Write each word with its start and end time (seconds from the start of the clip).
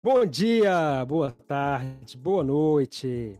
Bom 0.00 0.24
dia, 0.24 1.04
boa 1.06 1.32
tarde, 1.32 2.16
boa 2.16 2.44
noite. 2.44 3.36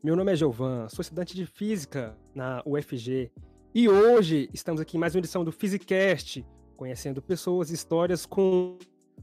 Meu 0.00 0.14
nome 0.14 0.30
é 0.30 0.36
Giovan, 0.36 0.88
sou 0.88 1.02
estudante 1.02 1.34
de 1.34 1.44
Física 1.44 2.16
na 2.32 2.62
UFG 2.64 3.28
e 3.74 3.88
hoje 3.88 4.48
estamos 4.54 4.80
aqui 4.80 4.96
em 4.96 5.00
mais 5.00 5.16
uma 5.16 5.18
edição 5.18 5.42
do 5.42 5.50
Physicast, 5.50 6.46
conhecendo 6.76 7.20
pessoas 7.20 7.72
e 7.72 7.74
histórias 7.74 8.24
com 8.24 8.78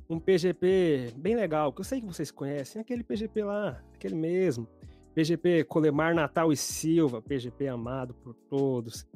um 0.09 0.19
PGP 0.19 1.13
bem 1.15 1.37
legal, 1.37 1.71
que 1.71 1.79
eu 1.79 1.85
sei 1.85 2.01
que 2.01 2.05
vocês 2.05 2.31
conhecem, 2.31 2.81
aquele 2.81 3.01
PGP 3.01 3.45
lá, 3.45 3.81
aquele 3.95 4.15
mesmo. 4.15 4.67
PGP 5.15 5.63
Colemar 5.63 6.13
Natal 6.13 6.51
e 6.51 6.57
Silva, 6.57 7.21
PGP 7.21 7.69
amado 7.69 8.13
por 8.13 8.33
todos. 8.33 9.07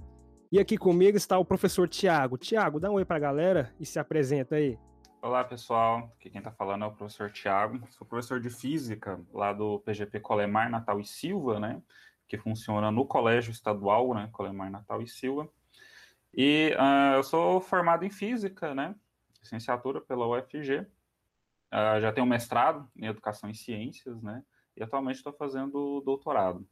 E 0.49 0.57
aqui 0.57 0.77
comigo 0.77 1.17
está 1.17 1.37
o 1.37 1.43
professor 1.43 1.89
Tiago. 1.89 2.37
Tiago, 2.37 2.79
dá 2.79 2.89
um 2.89 2.93
oi 2.93 3.03
para 3.03 3.17
a 3.17 3.19
galera 3.19 3.73
e 3.77 3.85
se 3.85 3.99
apresenta 3.99 4.55
aí. 4.55 4.79
Olá, 5.23 5.43
pessoal. 5.43 6.11
Aqui 6.17 6.31
quem 6.31 6.39
está 6.39 6.51
falando 6.51 6.83
é 6.83 6.87
o 6.87 6.91
professor 6.91 7.31
Tiago. 7.31 7.87
Sou 7.91 8.07
professor 8.07 8.39
de 8.39 8.49
Física 8.49 9.23
lá 9.31 9.53
do 9.53 9.79
PGP 9.81 10.19
Colemar 10.19 10.67
Natal 10.67 10.99
e 10.99 11.05
Silva, 11.05 11.59
né? 11.59 11.79
Que 12.27 12.39
funciona 12.39 12.89
no 12.89 13.05
Colégio 13.05 13.51
Estadual, 13.51 14.15
né? 14.15 14.29
Colemar 14.31 14.71
Natal 14.71 14.99
e 14.99 15.07
Silva. 15.07 15.47
E 16.33 16.75
uh, 16.75 17.17
eu 17.17 17.23
sou 17.23 17.61
formado 17.61 18.03
em 18.03 18.09
Física, 18.09 18.73
né? 18.73 18.95
Licenciatura 19.39 20.01
pela 20.01 20.25
UFG. 20.27 20.79
Uh, 20.79 20.87
ah, 21.69 22.01
já 22.01 22.11
tenho 22.11 22.25
mestrado 22.25 22.89
em 22.95 23.05
Educação 23.05 23.47
e 23.47 23.53
Ciências, 23.53 24.23
né? 24.23 24.43
E 24.75 24.81
atualmente 24.81 25.17
estou 25.17 25.33
fazendo 25.33 26.01
doutorado. 26.01 26.67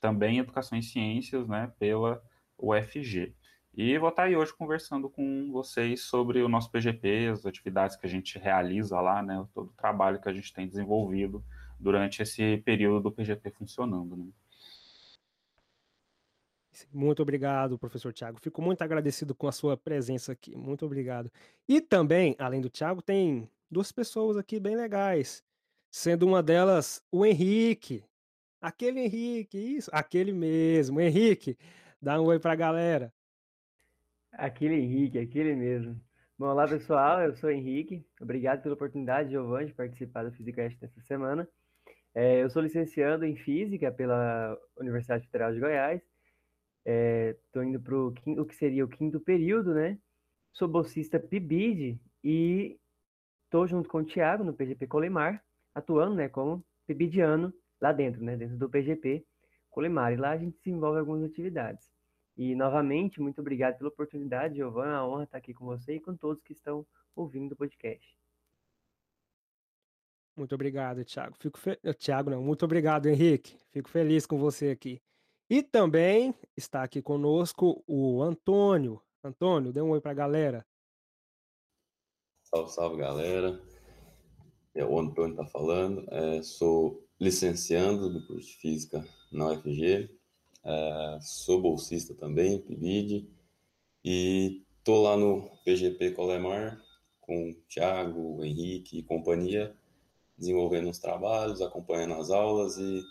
Também 0.00 0.38
em 0.38 0.40
Educação 0.40 0.76
e 0.76 0.82
Ciências, 0.82 1.46
né? 1.46 1.72
Pela 1.78 2.20
UFG. 2.58 3.32
E 3.74 3.96
vou 3.96 4.10
estar 4.10 4.24
aí 4.24 4.36
hoje 4.36 4.52
conversando 4.54 5.08
com 5.08 5.50
vocês 5.50 6.02
sobre 6.02 6.42
o 6.42 6.48
nosso 6.48 6.70
PGP, 6.70 7.28
as 7.32 7.46
atividades 7.46 7.96
que 7.96 8.06
a 8.06 8.08
gente 8.08 8.38
realiza 8.38 9.00
lá, 9.00 9.22
né, 9.22 9.46
todo 9.54 9.68
o 9.68 9.74
trabalho 9.74 10.20
que 10.20 10.28
a 10.28 10.32
gente 10.32 10.52
tem 10.52 10.68
desenvolvido 10.68 11.42
durante 11.80 12.20
esse 12.22 12.58
período 12.58 13.04
do 13.04 13.12
PGP 13.12 13.50
funcionando. 13.50 14.14
Né. 14.14 14.26
Muito 16.92 17.22
obrigado, 17.22 17.78
professor 17.78 18.12
Tiago. 18.12 18.38
Fico 18.38 18.60
muito 18.60 18.82
agradecido 18.82 19.34
com 19.34 19.48
a 19.48 19.52
sua 19.52 19.74
presença 19.74 20.32
aqui. 20.32 20.54
Muito 20.54 20.84
obrigado. 20.84 21.30
E 21.66 21.80
também, 21.80 22.36
além 22.38 22.60
do 22.60 22.68
Tiago, 22.68 23.00
tem 23.00 23.48
duas 23.70 23.90
pessoas 23.90 24.36
aqui 24.36 24.60
bem 24.60 24.76
legais, 24.76 25.42
sendo 25.90 26.26
uma 26.26 26.42
delas 26.42 27.02
o 27.10 27.24
Henrique. 27.24 28.04
Aquele 28.60 29.00
Henrique, 29.00 29.56
isso, 29.56 29.90
aquele 29.94 30.32
mesmo. 30.32 31.00
Henrique, 31.00 31.56
dá 32.00 32.20
um 32.20 32.26
oi 32.26 32.38
para 32.38 32.52
a 32.52 32.56
galera. 32.56 33.12
Aquele 34.32 34.76
Henrique, 34.76 35.18
aquele 35.18 35.54
mesmo. 35.54 36.00
Bom, 36.38 36.46
olá 36.46 36.66
pessoal, 36.66 37.20
eu 37.20 37.34
sou 37.36 37.50
Henrique. 37.50 38.04
Obrigado 38.20 38.62
pela 38.62 38.74
oportunidade, 38.74 39.30
Giovanni, 39.30 39.66
de 39.66 39.74
participar 39.74 40.24
do 40.24 40.32
Physicast 40.32 40.78
nessa 40.80 41.00
semana. 41.02 41.46
É, 42.14 42.42
eu 42.42 42.48
sou 42.48 42.62
licenciando 42.62 43.26
em 43.26 43.36
Física 43.36 43.92
pela 43.92 44.58
Universidade 44.78 45.26
Federal 45.26 45.52
de 45.52 45.60
Goiás. 45.60 46.00
Estou 46.84 47.62
é, 47.62 47.66
indo 47.66 47.78
para 47.78 47.94
o 47.94 48.46
que 48.46 48.54
seria 48.54 48.84
o 48.84 48.88
quinto 48.88 49.20
período, 49.20 49.74
né? 49.74 49.98
Sou 50.54 50.66
bolsista 50.66 51.20
PIBID 51.20 52.00
e 52.24 52.78
estou 53.44 53.66
junto 53.66 53.88
com 53.88 53.98
o 53.98 54.04
Thiago 54.04 54.42
no 54.42 54.54
PGP 54.54 54.86
Colemar, 54.86 55.44
atuando 55.74 56.14
né, 56.14 56.28
como 56.30 56.64
PIBIDiano 56.86 57.52
lá 57.80 57.92
dentro, 57.92 58.24
né? 58.24 58.34
Dentro 58.34 58.56
do 58.56 58.68
PGP 58.70 59.26
Colemar. 59.70 60.14
E 60.14 60.16
lá 60.16 60.30
a 60.30 60.38
gente 60.38 60.56
desenvolve 60.64 61.00
algumas 61.00 61.22
atividades. 61.22 61.91
E, 62.36 62.54
novamente, 62.54 63.20
muito 63.20 63.40
obrigado 63.40 63.76
pela 63.76 63.90
oportunidade, 63.90 64.56
Giovanna. 64.56 64.92
É 64.92 65.00
uma 65.00 65.08
honra 65.08 65.24
estar 65.24 65.38
aqui 65.38 65.52
com 65.52 65.66
você 65.66 65.96
e 65.96 66.00
com 66.00 66.16
todos 66.16 66.42
que 66.42 66.52
estão 66.52 66.86
ouvindo 67.14 67.52
o 67.52 67.56
podcast. 67.56 68.16
Muito 70.36 70.54
obrigado, 70.54 71.04
Thiago. 71.04 71.36
Fico 71.38 71.58
fe... 71.58 71.78
Eh, 71.82 71.92
Thiago, 71.92 72.30
não. 72.30 72.42
Muito 72.42 72.64
obrigado, 72.64 73.06
Henrique. 73.06 73.58
Fico 73.70 73.88
feliz 73.90 74.24
com 74.24 74.38
você 74.38 74.70
aqui. 74.70 75.00
E 75.48 75.62
também 75.62 76.34
está 76.56 76.82
aqui 76.82 77.02
conosco 77.02 77.84
o 77.86 78.22
Antônio. 78.22 79.02
Antônio, 79.22 79.72
dê 79.72 79.82
um 79.82 79.90
oi 79.90 80.00
para 80.00 80.12
a 80.12 80.14
galera. 80.14 80.66
Salve, 82.44 82.70
salve, 82.72 82.96
galera. 82.96 83.60
É 84.74 84.84
o 84.84 84.98
Antônio 84.98 85.32
está 85.32 85.44
falando. 85.44 86.06
É, 86.10 86.42
sou 86.42 87.06
licenciando 87.20 88.10
do 88.10 88.26
curso 88.26 88.48
de 88.48 88.56
Física 88.56 89.04
na 89.30 89.48
UFG. 89.50 90.21
É, 90.64 91.18
sou 91.20 91.60
bolsista 91.60 92.14
também, 92.14 92.58
PIBID, 92.58 93.28
e 94.04 94.62
tô 94.84 95.02
lá 95.02 95.16
no 95.16 95.50
PGP 95.64 96.12
Colemar 96.12 96.80
com 97.20 97.50
o 97.50 97.54
Thiago, 97.68 98.38
o 98.38 98.44
Henrique 98.44 98.98
e 98.98 99.02
companhia, 99.02 99.74
desenvolvendo 100.36 100.90
os 100.90 100.98
trabalhos, 100.98 101.60
acompanhando 101.60 102.14
as 102.14 102.30
aulas 102.30 102.76
e 102.78 103.04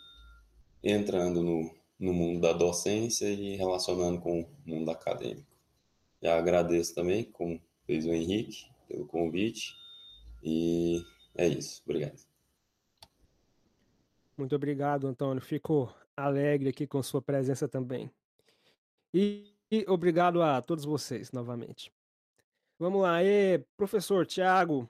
entrando 0.84 1.42
no, 1.42 1.74
no 2.00 2.14
mundo 2.14 2.42
da 2.42 2.54
docência 2.54 3.28
e 3.28 3.56
relacionando 3.56 4.20
com 4.20 4.42
o 4.42 4.48
mundo 4.66 4.92
acadêmico. 4.92 5.48
Já 6.22 6.38
agradeço 6.38 6.94
também, 6.94 7.24
como 7.24 7.60
fez 7.86 8.06
o 8.06 8.14
Henrique, 8.14 8.66
pelo 8.88 9.06
convite, 9.06 9.76
e 10.44 11.04
é 11.36 11.48
isso. 11.48 11.82
Obrigado. 11.86 12.20
Muito 14.38 14.56
obrigado, 14.56 15.08
Antônio. 15.08 15.42
Fico 15.42 15.94
alegre 16.16 16.70
aqui 16.70 16.88
com 16.88 17.02
sua 17.02 17.22
presença 17.22 17.68
também. 17.68 18.12
E, 19.14 19.54
e 19.70 19.86
obrigado 19.88 20.42
a 20.42 20.62
todos 20.62 20.86
vocês 20.86 21.32
novamente. 21.32 21.92
Vamos 22.80 23.02
lá, 23.02 23.24
e 23.24 23.60
professor 23.78 24.26
Tiago, 24.26 24.90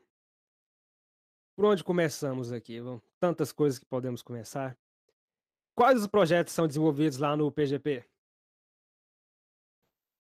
por 1.56 1.66
onde 1.66 1.84
começamos 1.84 2.52
aqui? 2.52 2.80
Tantas 3.20 3.52
coisas 3.52 3.78
que 3.78 3.86
podemos 3.86 4.22
começar. 4.22 4.78
Quais 5.76 6.00
os 6.00 6.08
projetos 6.08 6.54
são 6.54 6.68
desenvolvidos 6.68 7.18
lá 7.18 7.36
no 7.36 7.52
PGP? 7.52 8.06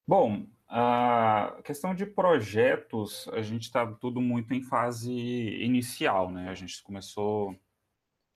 Bom, 0.07 0.45
a 0.67 1.61
questão 1.63 1.93
de 1.93 2.05
projetos, 2.05 3.27
a 3.29 3.41
gente 3.41 3.63
está 3.63 3.85
tudo 3.93 4.19
muito 4.19 4.53
em 4.53 4.61
fase 4.61 5.11
inicial, 5.11 6.31
né? 6.31 6.49
A 6.49 6.55
gente 6.55 6.81
começou 6.83 7.55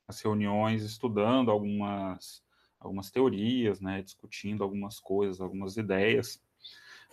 as 0.08 0.22
reuniões 0.22 0.84
estudando 0.84 1.50
algumas 1.50 2.45
algumas 2.80 3.10
teorias, 3.12 3.82
né, 3.82 4.02
discutindo 4.02 4.64
algumas 4.64 5.00
coisas, 5.00 5.42
algumas 5.42 5.78
ideias. 5.78 6.42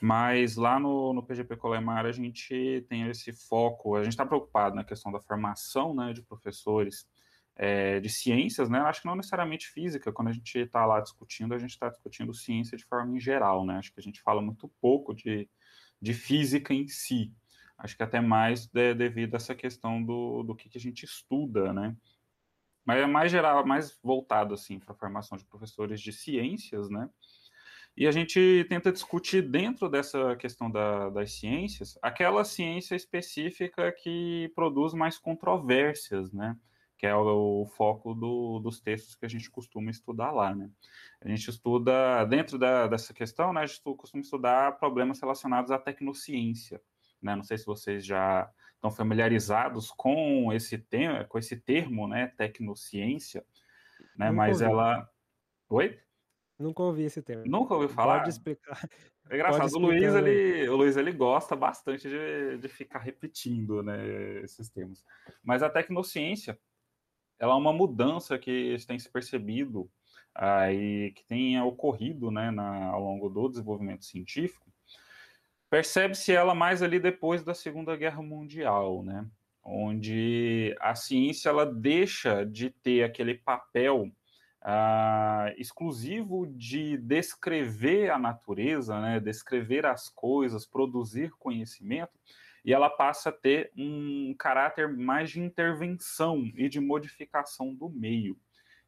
Mas 0.00 0.56
lá 0.56 0.80
no, 0.80 1.12
no 1.12 1.22
PGP 1.22 1.56
Colemar 1.56 2.06
a 2.06 2.12
gente 2.12 2.84
tem 2.88 3.08
esse 3.08 3.32
foco, 3.32 3.94
a 3.94 4.02
gente 4.02 4.12
está 4.12 4.26
preocupado 4.26 4.74
na 4.74 4.84
questão 4.84 5.12
da 5.12 5.20
formação 5.20 5.94
né, 5.94 6.12
de 6.12 6.22
professores 6.22 7.06
é, 7.54 8.00
de 8.00 8.08
ciências, 8.08 8.68
né? 8.68 8.78
Acho 8.80 9.02
que 9.02 9.06
não 9.06 9.14
necessariamente 9.14 9.68
física, 9.68 10.12
quando 10.12 10.28
a 10.28 10.32
gente 10.32 10.58
está 10.58 10.84
lá 10.86 11.00
discutindo, 11.00 11.54
a 11.54 11.58
gente 11.58 11.70
está 11.70 11.88
discutindo 11.88 12.32
ciência 12.34 12.76
de 12.76 12.84
forma 12.84 13.14
em 13.16 13.20
geral, 13.20 13.64
né? 13.66 13.76
Acho 13.76 13.92
que 13.92 14.00
a 14.00 14.02
gente 14.02 14.20
fala 14.22 14.40
muito 14.40 14.68
pouco 14.80 15.14
de, 15.14 15.48
de 16.00 16.14
física 16.14 16.72
em 16.72 16.88
si. 16.88 17.32
Acho 17.76 17.96
que 17.96 18.02
até 18.02 18.20
mais 18.20 18.66
de, 18.66 18.94
devido 18.94 19.34
a 19.34 19.36
essa 19.36 19.54
questão 19.54 20.02
do, 20.02 20.42
do 20.42 20.54
que, 20.54 20.68
que 20.68 20.78
a 20.78 20.80
gente 20.80 21.04
estuda, 21.04 21.72
né? 21.72 21.96
Mas 22.84 22.98
é 22.98 23.06
mais 23.06 23.30
geral, 23.30 23.64
mais 23.66 23.98
voltado 24.02 24.54
assim 24.54 24.78
para 24.78 24.92
a 24.92 24.96
formação 24.96 25.38
de 25.38 25.44
professores 25.44 26.00
de 26.00 26.12
ciências, 26.12 26.88
né? 26.90 27.08
E 27.96 28.06
a 28.06 28.10
gente 28.10 28.64
tenta 28.68 28.90
discutir 28.90 29.42
dentro 29.42 29.88
dessa 29.88 30.34
questão 30.36 30.70
da, 30.70 31.10
das 31.10 31.32
ciências 31.32 31.98
aquela 32.00 32.42
ciência 32.42 32.94
específica 32.94 33.92
que 33.92 34.50
produz 34.54 34.94
mais 34.94 35.18
controvérsias, 35.18 36.32
né? 36.32 36.56
Que 36.96 37.06
é 37.06 37.14
o, 37.14 37.62
o 37.62 37.66
foco 37.66 38.14
do, 38.14 38.60
dos 38.60 38.80
textos 38.80 39.14
que 39.14 39.26
a 39.26 39.28
gente 39.28 39.50
costuma 39.50 39.90
estudar 39.90 40.30
lá, 40.30 40.54
né? 40.54 40.70
A 41.20 41.28
gente 41.28 41.50
estuda, 41.50 42.24
dentro 42.24 42.58
da, 42.58 42.86
dessa 42.86 43.12
questão, 43.12 43.52
né? 43.52 43.60
A 43.60 43.66
gente 43.66 43.82
costuma 43.82 44.22
estudar 44.22 44.78
problemas 44.78 45.20
relacionados 45.20 45.70
à 45.70 45.78
tecnociência, 45.78 46.80
né? 47.20 47.36
Não 47.36 47.44
sei 47.44 47.58
se 47.58 47.66
vocês 47.66 48.06
já 48.06 48.50
estão 48.82 48.90
familiarizados 48.90 49.92
com 49.92 50.52
esse 50.52 50.76
tema, 50.76 51.24
com 51.24 51.38
esse 51.38 51.56
termo, 51.56 52.08
né, 52.08 52.26
tecnociência, 52.36 53.46
né, 54.16 54.26
Nunca 54.26 54.32
mas 54.32 54.60
ouvi. 54.60 54.72
ela... 54.72 55.10
Oi? 55.70 56.00
Nunca 56.58 56.82
ouvi 56.82 57.04
esse 57.04 57.22
termo. 57.22 57.44
Nunca 57.46 57.74
ouviu 57.74 57.88
falar? 57.88 58.18
Pode 58.18 58.30
explicar. 58.30 58.80
É 59.30 59.36
engraçado, 59.36 59.76
o 59.76 59.78
Luiz, 59.78 60.12
ele, 60.14 60.68
o 60.68 60.76
Luiz, 60.76 60.96
ele 60.96 61.12
gosta 61.12 61.54
bastante 61.54 62.08
de, 62.08 62.58
de 62.58 62.68
ficar 62.68 62.98
repetindo, 62.98 63.80
né, 63.80 64.42
esses 64.42 64.68
termos. 64.68 65.02
Mas 65.42 65.62
a 65.62 65.70
tecnociência, 65.70 66.58
ela 67.38 67.54
é 67.54 67.56
uma 67.56 67.72
mudança 67.72 68.36
que 68.36 68.76
tem 68.84 68.98
se 68.98 69.08
percebido 69.08 69.88
aí, 70.34 71.12
que 71.12 71.24
tem 71.24 71.58
ocorrido, 71.62 72.32
né, 72.32 72.50
na, 72.50 72.86
ao 72.86 73.00
longo 73.00 73.30
do 73.30 73.48
desenvolvimento 73.48 74.04
científico, 74.04 74.71
Percebe-se 75.72 76.30
ela 76.30 76.54
mais 76.54 76.82
ali 76.82 77.00
depois 77.00 77.42
da 77.42 77.54
Segunda 77.54 77.96
Guerra 77.96 78.20
Mundial, 78.20 79.02
né? 79.02 79.26
Onde 79.64 80.76
a 80.78 80.94
ciência 80.94 81.48
ela 81.48 81.64
deixa 81.64 82.44
de 82.44 82.68
ter 82.68 83.02
aquele 83.02 83.32
papel 83.32 84.12
uh, 84.60 85.48
exclusivo 85.56 86.46
de 86.46 86.98
descrever 86.98 88.10
a 88.10 88.18
natureza, 88.18 89.00
né? 89.00 89.18
Descrever 89.18 89.86
as 89.86 90.10
coisas, 90.10 90.66
produzir 90.66 91.30
conhecimento, 91.38 92.20
e 92.62 92.74
ela 92.74 92.90
passa 92.90 93.30
a 93.30 93.32
ter 93.32 93.72
um 93.74 94.34
caráter 94.38 94.94
mais 94.94 95.30
de 95.30 95.40
intervenção 95.40 96.52
e 96.54 96.68
de 96.68 96.80
modificação 96.80 97.74
do 97.74 97.88
meio. 97.88 98.38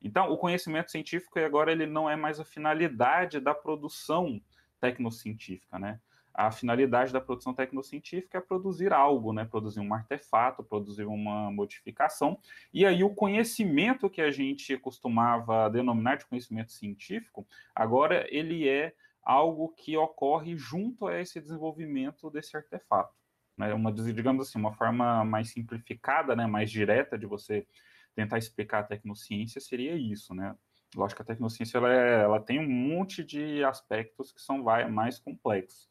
Então, 0.03 0.31
o 0.31 0.37
conhecimento 0.37 0.91
científico 0.91 1.39
agora 1.39 1.73
ele 1.73 1.87
não 1.87 2.11
é 2.11 2.15
mais 2.15 2.39
a 2.39 2.45
finalidade 2.45 3.41
da 3.41 3.55
produção 3.55 4.39
tecnocientífica, 4.79 5.79
né? 5.79 5.99
A 6.35 6.51
finalidade 6.51 7.13
da 7.13 7.21
produção 7.21 7.55
tecnocientífica 7.55 8.39
é 8.39 8.41
produzir 8.41 8.93
algo, 8.93 9.33
né? 9.33 9.45
Produzir 9.45 9.79
um 9.79 9.95
artefato, 9.95 10.65
produzir 10.65 11.05
uma 11.05 11.51
modificação. 11.53 12.39
E 12.73 12.85
aí 12.85 13.05
o 13.05 13.15
conhecimento 13.15 14.11
que 14.11 14.21
a 14.21 14.33
gente 14.33 14.77
costumava 14.79 15.71
denominar 15.71 16.17
de 16.17 16.27
conhecimento 16.27 16.73
científico, 16.73 17.47
agora 17.73 18.27
ele 18.29 18.69
é 18.69 18.93
algo 19.23 19.69
que 19.69 19.97
ocorre 19.97 20.57
junto 20.57 21.07
a 21.07 21.21
esse 21.21 21.41
desenvolvimento 21.41 22.29
desse 22.31 22.57
artefato. 22.57 23.15
Né? 23.57 23.73
Uma, 23.73 23.93
digamos 23.93 24.49
assim, 24.49 24.59
uma 24.59 24.73
forma 24.73 25.25
mais 25.25 25.51
simplificada, 25.51 26.35
né? 26.35 26.47
mais 26.47 26.71
direta 26.71 27.17
de 27.17 27.27
você 27.27 27.67
tentar 28.15 28.39
explicar 28.39 28.81
a 28.81 28.85
tecnociência 28.85 29.61
seria 29.61 29.95
isso, 29.97 30.35
né? 30.35 30.55
Lógico 30.95 31.17
que 31.17 31.23
a 31.23 31.35
tecnociência 31.35 31.79
ela, 31.79 31.93
é, 31.93 32.23
ela 32.23 32.41
tem 32.41 32.61
um 32.61 32.69
monte 32.69 33.25
de 33.25 33.65
aspectos 33.65 34.31
que 34.31 34.41
são 34.41 34.63
mais 34.91 35.19
complexos, 35.19 35.89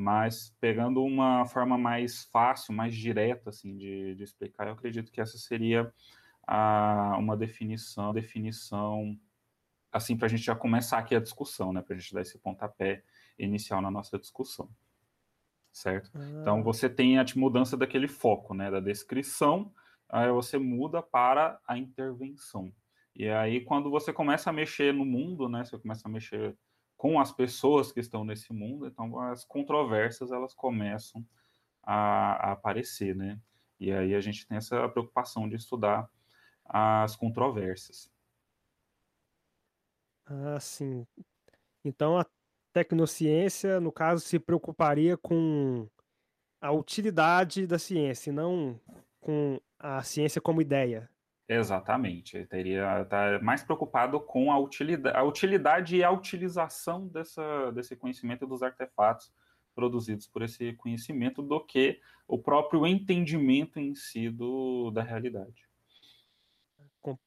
mas 0.00 0.56
pegando 0.58 1.04
uma 1.04 1.44
forma 1.44 1.76
mais 1.76 2.24
fácil, 2.24 2.72
mais 2.72 2.94
direta 2.94 3.50
assim 3.50 3.76
de, 3.76 4.14
de 4.14 4.24
explicar, 4.24 4.66
eu 4.66 4.72
acredito 4.72 5.12
que 5.12 5.20
essa 5.20 5.36
seria 5.36 5.92
a, 6.46 7.16
uma 7.18 7.36
definição, 7.36 8.10
definição 8.12 9.14
assim 9.92 10.16
para 10.16 10.24
a 10.24 10.28
gente 10.30 10.42
já 10.42 10.56
começar 10.56 10.98
aqui 10.98 11.14
a 11.14 11.20
discussão, 11.20 11.70
né? 11.70 11.82
Para 11.82 11.94
a 11.94 11.98
gente 11.98 12.14
dar 12.14 12.22
esse 12.22 12.38
pontapé 12.38 13.04
inicial 13.38 13.82
na 13.82 13.90
nossa 13.90 14.18
discussão, 14.18 14.70
certo? 15.70 16.08
Então, 16.14 16.22
ah. 16.22 16.40
Então 16.40 16.62
você 16.62 16.88
tem 16.88 17.18
a 17.18 17.24
mudança 17.36 17.76
daquele 17.76 18.08
foco, 18.08 18.54
né? 18.54 18.70
Da 18.70 18.80
descrição 18.80 19.70
aí 20.08 20.30
você 20.32 20.56
muda 20.56 21.02
para 21.02 21.60
a 21.68 21.76
intervenção. 21.76 22.72
E 23.14 23.28
aí, 23.28 23.60
quando 23.60 23.90
você 23.90 24.14
começa 24.14 24.48
a 24.48 24.52
mexer 24.52 24.94
no 24.94 25.04
mundo, 25.04 25.48
né, 25.48 25.64
você 25.64 25.78
começa 25.78 26.08
a 26.08 26.10
mexer 26.10 26.56
com 27.00 27.18
as 27.18 27.32
pessoas 27.32 27.90
que 27.90 27.98
estão 27.98 28.26
nesse 28.26 28.52
mundo, 28.52 28.86
então 28.86 29.18
as 29.18 29.42
controvérsias 29.42 30.30
elas 30.30 30.52
começam 30.52 31.26
a, 31.82 32.48
a 32.48 32.52
aparecer, 32.52 33.16
né? 33.16 33.40
E 33.80 33.90
aí 33.90 34.14
a 34.14 34.20
gente 34.20 34.46
tem 34.46 34.58
essa 34.58 34.86
preocupação 34.86 35.48
de 35.48 35.56
estudar 35.56 36.10
as 36.62 37.16
controvérsias. 37.16 38.12
Ah, 40.26 40.60
sim. 40.60 41.06
Então 41.82 42.18
a 42.18 42.26
tecnociência, 42.70 43.80
no 43.80 43.90
caso, 43.90 44.22
se 44.22 44.38
preocuparia 44.38 45.16
com 45.16 45.88
a 46.60 46.70
utilidade 46.70 47.66
da 47.66 47.78
ciência, 47.78 48.30
não 48.30 48.78
com 49.20 49.58
a 49.78 50.02
ciência 50.02 50.38
como 50.38 50.60
ideia. 50.60 51.08
Exatamente. 51.52 52.36
Ele 52.36 52.46
teria 52.46 53.04
tá 53.06 53.40
mais 53.42 53.64
preocupado 53.64 54.20
com 54.20 54.52
a 54.52 54.58
utilidade, 54.60 55.16
a 55.16 55.24
utilidade 55.24 55.96
e 55.96 56.04
a 56.04 56.10
utilização 56.10 57.08
dessa, 57.08 57.72
desse 57.72 57.96
conhecimento 57.96 58.46
dos 58.46 58.62
artefatos 58.62 59.32
produzidos 59.74 60.28
por 60.28 60.42
esse 60.42 60.72
conhecimento 60.74 61.42
do 61.42 61.58
que 61.58 62.00
o 62.28 62.38
próprio 62.38 62.86
entendimento 62.86 63.80
em 63.80 63.96
si 63.96 64.30
do, 64.30 64.92
da 64.92 65.02
realidade. 65.02 65.68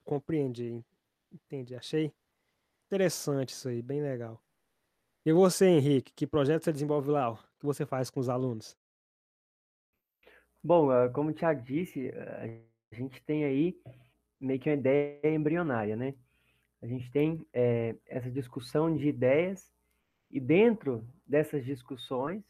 Compreendi, 0.05 0.81
entendi. 1.29 1.75
Achei 1.75 2.13
interessante 2.87 3.49
isso 3.49 3.67
aí, 3.67 3.81
bem 3.81 4.01
legal. 4.01 4.41
E 5.25 5.33
você, 5.33 5.65
Henrique, 5.65 6.13
que 6.13 6.25
projeto 6.25 6.63
você 6.63 6.71
desenvolve 6.71 7.11
lá? 7.11 7.31
O 7.31 7.35
que 7.35 7.65
você 7.65 7.85
faz 7.85 8.09
com 8.09 8.21
os 8.21 8.29
alunos? 8.29 8.77
Bom, 10.63 10.89
ah, 10.91 11.09
como 11.09 11.31
o 11.31 11.33
Thiago 11.33 11.61
disse, 11.61 12.09
a 12.89 12.95
gente 12.95 13.21
tem 13.23 13.43
aí 13.43 13.77
meio 14.43 14.59
que 14.59 14.69
uma 14.69 14.75
ideia 14.75 15.35
embrionária, 15.35 15.95
né? 15.95 16.13
A 16.81 16.85
gente 16.85 17.09
tem 17.11 17.45
é, 17.53 17.95
essa 18.05 18.29
discussão 18.29 18.95
de 18.95 19.07
ideias 19.07 19.71
e 20.29 20.39
dentro 20.39 21.07
dessas 21.25 21.63
discussões, 21.63 22.43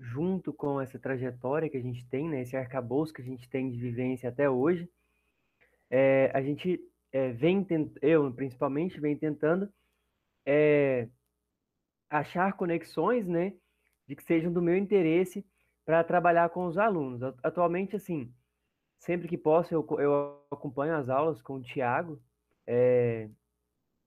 junto 0.00 0.52
com 0.52 0.80
essa 0.80 0.98
trajetória 0.98 1.68
que 1.68 1.76
a 1.76 1.82
gente 1.82 2.06
tem, 2.06 2.28
né, 2.28 2.40
esse 2.40 2.56
arcabouço 2.56 3.12
que 3.12 3.20
a 3.20 3.24
gente 3.24 3.48
tem 3.48 3.70
de 3.70 3.78
vivência 3.78 4.28
até 4.28 4.48
hoje, 4.48 4.88
é, 5.90 6.30
a 6.32 6.40
gente 6.40 6.80
é, 7.12 7.30
vem, 7.32 7.66
eu 8.00 8.32
principalmente, 8.32 8.98
vem 8.98 9.16
tentando 9.16 9.68
é, 10.46 11.08
achar 12.08 12.54
conexões, 12.54 13.26
né, 13.26 13.52
de 14.08 14.16
que 14.16 14.24
sejam 14.24 14.52
do 14.52 14.62
meu 14.62 14.76
interesse 14.76 15.44
para 15.84 16.02
trabalhar 16.02 16.48
com 16.50 16.66
os 16.66 16.78
alunos. 16.78 17.22
Atualmente, 17.42 17.96
assim, 17.96 18.32
sempre 19.02 19.26
que 19.26 19.36
posso, 19.36 19.74
eu, 19.74 19.84
eu 19.98 20.40
acompanho 20.50 20.94
as 20.94 21.08
aulas 21.08 21.42
com 21.42 21.54
o 21.54 21.62
Tiago, 21.62 22.22
é, 22.64 23.28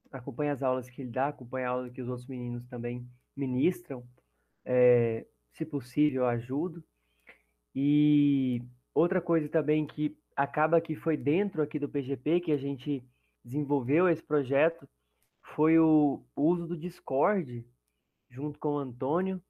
acompanho 0.09 0.53
as 0.53 0.63
aulas 0.63 0.89
que 0.89 1.01
ele 1.01 1.11
dá, 1.11 1.27
acompanho 1.27 1.67
a 1.67 1.69
aula 1.71 1.89
que 1.89 2.01
os 2.01 2.07
outros 2.07 2.27
meninos 2.27 2.65
também 2.65 3.05
ministram, 3.35 4.07
é, 4.63 5.25
se 5.51 5.65
possível, 5.65 6.23
eu 6.23 6.27
ajudo. 6.29 6.81
E 7.75 8.61
outra 8.93 9.19
coisa 9.19 9.49
também 9.49 9.85
que 9.85 10.17
acaba 10.33 10.79
que 10.79 10.95
foi 10.95 11.17
dentro 11.17 11.61
aqui 11.61 11.77
do 11.77 11.89
PGP 11.89 12.39
que 12.39 12.53
a 12.53 12.57
gente 12.57 13.03
desenvolveu 13.43 14.07
esse 14.07 14.23
projeto 14.23 14.87
foi 15.55 15.77
o 15.77 16.23
uso 16.35 16.67
do 16.67 16.77
Discord 16.77 17.67
junto 18.29 18.57
com 18.57 18.69
o 18.69 18.79
Antônio 18.79 19.41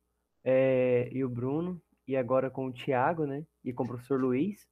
é, 0.43 1.07
e 1.11 1.23
o 1.23 1.29
Bruno 1.29 1.79
e 2.07 2.17
agora 2.17 2.49
com 2.49 2.65
o 2.65 2.73
Tiago, 2.73 3.27
né? 3.27 3.45
E 3.63 3.71
com 3.71 3.83
o 3.83 3.87
professor 3.87 4.19
Luiz. 4.19 4.67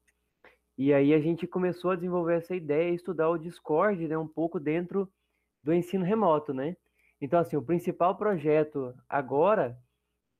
E 0.77 0.93
aí 0.93 1.13
a 1.13 1.19
gente 1.19 1.45
começou 1.45 1.91
a 1.91 1.95
desenvolver 1.95 2.37
essa 2.37 2.55
ideia 2.55 2.91
e 2.91 2.95
estudar 2.95 3.29
o 3.29 3.37
Discord, 3.37 4.07
né? 4.07 4.17
Um 4.17 4.27
pouco 4.27 4.59
dentro 4.59 5.11
do 5.63 5.73
ensino 5.73 6.03
remoto, 6.03 6.53
né? 6.53 6.75
Então, 7.21 7.39
assim, 7.39 7.55
o 7.55 7.61
principal 7.61 8.17
projeto 8.17 8.93
agora 9.07 9.77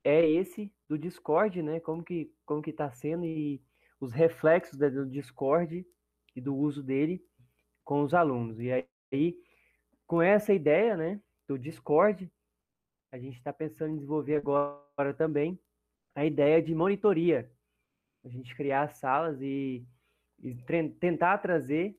é 0.03 0.27
esse 0.27 0.74
do 0.89 0.97
Discord, 0.97 1.62
né? 1.62 1.80
Como 1.80 2.03
que 2.03 2.31
como 2.45 2.62
que 2.62 2.71
está 2.71 2.91
sendo 2.91 3.25
e 3.25 3.62
os 4.00 4.12
reflexos 4.12 4.77
do 4.77 5.06
Discord 5.09 5.85
e 6.35 6.41
do 6.41 6.56
uso 6.56 6.83
dele 6.83 7.24
com 7.83 8.03
os 8.03 8.13
alunos. 8.13 8.59
E 8.59 8.71
aí, 9.12 9.38
com 10.06 10.21
essa 10.21 10.53
ideia, 10.53 10.97
né, 10.97 11.21
do 11.47 11.57
Discord, 11.57 12.30
a 13.12 13.18
gente 13.18 13.38
está 13.38 13.53
pensando 13.53 13.91
em 13.91 13.95
desenvolver 13.95 14.35
agora 14.35 15.13
também 15.13 15.59
a 16.15 16.25
ideia 16.25 16.62
de 16.62 16.74
monitoria. 16.75 17.51
A 18.24 18.30
gente 18.30 18.56
criar 18.56 18.89
salas 18.89 19.41
e, 19.41 19.85
e 20.44 20.54
tentar 21.00 21.38
trazer 21.38 21.98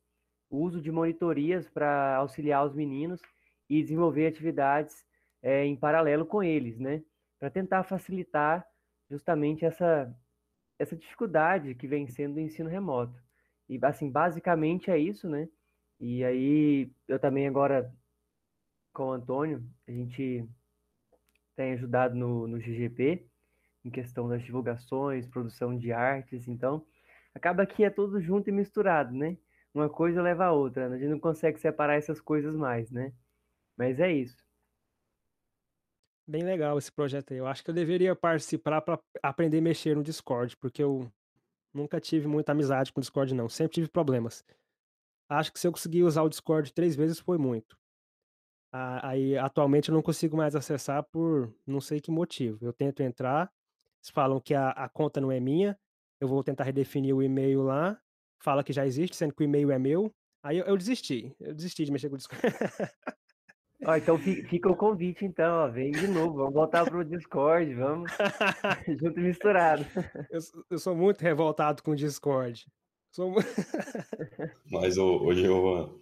o 0.51 0.59
uso 0.59 0.81
de 0.81 0.93
monitorias 0.93 1.69
para 1.69 2.17
auxiliar 2.17 2.65
os 2.67 2.75
meninos 2.75 3.21
e 3.69 3.83
desenvolver 3.83 4.27
atividades 4.27 5.05
é, 5.43 5.65
em 5.65 5.75
paralelo 5.75 6.27
com 6.27 6.43
eles, 6.43 6.79
né? 6.79 7.03
Para 7.41 7.51
tentar 7.51 7.83
facilitar 7.85 8.65
justamente 9.11 9.65
essa, 9.65 10.15
essa 10.79 10.95
dificuldade 10.95 11.75
que 11.75 11.89
vem 11.89 12.07
sendo 12.07 12.37
o 12.37 12.41
ensino 12.41 12.69
remoto. 12.69 13.19
E, 13.69 13.79
assim, 13.83 14.11
basicamente 14.11 14.91
é 14.91 14.99
isso, 14.99 15.29
né? 15.29 15.49
E 15.99 16.23
aí, 16.23 16.93
eu 17.09 17.19
também 17.19 17.49
agora, 17.49 17.91
com 18.93 19.05
o 19.05 19.13
Antônio, 19.13 19.65
a 19.89 19.91
gente 19.91 20.47
tem 21.57 21.73
ajudado 21.73 22.15
no, 22.15 22.47
no 22.47 22.59
GGP, 22.59 23.27
em 23.85 23.91
questão 23.91 24.29
das 24.29 24.43
divulgações, 24.43 25.27
produção 25.27 25.77
de 25.77 25.93
artes, 25.93 26.47
então 26.49 26.85
acaba 27.35 27.67
que 27.67 27.85
é 27.85 27.91
tudo 27.91 28.21
junto 28.21 28.49
e 28.49 28.53
misturado, 28.53 29.13
né? 29.13 29.37
Uma 29.75 29.89
coisa 29.89 30.23
leva 30.23 30.45
a 30.47 30.53
outra, 30.53 30.89
né? 30.89 30.97
a 30.97 30.99
gente 30.99 31.11
não 31.11 31.19
consegue 31.19 31.59
separar 31.59 31.97
essas 31.97 32.21
coisas 32.21 32.55
mais, 32.55 32.91
né? 32.91 33.13
Mas 33.77 33.99
é 33.99 34.13
isso. 34.13 34.45
Bem 36.27 36.43
legal 36.43 36.79
esse 36.79 36.93
projeto 36.93 37.33
aí. 37.33 37.39
Eu 37.39 37.47
acho 37.47 37.63
que 37.63 37.71
eu 37.71 37.75
deveria 37.75 38.15
participar 38.15 38.81
para 38.81 38.99
aprender 39.23 39.59
a 39.59 39.63
mexer 39.63 39.97
no 39.97 40.03
Discord, 40.03 40.57
porque 40.57 40.83
eu 40.83 41.13
nunca 41.73 42.01
tive 42.01 42.29
muita 42.29 42.53
amizade 42.53 42.93
com 42.93 43.01
o 43.01 43.03
Discord, 43.03 43.35
não. 43.35 43.49
Sempre 43.49 43.75
tive 43.75 43.89
problemas. 43.89 44.45
Acho 45.29 45.53
que 45.53 45.59
se 45.59 45.67
eu 45.67 45.73
conseguir 45.73 46.05
usar 46.05 46.23
o 46.23 46.29
Discord 46.29 46.73
três 46.73 46.95
vezes 46.95 47.19
foi 47.19 47.37
muito. 47.37 47.77
Aí, 48.73 49.37
atualmente, 49.39 49.89
eu 49.89 49.95
não 49.95 50.03
consigo 50.03 50.37
mais 50.37 50.57
acessar 50.57 51.05
por 51.05 51.55
não 51.67 51.81
sei 51.81 52.01
que 52.01 52.11
motivo. 52.11 52.65
Eu 52.65 52.73
tento 52.73 53.03
entrar, 53.03 53.53
eles 54.01 54.11
falam 54.11 54.41
que 54.41 54.55
a, 54.55 54.71
a 54.71 54.89
conta 54.89 55.21
não 55.21 55.31
é 55.31 55.39
minha, 55.39 55.79
eu 56.25 56.29
vou 56.29 56.43
tentar 56.43 56.65
redefinir 56.65 57.15
o 57.15 57.23
e-mail 57.23 57.63
lá, 57.63 57.99
fala 58.43 58.65
que 58.65 58.73
já 58.73 58.87
existe, 58.87 59.17
sendo 59.17 59.35
que 59.35 59.43
o 59.43 59.45
e-mail 59.45 59.71
é 59.71 59.79
meu. 59.79 60.13
Aí 60.43 60.59
eu, 60.59 60.65
eu 60.67 60.77
desisti, 60.77 61.35
eu 61.41 61.55
desisti 61.55 61.85
de 61.85 61.93
mexer 61.93 62.09
com 62.09 62.17
o 62.17 62.19
Discord. 62.19 62.43
Ó, 63.87 63.97
então 63.97 64.19
fica 64.19 64.71
o 64.71 64.77
convite, 64.77 65.25
então, 65.25 65.65
ó, 65.65 65.69
vem 65.69 65.91
de 65.91 66.07
novo, 66.07 66.37
vamos 66.37 66.55
voltar 66.55 66.85
pro 66.85 67.05
Discord, 67.05 67.75
vamos 67.75 68.11
junto 69.01 69.21
e 69.21 69.23
misturado. 69.23 69.85
Eu, 70.31 70.41
eu, 70.71 70.79
sou 70.79 70.97
muito 70.97 71.21
revoltado 71.21 71.83
com 71.83 71.91
o 71.91 71.97
Discord. 71.97 72.67
Sou... 73.11 73.35
Mas 74.71 74.97
hoje 74.97 75.45
eu 75.45 76.01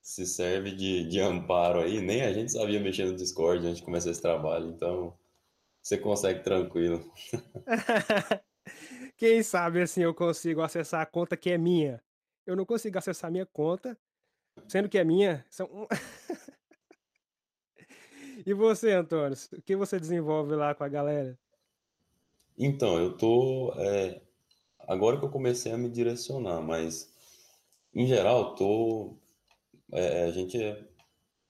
se 0.00 0.24
serve 0.24 0.70
de, 0.70 1.06
de 1.06 1.20
amparo 1.20 1.80
aí, 1.80 2.00
nem 2.00 2.22
a 2.22 2.32
gente 2.32 2.52
sabia 2.52 2.80
mexer 2.80 3.04
no 3.04 3.16
Discord 3.16 3.66
antes 3.66 3.78
de 3.78 3.84
começar 3.84 4.10
esse 4.10 4.22
trabalho, 4.22 4.70
então 4.70 5.14
você 5.82 5.98
consegue 5.98 6.42
tranquilo. 6.42 7.04
Quem 9.18 9.42
sabe 9.42 9.82
assim 9.82 10.02
eu 10.02 10.14
consigo 10.14 10.62
acessar 10.62 11.00
a 11.00 11.06
conta 11.06 11.36
que 11.36 11.50
é 11.50 11.58
minha. 11.58 12.00
Eu 12.46 12.54
não 12.54 12.64
consigo 12.64 12.96
acessar 12.96 13.28
a 13.28 13.32
minha 13.32 13.44
conta, 13.44 13.98
sendo 14.68 14.88
que 14.88 14.96
é 14.96 15.02
minha. 15.02 15.44
São... 15.50 15.88
e 18.46 18.54
você, 18.54 18.92
Antônio? 18.92 19.36
O 19.52 19.62
que 19.62 19.74
você 19.74 19.98
desenvolve 19.98 20.54
lá 20.54 20.72
com 20.72 20.84
a 20.84 20.88
galera? 20.88 21.36
Então, 22.56 22.96
eu 22.96 23.16
tô. 23.16 23.74
É, 23.76 24.22
agora 24.86 25.18
que 25.18 25.24
eu 25.24 25.30
comecei 25.30 25.72
a 25.72 25.76
me 25.76 25.90
direcionar, 25.90 26.62
mas 26.62 27.12
em 27.92 28.06
geral, 28.06 28.54
tô. 28.54 29.18
É, 29.92 30.24
a 30.24 30.30
gente 30.30 30.62
é 30.62 30.80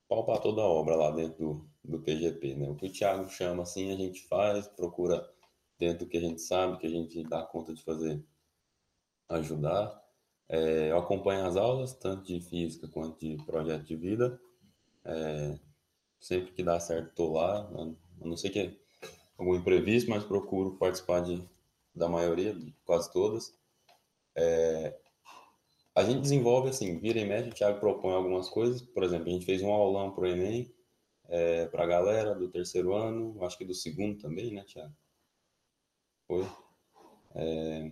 toda 0.09 0.63
a 0.63 0.67
obra 0.67 0.95
lá 0.95 1.11
dentro 1.11 1.69
do, 1.83 1.83
do 1.83 2.03
PGP, 2.03 2.55
né? 2.55 2.67
O 2.67 2.75
que 2.75 2.87
o 2.87 2.91
Thiago 2.91 3.29
chama 3.29 3.61
assim, 3.61 3.91
a 3.91 3.95
gente 3.95 4.27
faz, 4.27 4.67
procura 4.67 5.23
dentro 5.79 6.05
do 6.05 6.09
que 6.09 6.17
a 6.17 6.21
gente 6.21 6.41
sabe, 6.41 6.77
que 6.77 6.87
a 6.87 6.89
gente 6.89 7.23
dá 7.23 7.41
conta 7.41 7.73
de 7.73 7.81
fazer, 7.81 8.21
ajudar. 9.29 10.03
É, 10.49 10.91
eu 10.91 10.97
acompanho 10.97 11.45
as 11.45 11.55
aulas, 11.55 11.93
tanto 11.93 12.25
de 12.25 12.41
física 12.41 12.87
quanto 12.87 13.19
de 13.19 13.37
projeto 13.45 13.85
de 13.85 13.95
vida. 13.95 14.39
É, 15.05 15.57
sempre 16.19 16.51
que 16.51 16.63
dá 16.63 16.79
certo, 16.79 17.09
estou 17.09 17.33
lá. 17.33 17.61
A 18.21 18.25
não 18.25 18.35
ser 18.35 18.49
que 18.49 18.77
algum 19.37 19.55
imprevisto, 19.55 20.09
mas 20.09 20.23
procuro 20.23 20.77
participar 20.77 21.21
de, 21.21 21.41
da 21.95 22.09
maioria, 22.09 22.53
de 22.53 22.75
quase 22.83 23.11
todas. 23.13 23.55
É, 24.35 24.99
a 25.95 26.03
gente 26.03 26.21
desenvolve 26.21 26.69
assim, 26.69 26.97
vira 26.99 27.19
e 27.19 27.25
mexe, 27.25 27.49
o 27.49 27.53
Thiago 27.53 27.79
propõe 27.79 28.13
algumas 28.13 28.49
coisas. 28.49 28.81
Por 28.81 29.03
exemplo, 29.03 29.29
a 29.29 29.31
gente 29.31 29.45
fez 29.45 29.61
um 29.61 29.71
aulão 29.71 30.11
para 30.11 30.23
o 30.23 30.27
Enem, 30.27 30.73
é, 31.29 31.67
para 31.67 31.83
a 31.83 31.87
galera 31.87 32.35
do 32.35 32.49
terceiro 32.49 32.93
ano, 32.93 33.37
acho 33.45 33.57
que 33.57 33.65
do 33.65 33.73
segundo 33.73 34.17
também, 34.19 34.53
né, 34.53 34.63
Thiago? 34.63 34.93
Foi. 36.29 36.47
É... 37.33 37.91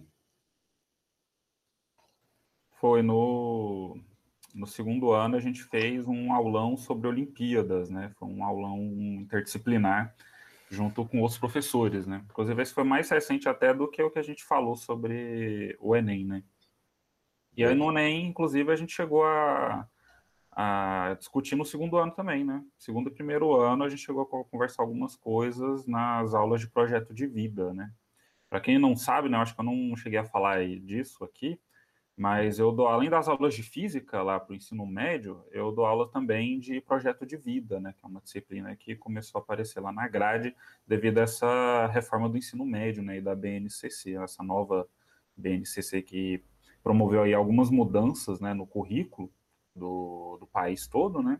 Foi 2.79 3.01
no, 3.01 3.99
no 4.53 4.67
segundo 4.67 5.11
ano 5.11 5.35
a 5.35 5.39
gente 5.39 5.63
fez 5.63 6.07
um 6.07 6.31
aulão 6.31 6.77
sobre 6.77 7.07
Olimpíadas, 7.07 7.89
né? 7.89 8.11
Foi 8.19 8.27
um 8.27 8.43
aulão 8.43 8.77
interdisciplinar 8.77 10.15
junto 10.69 11.03
com 11.03 11.21
outros 11.21 11.39
professores, 11.39 12.05
né? 12.05 12.23
Inclusive 12.29 12.61
esse 12.61 12.75
foi 12.75 12.83
mais 12.83 13.09
recente 13.09 13.49
até 13.49 13.73
do 13.73 13.89
que 13.89 14.03
o 14.03 14.11
que 14.11 14.19
a 14.19 14.23
gente 14.23 14.43
falou 14.43 14.75
sobre 14.75 15.75
o 15.79 15.95
Enem, 15.95 16.23
né? 16.23 16.43
E 17.55 17.65
aí 17.65 17.73
no 17.73 17.89
Enem, 17.89 18.27
inclusive, 18.27 18.71
a 18.71 18.75
gente 18.75 18.93
chegou 18.93 19.25
a, 19.25 19.87
a 20.51 21.15
discutir 21.17 21.55
no 21.55 21.65
segundo 21.65 21.97
ano 21.97 22.11
também, 22.11 22.43
né? 22.43 22.63
Segundo 22.77 23.09
e 23.09 23.13
primeiro 23.13 23.55
ano 23.59 23.83
a 23.83 23.89
gente 23.89 24.05
chegou 24.05 24.21
a 24.21 24.45
conversar 24.45 24.83
algumas 24.83 25.15
coisas 25.15 25.87
nas 25.87 26.35
aulas 26.35 26.61
de 26.61 26.69
projeto 26.69 27.15
de 27.15 27.25
vida, 27.25 27.73
né? 27.73 27.91
Para 28.49 28.61
quem 28.61 28.79
não 28.79 28.95
sabe, 28.95 29.29
né, 29.29 29.37
eu 29.37 29.41
acho 29.41 29.53
que 29.53 29.59
eu 29.59 29.65
não 29.65 29.95
cheguei 29.95 30.19
a 30.19 30.25
falar 30.25 30.65
disso 30.79 31.23
aqui, 31.23 31.59
mas 32.15 32.57
eu 32.57 32.71
dou, 32.71 32.87
além 32.87 33.09
das 33.09 33.27
aulas 33.27 33.53
de 33.53 33.61
física 33.61 34.23
lá 34.23 34.39
para 34.39 34.53
o 34.53 34.55
ensino 34.55 34.85
médio, 34.87 35.45
eu 35.51 35.71
dou 35.71 35.85
aula 35.85 36.09
também 36.09 36.59
de 36.59 36.81
projeto 36.81 37.25
de 37.25 37.37
vida, 37.37 37.79
né, 37.79 37.93
que 37.95 38.03
é 38.03 38.07
uma 38.07 38.21
disciplina 38.21 38.75
que 38.75 38.95
começou 38.95 39.39
a 39.39 39.41
aparecer 39.43 39.79
lá 39.79 39.91
na 39.91 40.07
grade 40.07 40.55
devido 40.87 41.19
a 41.19 41.21
essa 41.21 41.87
reforma 41.87 42.27
do 42.27 42.37
ensino 42.37 42.65
médio, 42.65 43.03
né, 43.03 43.17
e 43.17 43.21
da 43.21 43.35
BNCC, 43.35 44.15
essa 44.15 44.41
nova 44.41 44.87
BNCC 45.35 46.01
que 46.01 46.43
promoveu 46.81 47.21
aí 47.21 47.33
algumas 47.33 47.69
mudanças, 47.69 48.39
né, 48.39 48.53
no 48.53 48.65
currículo 48.65 49.31
do, 49.75 50.37
do 50.39 50.47
país 50.47 50.87
todo, 50.87 51.21
né, 51.21 51.39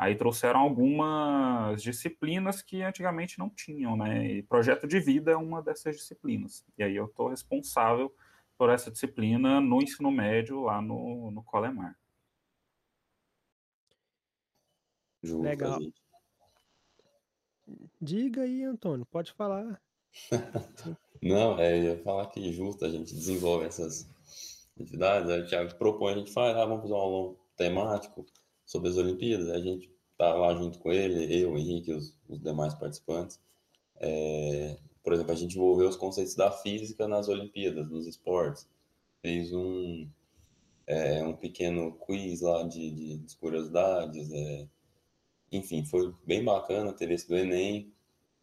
Aí 0.00 0.16
trouxeram 0.16 0.60
algumas 0.60 1.82
disciplinas 1.82 2.62
que 2.62 2.80
antigamente 2.80 3.38
não 3.38 3.50
tinham, 3.50 3.98
né? 3.98 4.26
E 4.26 4.42
projeto 4.42 4.88
de 4.88 4.98
vida 4.98 5.32
é 5.32 5.36
uma 5.36 5.60
dessas 5.60 5.94
disciplinas. 5.94 6.64
E 6.78 6.82
aí 6.82 6.96
eu 6.96 7.04
estou 7.04 7.28
responsável 7.28 8.10
por 8.56 8.70
essa 8.70 8.90
disciplina 8.90 9.60
no 9.60 9.82
ensino 9.82 10.10
médio 10.10 10.62
lá 10.62 10.80
no, 10.80 11.30
no 11.30 11.42
Colemar. 11.42 11.98
Legal. 15.22 15.78
Diga 18.00 18.40
aí, 18.40 18.64
Antônio, 18.64 19.04
pode 19.04 19.34
falar. 19.34 19.82
não, 21.22 21.58
é, 21.58 21.78
eu 21.78 21.82
ia 21.82 22.02
falar 22.02 22.26
que 22.28 22.50
justo 22.54 22.86
a 22.86 22.88
gente 22.88 23.14
desenvolve 23.14 23.66
essas 23.66 24.08
atividades, 24.74 25.28
aí 25.28 25.42
o 25.42 25.46
Thiago 25.46 25.74
propõe, 25.74 26.14
a 26.14 26.16
gente 26.16 26.32
faz, 26.32 26.56
ah, 26.56 26.64
vamos 26.64 26.84
fazer 26.84 26.94
um 26.94 26.96
aulão 26.96 27.36
temático, 27.54 28.24
sobre 28.70 28.88
as 28.88 28.96
Olimpíadas, 28.96 29.48
a 29.48 29.58
gente 29.58 29.90
tá 30.16 30.32
lá 30.32 30.54
junto 30.54 30.78
com 30.78 30.92
ele, 30.92 31.42
eu, 31.42 31.54
o 31.54 31.58
Henrique, 31.58 31.92
os, 31.92 32.16
os 32.28 32.40
demais 32.40 32.72
participantes. 32.72 33.40
É, 33.96 34.78
por 35.02 35.12
exemplo, 35.12 35.32
a 35.32 35.34
gente 35.34 35.56
envolveu 35.56 35.88
os 35.88 35.96
conceitos 35.96 36.36
da 36.36 36.52
física 36.52 37.08
nas 37.08 37.28
Olimpíadas, 37.28 37.90
nos 37.90 38.06
esportes. 38.06 38.68
Fez 39.20 39.52
um, 39.52 40.08
é, 40.86 41.20
um 41.24 41.32
pequeno 41.34 41.98
quiz 42.06 42.42
lá 42.42 42.62
de, 42.62 42.92
de, 42.92 43.18
de 43.18 43.36
curiosidades. 43.38 44.30
É, 44.30 44.68
enfim, 45.50 45.84
foi 45.84 46.14
bem 46.24 46.44
bacana 46.44 46.92
ter 46.92 47.10
esse 47.10 47.26
do 47.26 47.36
Enem. 47.36 47.92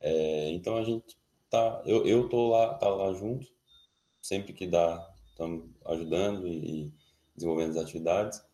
É, 0.02 0.50
então 0.50 0.76
a 0.76 0.84
gente 0.84 1.18
tá, 1.50 1.82
eu, 1.86 2.06
eu 2.06 2.28
tô 2.28 2.50
lá, 2.50 2.74
tá 2.74 2.90
lá 2.90 3.14
junto, 3.14 3.48
sempre 4.22 4.52
que 4.52 4.68
dá, 4.68 5.10
estamos 5.30 5.70
ajudando 5.86 6.46
e, 6.50 6.88
e 6.88 6.94
desenvolvendo 7.34 7.70
as 7.72 7.78
atividades 7.78 8.46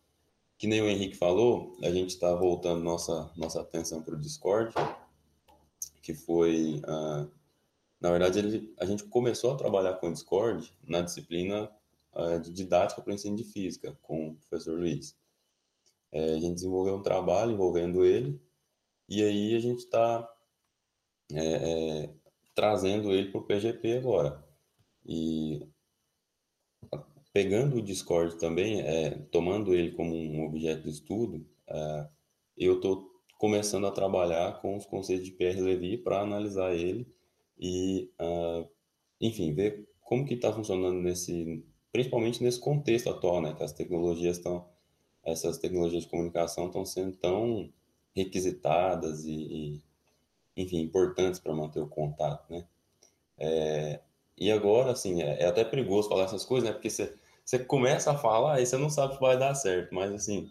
que 0.64 0.68
nem 0.68 0.80
o 0.80 0.88
Henrique 0.88 1.14
falou, 1.14 1.76
a 1.82 1.90
gente 1.90 2.08
está 2.08 2.34
voltando 2.34 2.82
nossa, 2.82 3.30
nossa 3.36 3.60
atenção 3.60 4.02
para 4.02 4.14
o 4.14 4.18
Discord, 4.18 4.72
que 6.00 6.14
foi, 6.14 6.80
uh, 6.86 7.30
na 8.00 8.10
verdade, 8.10 8.38
ele, 8.38 8.74
a 8.80 8.86
gente 8.86 9.04
começou 9.04 9.52
a 9.52 9.58
trabalhar 9.58 9.92
com 9.96 10.08
o 10.08 10.12
Discord 10.14 10.72
na 10.82 11.02
disciplina 11.02 11.70
uh, 12.14 12.40
de 12.40 12.50
didática 12.50 13.02
para 13.02 13.10
o 13.10 13.14
ensino 13.14 13.36
de 13.36 13.44
física, 13.44 13.94
com 14.00 14.28
o 14.28 14.36
professor 14.36 14.78
Luiz. 14.78 15.14
É, 16.10 16.32
a 16.32 16.38
gente 16.38 16.54
desenvolveu 16.54 16.94
um 16.94 17.02
trabalho 17.02 17.52
envolvendo 17.52 18.02
ele, 18.02 18.40
e 19.06 19.22
aí 19.22 19.54
a 19.54 19.58
gente 19.58 19.80
está 19.80 20.26
é, 21.30 22.04
é, 22.04 22.14
trazendo 22.54 23.12
ele 23.12 23.30
para 23.30 23.38
o 23.38 23.44
PGP 23.44 23.98
agora. 23.98 24.42
E 25.04 25.68
pegando 27.34 27.76
o 27.76 27.82
Discord 27.82 28.38
também, 28.38 28.80
é, 28.80 29.10
tomando 29.32 29.74
ele 29.74 29.90
como 29.90 30.14
um 30.14 30.46
objeto 30.46 30.84
de 30.84 30.90
estudo, 30.90 31.44
é, 31.66 32.08
eu 32.56 32.76
estou 32.76 33.10
começando 33.36 33.88
a 33.88 33.90
trabalhar 33.90 34.60
com 34.60 34.76
os 34.76 34.86
conceitos 34.86 35.26
de 35.26 35.32
Pierre 35.32 35.60
Levy 35.60 35.98
para 35.98 36.20
analisar 36.20 36.72
ele 36.72 37.12
e, 37.58 38.08
uh, 38.20 38.66
enfim, 39.20 39.52
ver 39.52 39.88
como 40.00 40.24
que 40.24 40.34
está 40.34 40.52
funcionando 40.52 41.02
nesse, 41.02 41.62
principalmente 41.92 42.42
nesse 42.42 42.60
contexto 42.60 43.10
atual, 43.10 43.42
né, 43.42 43.52
que 43.52 43.64
as 43.64 43.72
tecnologias 43.72 44.36
estão, 44.36 44.68
essas 45.24 45.58
tecnologias 45.58 46.04
de 46.04 46.08
comunicação 46.08 46.68
estão 46.68 46.86
sendo 46.86 47.16
tão 47.16 47.68
requisitadas 48.14 49.24
e, 49.24 49.32
e 49.34 49.82
enfim, 50.56 50.80
importantes 50.82 51.40
para 51.40 51.52
manter 51.52 51.80
o 51.80 51.88
contato, 51.88 52.48
né? 52.48 52.64
É, 53.36 54.00
e 54.38 54.50
agora, 54.50 54.92
assim, 54.92 55.22
é, 55.22 55.42
é, 55.42 55.46
até 55.46 55.64
perigoso 55.64 56.08
falar 56.08 56.24
essas 56.24 56.44
coisas, 56.44 56.68
né? 56.68 56.72
Porque 56.72 56.90
você 56.90 57.12
você 57.44 57.58
começa 57.58 58.12
a 58.12 58.18
falar 58.18 58.60
e 58.60 58.66
você 58.66 58.76
não 58.76 58.88
sabe 58.88 59.14
se 59.14 59.20
vai 59.20 59.38
dar 59.38 59.54
certo, 59.54 59.94
mas 59.94 60.10
assim, 60.12 60.50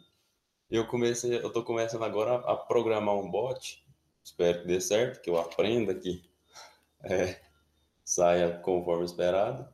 eu 0.69 0.87
comecei, 0.87 1.35
eu 1.35 1.51
tô 1.51 1.63
começando 1.63 2.03
agora 2.03 2.35
a, 2.35 2.55
programar 2.55 3.15
um 3.15 3.29
bot, 3.29 3.83
espero 4.23 4.61
que 4.61 4.67
dê 4.67 4.79
certo, 4.79 5.21
que 5.21 5.29
eu 5.29 5.39
aprenda 5.39 5.95
que 5.95 6.23
é, 7.03 7.39
saia 8.05 8.59
conforme 8.59 9.05
esperado. 9.05 9.67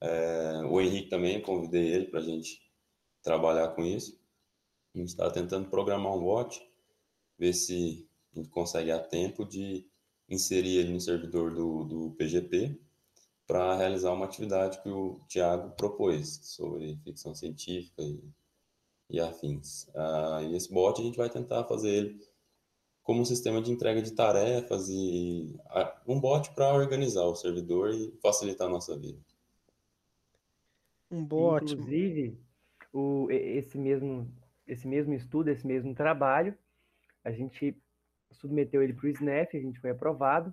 É, 0.00 0.62
o 0.68 0.80
Henrique 0.80 1.10
também, 1.10 1.42
convidei 1.42 1.88
ele 1.88 2.06
para 2.06 2.20
a 2.20 2.22
gente 2.22 2.62
trabalhar 3.22 3.68
com 3.68 3.84
isso. 3.84 4.18
A 4.94 4.98
gente 4.98 5.08
está 5.08 5.30
tentando 5.30 5.68
programar 5.68 6.14
um 6.14 6.20
bot, 6.20 6.60
ver 7.38 7.52
se 7.52 8.08
a 8.34 8.38
gente 8.38 8.48
consegue 8.48 8.90
a 8.90 8.98
tempo 8.98 9.44
de 9.44 9.86
inserir 10.28 10.78
ele 10.78 10.92
no 10.92 11.00
servidor 11.00 11.54
do, 11.54 11.84
do 11.84 12.10
PGP 12.12 12.80
para 13.48 13.74
realizar 13.76 14.12
uma 14.12 14.26
atividade 14.26 14.80
que 14.82 14.90
o 14.90 15.18
Tiago 15.26 15.70
propôs 15.70 16.38
sobre 16.42 16.98
ficção 17.02 17.34
científica 17.34 18.02
e, 18.02 18.22
e 19.08 19.18
afins. 19.18 19.88
Ah, 19.96 20.42
e 20.42 20.54
esse 20.54 20.70
bot 20.70 21.00
a 21.00 21.04
gente 21.04 21.16
vai 21.16 21.30
tentar 21.30 21.64
fazer 21.64 21.88
ele 21.88 22.28
como 23.02 23.22
um 23.22 23.24
sistema 23.24 23.62
de 23.62 23.72
entrega 23.72 24.02
de 24.02 24.12
tarefas 24.12 24.90
e 24.90 25.58
um 26.06 26.20
bot 26.20 26.50
para 26.54 26.74
organizar 26.74 27.24
o 27.24 27.34
servidor 27.34 27.90
e 27.90 28.12
facilitar 28.20 28.66
a 28.66 28.70
nossa 28.70 28.94
vida. 28.98 29.18
Um 31.10 31.24
bot. 31.24 31.72
Inclusive, 31.72 32.38
o, 32.92 33.28
esse, 33.30 33.78
mesmo, 33.78 34.30
esse 34.66 34.86
mesmo 34.86 35.14
estudo, 35.14 35.48
esse 35.48 35.66
mesmo 35.66 35.94
trabalho, 35.94 36.54
a 37.24 37.32
gente 37.32 37.74
submeteu 38.30 38.82
ele 38.82 38.92
para 38.92 39.06
o 39.06 39.08
SNEF, 39.08 39.56
a 39.56 39.60
gente 39.60 39.80
foi 39.80 39.88
aprovado, 39.88 40.52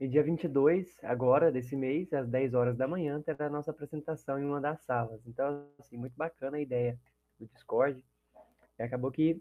e 0.00 0.08
dia 0.08 0.22
22, 0.22 0.98
agora, 1.04 1.52
desse 1.52 1.76
mês, 1.76 2.12
às 2.12 2.28
10 2.28 2.54
horas 2.54 2.76
da 2.76 2.88
manhã, 2.88 3.20
terá 3.22 3.46
a 3.46 3.50
nossa 3.50 3.70
apresentação 3.70 4.38
em 4.38 4.44
uma 4.44 4.60
das 4.60 4.80
salas. 4.82 5.24
Então, 5.26 5.68
assim, 5.78 5.96
muito 5.96 6.16
bacana 6.16 6.56
a 6.56 6.60
ideia 6.60 6.98
do 7.38 7.46
Discord. 7.46 8.02
E 8.78 8.82
acabou 8.82 9.12
que 9.12 9.38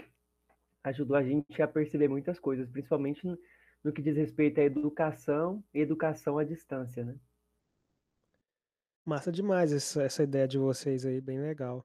ajudou 0.83 1.17
a 1.17 1.23
gente 1.23 1.61
a 1.61 1.67
perceber 1.67 2.07
muitas 2.07 2.39
coisas, 2.39 2.69
principalmente 2.69 3.25
no, 3.83 3.91
que 3.91 4.01
diz 4.01 4.15
respeito 4.15 4.59
à 4.59 4.63
educação 4.63 5.63
e 5.73 5.79
educação 5.79 6.37
à 6.37 6.43
distância, 6.43 7.03
né? 7.03 7.15
Massa 9.03 9.31
demais 9.31 9.73
essa, 9.73 10.23
ideia 10.23 10.47
de 10.47 10.59
vocês 10.59 11.05
aí, 11.05 11.19
bem 11.19 11.39
legal. 11.39 11.83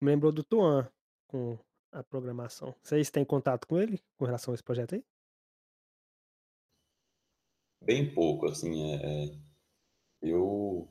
Lembrou 0.00 0.32
do 0.32 0.42
Tuan 0.42 0.90
com 1.26 1.58
a 1.92 2.02
programação. 2.02 2.74
Vocês 2.82 3.10
têm 3.10 3.24
contato 3.26 3.66
com 3.66 3.78
ele 3.78 4.00
com 4.16 4.24
relação 4.24 4.52
a 4.52 4.54
esse 4.54 4.64
projeto 4.64 4.94
aí? 4.94 5.04
Bem 7.82 8.12
pouco, 8.12 8.46
assim, 8.46 8.92
é, 8.92 9.24
é 9.24 9.30
eu 10.22 10.88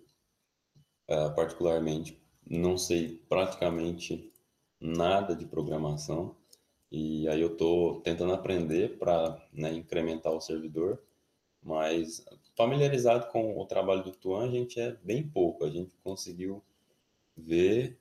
é, 1.08 1.30
particularmente 1.30 2.20
não 2.50 2.78
sei 2.78 3.24
praticamente 3.30 4.32
nada 4.80 5.36
de 5.36 5.46
programação 5.46 6.36
e 6.92 7.28
aí 7.28 7.42
eu 7.42 7.54
estou 7.54 8.02
tentando 8.02 8.34
aprender 8.34 8.98
para 8.98 9.40
né, 9.54 9.72
incrementar 9.74 10.34
o 10.34 10.42
servidor, 10.42 11.00
mas 11.62 12.26
familiarizado 12.56 13.28
com 13.32 13.60
o 13.60 13.66
trabalho 13.66 14.04
do 14.04 14.12
Tuan, 14.12 14.48
a 14.48 14.52
gente 14.52 14.80
é 14.80 14.96
bem 15.04 15.28
pouco. 15.28 15.64
A 15.64 15.70
gente 15.70 15.96
conseguiu 16.04 16.64
ver 17.38 18.00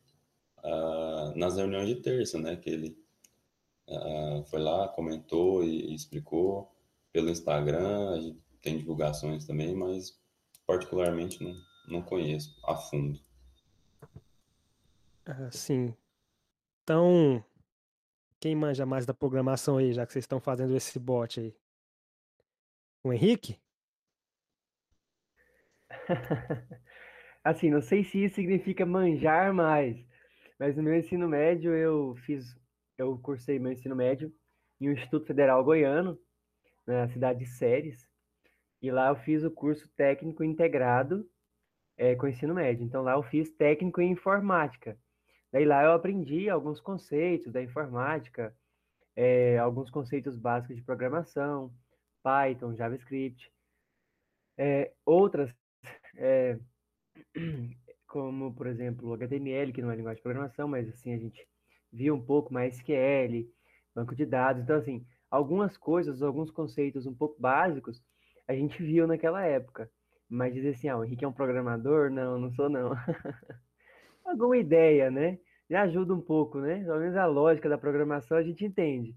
uh, 0.59 1.37
nas 1.37 1.57
reuniões 1.57 1.89
de 1.89 1.97
terça, 1.97 2.39
né, 2.39 2.57
que 2.57 2.71
ele 2.71 2.99
uh, 3.89 4.43
foi 4.47 4.61
lá, 4.61 4.89
comentou 4.89 5.63
e, 5.63 5.91
e 5.91 5.95
explicou 5.95 6.71
pelo 7.13 7.31
Instagram, 7.31 8.11
a 8.11 8.21
gente 8.21 8.48
tem 8.63 8.79
divulgações 8.79 9.47
também, 9.47 9.75
mas 9.75 10.19
particularmente 10.67 11.43
não, 11.43 11.55
não 11.89 12.03
conheço 12.03 12.59
a 12.65 12.77
fundo. 12.77 13.21
Ah, 15.25 15.51
sim. 15.51 15.95
Então, 16.83 17.45
quem 18.41 18.55
manja 18.57 18.87
mais 18.87 19.05
da 19.05 19.13
programação 19.13 19.77
aí, 19.77 19.93
já 19.93 20.07
que 20.07 20.13
vocês 20.13 20.25
estão 20.25 20.41
fazendo 20.41 20.77
esse 20.77 20.99
bot 20.99 21.39
aí? 21.41 21.55
O 23.05 23.13
Henrique? 23.13 23.61
assim, 27.45 27.71
não 27.71 27.83
sei 27.83 28.05
se 28.05 28.25
isso 28.25 28.37
significa 28.37 28.87
manjar 28.87 29.53
mais, 29.53 30.03
mas 30.59 30.77
no 30.77 30.83
meu 30.83 30.97
ensino 30.97 31.29
médio 31.29 31.75
eu 31.75 32.15
fiz, 32.25 32.57
eu 32.97 33.19
cursei 33.19 33.59
meu 33.59 33.73
ensino 33.73 33.95
médio 33.95 34.33
em 34.81 34.89
um 34.89 34.93
Instituto 34.93 35.27
Federal 35.27 35.63
Goiano, 35.63 36.19
na 36.87 37.09
cidade 37.09 37.41
de 37.41 37.47
Séries, 37.47 38.08
e 38.81 38.91
lá 38.91 39.09
eu 39.09 39.17
fiz 39.17 39.43
o 39.45 39.51
curso 39.51 39.89
técnico 39.97 40.45
integrado 40.45 41.29
é, 41.97 42.15
com 42.15 42.29
ensino 42.29 42.55
médio. 42.55 42.85
Então 42.85 43.03
lá 43.03 43.13
eu 43.13 43.23
fiz 43.23 43.51
técnico 43.51 44.01
em 44.01 44.13
informática. 44.13 44.97
Daí 45.53 45.65
lá 45.65 45.83
eu 45.83 45.93
aprendi 45.93 46.49
alguns 46.49 46.81
conceitos 46.81 47.53
da 47.53 47.63
informática, 47.63 48.55
é, 49.17 49.59
alguns 49.59 49.91
conceitos 49.91 50.37
básicos 50.37 50.77
de 50.77 50.83
programação, 50.83 51.73
Python, 52.23 52.77
JavaScript, 52.77 53.51
é, 54.57 54.93
outras, 55.05 55.53
é, 56.17 56.59
como 58.07 58.55
por 58.55 58.67
exemplo 58.67 59.15
HTML, 59.15 59.73
que 59.73 59.83
não 59.83 59.91
é 59.91 59.97
linguagem 59.97 60.19
de 60.19 60.23
programação, 60.23 60.69
mas 60.69 60.89
assim 60.89 61.15
a 61.15 61.19
gente 61.19 61.49
viu 61.93 62.15
um 62.15 62.23
pouco 62.23 62.53
mais 62.53 62.77
SQL, 62.77 63.51
banco 63.95 64.15
de 64.15 64.27
dados, 64.27 64.63
então 64.63 64.77
assim, 64.77 65.05
algumas 65.31 65.77
coisas, 65.77 66.23
alguns 66.23 66.51
conceitos 66.51 67.07
um 67.07 67.15
pouco 67.15 67.41
básicos 67.41 68.03
a 68.49 68.55
gente 68.55 68.83
viu 68.83 69.07
naquela 69.07 69.45
época. 69.45 69.91
Mas 70.29 70.55
dizer 70.55 70.71
assim, 70.71 70.89
ah, 70.89 70.99
o 70.99 71.05
Henrique 71.05 71.25
é 71.25 71.29
um 71.29 71.33
programador? 71.33 72.11
Não, 72.11 72.39
não 72.39 72.51
sou 72.53 72.69
não. 72.69 72.93
alguma 74.25 74.57
ideia, 74.57 75.11
né? 75.11 75.39
Já 75.71 75.83
ajuda 75.83 76.15
um 76.15 76.21
pouco, 76.21 76.59
né? 76.59 76.83
Pelo 76.83 76.99
menos 76.99 77.17
a 77.17 77.27
lógica 77.27 77.69
da 77.69 77.79
programação 77.79 78.37
a 78.37 78.43
gente 78.43 78.65
entende. 78.65 79.15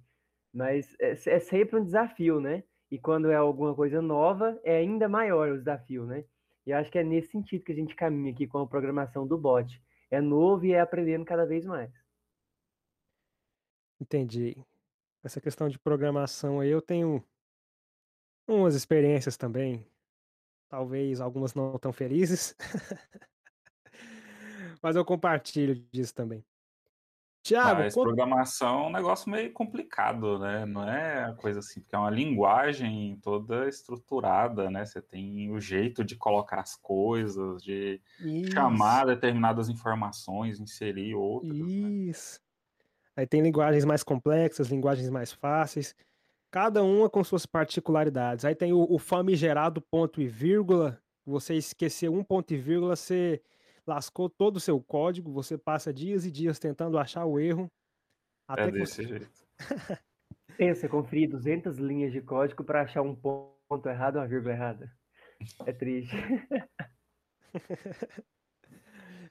Mas 0.54 0.96
é, 1.00 1.12
é 1.12 1.40
sempre 1.40 1.80
um 1.80 1.84
desafio, 1.84 2.40
né? 2.40 2.64
E 2.90 3.00
quando 3.00 3.32
é 3.32 3.36
alguma 3.36 3.74
coisa 3.74 4.02
nova, 4.02 4.60
é 4.64 4.78
ainda 4.78 5.08
maior 5.08 5.50
o 5.50 5.58
desafio, 5.58 6.06
né? 6.06 6.26
E 6.66 6.74
acho 6.74 6.92
que 6.92 7.00
é 7.00 7.04
nesse 7.04 7.32
sentido 7.32 7.64
que 7.64 7.72
a 7.72 7.76
gente 7.76 7.96
caminha 7.96 8.32
aqui 8.32 8.46
com 8.46 8.60
a 8.60 8.68
programação 8.68 9.26
do 9.26 9.38
bot. 9.38 9.82
É 10.10 10.20
novo 10.20 10.66
e 10.66 10.74
é 10.74 10.80
aprendendo 10.82 11.26
cada 11.26 11.46
vez 11.46 11.66
mais. 11.66 11.92
Entendi. 14.00 14.58
Essa 15.24 15.40
questão 15.40 15.70
de 15.70 15.80
programação 15.80 16.60
aí 16.60 16.70
eu 16.70 16.82
tenho 16.82 17.24
umas 18.60 18.76
experiências 18.76 19.38
também. 19.38 19.86
Talvez 20.70 21.20
algumas 21.20 21.54
não 21.54 21.78
tão 21.78 21.92
felizes. 21.92 22.56
Mas 24.82 24.96
eu 24.96 25.06
compartilho 25.06 25.76
disso 25.92 26.14
também. 26.14 26.44
Tiago, 27.44 27.82
Mas 27.82 27.94
programação 27.96 28.84
é 28.84 28.88
um 28.88 28.92
negócio 28.92 29.30
meio 29.30 29.52
complicado, 29.52 30.38
né? 30.38 30.64
Não 30.66 30.88
é 30.88 31.34
coisa 31.38 31.60
assim, 31.60 31.82
porque 31.82 31.96
é 31.96 31.98
uma 31.98 32.10
linguagem 32.10 33.20
toda 33.22 33.68
estruturada, 33.68 34.70
né? 34.70 34.86
Você 34.86 35.02
tem 35.02 35.50
o 35.52 35.60
jeito 35.60 36.04
de 36.04 36.16
colocar 36.16 36.60
as 36.60 36.76
coisas, 36.76 37.64
de 37.64 38.00
Isso. 38.20 38.52
chamar 38.52 39.08
determinadas 39.08 39.70
informações, 39.70 40.60
inserir 40.60 41.16
outras. 41.16 41.58
Né? 41.58 41.66
Isso. 41.66 42.40
Né? 42.40 42.46
Aí 43.18 43.28
tem 43.28 43.42
linguagens 43.42 43.86
mais 43.86 44.04
complexas, 44.04 44.70
linguagens 44.70 45.10
mais 45.10 45.32
fáceis, 45.32 45.96
cada 46.52 46.84
uma 46.84 47.10
com 47.10 47.24
suas 47.24 47.46
particularidades. 47.46 48.44
Aí 48.44 48.54
tem 48.54 48.74
o, 48.74 48.86
o 48.90 49.00
famigerado 49.00 49.82
ponto 49.82 50.22
e 50.22 50.28
vírgula. 50.28 51.02
Você 51.26 51.56
esqueceu 51.56 52.14
um 52.14 52.24
ponto 52.24 52.54
e 52.54 52.58
vírgula, 52.58 52.96
você 52.96 53.42
lascou 53.88 54.30
todo 54.30 54.58
o 54.58 54.60
seu 54.60 54.82
código, 54.82 55.32
você 55.32 55.58
passa 55.58 55.94
dias 55.94 56.26
e 56.26 56.32
dias 56.32 56.60
tentando 56.60 56.98
achar 56.98 57.26
o 57.26 57.40
erro. 57.40 57.72
Até 58.48 58.64
é 58.64 58.72
desse 58.72 58.96
você... 58.96 59.08
jeito. 59.08 59.48
Pensa, 60.58 60.90
conferir 60.90 61.30
200 61.30 61.78
linhas 61.78 62.12
de 62.12 62.22
código 62.22 62.64
para 62.64 62.82
achar 62.82 63.02
um 63.02 63.16
ponto 63.16 63.88
errado 63.88 64.18
uma 64.18 64.28
vírgula 64.28 64.54
errada. 64.54 64.94
É 65.66 65.72
triste. 65.72 66.16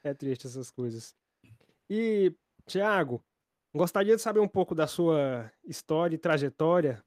é 0.03 0.15
triste 0.15 0.47
essas 0.47 0.71
coisas. 0.71 1.15
E, 1.89 2.35
Tiago, 2.67 3.23
gostaria 3.75 4.17
de 4.17 4.23
saber 4.23 4.41
um 4.41 4.49
pouco 4.49 4.75
da 4.75 4.87
sua 4.87 5.53
história 5.63 6.17
e 6.17 6.19
trajetória 6.19 7.05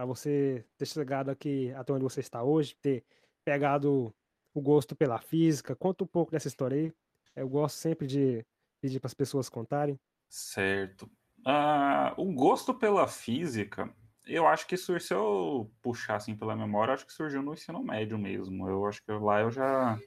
para 0.00 0.06
você 0.06 0.64
ter 0.78 0.86
chegado 0.86 1.28
aqui 1.30 1.74
até 1.74 1.92
onde 1.92 2.02
você 2.02 2.20
está 2.20 2.42
hoje, 2.42 2.74
ter 2.80 3.04
pegado 3.44 4.14
o 4.54 4.60
gosto 4.60 4.96
pela 4.96 5.20
física. 5.20 5.76
Conta 5.76 6.04
um 6.04 6.06
pouco 6.06 6.32
dessa 6.32 6.48
história 6.48 6.74
aí. 6.74 6.92
Eu 7.36 7.46
gosto 7.46 7.76
sempre 7.76 8.06
de 8.06 8.42
pedir 8.80 8.98
para 8.98 9.08
as 9.08 9.14
pessoas 9.14 9.50
contarem. 9.50 10.00
Certo. 10.26 11.02
Uh, 11.40 12.16
o 12.16 12.32
gosto 12.32 12.72
pela 12.72 13.06
física, 13.06 13.94
eu 14.26 14.46
acho 14.46 14.66
que 14.66 14.74
surgiu, 14.74 15.06
se 15.06 15.12
eu 15.12 15.70
puxar 15.82 16.16
assim 16.16 16.34
pela 16.34 16.56
memória, 16.56 16.94
acho 16.94 17.04
que 17.04 17.12
surgiu 17.12 17.42
no 17.42 17.52
ensino 17.52 17.84
médio 17.84 18.18
mesmo. 18.18 18.70
Eu 18.70 18.86
acho 18.86 19.04
que 19.04 19.12
lá 19.12 19.40
eu 19.40 19.50
já, 19.50 20.00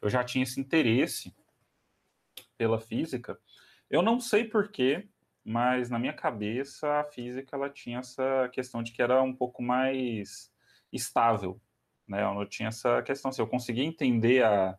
eu 0.00 0.08
já 0.08 0.22
tinha 0.22 0.44
esse 0.44 0.60
interesse 0.60 1.34
pela 2.56 2.80
física. 2.80 3.36
Eu 3.90 4.00
não 4.00 4.20
sei 4.20 4.44
porquê, 4.44 5.08
mas 5.44 5.90
na 5.90 5.98
minha 5.98 6.12
cabeça 6.12 7.00
a 7.00 7.04
física 7.04 7.56
ela 7.56 7.70
tinha 7.70 7.98
essa 8.00 8.48
questão 8.52 8.82
de 8.82 8.92
que 8.92 9.02
era 9.02 9.22
um 9.22 9.34
pouco 9.34 9.62
mais 9.62 10.52
estável, 10.92 11.60
né? 12.06 12.22
Eu 12.22 12.34
não 12.34 12.46
tinha 12.46 12.68
essa 12.68 13.02
questão, 13.02 13.30
assim, 13.30 13.42
eu 13.42 13.46
conseguia 13.46 13.84
entender 13.84 14.44
a, 14.44 14.76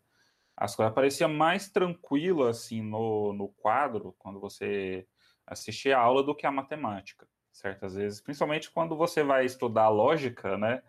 as 0.56 0.76
coisas, 0.76 0.94
parecia 0.94 1.28
mais 1.28 1.70
tranquilo, 1.70 2.48
assim, 2.48 2.82
no, 2.82 3.34
no 3.34 3.50
quadro, 3.50 4.16
quando 4.20 4.40
você 4.40 5.08
assistia 5.48 5.98
a 5.98 6.02
aula, 6.02 6.24
do 6.24 6.36
que 6.36 6.46
a 6.46 6.52
matemática, 6.52 7.28
certas 7.52 7.96
vezes, 7.96 8.22
principalmente 8.22 8.70
quando 8.70 8.96
você 8.96 9.24
vai 9.24 9.46
estudar 9.46 9.90
lógica, 9.90 10.58
né? 10.58 10.84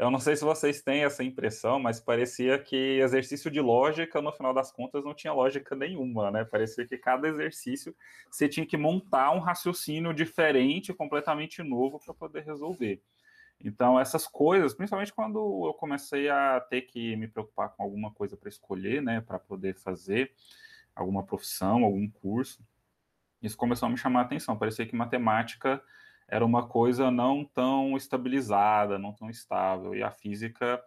Eu 0.00 0.10
não 0.10 0.18
sei 0.18 0.34
se 0.34 0.42
vocês 0.42 0.80
têm 0.80 1.04
essa 1.04 1.22
impressão, 1.22 1.78
mas 1.78 2.00
parecia 2.00 2.58
que 2.58 2.74
exercício 2.74 3.50
de 3.50 3.60
lógica, 3.60 4.22
no 4.22 4.32
final 4.32 4.54
das 4.54 4.72
contas, 4.72 5.04
não 5.04 5.12
tinha 5.12 5.30
lógica 5.30 5.76
nenhuma, 5.76 6.30
né? 6.30 6.42
Parecia 6.42 6.86
que 6.86 6.96
cada 6.96 7.28
exercício 7.28 7.94
você 8.30 8.48
tinha 8.48 8.64
que 8.64 8.78
montar 8.78 9.30
um 9.32 9.40
raciocínio 9.40 10.14
diferente, 10.14 10.94
completamente 10.94 11.62
novo, 11.62 12.00
para 12.02 12.14
poder 12.14 12.44
resolver. 12.46 13.02
Então, 13.62 14.00
essas 14.00 14.26
coisas, 14.26 14.72
principalmente 14.72 15.12
quando 15.12 15.66
eu 15.66 15.74
comecei 15.74 16.30
a 16.30 16.58
ter 16.60 16.80
que 16.80 17.14
me 17.16 17.28
preocupar 17.28 17.68
com 17.68 17.82
alguma 17.82 18.10
coisa 18.10 18.38
para 18.38 18.48
escolher, 18.48 19.02
né, 19.02 19.20
para 19.20 19.38
poder 19.38 19.74
fazer 19.74 20.32
alguma 20.96 21.24
profissão, 21.24 21.84
algum 21.84 22.08
curso, 22.08 22.66
isso 23.42 23.54
começou 23.54 23.86
a 23.86 23.90
me 23.90 23.98
chamar 23.98 24.20
a 24.20 24.22
atenção. 24.22 24.56
Parecia 24.56 24.86
que 24.86 24.96
matemática 24.96 25.82
era 26.30 26.44
uma 26.44 26.66
coisa 26.66 27.10
não 27.10 27.44
tão 27.44 27.96
estabilizada, 27.96 28.98
não 28.98 29.12
tão 29.12 29.28
estável, 29.28 29.94
e 29.94 30.02
a 30.02 30.10
física 30.10 30.82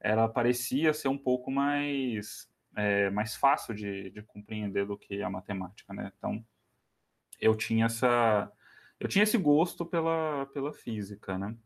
era 0.00 0.28
parecia 0.28 0.94
ser 0.94 1.08
um 1.08 1.18
pouco 1.18 1.50
mais 1.50 2.48
é, 2.76 3.10
mais 3.10 3.34
fácil 3.36 3.74
de, 3.74 4.10
de 4.10 4.22
compreender 4.22 4.86
do 4.86 4.96
que 4.96 5.22
a 5.22 5.30
matemática, 5.30 5.92
né? 5.92 6.12
Então, 6.16 6.44
eu 7.40 7.56
tinha 7.56 7.86
essa 7.86 8.50
eu 9.00 9.08
tinha 9.08 9.24
esse 9.24 9.36
gosto 9.36 9.84
pela, 9.84 10.46
pela 10.46 10.72
física, 10.72 11.36
né? 11.36 11.56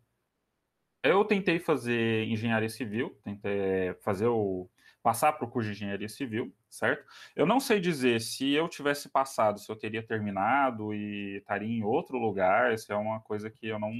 Eu 1.03 1.25
tentei 1.25 1.59
fazer 1.61 2.25
engenharia 2.27 2.69
civil, 2.69 3.19
tentei 3.23 3.95
fazer 4.03 4.27
o 4.27 4.69
passar 5.03 5.33
para 5.33 5.47
o 5.47 5.51
curso 5.51 5.69
de 5.69 5.77
engenharia 5.77 6.09
civil, 6.09 6.53
certo? 6.70 7.04
Eu 7.35 7.46
não 7.46 7.61
sei 7.61 7.81
dizer 7.81 8.20
se 8.20 8.52
eu 8.52 8.68
tivesse 8.68 9.09
passado, 9.09 9.59
se 9.59 9.70
eu 9.70 9.76
teria 9.76 10.02
terminado 10.02 10.94
e 10.94 11.38
estaria 11.38 11.68
em 11.68 11.83
outro 11.83 12.18
lugar. 12.18 12.72
Isso 12.72 12.92
é 12.92 12.96
uma 12.96 13.20
coisa 13.20 13.50
que 13.50 13.66
eu 13.66 13.78
não, 13.78 13.92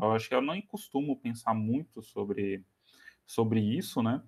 eu 0.00 0.12
acho 0.12 0.28
que 0.28 0.34
eu 0.34 0.42
não 0.42 0.60
costumo 0.62 1.18
pensar 1.20 1.54
muito 1.54 2.02
sobre 2.02 2.64
sobre 3.26 3.60
isso, 3.60 4.02
né? 4.02 4.22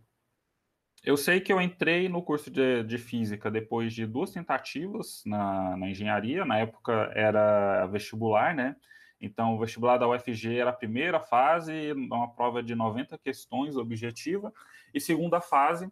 eu 1.02 1.16
sei 1.16 1.40
que 1.40 1.52
eu 1.52 1.60
entrei 1.60 2.08
no 2.08 2.22
curso 2.22 2.50
de, 2.50 2.82
de 2.84 2.98
física 2.98 3.50
depois 3.50 3.94
de 3.94 4.06
duas 4.06 4.30
tentativas 4.30 5.22
na, 5.24 5.76
na 5.76 5.88
engenharia. 5.88 6.44
Na 6.44 6.58
época 6.58 7.10
era 7.14 7.86
vestibular, 7.86 8.54
né? 8.54 8.76
Então, 9.20 9.54
o 9.54 9.58
vestibular 9.58 9.98
da 9.98 10.08
UFG 10.08 10.56
era 10.58 10.70
a 10.70 10.74
primeira 10.74 11.20
fase, 11.20 11.92
uma 11.92 12.30
prova 12.34 12.62
de 12.62 12.74
90 12.74 13.18
questões 13.18 13.76
objetiva, 13.76 14.52
e 14.94 15.00
segunda 15.00 15.40
fase 15.40 15.90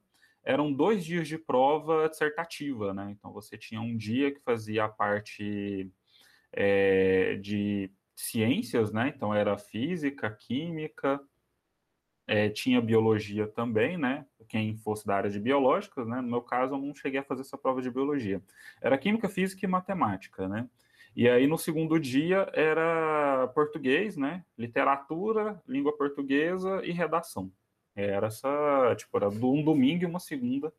eram 0.48 0.72
dois 0.72 1.04
dias 1.04 1.28
de 1.28 1.37
prova 1.37 2.08
dissertativa, 2.08 2.94
né? 2.94 3.11
Então, 3.11 3.30
você 3.30 3.58
tinha 3.58 3.82
um 3.82 3.94
dia 3.94 4.32
que 4.32 4.40
fazia 4.40 4.87
a 4.87 4.88
parte 4.88 5.92
é, 6.50 7.34
de 7.37 7.92
ciências, 8.16 8.90
né? 8.90 9.12
Então, 9.14 9.34
era 9.34 9.58
física, 9.58 10.30
química, 10.30 11.20
é, 12.26 12.48
tinha 12.48 12.80
biologia 12.80 13.46
também, 13.46 13.98
né? 13.98 14.24
Quem 14.48 14.74
fosse 14.78 15.06
da 15.06 15.16
área 15.16 15.28
de 15.28 15.38
biológicas, 15.38 16.08
né? 16.08 16.22
No 16.22 16.28
meu 16.28 16.40
caso, 16.40 16.74
eu 16.74 16.78
não 16.78 16.94
cheguei 16.94 17.20
a 17.20 17.24
fazer 17.24 17.42
essa 17.42 17.58
prova 17.58 17.82
de 17.82 17.90
biologia. 17.90 18.42
Era 18.80 18.96
química, 18.96 19.28
física 19.28 19.66
e 19.66 19.68
matemática, 19.68 20.48
né? 20.48 20.66
E 21.14 21.28
aí, 21.28 21.46
no 21.46 21.58
segundo 21.58 22.00
dia, 22.00 22.50
era 22.54 23.48
português, 23.48 24.16
né? 24.16 24.42
Literatura, 24.56 25.61
língua 25.68 25.94
portuguesa 25.94 26.80
e 26.87 26.90
redação. 26.90 27.52
Era 28.00 28.28
essa, 28.28 28.94
tipo, 28.96 29.16
era 29.16 29.28
um 29.28 29.62
domingo 29.62 30.04
e 30.04 30.06
uma 30.06 30.20
segunda, 30.20 30.72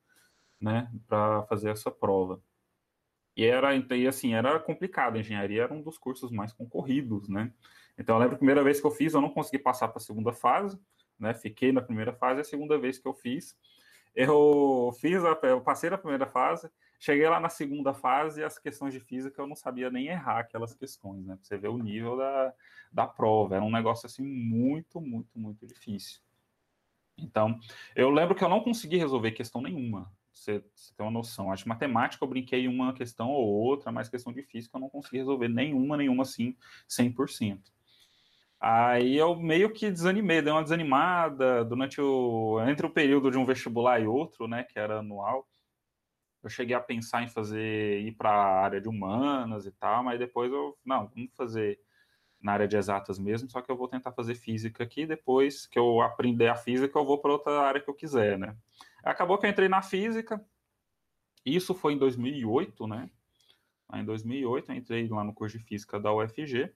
né? 0.60 0.90
Para 1.08 1.44
fazer 1.44 1.70
essa 1.70 1.92
prova. 1.92 2.42
E 3.36 3.46
era, 3.46 3.76
e 3.76 4.08
assim, 4.08 4.34
era 4.34 4.60
complicado. 4.60 5.16
A 5.16 5.20
engenharia 5.20 5.64
era 5.64 5.74
um 5.74 5.82
dos 5.82 5.98
cursos 5.98 6.32
mais 6.32 6.54
concorridos, 6.54 7.28
né? 7.28 7.54
Então, 7.98 8.16
eu 8.16 8.20
lembro 8.20 8.36
a 8.36 8.38
primeira 8.38 8.64
vez 8.64 8.80
que 8.80 8.88
eu 8.88 8.92
fiz, 8.92 9.14
eu 9.14 9.22
não 9.22 9.30
consegui 9.30 9.60
passar 9.60 9.90
para 9.90 9.98
a 9.98 10.02
segunda 10.02 10.32
fase, 10.32 10.80
né? 11.20 11.34
Fiquei 11.34 11.72
na 11.74 11.82
primeira 11.82 12.14
fase, 12.14 12.40
a 12.40 12.44
segunda 12.44 12.78
vez 12.78 12.98
que 12.98 13.08
eu 13.08 13.14
fiz, 13.14 13.58
eu 14.16 14.92
fiz, 15.00 15.24
a, 15.24 15.38
eu 15.44 15.62
passei 15.62 15.90
na 15.90 15.98
primeira 15.98 16.26
fase, 16.26 16.70
cheguei 17.00 17.28
lá 17.28 17.40
na 17.40 17.50
segunda 17.50 17.94
fase, 17.94 18.44
as 18.44 18.58
questões 18.58 18.94
de 18.94 19.00
física 19.00 19.42
eu 19.42 19.48
não 19.48 19.56
sabia 19.56 19.90
nem 19.90 20.08
errar 20.08 20.40
aquelas 20.40 20.74
questões, 20.74 21.26
né? 21.26 21.38
Você 21.42 21.58
ver 21.58 21.70
o 21.70 21.78
nível 21.78 22.18
da, 22.18 22.54
da 22.92 23.08
prova, 23.08 23.56
era 23.56 23.64
um 23.64 23.72
negócio 23.72 24.06
assim 24.06 24.24
muito, 24.24 25.02
muito, 25.02 25.38
muito 25.38 25.68
difícil. 25.68 26.22
Então, 27.24 27.60
eu 27.96 28.10
lembro 28.10 28.36
que 28.36 28.44
eu 28.44 28.50
não 28.50 28.62
consegui 28.62 28.98
resolver 28.98 29.32
questão 29.32 29.62
nenhuma, 29.62 30.12
você, 30.40 30.64
você 30.74 30.94
tem 30.96 31.06
uma 31.06 31.12
noção. 31.12 31.52
Acho 31.52 31.64
que 31.64 31.70
matemática 31.70 32.24
eu 32.24 32.30
brinquei 32.30 32.68
uma 32.68 32.94
questão 32.94 33.30
ou 33.30 33.48
outra, 33.48 33.92
mas 33.92 34.10
questão 34.10 34.32
de 34.32 34.42
física 34.44 34.78
eu 34.78 34.82
não 34.82 34.90
consegui 34.90 35.18
resolver 35.18 35.48
nenhuma, 35.48 35.98
nenhuma 35.98 36.24
assim, 36.24 36.56
100%. 36.88 37.60
Aí 38.60 39.16
eu 39.16 39.36
meio 39.36 39.72
que 39.72 39.90
desanimei, 39.90 40.42
dei 40.42 40.52
uma 40.52 40.64
desanimada 40.64 41.64
durante 41.64 42.02
o 42.02 42.60
entre 42.68 42.86
o 42.86 42.90
período 42.90 43.32
de 43.32 43.38
um 43.38 43.46
vestibular 43.46 44.02
e 44.02 44.08
outro, 44.08 44.48
né, 44.48 44.64
que 44.64 44.78
era 44.78 45.00
anual. 45.00 45.48
Eu 46.44 46.50
cheguei 46.50 46.76
a 46.76 46.82
pensar 46.82 47.24
em 47.24 47.30
fazer 47.30 48.02
ir 48.02 48.14
para 48.14 48.30
a 48.32 48.64
área 48.64 48.82
de 48.82 48.88
humanas 48.88 49.66
e 49.66 49.72
tal, 49.72 50.04
mas 50.04 50.20
depois 50.20 50.52
eu 50.52 50.78
não, 50.86 51.08
vamos 51.08 51.32
fazer 51.36 51.80
na 52.42 52.54
área 52.54 52.68
de 52.68 52.78
exatas 52.78 53.20
mesmo, 53.20 53.50
só 53.50 53.62
que 53.62 53.70
eu 53.70 53.76
vou 53.76 53.88
tentar 53.88 54.12
fazer 54.14 54.36
física 54.36 54.84
aqui, 54.84 55.06
depois 55.06 55.68
que 55.68 55.78
eu 55.78 56.02
aprender 56.02 56.48
a 56.48 56.56
física, 56.56 56.98
eu 56.98 57.06
vou 57.06 57.20
para 57.20 57.34
outra 57.34 57.62
área 57.62 57.82
que 57.82 57.90
eu 57.90 57.94
quiser, 57.94 58.38
né? 58.38 58.56
Acabou 59.04 59.38
que 59.38 59.46
eu 59.46 59.50
entrei 59.50 59.68
na 59.68 59.82
física. 59.82 60.44
Isso 61.46 61.74
foi 61.74 61.94
em 61.94 61.98
2008, 61.98 62.88
né? 62.88 63.10
Em 63.94 64.06
2008 64.06 64.72
eu 64.72 64.76
entrei 64.76 65.08
lá 65.08 65.24
no 65.24 65.34
curso 65.34 65.58
de 65.58 65.64
física 65.64 66.00
da 66.00 66.14
UFG. 66.14 66.74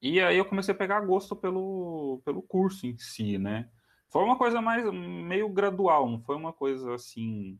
E 0.00 0.20
aí 0.20 0.38
eu 0.38 0.44
comecei 0.44 0.72
a 0.72 0.76
pegar 0.76 1.00
gosto 1.00 1.36
pelo, 1.36 2.22
pelo 2.24 2.40
curso 2.40 2.86
em 2.86 2.96
si, 2.96 3.36
né? 3.36 3.68
Foi 4.08 4.24
uma 4.24 4.38
coisa 4.38 4.60
mais 4.62 4.90
meio 4.90 5.48
gradual, 5.48 6.08
não 6.08 6.20
foi 6.20 6.36
uma 6.36 6.52
coisa 6.52 6.94
assim 6.94 7.58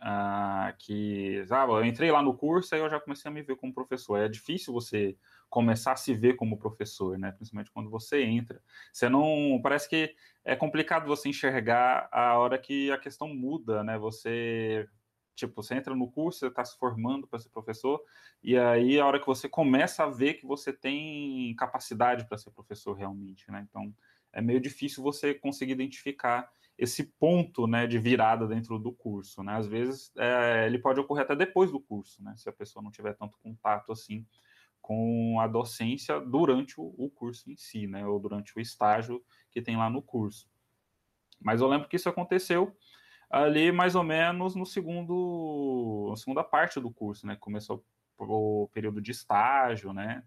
ah, 0.00 0.74
que 0.78 1.44
sabe, 1.46 1.72
eu 1.72 1.84
entrei 1.84 2.10
lá 2.10 2.22
no 2.22 2.36
curso 2.36 2.72
aí 2.74 2.80
eu 2.80 2.88
já 2.88 3.00
comecei 3.00 3.28
a 3.30 3.34
me 3.34 3.42
ver 3.42 3.56
como 3.56 3.74
professor. 3.74 4.16
É 4.18 4.28
difícil 4.28 4.72
você 4.72 5.16
começar 5.48 5.92
a 5.92 5.96
se 5.96 6.14
ver 6.14 6.34
como 6.36 6.58
professor, 6.58 7.18
né? 7.18 7.32
Principalmente 7.32 7.70
quando 7.70 7.90
você 7.90 8.22
entra. 8.22 8.62
Você 8.92 9.08
não 9.08 9.60
parece 9.62 9.88
que 9.88 10.14
é 10.44 10.54
complicado 10.54 11.06
você 11.06 11.28
enxergar 11.28 12.08
a 12.12 12.38
hora 12.38 12.58
que 12.58 12.90
a 12.90 12.98
questão 12.98 13.28
muda, 13.34 13.82
né? 13.82 13.98
Você 13.98 14.88
Tipo, 15.38 15.62
você 15.62 15.76
entra 15.76 15.94
no 15.94 16.10
curso, 16.10 16.40
você 16.40 16.48
está 16.48 16.64
se 16.64 16.76
formando 16.76 17.24
para 17.24 17.38
ser 17.38 17.48
professor, 17.50 18.02
e 18.42 18.58
aí 18.58 18.98
a 18.98 19.06
hora 19.06 19.20
que 19.20 19.26
você 19.26 19.48
começa 19.48 20.02
a 20.02 20.10
ver 20.10 20.34
que 20.34 20.44
você 20.44 20.72
tem 20.72 21.54
capacidade 21.54 22.26
para 22.26 22.36
ser 22.36 22.50
professor 22.50 22.92
realmente, 22.94 23.48
né? 23.48 23.64
Então, 23.68 23.94
é 24.32 24.42
meio 24.42 24.60
difícil 24.60 25.00
você 25.00 25.32
conseguir 25.32 25.74
identificar 25.74 26.50
esse 26.76 27.04
ponto, 27.04 27.68
né, 27.68 27.86
de 27.86 28.00
virada 28.00 28.48
dentro 28.48 28.80
do 28.80 28.92
curso, 28.92 29.40
né? 29.44 29.54
Às 29.54 29.68
vezes, 29.68 30.12
é, 30.16 30.66
ele 30.66 30.80
pode 30.80 30.98
ocorrer 30.98 31.22
até 31.22 31.36
depois 31.36 31.70
do 31.70 31.78
curso, 31.78 32.20
né? 32.20 32.34
Se 32.36 32.48
a 32.48 32.52
pessoa 32.52 32.82
não 32.82 32.90
tiver 32.90 33.14
tanto 33.14 33.38
contato 33.38 33.92
assim 33.92 34.26
com 34.88 35.38
a 35.38 35.46
docência 35.46 36.18
durante 36.18 36.80
o, 36.80 36.94
o 36.96 37.10
curso 37.10 37.50
em 37.52 37.56
si, 37.58 37.86
né? 37.86 38.06
Ou 38.06 38.18
durante 38.18 38.56
o 38.56 38.60
estágio 38.60 39.22
que 39.50 39.60
tem 39.60 39.76
lá 39.76 39.90
no 39.90 40.00
curso. 40.00 40.48
Mas 41.38 41.60
eu 41.60 41.68
lembro 41.68 41.86
que 41.86 41.96
isso 41.96 42.08
aconteceu 42.08 42.74
ali 43.28 43.70
mais 43.70 43.94
ou 43.94 44.02
menos 44.02 44.54
no 44.54 44.64
segundo, 44.64 46.06
na 46.08 46.16
segunda 46.16 46.42
parte 46.42 46.80
do 46.80 46.90
curso, 46.90 47.26
né? 47.26 47.36
Começou 47.36 47.84
o 48.18 48.70
período 48.72 48.98
de 48.98 49.10
estágio, 49.10 49.92
né? 49.92 50.24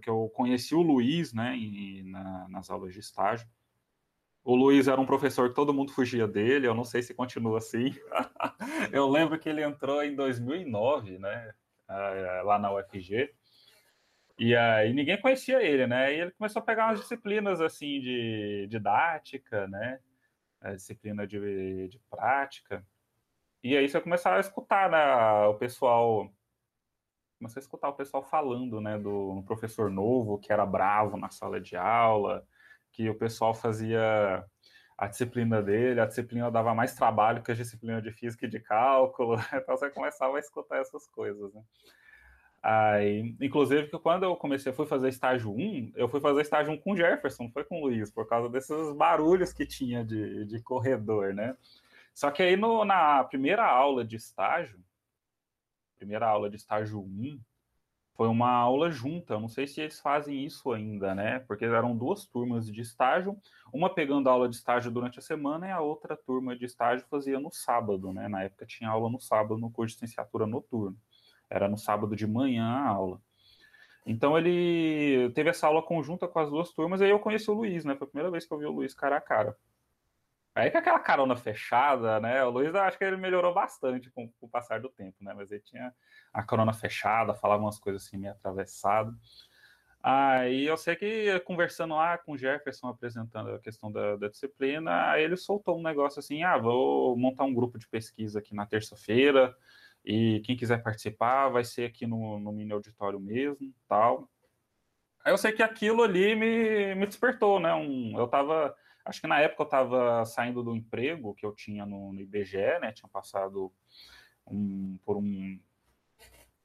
Que 0.00 0.08
eu 0.08 0.30
conheci 0.36 0.72
o 0.72 0.82
Luiz, 0.82 1.32
né? 1.32 1.56
Na, 2.04 2.48
nas 2.48 2.70
aulas 2.70 2.94
de 2.94 3.00
estágio. 3.00 3.48
O 4.44 4.54
Luiz 4.54 4.86
era 4.86 5.00
um 5.00 5.06
professor 5.06 5.48
que 5.48 5.56
todo 5.56 5.74
mundo 5.74 5.90
fugia 5.90 6.28
dele, 6.28 6.68
eu 6.68 6.74
não 6.74 6.84
sei 6.84 7.02
se 7.02 7.12
continua 7.12 7.58
assim. 7.58 7.92
eu 8.92 9.10
lembro 9.10 9.36
que 9.36 9.48
ele 9.48 9.64
entrou 9.64 10.00
em 10.04 10.14
2009, 10.14 11.18
né? 11.18 11.52
Ah, 11.88 12.42
lá 12.44 12.56
na 12.56 12.72
UFG. 12.72 13.34
E 14.38 14.54
aí 14.54 14.92
ninguém 14.92 15.20
conhecia 15.20 15.62
ele, 15.62 15.86
né? 15.86 16.14
E 16.14 16.20
ele 16.20 16.30
começou 16.32 16.60
a 16.60 16.64
pegar 16.64 16.86
umas 16.86 17.00
disciplinas 17.00 17.60
assim 17.60 18.00
de 18.00 18.66
didática, 18.68 19.66
né? 19.68 19.98
a 20.60 20.74
disciplina 20.74 21.26
de, 21.26 21.88
de 21.88 21.98
prática. 22.10 22.84
E 23.62 23.76
aí 23.76 23.88
você 23.88 24.00
começar 24.00 24.36
a 24.36 24.40
escutar 24.40 24.90
né, 24.90 25.46
o 25.46 25.54
pessoal. 25.54 26.30
Comecei 27.38 27.60
a 27.60 27.64
escutar 27.64 27.88
o 27.90 27.94
pessoal 27.94 28.22
falando, 28.22 28.80
né, 28.80 28.98
do 28.98 29.42
professor 29.46 29.90
novo 29.90 30.38
que 30.38 30.50
era 30.52 30.64
bravo 30.64 31.18
na 31.18 31.28
sala 31.28 31.60
de 31.60 31.76
aula, 31.76 32.46
que 32.92 33.10
o 33.10 33.14
pessoal 33.14 33.52
fazia 33.54 34.42
a 34.96 35.06
disciplina 35.06 35.62
dele, 35.62 36.00
a 36.00 36.06
disciplina 36.06 36.50
dava 36.50 36.74
mais 36.74 36.94
trabalho 36.94 37.42
que 37.42 37.52
a 37.52 37.54
disciplina 37.54 38.00
de 38.00 38.10
física 38.10 38.46
e 38.46 38.48
de 38.48 38.58
cálculo, 38.58 39.36
então 39.52 39.76
você 39.76 39.90
começava 39.90 40.38
a 40.38 40.40
escutar 40.40 40.78
essas 40.78 41.06
coisas, 41.08 41.52
né? 41.52 41.62
Aí, 42.62 43.34
inclusive, 43.40 43.88
que 43.88 43.98
quando 43.98 44.24
eu 44.24 44.34
comecei, 44.36 44.72
fui 44.72 44.86
fazer 44.86 45.08
estágio 45.08 45.52
1, 45.52 45.92
eu 45.94 46.08
fui 46.08 46.20
fazer 46.20 46.40
estágio 46.40 46.72
1 46.72 46.78
com 46.78 46.92
o 46.92 46.96
Jefferson, 46.96 47.44
não 47.44 47.50
foi 47.52 47.64
com 47.64 47.80
o 47.80 47.86
Luiz, 47.86 48.10
por 48.10 48.26
causa 48.26 48.48
desses 48.48 48.92
barulhos 48.96 49.52
que 49.52 49.64
tinha 49.64 50.04
de, 50.04 50.44
de 50.46 50.60
corredor, 50.62 51.32
né? 51.32 51.56
Só 52.12 52.30
que 52.30 52.42
aí 52.42 52.56
no, 52.56 52.84
na 52.84 53.22
primeira 53.24 53.64
aula 53.64 54.04
de 54.04 54.16
estágio, 54.16 54.80
primeira 55.96 56.26
aula 56.26 56.50
de 56.50 56.56
estágio 56.56 57.00
1, 57.00 57.40
foi 58.16 58.28
uma 58.28 58.50
aula 58.50 58.90
junta. 58.90 59.34
Eu 59.34 59.40
não 59.40 59.48
sei 59.48 59.66
se 59.66 59.80
eles 59.80 60.00
fazem 60.00 60.44
isso 60.44 60.72
ainda, 60.72 61.14
né? 61.14 61.40
Porque 61.40 61.66
eram 61.66 61.96
duas 61.96 62.26
turmas 62.26 62.66
de 62.66 62.80
estágio, 62.80 63.36
uma 63.72 63.92
pegando 63.92 64.28
aula 64.30 64.48
de 64.48 64.56
estágio 64.56 64.90
durante 64.90 65.18
a 65.18 65.22
semana 65.22 65.68
e 65.68 65.70
a 65.70 65.80
outra 65.80 66.16
turma 66.16 66.56
de 66.56 66.64
estágio 66.64 67.06
fazia 67.10 67.38
no 67.38 67.50
sábado, 67.52 68.12
né? 68.12 68.26
Na 68.28 68.42
época 68.42 68.64
tinha 68.64 68.88
aula 68.88 69.10
no 69.10 69.20
sábado 69.20 69.58
no 69.58 69.70
curso 69.70 69.94
de 69.94 70.02
licenciatura 70.02 70.46
noturno. 70.46 70.96
Era 71.48 71.68
no 71.68 71.76
sábado 71.76 72.16
de 72.16 72.26
manhã 72.26 72.66
a 72.66 72.88
aula. 72.88 73.20
Então 74.06 74.38
ele 74.38 75.30
teve 75.34 75.50
essa 75.50 75.66
aula 75.66 75.82
conjunta 75.82 76.28
com 76.28 76.38
as 76.38 76.48
duas 76.48 76.70
turmas, 76.70 77.00
e 77.00 77.04
aí 77.04 77.10
eu 77.10 77.18
conheci 77.18 77.50
o 77.50 77.54
Luiz, 77.54 77.84
né? 77.84 77.96
Foi 77.96 78.06
a 78.06 78.10
primeira 78.10 78.30
vez 78.30 78.46
que 78.46 78.54
eu 78.54 78.58
vi 78.58 78.66
o 78.66 78.70
Luiz 78.70 78.94
cara 78.94 79.16
a 79.16 79.20
cara. 79.20 79.56
Aí 80.54 80.70
com 80.70 80.78
aquela 80.78 80.98
carona 80.98 81.36
fechada, 81.36 82.18
né? 82.18 82.42
O 82.44 82.50
Luiz, 82.50 82.74
acho 82.74 82.96
que 82.96 83.04
ele 83.04 83.16
melhorou 83.16 83.52
bastante 83.52 84.10
com, 84.10 84.26
com, 84.28 84.46
o 84.46 84.48
passar 84.48 84.80
do 84.80 84.88
tempo, 84.88 85.16
né? 85.20 85.34
Mas 85.34 85.50
ele 85.50 85.60
tinha 85.60 85.92
a 86.32 86.42
carona 86.42 86.72
fechada, 86.72 87.34
falava 87.34 87.62
umas 87.62 87.78
coisas 87.78 88.06
assim 88.06 88.16
meio 88.16 88.32
atravessado. 88.32 89.14
Aí 90.02 90.64
eu 90.64 90.76
sei 90.76 90.94
que 90.94 91.38
conversando 91.40 91.94
lá 91.96 92.16
com 92.16 92.32
o 92.32 92.38
Jefferson, 92.38 92.88
apresentando 92.88 93.50
a 93.50 93.58
questão 93.58 93.90
da, 93.90 94.16
da 94.16 94.28
disciplina, 94.28 95.18
ele 95.18 95.36
soltou 95.36 95.78
um 95.78 95.82
negócio 95.82 96.20
assim: 96.20 96.42
ah, 96.42 96.56
vou 96.56 97.16
montar 97.18 97.44
um 97.44 97.52
grupo 97.52 97.76
de 97.76 97.88
pesquisa 97.88 98.38
aqui 98.38 98.54
na 98.54 98.64
terça-feira, 98.64 99.54
e 100.06 100.40
quem 100.44 100.56
quiser 100.56 100.80
participar 100.84 101.48
vai 101.48 101.64
ser 101.64 101.86
aqui 101.86 102.06
no, 102.06 102.38
no 102.38 102.52
mini 102.52 102.72
auditório 102.72 103.18
mesmo, 103.18 103.74
tal. 103.88 104.30
Aí 105.24 105.32
eu 105.32 105.38
sei 105.38 105.50
que 105.50 105.64
aquilo 105.64 106.04
ali 106.04 106.36
me, 106.36 106.94
me 106.94 107.06
despertou, 107.06 107.58
né? 107.58 107.74
Um, 107.74 108.16
eu 108.16 108.28
tava, 108.28 108.72
acho 109.04 109.20
que 109.20 109.26
na 109.26 109.40
época 109.40 109.64
eu 109.64 109.68
tava 109.68 110.24
saindo 110.24 110.62
do 110.62 110.76
emprego 110.76 111.34
que 111.34 111.44
eu 111.44 111.52
tinha 111.52 111.84
no, 111.84 112.12
no 112.12 112.20
IBGE, 112.20 112.78
né? 112.80 112.92
Tinha 112.92 113.08
passado 113.08 113.72
um, 114.46 114.96
por 115.04 115.16
um 115.16 115.58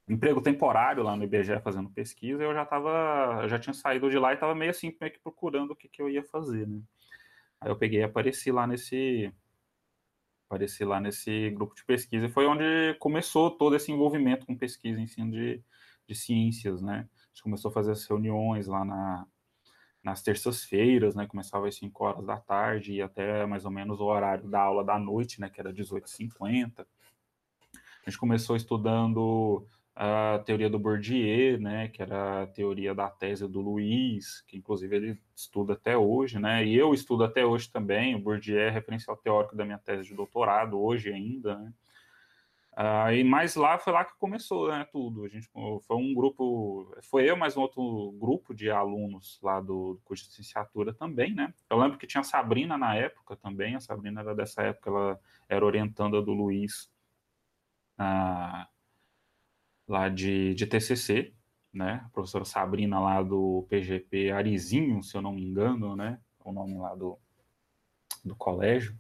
emprego 0.07 0.39
temporário 0.39 1.01
lá 1.01 1.15
no 1.15 1.23
IBGE 1.23 1.59
fazendo 1.63 1.89
pesquisa, 1.89 2.43
eu 2.43 2.53
já 2.53 2.63
tava, 2.63 3.47
já 3.47 3.57
tinha 3.57 3.73
saído 3.73 4.07
de 4.09 4.19
lá 4.19 4.33
e 4.33 4.37
tava 4.37 4.53
meio 4.53 4.69
assim, 4.69 4.95
meio 5.01 5.11
que 5.13 5.19
procurando 5.19 5.71
o 5.71 5.75
que, 5.75 5.89
que 5.89 6.01
eu 6.01 6.07
ia 6.07 6.23
fazer, 6.23 6.67
né? 6.67 6.79
Aí 7.59 7.71
eu 7.71 7.75
peguei 7.75 8.01
e 8.01 8.03
apareci 8.03 8.51
lá 8.51 8.67
nesse 8.67 9.33
apareci 10.51 10.83
lá 10.83 10.99
nesse 10.99 11.49
grupo 11.51 11.73
de 11.73 11.85
pesquisa 11.85 12.25
e 12.25 12.31
foi 12.31 12.45
onde 12.45 12.93
começou 12.99 13.49
todo 13.49 13.73
esse 13.73 13.89
envolvimento 13.89 14.45
com 14.45 14.55
pesquisa 14.55 14.99
em 14.99 15.03
ensino 15.03 15.31
de, 15.31 15.63
de 16.05 16.13
ciências, 16.13 16.81
né? 16.81 17.07
A 17.15 17.27
gente 17.29 17.43
começou 17.43 17.69
a 17.69 17.73
fazer 17.73 17.91
as 17.91 18.05
reuniões 18.05 18.67
lá 18.67 18.83
na, 18.83 19.25
nas 20.03 20.21
terças-feiras, 20.21 21.15
né? 21.15 21.25
Começava 21.25 21.69
às 21.69 21.75
5 21.75 22.03
horas 22.03 22.25
da 22.25 22.37
tarde 22.37 22.93
e 22.95 23.01
até 23.01 23.45
mais 23.45 23.63
ou 23.63 23.71
menos 23.71 24.01
o 24.01 24.03
horário 24.03 24.49
da 24.49 24.59
aula 24.59 24.83
da 24.83 24.99
noite, 24.99 25.39
né? 25.39 25.49
Que 25.49 25.61
era 25.61 25.73
18h50. 25.73 26.85
A 28.05 28.09
gente 28.09 28.19
começou 28.19 28.57
estudando 28.57 29.65
a 29.95 30.39
teoria 30.45 30.69
do 30.69 30.79
Bourdieu, 30.79 31.59
né, 31.59 31.89
que 31.89 32.01
era 32.01 32.43
a 32.43 32.47
teoria 32.47 32.95
da 32.95 33.09
tese 33.09 33.47
do 33.47 33.61
Luiz, 33.61 34.41
que 34.47 34.57
inclusive 34.57 34.95
ele 34.95 35.21
estuda 35.35 35.73
até 35.73 35.97
hoje, 35.97 36.39
né, 36.39 36.65
e 36.65 36.75
eu 36.75 36.93
estudo 36.93 37.23
até 37.23 37.45
hoje 37.45 37.69
também, 37.69 38.15
o 38.15 38.19
Bourdieu 38.19 38.59
é 38.59 38.69
referencial 38.69 39.17
teórico 39.17 39.55
da 39.55 39.65
minha 39.65 39.77
tese 39.77 40.07
de 40.07 40.15
doutorado, 40.15 40.81
hoje 40.81 41.11
ainda, 41.11 41.57
né. 41.57 41.73
Ah, 42.73 43.13
e 43.13 43.21
mais 43.23 43.55
lá 43.55 43.77
foi 43.77 43.91
lá 43.91 44.05
que 44.05 44.17
começou, 44.17 44.69
né, 44.69 44.87
tudo. 44.91 45.25
A 45.25 45.27
gente 45.27 45.45
foi 45.49 45.97
um 45.97 46.13
grupo, 46.13 46.95
foi 47.01 47.29
eu 47.29 47.35
mais 47.35 47.57
um 47.57 47.61
outro 47.61 48.13
grupo 48.17 48.53
de 48.53 48.71
alunos 48.71 49.39
lá 49.43 49.59
do, 49.59 49.95
do 49.95 50.01
curso 50.05 50.23
de 50.23 50.29
licenciatura 50.29 50.93
também, 50.93 51.33
né. 51.33 51.53
Eu 51.69 51.77
lembro 51.77 51.97
que 51.97 52.07
tinha 52.07 52.21
a 52.21 52.23
Sabrina 52.23 52.77
na 52.77 52.95
época 52.95 53.35
também, 53.35 53.75
a 53.75 53.81
Sabrina 53.81 54.21
era 54.21 54.33
dessa 54.33 54.63
época, 54.63 54.89
ela 54.89 55.19
era 55.49 55.65
orientanda 55.65 56.21
do 56.21 56.31
Luiz. 56.31 56.89
Ah, 57.97 58.67
lá 59.91 60.09
de, 60.09 60.55
de 60.55 60.65
TCC, 60.65 61.33
né? 61.73 62.01
A 62.05 62.09
professora 62.09 62.45
Sabrina 62.45 62.99
lá 62.99 63.21
do 63.21 63.65
PGP 63.69 64.31
Arizinho, 64.31 65.03
se 65.03 65.15
eu 65.15 65.21
não 65.21 65.33
me 65.33 65.43
engano, 65.43 65.95
né? 65.95 66.19
O 66.43 66.51
nome 66.51 66.77
lá 66.77 66.95
do, 66.95 67.19
do 68.25 68.35
colégio, 68.35 68.97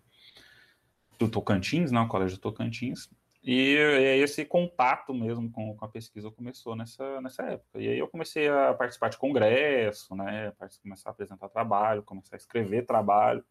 do 1.17 1.29
Tocantins, 1.29 1.91
né? 1.91 1.99
O 1.99 2.07
colégio 2.07 2.37
Tocantins. 2.37 3.09
E, 3.43 3.75
e 3.75 4.21
esse 4.21 4.45
contato 4.45 5.13
mesmo 5.13 5.49
com, 5.51 5.75
com, 5.75 5.85
a 5.85 5.89
pesquisa 5.89 6.29
começou 6.29 6.75
nessa, 6.75 7.19
nessa 7.21 7.43
época. 7.43 7.79
E 7.79 7.87
aí 7.87 7.97
eu 7.97 8.07
comecei 8.07 8.47
a 8.47 8.73
participar 8.73 9.09
de 9.09 9.17
congresso, 9.17 10.15
né? 10.15 10.53
Começar 10.83 11.09
a 11.09 11.11
apresentar 11.11 11.49
trabalho, 11.49 12.03
começar 12.03 12.35
a 12.35 12.37
escrever 12.37 12.85
trabalho. 12.85 13.43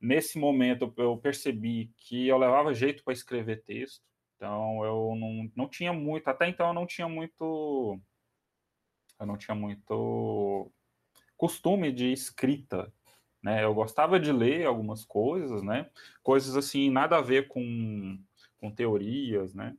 Nesse 0.00 0.38
momento 0.38 0.92
eu 0.96 1.16
percebi 1.16 1.92
que 1.96 2.28
eu 2.28 2.38
levava 2.38 2.74
jeito 2.74 3.02
para 3.02 3.12
escrever 3.12 3.62
texto, 3.64 4.04
então 4.42 4.84
eu 4.84 5.14
não, 5.14 5.52
não 5.54 5.68
tinha 5.68 5.92
muito, 5.92 6.26
até 6.26 6.48
então 6.48 6.66
eu 6.66 6.74
não 6.74 6.84
tinha 6.84 7.08
muito. 7.08 8.00
Eu 9.20 9.24
não 9.24 9.36
tinha 9.36 9.54
muito 9.54 10.72
costume 11.36 11.92
de 11.92 12.12
escrita. 12.12 12.92
Né? 13.40 13.62
Eu 13.62 13.72
gostava 13.72 14.18
de 14.18 14.32
ler 14.32 14.66
algumas 14.66 15.04
coisas, 15.04 15.62
né? 15.62 15.88
Coisas 16.24 16.56
assim, 16.56 16.90
nada 16.90 17.18
a 17.18 17.20
ver 17.20 17.46
com, 17.46 18.18
com 18.60 18.70
teorias, 18.70 19.54
né? 19.54 19.76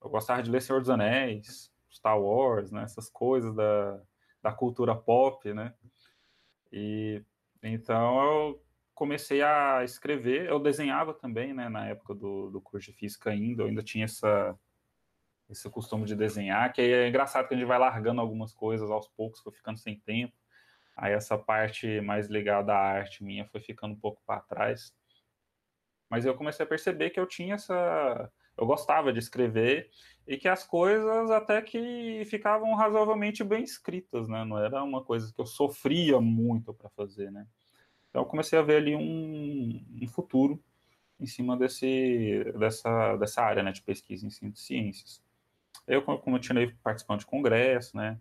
Eu 0.00 0.10
gostava 0.10 0.42
de 0.42 0.50
ler 0.50 0.62
Senhor 0.62 0.80
dos 0.80 0.90
Anéis, 0.90 1.72
Star 1.92 2.20
Wars, 2.20 2.70
né? 2.70 2.84
Essas 2.84 3.10
coisas 3.10 3.52
da, 3.54 4.00
da 4.40 4.52
cultura 4.52 4.94
pop, 4.94 5.52
né? 5.52 5.74
E 6.72 7.20
então 7.62 8.22
eu 8.22 8.63
comecei 8.94 9.42
a 9.42 9.82
escrever, 9.84 10.48
eu 10.48 10.58
desenhava 10.60 11.12
também, 11.12 11.52
né, 11.52 11.68
na 11.68 11.86
época 11.88 12.14
do, 12.14 12.50
do 12.50 12.60
curso 12.60 12.90
de 12.90 12.96
física 12.96 13.30
ainda, 13.30 13.62
eu 13.62 13.66
ainda 13.66 13.82
tinha 13.82 14.04
essa, 14.04 14.56
esse 15.50 15.68
costume 15.68 16.04
de 16.04 16.14
desenhar, 16.14 16.72
que 16.72 16.80
é 16.80 17.08
engraçado 17.08 17.48
que 17.48 17.54
a 17.54 17.56
gente 17.56 17.66
vai 17.66 17.78
largando 17.78 18.20
algumas 18.20 18.54
coisas 18.54 18.90
aos 18.90 19.08
poucos, 19.08 19.40
foi 19.40 19.52
ficando 19.52 19.78
sem 19.78 19.98
tempo, 20.00 20.34
aí 20.96 21.12
essa 21.12 21.36
parte 21.36 22.00
mais 22.00 22.28
ligada 22.28 22.72
à 22.72 22.78
arte 22.78 23.24
minha 23.24 23.44
foi 23.46 23.60
ficando 23.60 23.94
um 23.94 23.98
pouco 23.98 24.22
para 24.24 24.40
trás, 24.40 24.94
mas 26.08 26.24
eu 26.24 26.34
comecei 26.36 26.64
a 26.64 26.68
perceber 26.68 27.10
que 27.10 27.18
eu 27.18 27.26
tinha 27.26 27.56
essa, 27.56 28.30
eu 28.56 28.64
gostava 28.64 29.12
de 29.12 29.18
escrever, 29.18 29.90
e 30.26 30.36
que 30.36 30.48
as 30.48 30.64
coisas 30.64 31.30
até 31.30 31.60
que 31.60 32.24
ficavam 32.26 32.74
razoavelmente 32.76 33.42
bem 33.42 33.64
escritas, 33.64 34.28
né, 34.28 34.44
não 34.44 34.56
era 34.58 34.82
uma 34.84 35.02
coisa 35.04 35.32
que 35.34 35.40
eu 35.40 35.46
sofria 35.46 36.20
muito 36.20 36.72
para 36.72 36.88
fazer, 36.90 37.32
né, 37.32 37.46
então 38.14 38.22
eu 38.22 38.26
comecei 38.26 38.56
a 38.56 38.62
ver 38.62 38.76
ali 38.76 38.94
um, 38.94 39.84
um 40.00 40.06
futuro 40.06 40.62
em 41.18 41.26
cima 41.26 41.56
desse, 41.56 42.44
dessa, 42.56 43.16
dessa 43.16 43.42
área 43.42 43.60
né, 43.60 43.72
de 43.72 43.82
pesquisa 43.82 44.24
em 44.24 44.54
ciências. 44.54 45.20
Eu, 45.84 46.00
como 46.00 46.18
eu 46.18 46.22
continuei 46.22 46.72
participando 46.80 47.18
de 47.18 47.26
congresso, 47.26 47.96
né, 47.96 48.20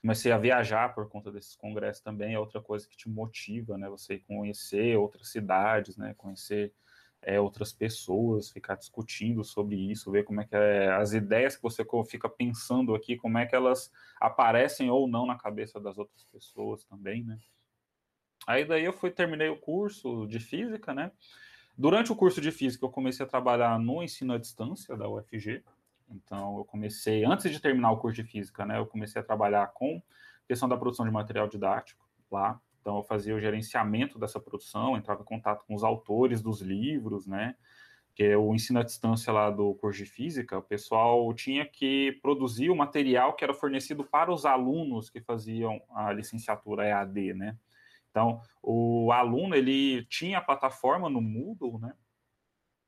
comecei 0.00 0.30
a 0.30 0.38
viajar 0.38 0.94
por 0.94 1.08
conta 1.08 1.32
desses 1.32 1.56
congressos 1.56 2.00
também, 2.00 2.34
é 2.34 2.38
outra 2.38 2.62
coisa 2.62 2.86
que 2.86 2.96
te 2.96 3.08
motiva, 3.08 3.76
né, 3.76 3.88
você 3.88 4.20
conhecer 4.20 4.96
outras 4.96 5.28
cidades, 5.32 5.96
né, 5.96 6.14
conhecer 6.16 6.72
é, 7.20 7.40
outras 7.40 7.72
pessoas, 7.72 8.52
ficar 8.52 8.76
discutindo 8.76 9.42
sobre 9.42 9.74
isso, 9.74 10.12
ver 10.12 10.22
como 10.22 10.42
é 10.42 10.44
que 10.44 10.54
é, 10.54 10.92
as 10.92 11.12
ideias 11.12 11.56
que 11.56 11.62
você 11.62 11.84
fica 12.06 12.28
pensando 12.28 12.94
aqui, 12.94 13.16
como 13.16 13.36
é 13.36 13.46
que 13.46 13.56
elas 13.56 13.90
aparecem 14.20 14.90
ou 14.90 15.08
não 15.08 15.26
na 15.26 15.36
cabeça 15.36 15.80
das 15.80 15.98
outras 15.98 16.24
pessoas 16.26 16.84
também, 16.84 17.24
né. 17.24 17.36
Aí 18.46 18.64
daí 18.64 18.84
eu 18.84 18.92
fui 18.92 19.10
terminei 19.10 19.48
o 19.48 19.56
curso 19.56 20.26
de 20.26 20.38
física, 20.38 20.92
né? 20.92 21.10
Durante 21.76 22.12
o 22.12 22.16
curso 22.16 22.40
de 22.40 22.52
física 22.52 22.84
eu 22.84 22.90
comecei 22.90 23.24
a 23.24 23.28
trabalhar 23.28 23.78
no 23.78 24.02
ensino 24.02 24.34
à 24.34 24.38
distância 24.38 24.96
da 24.96 25.08
UFG. 25.08 25.64
Então 26.08 26.58
eu 26.58 26.64
comecei 26.64 27.24
antes 27.24 27.50
de 27.50 27.60
terminar 27.60 27.90
o 27.90 27.98
curso 27.98 28.22
de 28.22 28.28
física, 28.28 28.64
né? 28.64 28.78
Eu 28.78 28.86
comecei 28.86 29.20
a 29.20 29.24
trabalhar 29.24 29.66
com 29.68 30.00
questão 30.46 30.68
da 30.68 30.76
produção 30.76 31.04
de 31.04 31.10
material 31.10 31.48
didático 31.48 32.06
lá. 32.30 32.60
Então 32.80 32.98
eu 32.98 33.02
fazia 33.02 33.34
o 33.34 33.40
gerenciamento 33.40 34.18
dessa 34.18 34.38
produção, 34.38 34.96
entrava 34.96 35.22
em 35.22 35.24
contato 35.24 35.64
com 35.66 35.74
os 35.74 35.82
autores 35.82 36.42
dos 36.42 36.60
livros, 36.60 37.26
né? 37.26 37.56
Que 38.14 38.24
é 38.24 38.36
o 38.36 38.54
ensino 38.54 38.78
à 38.78 38.82
distância 38.82 39.32
lá 39.32 39.50
do 39.50 39.74
curso 39.74 39.98
de 39.98 40.06
física, 40.06 40.58
o 40.58 40.62
pessoal 40.62 41.32
tinha 41.34 41.66
que 41.66 42.12
produzir 42.22 42.70
o 42.70 42.76
material 42.76 43.32
que 43.32 43.42
era 43.42 43.54
fornecido 43.54 44.04
para 44.04 44.32
os 44.32 44.44
alunos 44.44 45.10
que 45.10 45.20
faziam 45.20 45.82
a 45.90 46.12
licenciatura 46.12 46.86
EAD, 46.86 47.34
né? 47.34 47.56
Então, 48.14 48.40
o 48.62 49.10
aluno 49.10 49.56
ele 49.56 50.04
tinha 50.04 50.38
a 50.38 50.40
plataforma 50.40 51.10
no 51.10 51.20
Moodle, 51.20 51.80
né, 51.80 51.96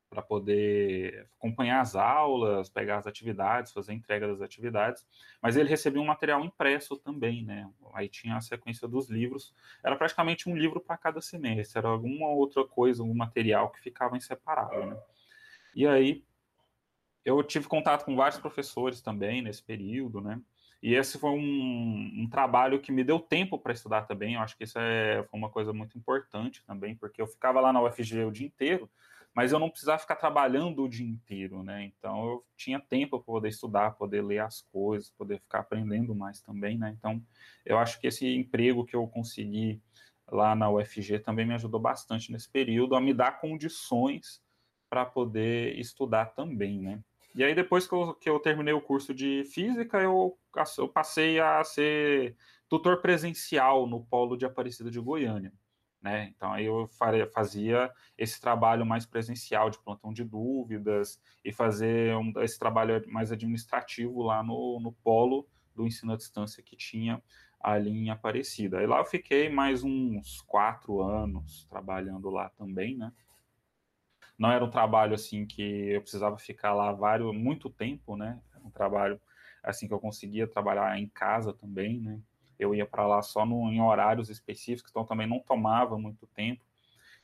para 0.09 0.23
poder 0.23 1.29
acompanhar 1.37 1.81
as 1.81 1.97
aulas, 1.97 2.69
pegar 2.69 2.99
as 2.99 3.09
atividades, 3.09 3.73
fazer 3.73 3.91
a 3.91 3.95
entrega 3.97 4.29
das 4.29 4.41
atividades, 4.41 5.05
mas 5.43 5.57
ele 5.57 5.69
recebia 5.69 6.01
um 6.01 6.07
material 6.07 6.45
impresso 6.45 6.97
também, 6.97 7.45
né? 7.45 7.69
Aí 7.93 8.09
tinha 8.09 8.37
a 8.37 8.41
sequência 8.41 8.87
dos 8.87 9.11
livros, 9.11 9.53
era 9.83 9.97
praticamente 9.97 10.49
um 10.49 10.57
livro 10.57 10.81
para 10.81 10.97
cada 10.97 11.21
semestre, 11.21 11.77
era 11.77 11.89
alguma 11.89 12.29
outra 12.29 12.65
coisa, 12.65 13.03
algum 13.03 13.17
material 13.17 13.71
que 13.71 13.81
ficava 13.81 14.17
em 14.17 14.21
separado, 14.21 14.87
né? 14.87 14.97
E 15.75 15.89
aí 15.89 16.25
eu 17.25 17.43
tive 17.43 17.67
contato 17.67 18.05
com 18.05 18.15
vários 18.15 18.39
professores 18.39 19.03
também 19.03 19.43
nesse 19.43 19.61
período, 19.61 20.21
né? 20.21 20.41
E 20.87 20.95
esse 20.95 21.19
foi 21.19 21.31
um, 21.31 22.13
um 22.17 22.29
trabalho 22.31 22.79
que 22.79 22.93
me 22.93 23.03
deu 23.03 23.19
tempo 23.19 23.59
para 23.59 23.73
estudar 23.73 24.03
também. 24.03 24.35
Eu 24.35 24.41
acho 24.41 24.57
que 24.57 24.63
isso 24.63 24.79
é, 24.79 25.25
foi 25.29 25.37
uma 25.37 25.51
coisa 25.51 25.73
muito 25.73 25.99
importante 25.99 26.63
também, 26.65 26.95
porque 26.95 27.21
eu 27.21 27.27
ficava 27.27 27.61
lá 27.61 27.73
na 27.73 27.83
UFG 27.83 28.23
o 28.23 28.31
dia 28.31 28.47
inteiro, 28.47 28.89
mas 29.35 29.51
eu 29.51 29.59
não 29.59 29.69
precisava 29.69 29.99
ficar 29.99 30.15
trabalhando 30.15 30.85
o 30.85 30.89
dia 30.89 31.05
inteiro, 31.05 31.65
né? 31.65 31.83
Então 31.83 32.25
eu 32.29 32.45
tinha 32.57 32.79
tempo 32.79 33.19
para 33.19 33.25
poder 33.27 33.49
estudar, 33.49 33.97
poder 33.97 34.23
ler 34.23 34.39
as 34.39 34.63
coisas, 34.63 35.11
poder 35.11 35.41
ficar 35.41 35.59
aprendendo 35.59 36.15
mais 36.15 36.41
também, 36.41 36.79
né? 36.79 36.95
Então 36.97 37.21
eu 37.65 37.79
acho 37.79 38.01
que 38.01 38.07
esse 38.07 38.25
emprego 38.25 38.87
que 38.87 38.95
eu 38.95 39.09
consegui 39.09 39.83
lá 40.31 40.55
na 40.55 40.71
UFG 40.71 41.19
também 41.19 41.45
me 41.45 41.55
ajudou 41.55 41.81
bastante 41.81 42.31
nesse 42.31 42.49
período 42.49 42.95
a 42.95 43.01
me 43.01 43.13
dar 43.13 43.41
condições 43.41 44.41
para 44.89 45.05
poder 45.05 45.77
estudar 45.81 46.27
também, 46.27 46.79
né? 46.79 47.01
E 47.37 47.45
aí, 47.45 47.55
depois 47.55 47.87
que 47.87 47.95
eu, 47.95 48.15
que 48.15 48.31
eu 48.31 48.41
terminei 48.41 48.73
o 48.73 48.81
curso 48.81 49.15
de 49.15 49.45
física, 49.45 50.01
eu, 50.01 50.39
eu 50.79 50.89
passei 50.89 51.39
a 51.39 51.63
ser 51.63 52.35
tutor 52.67 53.03
presencial 53.03 53.87
no 53.87 54.03
polo 54.03 54.37
de 54.37 54.47
Aparecida 54.47 54.91
de 54.91 54.99
Goiânia. 54.99 55.53
Né? 56.01 56.33
Então, 56.35 56.53
aí 56.53 56.65
eu 56.65 56.89
fazia 57.33 57.93
esse 58.17 58.41
trabalho 58.41 58.87
mais 58.87 59.05
presencial 59.05 59.69
de 59.69 59.79
plantão 59.79 60.15
de 60.15 60.25
dúvidas 60.25 61.21
e 61.45 61.53
fazer 61.53 62.17
um, 62.17 62.33
esse 62.39 62.59
trabalho 62.59 63.03
mais 63.09 63.31
administrativo 63.31 64.23
lá 64.23 64.43
no, 64.43 64.81
no 64.81 64.93
polo 64.93 65.47
do 65.75 65.87
ensino 65.87 66.13
à 66.13 66.17
distância 66.17 66.63
que 66.63 66.75
tinha 66.75 67.23
ali 67.61 67.91
em 67.91 68.09
Aparecida. 68.09 68.83
E 68.83 68.87
lá 68.87 68.99
eu 68.99 69.05
fiquei 69.05 69.51
mais 69.51 69.83
uns 69.85 70.41
quatro 70.43 71.03
anos 71.03 71.67
trabalhando 71.69 72.31
lá 72.31 72.49
também, 72.51 72.97
né? 72.97 73.13
Não 74.39 74.51
era 74.51 74.65
um 74.65 74.71
trabalho 74.71 75.15
assim 75.15 75.47
que 75.47 75.63
eu 75.63 76.01
precisava 76.01 76.39
ficar 76.39 76.75
lá 76.75 76.93
vários, 76.93 77.35
muito 77.35 77.71
tempo, 77.71 78.17
né? 78.17 78.41
Um 78.65 78.71
trabalho 78.71 79.21
assim 79.63 79.89
que 79.89 79.95
eu 79.95 79.99
conseguia 79.99 80.47
trabalhar 80.47 80.99
em 80.99 81.09
casa 81.09 81.53
também, 81.53 82.01
né? 82.01 82.21
Eu 82.59 82.75
ia 82.75 82.87
para 82.87 83.07
lá 83.07 83.23
só 83.23 83.45
no, 83.45 83.71
em 83.71 83.81
horários 83.81 84.31
específicos, 84.31 84.91
então 84.91 85.05
também 85.05 85.27
não 85.27 85.41
tomava 85.41 85.99
muito 85.99 86.27
tempo. 86.29 86.65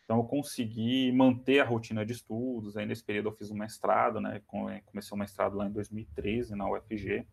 Então 0.05 0.18
eu 0.18 0.25
consegui 0.25 1.12
manter 1.12 1.61
a 1.61 1.64
rotina 1.64 2.05
de 2.05 2.12
estudos. 2.12 2.77
Aí 2.77 2.85
nesse 2.85 3.05
período 3.05 3.29
eu 3.29 3.33
fiz 3.33 3.51
um 3.51 3.57
mestrado, 3.57 4.20
né? 4.20 4.42
Comecei 4.46 5.14
o 5.14 5.18
mestrado 5.18 5.57
lá 5.57 5.66
em 5.66 5.72
2013 5.72 6.55
na 6.55 6.68
UFG. 6.68 7.27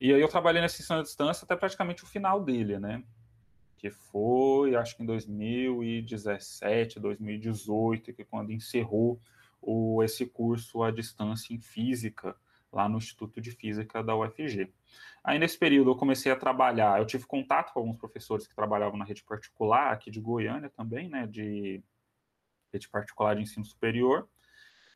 E 0.00 0.12
aí 0.12 0.20
eu 0.20 0.28
trabalhei 0.28 0.60
nessa 0.60 0.82
ensino 0.82 0.98
à 0.98 1.02
distância 1.02 1.44
até 1.44 1.56
praticamente 1.56 2.04
o 2.04 2.06
final 2.06 2.42
dele, 2.42 2.78
né? 2.78 3.02
Que 3.86 3.90
foi, 3.90 4.74
acho 4.74 4.96
que 4.96 5.02
em 5.02 5.06
2017, 5.06 6.98
2018, 6.98 8.12
que 8.12 8.24
quando 8.24 8.52
encerrou 8.52 9.20
o, 9.62 10.02
esse 10.02 10.26
curso 10.26 10.82
à 10.82 10.90
distância 10.90 11.54
em 11.54 11.60
física, 11.60 12.34
lá 12.72 12.88
no 12.88 12.98
Instituto 12.98 13.40
de 13.40 13.52
Física 13.52 14.02
da 14.02 14.16
UFG. 14.16 14.72
Aí, 15.22 15.38
nesse 15.38 15.56
período, 15.56 15.90
eu 15.90 15.96
comecei 15.96 16.30
a 16.32 16.36
trabalhar, 16.36 16.98
eu 16.98 17.06
tive 17.06 17.26
contato 17.26 17.72
com 17.72 17.78
alguns 17.78 17.96
professores 17.96 18.46
que 18.46 18.54
trabalhavam 18.54 18.98
na 18.98 19.04
rede 19.04 19.22
particular, 19.22 19.92
aqui 19.92 20.10
de 20.10 20.20
Goiânia 20.20 20.68
também, 20.68 21.08
né, 21.08 21.26
de 21.26 21.80
rede 22.72 22.88
particular 22.88 23.36
de 23.36 23.42
ensino 23.42 23.64
superior, 23.64 24.28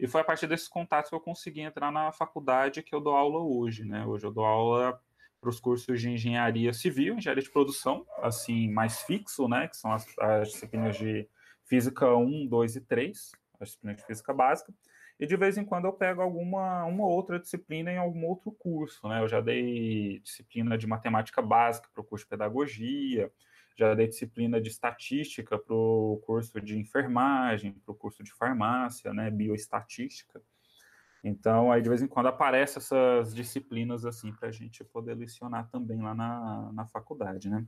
e 0.01 0.07
foi 0.09 0.21
a 0.21 0.25
partir 0.25 0.47
desses 0.47 0.69
contatos 0.69 1.11
que 1.11 1.15
eu 1.15 1.21
consegui 1.21 1.61
entrar 1.61 1.93
na 1.93 2.11
faculdade 2.11 2.83
que 2.83 2.95
eu 2.95 3.01
dou 3.01 3.15
aula 3.15 3.39
hoje, 3.39 3.85
né, 3.85 4.05
hoje 4.05 4.27
eu 4.27 4.33
dou 4.33 4.45
aula 4.45 5.01
para 5.41 5.51
os 5.51 5.59
cursos 5.59 6.01
de 6.01 6.11
engenharia 6.11 6.73
civil, 6.73 7.17
engenharia 7.17 7.43
de 7.43 7.51
produção, 7.51 8.07
assim, 8.19 8.71
mais 8.71 9.03
fixo, 9.03 9.49
né, 9.49 9.69
que 9.69 9.77
são 9.77 9.93
as, 9.93 10.07
as 10.19 10.49
disciplinas 10.49 10.97
de 10.97 11.29
física 11.65 12.15
1, 12.15 12.47
2 12.47 12.77
e 12.77 12.81
3, 12.83 13.33
as 13.61 13.69
disciplinas 13.69 13.97
de 13.97 14.07
física 14.07 14.35
básica, 14.35 14.73
e 15.19 15.27
de 15.27 15.37
vez 15.37 15.59
em 15.59 15.65
quando 15.65 15.85
eu 15.85 15.93
pego 15.93 16.23
alguma 16.23 16.85
uma 16.87 17.07
outra 17.07 17.39
disciplina 17.39 17.93
em 17.93 17.99
algum 17.99 18.25
outro 18.25 18.51
curso, 18.53 19.07
né? 19.07 19.23
Eu 19.23 19.29
já 19.29 19.39
dei 19.41 20.19
disciplina 20.21 20.79
de 20.79 20.87
matemática 20.87 21.43
básica 21.43 21.91
para 21.93 22.01
o 22.01 22.05
curso 22.05 22.25
de 22.25 22.31
pedagogia, 22.31 23.31
já 23.77 23.95
dei 23.95 24.09
disciplina 24.09 24.59
de 24.59 24.71
estatística 24.71 25.59
para 25.59 25.75
o 25.75 26.23
curso 26.25 26.59
de 26.61 26.79
enfermagem, 26.79 27.73
para 27.73 27.93
o 27.93 27.95
curso 27.95 28.23
de 28.25 28.33
farmácia, 28.33 29.13
né? 29.13 29.31
Bioestatística. 29.31 30.41
Então, 31.23 31.71
aí 31.71 31.83
de 31.83 31.89
vez 31.89 32.01
em 32.03 32.07
quando 32.07 32.27
aparecem 32.27 32.79
essas 32.79 33.35
disciplinas 33.35 34.05
assim 34.05 34.33
para 34.33 34.49
a 34.49 34.53
gente 34.53 34.83
poder 34.85 35.15
lecionar 35.15 35.69
também 35.71 36.01
lá 36.01 36.15
na, 36.15 36.73
na 36.73 36.87
faculdade, 36.87 37.51
né? 37.51 37.67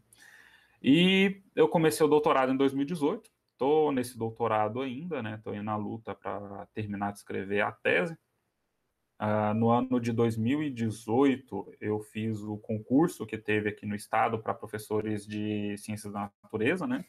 E 0.83 1.43
eu 1.55 1.69
comecei 1.69 2.05
o 2.05 2.09
doutorado 2.09 2.53
em 2.53 2.57
2018, 2.57 3.31
estou 3.53 3.93
nesse 3.93 4.19
doutorado 4.19 4.81
ainda, 4.81 5.23
né? 5.23 5.37
Estou 5.37 5.55
na 5.63 5.77
luta 5.77 6.15
para 6.15 6.67
terminar 6.75 7.13
de 7.13 7.19
escrever 7.19 7.61
a 7.61 7.71
tese. 7.71 8.17
Uh, 9.21 9.55
no 9.55 9.71
ano 9.71 10.01
de 10.01 10.11
2018, 10.11 11.77
eu 11.81 12.01
fiz 12.01 12.41
o 12.41 12.59
concurso 12.59 13.25
que 13.25 13.39
teve 13.39 13.69
aqui 13.69 13.87
no 13.87 13.95
estado 13.95 14.37
para 14.41 14.53
professores 14.53 15.25
de 15.25 15.77
ciências 15.79 16.13
da 16.13 16.33
natureza, 16.43 16.89
né? 16.89 17.05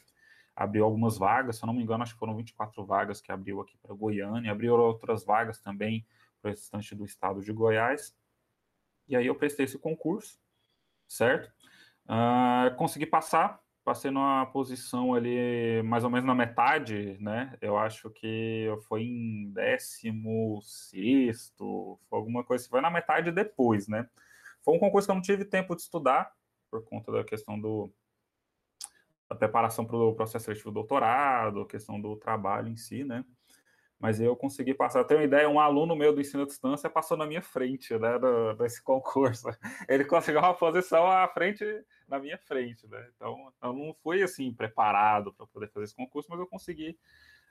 Abriu 0.55 0.83
algumas 0.83 1.17
vagas, 1.17 1.57
se 1.57 1.63
eu 1.63 1.67
não 1.67 1.73
me 1.73 1.81
engano, 1.81 2.03
acho 2.03 2.13
que 2.13 2.19
foram 2.19 2.35
24 2.35 2.85
vagas 2.85 3.19
que 3.19 3.31
abriu 3.31 3.59
aqui 3.59 3.75
para 3.81 3.95
Goiânia, 3.95 4.51
abriu 4.51 4.75
outras 4.75 5.25
vagas 5.25 5.59
também 5.59 6.05
para 6.43 6.49
o 6.49 6.51
restante 6.51 6.93
do 6.93 7.05
estado 7.05 7.41
de 7.41 7.53
Goiás. 7.53 8.13
E 9.07 9.15
aí 9.15 9.27
eu 9.27 9.35
prestei 9.35 9.63
esse 9.63 9.79
concurso, 9.79 10.37
certo? 11.07 11.51
Uh, 12.05 12.75
consegui 12.75 13.05
passar, 13.05 13.61
passei 13.83 14.11
numa 14.11 14.45
posição 14.47 15.13
ali 15.13 15.81
mais 15.83 16.03
ou 16.03 16.09
menos 16.09 16.25
na 16.25 16.35
metade, 16.35 17.17
né? 17.21 17.57
Eu 17.61 17.77
acho 17.77 18.09
que 18.09 18.67
foi 18.87 19.03
em 19.03 19.51
décimo 19.51 20.61
sexto, 20.61 21.97
foi 22.09 22.19
alguma 22.19 22.43
coisa, 22.43 22.67
foi 22.67 22.81
na 22.81 22.91
metade 22.91 23.31
depois, 23.31 23.87
né? 23.87 24.07
Foi 24.61 24.75
um 24.75 24.79
concurso 24.79 25.07
que 25.07 25.11
eu 25.11 25.15
não 25.15 25.21
tive 25.21 25.45
tempo 25.45 25.75
de 25.75 25.81
estudar, 25.81 26.33
por 26.69 26.83
conta 26.83 27.11
da 27.11 27.23
questão 27.23 27.59
do 27.59 27.89
da 29.29 29.35
preparação 29.35 29.85
para 29.85 29.95
o 29.95 30.13
processo 30.13 30.45
seletivo 30.45 30.69
do 30.69 30.75
doutorado, 30.75 31.65
questão 31.65 31.99
do 31.99 32.15
trabalho 32.17 32.67
em 32.67 32.75
si, 32.75 33.03
né? 33.03 33.23
Mas 34.03 34.19
eu 34.19 34.35
consegui 34.35 34.73
passar. 34.73 35.05
Ter 35.05 35.15
uma 35.15 35.23
ideia, 35.23 35.47
um 35.47 35.61
aluno 35.61 35.95
meu 35.95 36.13
do 36.13 36.19
ensino 36.19 36.43
à 36.43 36.45
distância 36.45 36.89
passou 36.89 37.15
na 37.15 37.25
minha 37.25 37.41
frente, 37.41 37.97
né, 37.97 38.19
do, 38.19 38.53
desse 38.55 38.83
concurso. 38.83 39.47
Ele 39.87 40.03
conseguiu 40.03 40.41
uma 40.41 40.53
posição 40.53 41.09
à 41.09 41.25
frente, 41.29 41.63
na 42.05 42.19
minha 42.19 42.37
frente, 42.37 42.85
né? 42.85 43.09
Então, 43.15 43.53
eu 43.63 43.71
não 43.71 43.95
fui 44.03 44.21
assim 44.21 44.53
preparado 44.53 45.31
para 45.31 45.47
poder 45.47 45.69
fazer 45.69 45.85
esse 45.85 45.95
concurso, 45.95 46.27
mas 46.29 46.37
eu 46.37 46.45
consegui, 46.45 46.99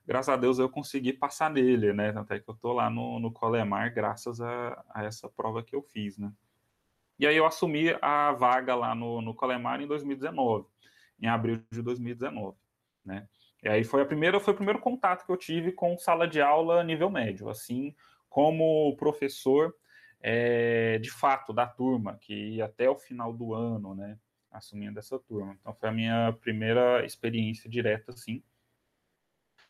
graças 0.06 0.28
a 0.28 0.36
Deus, 0.36 0.58
eu 0.58 0.68
consegui 0.68 1.14
passar 1.14 1.48
nele, 1.48 1.94
né? 1.94 2.10
Até 2.14 2.38
que 2.38 2.50
eu 2.50 2.54
tô 2.54 2.74
lá 2.74 2.90
no, 2.90 3.18
no 3.18 3.32
Colemar, 3.32 3.94
graças 3.94 4.38
a, 4.42 4.84
a 4.90 5.04
essa 5.04 5.30
prova 5.30 5.62
que 5.62 5.74
eu 5.74 5.80
fiz, 5.80 6.18
né? 6.18 6.30
E 7.18 7.26
aí 7.26 7.34
eu 7.34 7.46
assumi 7.46 7.96
a 8.02 8.30
vaga 8.32 8.74
lá 8.74 8.94
no, 8.94 9.22
no 9.22 9.34
Colemar 9.34 9.80
em 9.80 9.86
2019, 9.86 10.66
em 11.18 11.28
abril 11.28 11.62
de 11.70 11.80
2019, 11.80 12.54
né? 13.02 13.26
E 13.62 13.68
aí 13.68 13.84
foi 13.84 14.02
a 14.02 14.06
primeira, 14.06 14.40
foi 14.40 14.52
o 14.52 14.56
primeiro 14.56 14.80
contato 14.80 15.24
que 15.24 15.30
eu 15.30 15.36
tive 15.36 15.72
com 15.72 15.96
sala 15.96 16.26
de 16.26 16.40
aula 16.40 16.82
nível 16.82 17.08
médio, 17.08 17.48
assim 17.48 17.94
como 18.28 18.96
professor 18.96 19.74
é, 20.20 20.98
de 20.98 21.10
fato 21.10 21.52
da 21.52 21.66
turma, 21.66 22.16
que 22.20 22.32
ia 22.32 22.64
até 22.64 22.88
o 22.88 22.96
final 22.96 23.32
do 23.32 23.54
ano, 23.54 23.94
né, 23.94 24.18
assumindo 24.50 24.98
essa 24.98 25.18
turma. 25.18 25.56
Então 25.60 25.74
foi 25.74 25.88
a 25.88 25.92
minha 25.92 26.32
primeira 26.40 27.04
experiência 27.04 27.68
direta, 27.68 28.12
assim. 28.12 28.42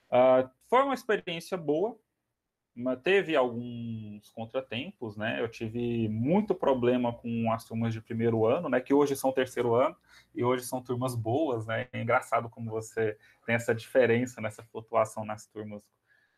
Uh, 0.09 0.49
foi 0.69 0.83
uma 0.83 0.95
experiência 0.95 1.57
boa, 1.57 1.99
teve 3.03 3.37
alguns 3.37 4.31
contratempos, 4.31 5.17
né? 5.17 5.41
Eu 5.41 5.49
tive 5.49 6.09
muito 6.09 6.55
problema 6.55 7.13
com 7.13 7.53
as 7.53 7.65
turmas 7.65 7.93
de 7.93 8.01
primeiro 8.01 8.47
ano, 8.47 8.69
né? 8.69 8.81
Que 8.81 8.95
hoje 8.95 9.15
são 9.15 9.33
terceiro 9.33 9.75
ano 9.75 9.95
e 10.35 10.43
hoje 10.43 10.65
são 10.65 10.83
turmas 10.83 11.15
boas, 11.15 11.67
né? 11.67 11.89
É 11.93 12.01
engraçado 12.01 12.49
como 12.49 12.71
você 12.71 13.17
tem 13.45 13.55
essa 13.55 13.75
diferença 13.75 14.41
nessa 14.41 14.63
flutuação 14.63 15.25
nas 15.25 15.47
turmas 15.47 15.83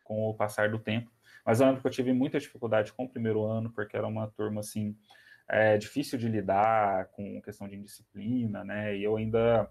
com 0.03 0.29
o 0.29 0.33
passar 0.33 0.69
do 0.69 0.79
tempo. 0.79 1.09
Mas 1.45 1.59
eu 1.59 1.67
lembro 1.67 1.81
que 1.81 1.87
eu 1.87 1.91
tive 1.91 2.11
muita 2.11 2.39
dificuldade 2.39 2.91
com 2.91 3.05
o 3.05 3.09
primeiro 3.09 3.43
ano, 3.43 3.71
porque 3.71 3.95
era 3.95 4.07
uma 4.07 4.27
turma 4.27 4.59
assim 4.59 4.95
é, 5.47 5.77
difícil 5.77 6.17
de 6.17 6.27
lidar 6.27 7.07
com 7.07 7.41
questão 7.41 7.67
de 7.67 7.75
indisciplina, 7.75 8.63
né? 8.63 8.97
E 8.97 9.03
eu 9.03 9.15
ainda 9.15 9.69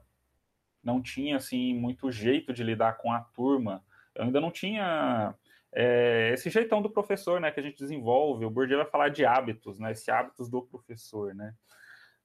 não 0.83 1.03
tinha 1.03 1.37
assim 1.37 1.74
muito 1.74 2.11
jeito 2.11 2.53
de 2.53 2.62
lidar 2.62 2.98
com 2.98 3.12
a 3.12 3.20
turma. 3.20 3.85
Eu 4.14 4.24
ainda 4.24 4.40
não 4.40 4.50
tinha 4.50 5.35
é, 5.75 6.31
esse 6.33 6.49
jeitão 6.51 6.81
do 6.81 6.89
professor, 6.89 7.41
né, 7.41 7.51
que 7.51 7.59
a 7.59 7.63
gente 7.63 7.77
desenvolve. 7.77 8.45
O 8.45 8.51
Bourdieu 8.51 8.79
vai 8.79 8.87
falar 8.87 9.09
de 9.09 9.25
hábitos, 9.27 9.79
né, 9.79 9.91
esse 9.91 10.11
hábitos 10.11 10.49
do 10.49 10.63
professor, 10.63 11.35
né. 11.35 11.53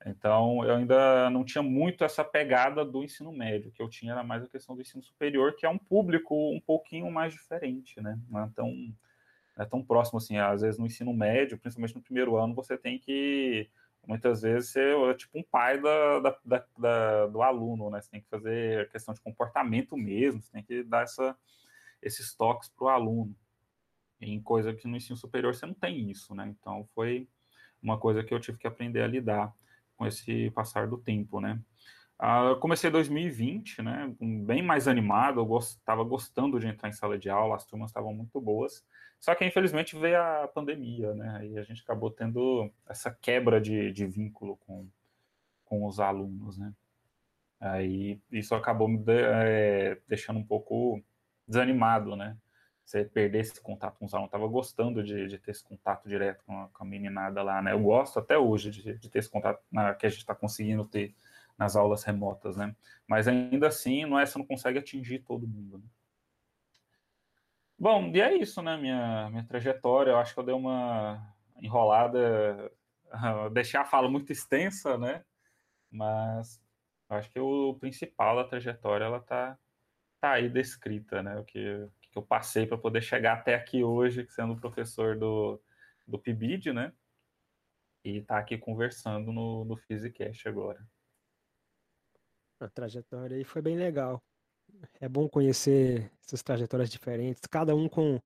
Então, 0.06 0.64
eu 0.64 0.76
ainda 0.76 1.30
não 1.30 1.44
tinha 1.44 1.62
muito 1.62 2.06
essa 2.06 2.24
pegada 2.24 2.86
do 2.86 3.04
ensino 3.04 3.34
médio, 3.34 3.72
que 3.72 3.82
eu 3.82 3.90
tinha 3.90 4.14
era 4.14 4.24
mais 4.24 4.44
a 4.44 4.48
questão 4.48 4.76
do 4.76 4.82
ensino 4.82 5.04
superior, 5.04 5.56
que 5.56 5.66
é 5.66 5.70
um 5.70 5.78
público 5.78 6.34
um 6.52 6.62
pouquinho 6.62 7.12
mais 7.12 7.34
diferente, 7.34 8.00
né, 8.00 8.18
não 8.30 8.44
é 8.44 8.50
tão, 8.56 8.72
não 8.72 8.96
é 9.58 9.66
tão 9.66 9.84
próximo 9.84 10.20
assim. 10.20 10.38
Às 10.38 10.62
vezes 10.62 10.80
no 10.80 10.86
ensino 10.86 11.12
médio, 11.12 11.58
principalmente 11.58 11.96
no 11.96 12.02
primeiro 12.02 12.38
ano, 12.38 12.54
você 12.54 12.78
tem 12.78 13.00
que 13.00 13.70
muitas 14.08 14.42
vezes 14.42 14.72
ser 14.72 14.96
é 14.98 15.14
tipo 15.14 15.38
um 15.38 15.44
pai 15.44 15.80
da, 15.80 16.20
da, 16.20 16.38
da, 16.46 16.66
da, 16.78 17.28
do 17.28 17.42
aluno, 17.42 17.90
né? 17.90 18.02
Você 18.02 18.10
tem 18.10 18.22
que 18.22 18.30
fazer 18.30 18.90
questão 18.90 19.14
de 19.14 19.22
comportamento 19.22 19.98
mesmo, 19.98 20.42
você 20.42 20.52
tem 20.52 20.64
que 20.64 20.84
dar 20.84 21.04
essa, 21.04 21.36
esses 22.02 22.34
toques 22.36 22.70
para 22.70 22.86
o 22.86 22.90
aluno. 22.90 23.36
Em 24.22 24.42
coisa 24.42 24.74
que 24.74 24.88
no 24.88 24.98
ensino 24.98 25.18
superior 25.18 25.56
você 25.56 25.66
não 25.66 25.74
tem 25.74 26.10
isso, 26.10 26.36
né? 26.36 26.48
Então 26.48 26.88
foi 26.94 27.28
uma 27.82 27.98
coisa 27.98 28.24
que 28.24 28.34
eu 28.34 28.40
tive 28.40 28.58
que 28.58 28.68
aprender 28.68 29.02
a 29.02 29.08
lidar 29.08 29.54
com 29.96 30.06
esse 30.06 30.52
passar 30.52 30.88
do 30.88 30.98
tempo, 30.98 31.40
né? 31.40 31.62
Ah, 32.18 32.48
eu 32.50 32.60
comecei 32.60 32.90
em 32.90 32.94
2020, 32.94 33.82
né? 33.82 34.14
Bem 34.20 34.62
mais 34.62 34.90
animado, 34.90 35.40
eu 35.40 35.58
estava 35.58 36.04
gost, 36.04 36.34
gostando 36.34 36.60
de 36.60 36.68
entrar 36.68 36.90
em 36.90 36.92
sala 36.92 37.18
de 37.18 37.30
aula, 37.30 37.56
as 37.56 37.66
turmas 37.66 37.92
estavam 37.92 38.14
muito 38.14 38.42
boas. 38.42 38.86
Só 39.20 39.34
que 39.36 39.46
infelizmente 39.46 39.98
veio 39.98 40.22
a 40.22 40.48
pandemia, 40.48 41.14
né? 41.14 41.48
E 41.48 41.58
a 41.58 41.64
gente 41.64 41.82
acabou 41.82 42.12
tendo 42.12 42.70
essa 42.88 43.10
quebra 43.10 43.60
de, 43.62 43.92
de 43.94 44.06
vínculo 44.06 44.58
com, 44.58 44.88
com 45.64 45.86
os 45.86 46.00
alunos, 46.00 46.58
né? 46.58 46.74
Aí 47.60 48.22
isso 48.32 48.54
acabou 48.56 48.88
me 48.88 48.98
de, 48.98 49.14
é, 49.14 50.02
deixando 50.08 50.40
um 50.40 50.46
pouco 50.46 51.02
desanimado, 51.50 52.16
né? 52.16 52.38
Você 52.86 53.04
perder 53.04 53.40
esse 53.40 53.62
contato 53.62 53.98
com 53.98 54.06
os 54.06 54.14
alunos. 54.14 54.32
Eu 54.32 54.40
tava 54.40 54.48
gostando 54.48 55.04
de, 55.04 55.28
de, 55.28 55.38
ter 55.38 55.52
esse 55.52 55.64
contato 55.64 56.08
direto 56.08 56.44
com 56.46 56.64
a, 56.64 56.68
com 56.70 56.84
a, 56.84 56.88
meninada 56.88 57.44
lá, 57.44 57.62
né? 57.62 57.74
Eu 57.74 57.80
gosto 57.82 58.20
até 58.20 58.38
hoje 58.38 58.72
de, 58.72 58.98
de 58.98 59.10
ter 59.10 59.20
esse 59.20 59.30
contato 59.30 59.62
na, 59.72 59.94
que 59.94 60.06
a 60.06 60.10
gente 60.10 60.20
está 60.20 60.34
conseguindo 60.34 60.86
ter 60.86 61.16
nas 61.58 61.76
aulas 61.76 62.04
remotas, 62.04 62.56
né? 62.56 62.76
Mas 63.08 63.28
ainda 63.28 63.68
assim, 63.68 64.06
não 64.06 64.20
é, 64.20 64.26
você 64.26 64.38
não 64.38 64.46
consegue 64.46 64.80
atingir 64.80 65.20
todo 65.20 65.48
mundo. 65.48 65.80
Né? 65.80 65.84
Bom, 67.78 68.12
e 68.14 68.22
é 68.22 68.36
isso, 68.36 68.62
né? 68.62 68.78
Minha, 68.78 69.30
minha 69.30 69.44
trajetória. 69.44 70.12
Eu 70.12 70.18
acho 70.18 70.34
que 70.34 70.40
eu 70.40 70.44
dei 70.44 70.56
uma 70.56 71.22
enrolada, 71.62 72.72
deixei 73.54 73.80
a 73.80 73.86
fala 73.86 74.10
muito 74.10 74.32
extensa, 74.32 74.98
né? 74.98 75.24
Mas 75.92 76.62
acho 77.10 77.30
que 77.30 77.40
o 77.40 77.76
principal 77.76 78.36
da 78.36 78.44
trajetória 78.44 79.06
ela 79.06 79.20
tá 79.20 79.58
tá 80.20 80.32
aí 80.34 80.50
descrita, 80.50 81.24
né? 81.24 81.40
O 81.40 81.44
que, 81.44 81.88
que 82.02 82.18
eu 82.18 82.22
passei 82.22 82.66
para 82.66 82.78
poder 82.78 83.02
chegar 83.02 83.34
até 83.34 83.56
aqui 83.56 83.84
hoje, 83.84 84.28
sendo 84.30 84.60
professor 84.60 85.18
do, 85.18 85.62
do 86.08 86.20
PIBID, 86.20 86.74
né? 86.74 86.94
E 88.04 88.22
tá 88.22 88.38
aqui 88.38 88.58
conversando 88.58 89.32
no, 89.32 89.66
no 89.66 89.78
Physicast 89.78 90.48
agora. 90.48 90.86
A 92.60 92.68
trajetória 92.70 93.38
aí 93.38 93.44
foi 93.44 93.62
bem 93.62 93.78
legal. 93.78 94.22
É 95.00 95.08
bom 95.08 95.28
conhecer 95.28 96.12
essas 96.26 96.44
trajetórias 96.44 96.90
diferentes, 96.90 97.42
cada 97.50 97.76
um 97.76 97.90
com 97.90 98.20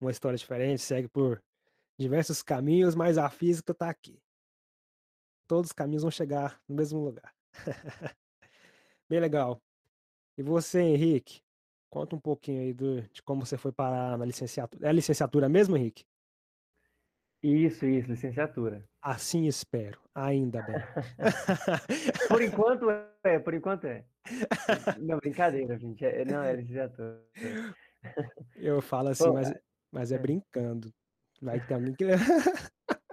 uma 0.00 0.10
história 0.10 0.36
diferente, 0.36 0.82
segue 0.82 1.08
por 1.08 1.42
diversos 1.98 2.42
caminhos, 2.42 2.94
mas 2.94 3.16
a 3.16 3.30
física 3.30 3.72
está 3.72 3.88
aqui. 3.88 4.20
Todos 5.46 5.70
os 5.70 5.72
caminhos 5.72 6.02
vão 6.02 6.10
chegar 6.10 6.60
no 6.68 6.76
mesmo 6.76 7.00
lugar. 7.00 7.34
bem 9.08 9.20
legal. 9.20 9.60
E 10.36 10.42
você, 10.42 10.80
Henrique? 10.80 11.40
Conta 11.88 12.14
um 12.14 12.20
pouquinho 12.20 12.60
aí 12.62 12.74
do, 12.74 13.02
de 13.02 13.22
como 13.22 13.44
você 13.44 13.56
foi 13.56 13.72
parar 13.72 14.18
na 14.18 14.24
licenciatura. 14.24 14.88
É 14.88 14.92
licenciatura 14.92 15.48
mesmo, 15.48 15.76
Henrique? 15.76 16.04
Isso, 17.42 17.86
isso, 17.86 18.08
licenciatura. 18.08 18.84
Assim 19.00 19.46
espero, 19.46 20.00
ainda 20.14 20.62
bem. 20.62 20.76
por 22.28 22.42
enquanto 22.42 22.90
é, 23.22 23.38
por 23.38 23.54
enquanto 23.54 23.84
é. 23.86 24.04
Não, 24.98 25.18
brincadeira, 25.18 25.78
gente. 25.78 26.04
É, 26.04 26.24
não, 26.24 26.42
é 26.42 26.56
licenciatura. 26.56 27.22
Eu 28.56 28.82
falo 28.82 29.10
assim, 29.10 29.30
mas, 29.30 29.54
mas 29.92 30.12
é, 30.12 30.16
é 30.16 30.18
brincando. 30.18 30.92
Vai 31.40 31.64
ter 31.64 31.74
alguém 31.74 31.94
que. 31.94 32.04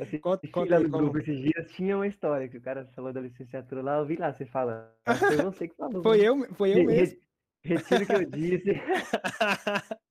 Assim, 0.00 0.18
conta, 0.18 0.46
conta 0.48 0.88
como... 0.88 1.18
esses 1.18 1.38
dias 1.40 1.72
tinha 1.72 1.96
uma 1.96 2.06
história 2.06 2.48
que 2.48 2.58
o 2.58 2.60
cara 2.60 2.86
falou 2.94 3.12
da 3.12 3.20
licenciatura 3.20 3.82
lá, 3.82 3.98
eu 3.98 4.06
vi 4.06 4.16
lá 4.16 4.32
você 4.32 4.44
falando. 4.44 4.88
Foi 5.04 5.36
você 5.36 5.68
que 5.68 5.76
falou. 5.76 6.02
Foi 6.02 6.20
eu, 6.20 6.54
foi 6.54 6.78
eu 6.78 6.84
mesmo. 6.84 7.18
Retiro 7.62 8.04
o 8.04 8.06
que 8.06 8.12
eu 8.12 8.30
disse. 8.30 8.72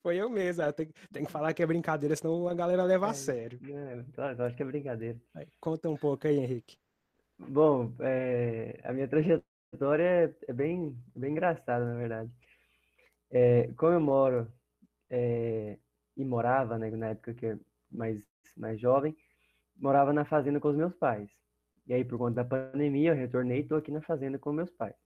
Foi 0.00 0.16
eu 0.16 0.30
mesmo. 0.30 0.62
Ah, 0.62 0.72
tem, 0.72 0.88
tem, 1.12 1.24
que 1.24 1.32
falar 1.32 1.52
que 1.52 1.62
é 1.62 1.66
brincadeira, 1.66 2.14
senão 2.14 2.46
a 2.46 2.54
galera 2.54 2.84
leva 2.84 3.06
é, 3.06 3.10
a 3.10 3.14
sério. 3.14 3.58
É, 3.68 4.04
eu 4.38 4.44
acho 4.44 4.56
que 4.56 4.62
é 4.62 4.66
brincadeira. 4.66 5.20
Aí, 5.34 5.46
conta 5.60 5.88
um 5.90 5.96
pouco 5.96 6.26
aí, 6.26 6.38
Henrique. 6.38 6.78
Bom, 7.38 7.92
é, 8.00 8.80
a 8.84 8.92
minha 8.92 9.08
trajetória 9.08 10.02
é, 10.02 10.34
é, 10.48 10.52
bem, 10.52 10.96
bem 11.14 11.32
engraçada, 11.32 11.84
na 11.84 11.98
verdade. 11.98 12.30
É, 13.30 13.68
como 13.76 13.92
eu 13.92 14.00
moro 14.00 14.52
é, 15.10 15.76
e 16.16 16.24
morava, 16.24 16.78
né, 16.78 16.90
na 16.90 17.08
época 17.08 17.34
que 17.34 17.46
eu 17.46 17.60
mais, 17.90 18.22
mais 18.56 18.80
jovem, 18.80 19.16
morava 19.76 20.12
na 20.12 20.24
fazenda 20.24 20.60
com 20.60 20.68
os 20.68 20.76
meus 20.76 20.94
pais. 20.94 21.30
E 21.86 21.94
aí, 21.94 22.04
por 22.04 22.18
conta 22.18 22.42
da 22.42 22.44
pandemia, 22.44 23.10
eu 23.10 23.16
retornei 23.16 23.58
e 23.58 23.60
estou 23.62 23.78
aqui 23.78 23.90
na 23.90 24.02
fazenda 24.02 24.38
com 24.38 24.52
meus 24.52 24.70
pais. 24.70 24.96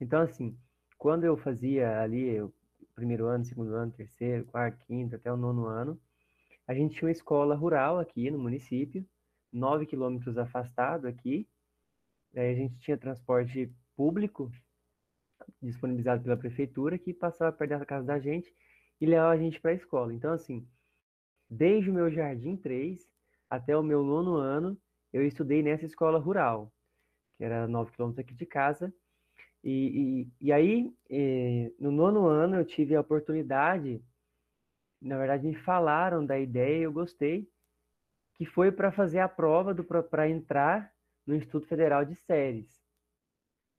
Então, 0.00 0.22
assim, 0.22 0.56
quando 0.96 1.24
eu 1.24 1.36
fazia 1.36 2.00
ali 2.00 2.40
o 2.40 2.52
primeiro 2.94 3.26
ano, 3.26 3.44
segundo 3.44 3.74
ano, 3.74 3.92
terceiro, 3.92 4.46
quarto, 4.46 4.84
quinto, 4.86 5.16
até 5.16 5.32
o 5.32 5.36
nono 5.36 5.66
ano, 5.66 6.00
a 6.66 6.74
gente 6.74 6.94
tinha 6.94 7.08
uma 7.08 7.12
escola 7.12 7.54
rural 7.54 7.98
aqui 7.98 8.30
no 8.30 8.38
município, 8.38 9.04
nove 9.52 9.86
quilômetros 9.86 10.38
afastado 10.38 11.06
aqui. 11.06 11.48
Aí 12.34 12.52
a 12.52 12.54
gente 12.54 12.78
tinha 12.78 12.96
transporte 12.96 13.72
público 13.96 14.50
disponibilizado 15.60 16.22
pela 16.22 16.36
prefeitura 16.36 16.98
que 16.98 17.12
passava 17.12 17.52
perto 17.52 17.78
da 17.78 17.84
casa 17.84 18.06
da 18.06 18.18
gente 18.18 18.54
e 19.00 19.06
levava 19.06 19.32
a 19.32 19.36
gente 19.36 19.60
para 19.60 19.72
a 19.72 19.74
escola. 19.74 20.14
Então, 20.14 20.32
assim, 20.32 20.66
desde 21.48 21.90
o 21.90 21.94
meu 21.94 22.10
jardim 22.10 22.56
3 22.56 23.06
até 23.50 23.76
o 23.76 23.82
meu 23.82 24.02
nono 24.04 24.36
ano, 24.36 24.80
eu 25.12 25.26
estudei 25.26 25.62
nessa 25.62 25.84
escola 25.84 26.18
rural, 26.18 26.72
que 27.36 27.44
era 27.44 27.66
nove 27.66 27.92
quilômetros 27.92 28.24
aqui 28.24 28.34
de 28.34 28.46
casa, 28.46 28.94
e, 29.62 30.22
e, 30.40 30.46
e 30.46 30.52
aí, 30.52 30.94
eh, 31.10 31.72
no 31.78 31.90
nono 31.90 32.26
ano, 32.26 32.56
eu 32.56 32.64
tive 32.64 32.94
a 32.96 33.00
oportunidade, 33.00 34.02
na 35.00 35.18
verdade, 35.18 35.46
me 35.46 35.54
falaram 35.54 36.24
da 36.24 36.38
ideia 36.38 36.84
eu 36.84 36.92
gostei, 36.92 37.50
que 38.34 38.46
foi 38.46 38.72
para 38.72 38.90
fazer 38.90 39.18
a 39.18 39.28
prova 39.28 39.74
para 40.02 40.28
entrar 40.28 40.94
no 41.26 41.34
Instituto 41.34 41.66
Federal 41.66 42.04
de 42.04 42.14
Séries. 42.14 42.80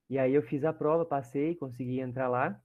E 0.09 0.19
aí 0.19 0.33
eu 0.33 0.43
fiz 0.43 0.63
a 0.63 0.73
prova, 0.73 1.05
passei, 1.05 1.55
consegui 1.55 1.99
entrar 1.99 2.27
lá 2.27 2.61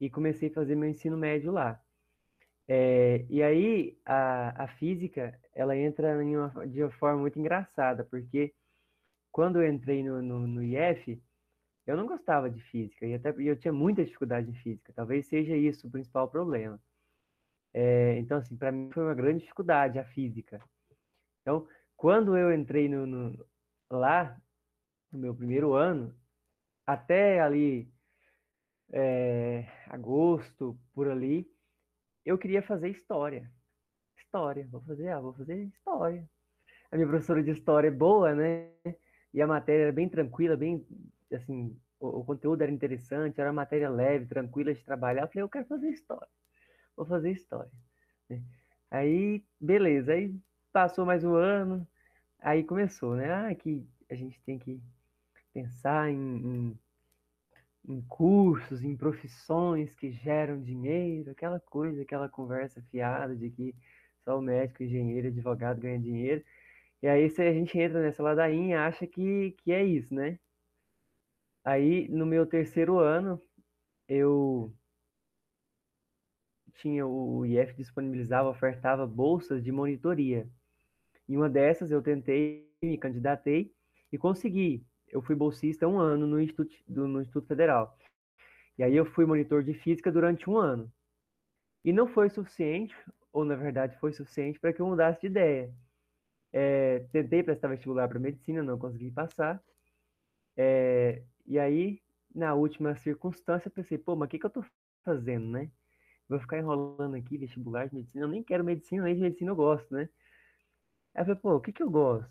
e 0.00 0.10
comecei 0.10 0.50
a 0.50 0.52
fazer 0.52 0.74
meu 0.74 0.88
ensino 0.88 1.16
médio 1.16 1.52
lá. 1.52 1.80
É, 2.66 3.24
e 3.28 3.42
aí 3.42 3.98
a, 4.04 4.64
a 4.64 4.68
física 4.68 5.38
ela 5.54 5.76
entra 5.76 6.18
uma, 6.18 6.66
de 6.66 6.82
uma 6.82 6.90
forma 6.92 7.20
muito 7.20 7.38
engraçada, 7.38 8.04
porque 8.04 8.54
quando 9.30 9.60
eu 9.62 9.68
entrei 9.68 10.02
no, 10.02 10.22
no, 10.22 10.46
no 10.46 10.62
IF, 10.62 11.20
eu 11.86 11.96
não 11.96 12.06
gostava 12.06 12.50
de 12.50 12.60
física 12.62 13.06
e 13.06 13.14
até 13.14 13.34
eu 13.38 13.56
tinha 13.56 13.72
muita 13.72 14.04
dificuldade 14.04 14.50
em 14.50 14.54
física. 14.54 14.92
Talvez 14.94 15.26
seja 15.26 15.56
isso 15.56 15.86
o 15.86 15.90
principal 15.90 16.28
problema. 16.28 16.80
É, 17.72 18.16
então, 18.18 18.38
assim, 18.38 18.56
para 18.56 18.72
mim 18.72 18.90
foi 18.92 19.02
uma 19.02 19.14
grande 19.14 19.40
dificuldade 19.40 19.98
a 19.98 20.04
física. 20.04 20.62
Então, 21.42 21.68
quando 21.96 22.36
eu 22.36 22.52
entrei 22.54 22.88
no, 22.88 23.06
no, 23.06 23.46
lá, 23.90 24.40
no 25.12 25.18
meu 25.18 25.34
primeiro 25.34 25.74
ano, 25.74 26.14
até 26.86 27.40
ali 27.40 27.92
é, 28.92 29.66
agosto, 29.88 30.78
por 30.94 31.08
ali, 31.08 31.50
eu 32.24 32.38
queria 32.38 32.62
fazer 32.62 32.88
história. 32.88 33.50
História, 34.34 34.66
vou 34.68 34.80
fazer, 34.80 35.10
ah, 35.10 35.20
vou 35.20 35.32
fazer 35.32 35.62
história. 35.62 36.28
A 36.90 36.96
minha 36.96 37.06
professora 37.06 37.40
de 37.40 37.52
história 37.52 37.86
é 37.86 37.90
boa, 37.92 38.34
né? 38.34 38.68
E 39.32 39.40
a 39.40 39.46
matéria 39.46 39.84
era 39.84 39.92
bem 39.92 40.08
tranquila, 40.08 40.56
bem 40.56 40.84
assim, 41.32 41.78
o, 42.00 42.18
o, 42.18 42.24
conteúdo 42.24 42.60
era 42.62 42.72
interessante, 42.72 43.40
era 43.40 43.52
matéria 43.52 43.88
leve, 43.88 44.26
tranquila 44.26 44.74
de 44.74 44.84
trabalhar. 44.84 45.22
Eu 45.22 45.28
falei, 45.28 45.42
eu 45.44 45.48
quero 45.48 45.66
fazer 45.66 45.88
história, 45.88 46.26
vou 46.96 47.06
fazer 47.06 47.30
história. 47.30 47.70
Né? 48.28 48.42
Aí, 48.90 49.44
beleza, 49.60 50.14
aí 50.14 50.34
passou 50.72 51.06
mais 51.06 51.22
um 51.22 51.36
ano, 51.36 51.86
aí 52.40 52.64
começou, 52.64 53.14
né? 53.14 53.32
Ah, 53.32 53.54
que 53.54 53.86
a 54.10 54.16
gente 54.16 54.42
tem 54.42 54.58
que 54.58 54.82
pensar 55.52 56.10
em, 56.10 56.18
em, 56.18 56.78
em 57.88 58.02
cursos, 58.08 58.82
em 58.82 58.96
profissões 58.96 59.94
que 59.94 60.10
geram 60.10 60.60
dinheiro, 60.60 61.30
aquela 61.30 61.60
coisa, 61.60 62.02
aquela 62.02 62.28
conversa 62.28 62.82
fiada 62.90 63.36
de 63.36 63.48
que 63.48 63.72
só 64.24 64.38
o 64.38 64.42
médico, 64.42 64.82
engenheiro, 64.82 65.28
advogado 65.28 65.80
ganha 65.80 65.98
dinheiro. 66.00 66.42
E 67.02 67.06
aí 67.08 67.24
a 67.24 67.52
gente 67.52 67.78
entra 67.78 68.02
nessa 68.02 68.22
ladainha 68.22 68.86
acha 68.86 69.06
que, 69.06 69.52
que 69.62 69.72
é 69.72 69.84
isso, 69.84 70.14
né? 70.14 70.38
Aí, 71.64 72.08
no 72.08 72.26
meu 72.26 72.46
terceiro 72.46 72.98
ano, 72.98 73.40
eu 74.08 74.72
tinha 76.74 77.06
o 77.06 77.46
IF 77.46 77.74
disponibilizava, 77.74 78.48
ofertava 78.48 79.06
bolsas 79.06 79.62
de 79.62 79.72
monitoria. 79.72 80.48
Em 81.28 81.36
uma 81.36 81.48
dessas 81.48 81.90
eu 81.90 82.02
tentei, 82.02 82.68
me 82.82 82.98
candidatei 82.98 83.72
e 84.12 84.18
consegui. 84.18 84.84
Eu 85.08 85.22
fui 85.22 85.34
bolsista 85.34 85.88
um 85.88 85.98
ano 85.98 86.26
no 86.26 86.40
Instituto, 86.40 86.76
no 86.88 87.20
Instituto 87.20 87.46
Federal. 87.46 87.96
E 88.76 88.82
aí 88.82 88.94
eu 88.94 89.06
fui 89.06 89.24
monitor 89.24 89.62
de 89.62 89.72
física 89.72 90.10
durante 90.10 90.50
um 90.50 90.58
ano. 90.58 90.92
E 91.84 91.92
não 91.92 92.06
foi 92.06 92.30
suficiente, 92.30 92.96
ou 93.32 93.44
na 93.44 93.54
verdade 93.54 93.96
foi 93.98 94.12
suficiente 94.12 94.58
para 94.58 94.72
que 94.72 94.80
eu 94.80 94.86
mudasse 94.86 95.20
de 95.20 95.26
ideia. 95.26 95.72
É, 96.52 97.00
tentei 97.12 97.42
prestar 97.42 97.68
vestibular 97.68 98.08
para 98.08 98.18
medicina, 98.18 98.62
não 98.62 98.78
consegui 98.78 99.10
passar. 99.10 99.62
É, 100.56 101.22
e 101.46 101.58
aí, 101.58 102.00
na 102.34 102.54
última 102.54 102.94
circunstância, 102.96 103.70
pensei, 103.70 103.98
pô, 103.98 104.16
mas 104.16 104.26
o 104.26 104.30
que, 104.30 104.38
que 104.38 104.46
eu 104.46 104.50
tô 104.50 104.64
fazendo, 105.04 105.46
né? 105.46 105.70
Vou 106.28 106.38
ficar 106.38 106.58
enrolando 106.58 107.16
aqui, 107.16 107.36
vestibular 107.36 107.88
de 107.88 107.94
medicina. 107.94 108.24
Eu 108.24 108.28
nem 108.28 108.42
quero 108.42 108.64
medicina, 108.64 109.04
nem 109.04 109.14
de 109.14 109.20
medicina 109.20 109.50
eu 109.50 109.56
gosto, 109.56 109.92
né? 109.92 110.08
Aí 111.14 111.22
eu 111.22 111.26
falei, 111.26 111.40
pô, 111.40 111.54
o 111.56 111.60
que, 111.60 111.72
que 111.72 111.82
eu 111.82 111.90
gosto? 111.90 112.30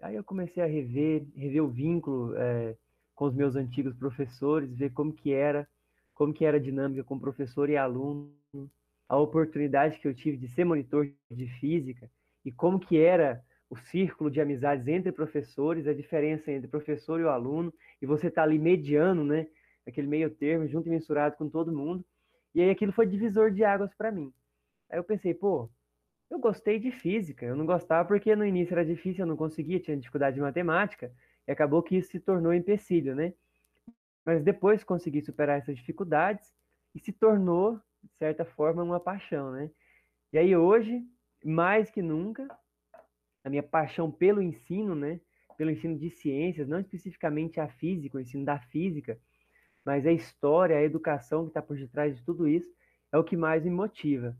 Aí 0.00 0.14
eu 0.14 0.24
comecei 0.24 0.62
a 0.62 0.66
rever, 0.66 1.26
rever 1.36 1.62
o 1.62 1.68
vínculo 1.68 2.34
é, 2.36 2.76
com 3.14 3.26
os 3.26 3.34
meus 3.34 3.56
antigos 3.56 3.94
professores, 3.94 4.74
ver 4.76 4.90
como 4.90 5.12
que 5.12 5.32
era, 5.32 5.68
como 6.14 6.32
que 6.32 6.44
era 6.44 6.56
a 6.56 6.60
dinâmica 6.60 7.04
com 7.04 7.18
professor 7.18 7.68
e 7.68 7.76
aluno, 7.76 8.32
a 9.14 9.20
oportunidade 9.20 9.98
que 9.98 10.08
eu 10.08 10.14
tive 10.14 10.36
de 10.36 10.48
ser 10.48 10.64
monitor 10.64 11.10
de 11.30 11.46
física 11.58 12.10
e 12.44 12.52
como 12.52 12.78
que 12.78 12.98
era 12.98 13.42
o 13.70 13.76
círculo 13.76 14.30
de 14.30 14.40
amizades 14.40 14.86
entre 14.86 15.10
professores, 15.10 15.86
a 15.86 15.94
diferença 15.94 16.52
entre 16.52 16.68
professor 16.68 17.20
e 17.20 17.24
o 17.24 17.30
aluno, 17.30 17.72
e 18.00 18.06
você 18.06 18.28
está 18.28 18.42
ali 18.42 18.58
mediano, 18.58 19.24
né? 19.24 19.46
Aquele 19.86 20.06
meio 20.06 20.30
termo, 20.30 20.66
junto 20.68 20.88
e 20.88 20.90
mensurado 20.90 21.36
com 21.36 21.48
todo 21.48 21.72
mundo. 21.72 22.04
E 22.54 22.60
aí 22.60 22.70
aquilo 22.70 22.92
foi 22.92 23.06
divisor 23.06 23.50
de 23.50 23.64
águas 23.64 23.92
para 23.94 24.12
mim. 24.12 24.32
Aí 24.90 24.98
eu 24.98 25.04
pensei, 25.04 25.34
pô, 25.34 25.68
eu 26.30 26.38
gostei 26.38 26.78
de 26.78 26.90
física. 26.90 27.44
Eu 27.44 27.56
não 27.56 27.66
gostava 27.66 28.06
porque 28.06 28.36
no 28.36 28.46
início 28.46 28.74
era 28.74 28.84
difícil, 28.84 29.22
eu 29.22 29.28
não 29.28 29.36
conseguia, 29.36 29.80
tinha 29.80 29.96
dificuldade 29.96 30.36
de 30.36 30.42
matemática, 30.42 31.12
e 31.46 31.52
acabou 31.52 31.82
que 31.82 31.96
isso 31.96 32.10
se 32.10 32.20
tornou 32.20 32.52
empecilho, 32.52 33.14
né? 33.14 33.34
Mas 34.24 34.42
depois 34.42 34.84
consegui 34.84 35.20
superar 35.20 35.58
essas 35.58 35.76
dificuldades 35.76 36.52
e 36.94 37.00
se 37.00 37.12
tornou, 37.12 37.80
de 38.04 38.18
certa 38.18 38.44
forma, 38.44 38.82
uma 38.82 39.00
paixão, 39.00 39.52
né? 39.52 39.70
E 40.32 40.38
aí 40.38 40.56
hoje, 40.56 41.02
mais 41.44 41.90
que 41.90 42.02
nunca, 42.02 42.46
a 43.42 43.50
minha 43.50 43.62
paixão 43.62 44.10
pelo 44.10 44.42
ensino, 44.42 44.94
né? 44.94 45.20
Pelo 45.56 45.70
ensino 45.70 45.98
de 45.98 46.10
ciências, 46.10 46.68
não 46.68 46.80
especificamente 46.80 47.60
a 47.60 47.68
física, 47.68 48.18
o 48.18 48.20
ensino 48.20 48.44
da 48.44 48.58
física, 48.58 49.18
mas 49.84 50.06
a 50.06 50.12
história, 50.12 50.76
a 50.76 50.82
educação 50.82 51.44
que 51.44 51.50
está 51.50 51.62
por 51.62 51.76
detrás 51.76 52.16
de 52.16 52.24
tudo 52.24 52.48
isso, 52.48 52.68
é 53.12 53.18
o 53.18 53.24
que 53.24 53.36
mais 53.36 53.62
me 53.62 53.70
motiva. 53.70 54.36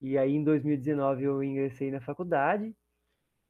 E 0.00 0.18
aí, 0.18 0.34
em 0.34 0.44
2019, 0.44 1.24
eu 1.24 1.42
ingressei 1.42 1.90
na 1.90 2.00
faculdade 2.00 2.74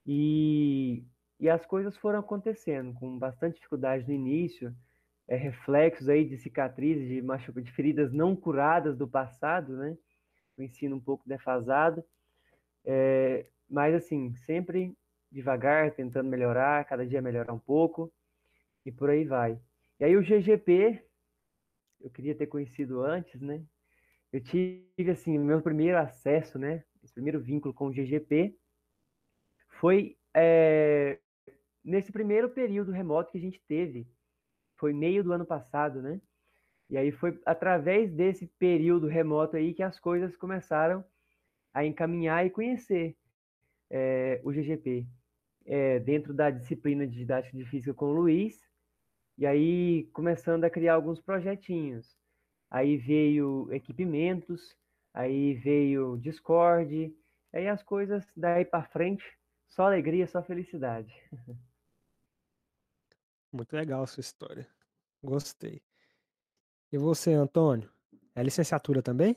e, 0.06 1.04
e 1.40 1.48
as 1.48 1.64
coisas 1.66 1.96
foram 1.96 2.20
acontecendo 2.20 2.94
com 2.94 3.18
bastante 3.18 3.56
dificuldade 3.56 4.06
no 4.06 4.12
início, 4.12 4.74
é, 5.32 5.36
reflexos 5.36 6.10
aí 6.10 6.26
de 6.26 6.36
cicatrizes, 6.36 7.08
de, 7.08 7.22
machuca, 7.22 7.62
de 7.62 7.72
feridas 7.72 8.12
não 8.12 8.36
curadas 8.36 8.98
do 8.98 9.08
passado, 9.08 9.74
né? 9.78 9.96
O 10.58 10.62
ensino 10.62 10.96
um 10.96 11.00
pouco 11.00 11.26
defasado. 11.26 12.04
É, 12.84 13.46
mas 13.66 13.94
assim, 13.94 14.34
sempre 14.36 14.94
devagar, 15.30 15.90
tentando 15.92 16.28
melhorar, 16.28 16.84
cada 16.84 17.06
dia 17.06 17.22
melhorar 17.22 17.54
um 17.54 17.58
pouco 17.58 18.12
e 18.84 18.92
por 18.92 19.08
aí 19.08 19.24
vai. 19.24 19.58
E 19.98 20.04
aí 20.04 20.14
o 20.18 20.22
GGP, 20.22 21.02
eu 22.02 22.10
queria 22.10 22.34
ter 22.34 22.46
conhecido 22.46 23.02
antes, 23.02 23.40
né? 23.40 23.64
Eu 24.30 24.40
tive, 24.42 25.10
assim, 25.10 25.38
o 25.38 25.44
meu 25.44 25.62
primeiro 25.62 25.96
acesso, 25.96 26.58
né? 26.58 26.84
Esse 27.02 27.14
primeiro 27.14 27.40
vínculo 27.40 27.72
com 27.72 27.86
o 27.86 27.90
GGP 27.90 28.54
foi 29.80 30.14
é, 30.34 31.18
nesse 31.82 32.12
primeiro 32.12 32.50
período 32.50 32.92
remoto 32.92 33.32
que 33.32 33.38
a 33.38 33.40
gente 33.40 33.62
teve. 33.66 34.06
Foi 34.82 34.92
meio 34.92 35.22
do 35.22 35.32
ano 35.32 35.46
passado, 35.46 36.02
né? 36.02 36.20
E 36.90 36.96
aí 36.96 37.12
foi 37.12 37.40
através 37.46 38.12
desse 38.12 38.48
período 38.58 39.06
remoto 39.06 39.56
aí 39.56 39.72
que 39.72 39.82
as 39.84 40.00
coisas 40.00 40.36
começaram 40.36 41.04
a 41.72 41.84
encaminhar 41.84 42.44
e 42.44 42.50
conhecer 42.50 43.16
é, 43.88 44.40
o 44.42 44.50
GGP. 44.50 45.06
É, 45.64 46.00
dentro 46.00 46.34
da 46.34 46.50
disciplina 46.50 47.06
de 47.06 47.14
didática 47.14 47.56
de 47.56 47.64
física 47.64 47.94
com 47.94 48.06
o 48.06 48.12
Luiz, 48.12 48.60
e 49.38 49.46
aí 49.46 50.10
começando 50.12 50.64
a 50.64 50.70
criar 50.70 50.94
alguns 50.94 51.20
projetinhos. 51.20 52.18
Aí 52.68 52.96
veio 52.96 53.68
equipamentos, 53.70 54.76
aí 55.14 55.54
veio 55.54 56.18
Discord, 56.18 57.14
aí 57.52 57.68
as 57.68 57.84
coisas 57.84 58.26
daí 58.36 58.64
para 58.64 58.82
frente, 58.82 59.22
só 59.68 59.84
alegria, 59.84 60.26
só 60.26 60.42
felicidade. 60.42 61.14
Muito 63.52 63.76
legal 63.76 64.02
a 64.02 64.06
sua 64.06 64.22
história. 64.22 64.66
Gostei. 65.22 65.82
E 66.90 66.98
você, 66.98 67.32
Antônio? 67.32 67.90
É 68.34 68.42
licenciatura 68.42 69.02
também? 69.02 69.36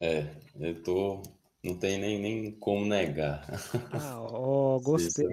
É, 0.00 0.34
eu 0.58 0.82
tô. 0.82 1.22
Não 1.62 1.78
tem 1.78 1.98
nem, 1.98 2.20
nem 2.20 2.52
como 2.58 2.84
negar. 2.84 3.46
Ah, 3.92 4.20
ó, 4.20 4.78
gostei. 4.84 5.26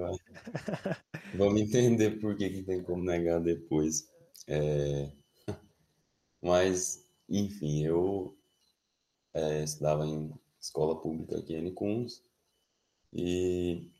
Vamos 1.35 1.59
entender 1.61 2.19
por 2.19 2.37
que, 2.37 2.49
que 2.49 2.63
tem 2.63 2.83
como 2.83 3.03
negar 3.03 3.41
depois. 3.41 4.09
É... 4.47 5.11
Mas, 6.41 7.05
enfim, 7.29 7.85
eu 7.85 8.37
é, 9.33 9.63
estudava 9.63 10.05
em 10.05 10.33
escola 10.59 10.99
pública 11.01 11.37
aqui 11.37 11.55
em 11.55 11.73
Cuns 11.73 12.23
e 13.13 13.91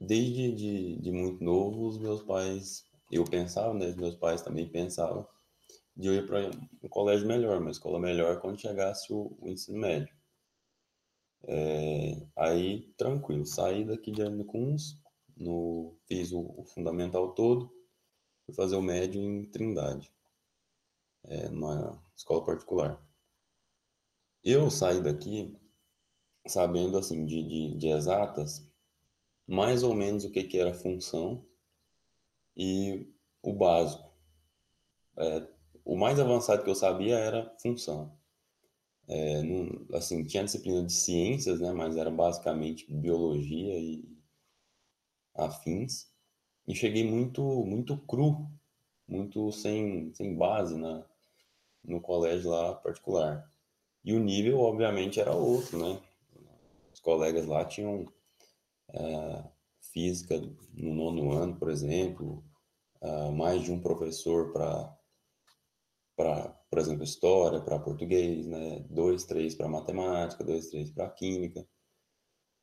desde 0.00 0.52
de, 0.52 0.96
de 0.96 1.12
muito 1.12 1.42
novo 1.42 1.86
os 1.86 1.98
meus 1.98 2.22
pais, 2.22 2.84
eu 3.10 3.24
pensava, 3.24 3.74
né, 3.74 3.86
os 3.86 3.96
meus 3.96 4.14
pais 4.16 4.42
também 4.42 4.68
pensavam 4.68 5.26
de 5.96 6.08
eu 6.08 6.14
ir 6.14 6.26
para 6.26 6.50
um 6.82 6.88
colégio 6.88 7.26
melhor, 7.26 7.60
uma 7.60 7.70
escola 7.70 7.98
melhor 7.98 8.40
quando 8.40 8.60
chegasse 8.60 9.12
o, 9.12 9.36
o 9.40 9.48
ensino 9.48 9.78
médio. 9.78 10.14
É, 11.48 12.26
aí, 12.36 12.92
tranquilo, 12.98 13.46
saí 13.46 13.84
daqui 13.84 14.10
de 14.10 14.22
Arnicuns, 14.22 15.00
no, 15.36 15.96
fiz 16.06 16.32
o, 16.32 16.40
o, 16.40 16.64
fundamental 16.64 17.34
todo, 17.34 17.72
fui 18.44 18.54
fazer 18.54 18.76
o 18.76 18.82
médio 18.82 19.22
em 19.22 19.44
Trindade, 19.44 20.12
é, 21.24 21.48
numa 21.48 22.02
escola 22.16 22.44
particular. 22.44 23.02
Eu 24.42 24.70
saí 24.70 25.00
daqui 25.00 25.56
sabendo, 26.46 26.98
assim, 26.98 27.24
de, 27.24 27.42
de, 27.42 27.76
de 27.76 27.88
exatas, 27.88 28.65
mais 29.46 29.82
ou 29.82 29.94
menos 29.94 30.24
o 30.24 30.30
que, 30.30 30.44
que 30.44 30.58
era 30.58 30.74
função 30.74 31.44
e 32.56 33.06
o 33.42 33.52
básico. 33.52 34.10
É, 35.16 35.46
o 35.84 35.96
mais 35.96 36.18
avançado 36.18 36.62
que 36.64 36.70
eu 36.70 36.74
sabia 36.74 37.18
era 37.18 37.54
função. 37.60 38.16
É, 39.08 39.42
não, 39.42 39.86
assim, 39.96 40.24
tinha 40.24 40.44
disciplina 40.44 40.84
de 40.84 40.92
ciências, 40.92 41.60
né, 41.60 41.72
mas 41.72 41.96
era 41.96 42.10
basicamente 42.10 42.92
biologia 42.92 43.78
e 43.78 44.04
afins. 45.34 46.08
E 46.66 46.74
cheguei 46.74 47.08
muito, 47.08 47.42
muito 47.64 47.96
cru, 47.98 48.48
muito 49.08 49.52
sem, 49.52 50.12
sem 50.14 50.36
base 50.36 50.76
na, 50.76 51.04
no 51.84 52.00
colégio 52.00 52.50
lá 52.50 52.74
particular. 52.74 53.48
E 54.04 54.14
o 54.14 54.20
nível, 54.20 54.60
obviamente, 54.60 55.20
era 55.20 55.32
outro, 55.34 55.78
né? 55.78 56.00
Os 56.92 57.00
colegas 57.00 57.46
lá 57.46 57.64
tinham 57.64 58.06
física 59.92 60.40
no 60.74 60.94
nono 60.94 61.32
ano, 61.32 61.56
por 61.56 61.70
exemplo, 61.70 62.44
é, 63.00 63.30
mais 63.30 63.62
de 63.62 63.72
um 63.72 63.80
professor 63.80 64.52
para 64.52 64.96
para, 66.16 66.48
por 66.70 66.78
exemplo, 66.78 67.04
história, 67.04 67.60
para 67.60 67.78
português, 67.78 68.46
né? 68.46 68.84
Dois, 68.88 69.24
três 69.24 69.54
para 69.54 69.68
matemática, 69.68 70.42
dois, 70.42 70.68
três 70.68 70.90
para 70.90 71.10
química. 71.10 71.66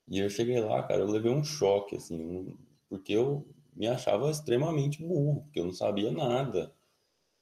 E 0.07 0.19
eu 0.19 0.29
cheguei 0.29 0.59
lá, 0.59 0.83
cara, 0.83 1.01
eu 1.01 1.07
levei 1.07 1.31
um 1.31 1.43
choque, 1.43 1.95
assim, 1.95 2.19
um, 2.19 2.57
porque 2.89 3.13
eu 3.13 3.47
me 3.75 3.87
achava 3.87 4.29
extremamente 4.29 5.03
burro, 5.03 5.43
porque 5.43 5.59
eu 5.59 5.65
não 5.65 5.73
sabia 5.73 6.11
nada. 6.11 6.73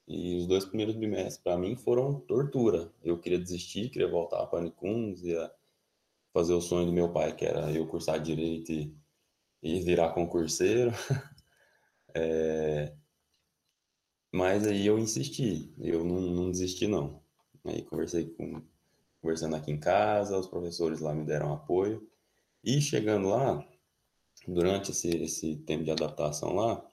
E 0.06 0.36
os 0.36 0.46
dois 0.46 0.64
primeiros 0.64 0.96
bimestres, 0.96 1.38
para 1.38 1.58
mim, 1.58 1.76
foram 1.76 2.20
tortura. 2.20 2.92
Eu 3.02 3.18
queria 3.18 3.38
desistir, 3.38 3.90
queria 3.90 4.08
voltar 4.08 4.46
para 4.46 4.62
Nicuns, 4.62 5.22
ia 5.22 5.50
fazer 6.32 6.54
o 6.54 6.60
sonho 6.60 6.86
do 6.86 6.92
meu 6.92 7.12
pai, 7.12 7.34
que 7.34 7.44
era 7.44 7.70
eu 7.72 7.86
cursar 7.86 8.20
direito 8.20 8.72
e, 8.72 8.96
e 9.62 9.80
virar 9.80 10.12
concurseiro. 10.12 10.92
é, 12.14 12.94
mas 14.32 14.66
aí 14.66 14.86
eu 14.86 14.98
insisti, 14.98 15.72
eu 15.78 16.04
não, 16.04 16.20
não 16.20 16.50
desisti 16.50 16.86
não. 16.86 17.22
Aí 17.64 17.82
conversei 17.82 18.30
com, 18.30 18.62
conversando 19.20 19.56
aqui 19.56 19.70
em 19.70 19.78
casa, 19.78 20.38
os 20.38 20.46
professores 20.48 21.00
lá 21.00 21.14
me 21.14 21.24
deram 21.24 21.52
apoio. 21.52 22.08
E 22.64 22.80
chegando 22.80 23.28
lá, 23.28 23.66
durante 24.48 24.90
esse, 24.90 25.08
esse 25.16 25.56
tempo 25.56 25.84
de 25.84 25.90
adaptação 25.90 26.54
lá, 26.54 26.84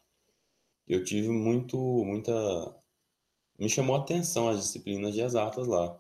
eu 0.88 1.04
tive 1.04 1.30
muito, 1.30 1.78
muita... 1.78 2.32
Me 3.58 3.70
chamou 3.70 3.96
a 3.96 4.00
atenção 4.00 4.50
as 4.50 4.62
disciplinas 4.62 5.14
de 5.14 5.22
exatas 5.22 5.68
lá. 5.68 5.98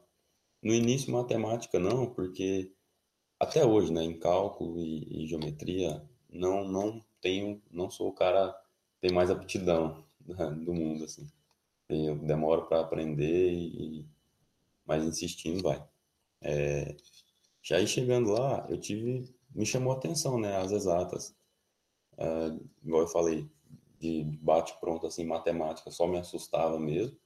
No 0.61 0.73
início, 0.73 1.11
matemática 1.11 1.79
não, 1.79 2.07
porque 2.13 2.73
até 3.39 3.65
hoje, 3.65 3.91
né, 3.91 4.03
em 4.03 4.19
cálculo 4.19 4.79
e, 4.79 5.23
e 5.23 5.27
geometria, 5.27 6.03
não, 6.29 6.67
não 6.67 7.03
tenho, 7.21 7.61
não 7.71 7.89
sou 7.89 8.09
o 8.09 8.13
cara 8.13 8.53
que 8.95 9.07
tem 9.07 9.11
mais 9.11 9.31
aptidão 9.31 10.03
do 10.19 10.73
mundo, 10.73 11.05
assim. 11.05 11.27
Eu 11.87 12.17
demoro 12.19 12.67
para 12.67 12.81
aprender, 12.81 13.51
e, 13.53 14.05
mas 14.85 15.03
insistindo 15.03 15.63
vai. 15.63 15.83
É, 16.41 16.95
já 17.61 17.77
aí 17.77 17.87
chegando 17.87 18.31
lá, 18.31 18.65
eu 18.69 18.79
tive, 18.79 19.33
me 19.55 19.65
chamou 19.65 19.93
a 19.93 19.97
atenção, 19.97 20.39
né, 20.39 20.57
as 20.57 20.71
exatas. 20.71 21.35
É, 22.17 22.47
igual 22.83 23.03
eu 23.03 23.07
falei, 23.07 23.49
de 23.99 24.23
bate-pronto, 24.41 25.07
assim, 25.07 25.25
matemática, 25.25 25.91
só 25.91 26.07
me 26.07 26.17
assustava 26.17 26.79
mesmo. 26.79 27.17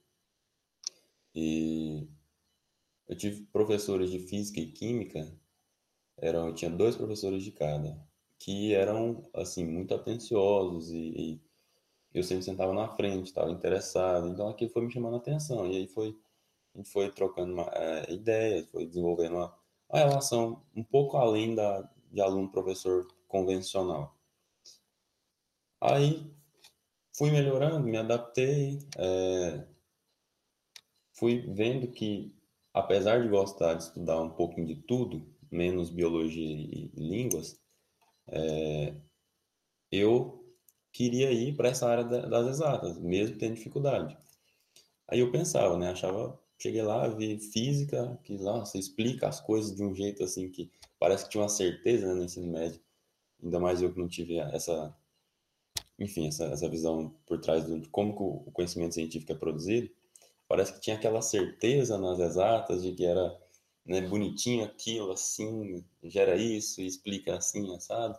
E 1.35 2.07
eu 3.07 3.15
tive 3.15 3.45
professores 3.45 4.11
de 4.11 4.19
física 4.19 4.59
e 4.59 4.71
química, 4.71 5.31
eram, 6.23 6.47
eu 6.47 6.55
tinha 6.55 6.71
dois 6.71 6.95
professores 6.95 7.43
de 7.43 7.51
cada, 7.51 7.99
que 8.39 8.73
eram, 8.73 9.29
assim, 9.33 9.65
muito 9.65 9.93
atenciosos 9.93 10.89
e, 10.89 10.97
e 10.97 11.41
eu 12.13 12.23
sempre 12.23 12.45
sentava 12.45 12.73
na 12.73 12.87
frente, 12.87 13.27
estava 13.27 13.51
interessado, 13.51 14.29
então 14.29 14.47
aquilo 14.47 14.71
foi 14.71 14.83
me 14.85 14.91
chamando 14.91 15.15
a 15.15 15.17
atenção, 15.17 15.67
e 15.67 15.75
aí 15.75 15.87
foi, 15.87 16.17
a 16.73 16.77
gente 16.77 16.89
foi 16.89 17.11
trocando 17.11 17.53
uma, 17.53 17.69
é, 17.73 18.13
ideias, 18.13 18.69
foi 18.69 18.85
desenvolvendo 18.85 19.35
uma, 19.35 19.53
uma, 19.89 19.99
relação 19.99 20.63
um 20.75 20.83
pouco 20.83 21.17
além 21.17 21.55
da, 21.55 21.89
de 22.11 22.21
aluno-professor 22.21 23.07
convencional. 23.27 24.15
Aí 25.81 26.31
fui 27.17 27.31
melhorando, 27.31 27.85
me 27.85 27.97
adaptei, 27.97 28.79
é, 28.97 29.67
fui 31.11 31.41
vendo 31.53 31.87
que, 31.91 32.33
apesar 32.73 33.21
de 33.21 33.27
gostar 33.27 33.73
de 33.73 33.83
estudar 33.83 34.21
um 34.21 34.29
pouquinho 34.29 34.67
de 34.67 34.75
tudo, 34.75 35.32
menos 35.53 35.89
biologia 35.89 36.43
e 36.43 36.91
línguas, 36.95 37.59
é, 38.27 38.95
eu 39.91 40.43
queria 40.91 41.31
ir 41.31 41.55
para 41.55 41.69
essa 41.69 41.87
área 41.87 42.03
das 42.03 42.47
exatas, 42.47 42.97
mesmo 42.99 43.37
tendo 43.37 43.55
dificuldade. 43.55 44.17
Aí 45.07 45.19
eu 45.19 45.31
pensava, 45.31 45.77
né? 45.77 45.91
Achava, 45.91 46.39
cheguei 46.57 46.81
lá, 46.81 47.07
vi 47.07 47.37
física, 47.39 48.19
que 48.23 48.37
lá 48.37 48.59
você 48.59 48.79
explica 48.79 49.27
as 49.27 49.39
coisas 49.39 49.75
de 49.75 49.83
um 49.83 49.93
jeito 49.93 50.23
assim 50.23 50.49
que 50.49 50.71
parece 50.99 51.25
que 51.25 51.31
tinha 51.31 51.43
uma 51.43 51.49
certeza 51.49 52.07
né, 52.07 52.13
no 52.13 52.23
ensino 52.23 52.51
médio. 52.51 52.81
Ainda 53.43 53.59
mais 53.59 53.81
eu 53.81 53.91
que 53.93 53.99
não 53.99 54.07
tive 54.07 54.37
essa, 54.37 54.95
enfim, 55.99 56.27
essa, 56.27 56.45
essa 56.45 56.69
visão 56.69 57.13
por 57.25 57.39
trás 57.39 57.65
de 57.65 57.87
como 57.89 58.43
o 58.47 58.51
conhecimento 58.51 58.95
científico 58.95 59.31
é 59.31 59.35
produzido. 59.35 59.89
Parece 60.47 60.73
que 60.73 60.81
tinha 60.81 60.95
aquela 60.95 61.21
certeza 61.21 61.97
nas 61.97 62.19
exatas 62.19 62.83
de 62.83 62.93
que 62.93 63.05
era 63.05 63.42
né, 63.85 64.01
bonitinho 64.01 64.63
aquilo, 64.65 65.11
assim, 65.11 65.85
gera 66.03 66.35
isso, 66.35 66.81
explica 66.81 67.37
assim, 67.37 67.73
assado. 67.75 68.17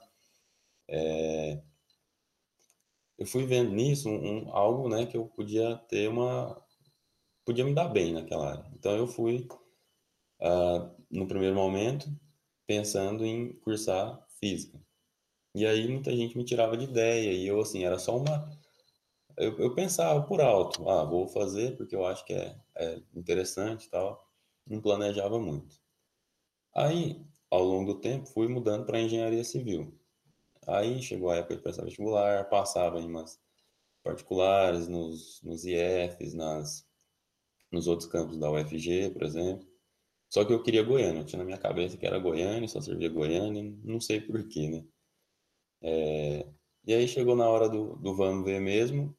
É, 0.88 1.62
eu 3.18 3.26
fui 3.26 3.46
vendo 3.46 3.70
nisso 3.72 4.08
um, 4.08 4.48
um, 4.48 4.56
algo, 4.56 4.88
né, 4.88 5.06
que 5.06 5.16
eu 5.16 5.26
podia 5.26 5.76
ter 5.88 6.08
uma, 6.08 6.60
podia 7.44 7.64
me 7.64 7.74
dar 7.74 7.88
bem 7.88 8.12
naquela 8.12 8.52
área. 8.52 8.70
Então 8.74 8.96
eu 8.96 9.06
fui, 9.06 9.48
uh, 10.40 10.90
no 11.10 11.26
primeiro 11.26 11.54
momento, 11.54 12.08
pensando 12.66 13.24
em 13.24 13.52
cursar 13.60 14.26
física. 14.40 14.80
E 15.54 15.66
aí 15.66 15.88
muita 15.88 16.14
gente 16.16 16.36
me 16.36 16.44
tirava 16.44 16.76
de 16.76 16.84
ideia 16.84 17.32
e 17.32 17.46
eu 17.46 17.60
assim 17.60 17.84
era 17.84 17.98
só 17.98 18.16
uma 18.16 18.50
eu, 19.36 19.58
eu, 19.58 19.74
pensava 19.74 20.22
por 20.22 20.40
alto, 20.40 20.88
ah, 20.88 21.04
vou 21.04 21.26
fazer 21.28 21.76
porque 21.76 21.94
eu 21.94 22.06
acho 22.06 22.24
que 22.24 22.32
é, 22.32 22.56
é 22.76 23.00
interessante 23.14 23.86
e 23.86 23.90
tal. 23.90 24.23
Não 24.66 24.80
planejava 24.80 25.38
muito. 25.38 25.76
Aí, 26.74 27.24
ao 27.50 27.62
longo 27.62 27.94
do 27.94 28.00
tempo, 28.00 28.26
fui 28.26 28.48
mudando 28.48 28.84
para 28.86 29.00
engenharia 29.00 29.44
civil. 29.44 29.98
Aí 30.66 31.02
chegou 31.02 31.30
a 31.30 31.36
época 31.36 31.56
de 31.56 31.62
prestar 31.62 31.84
vestibular, 31.84 32.48
passava 32.48 33.00
em 33.00 33.06
umas 33.06 33.40
particulares, 34.02 34.88
nos, 34.88 35.40
nos 35.42 35.64
IFs, 35.64 36.34
nas, 36.34 36.86
nos 37.70 37.86
outros 37.86 38.08
campos 38.08 38.38
da 38.38 38.50
UFG, 38.50 39.10
por 39.10 39.22
exemplo. 39.22 39.66
Só 40.28 40.44
que 40.44 40.52
eu 40.52 40.62
queria 40.62 40.82
Goiânia, 40.82 41.20
eu 41.20 41.24
tinha 41.24 41.38
na 41.38 41.44
minha 41.44 41.58
cabeça 41.58 41.96
que 41.96 42.06
era 42.06 42.18
Goiânia, 42.18 42.66
só 42.68 42.80
servia 42.80 43.08
Goiânia, 43.08 43.62
não 43.84 44.00
sei 44.00 44.20
porquê, 44.20 44.68
né? 44.68 44.84
É, 45.80 46.46
e 46.86 46.92
aí 46.94 47.06
chegou 47.06 47.36
na 47.36 47.48
hora 47.48 47.68
do, 47.68 47.96
do 47.96 48.16
vamos 48.16 48.44
ver 48.44 48.60
mesmo, 48.60 49.16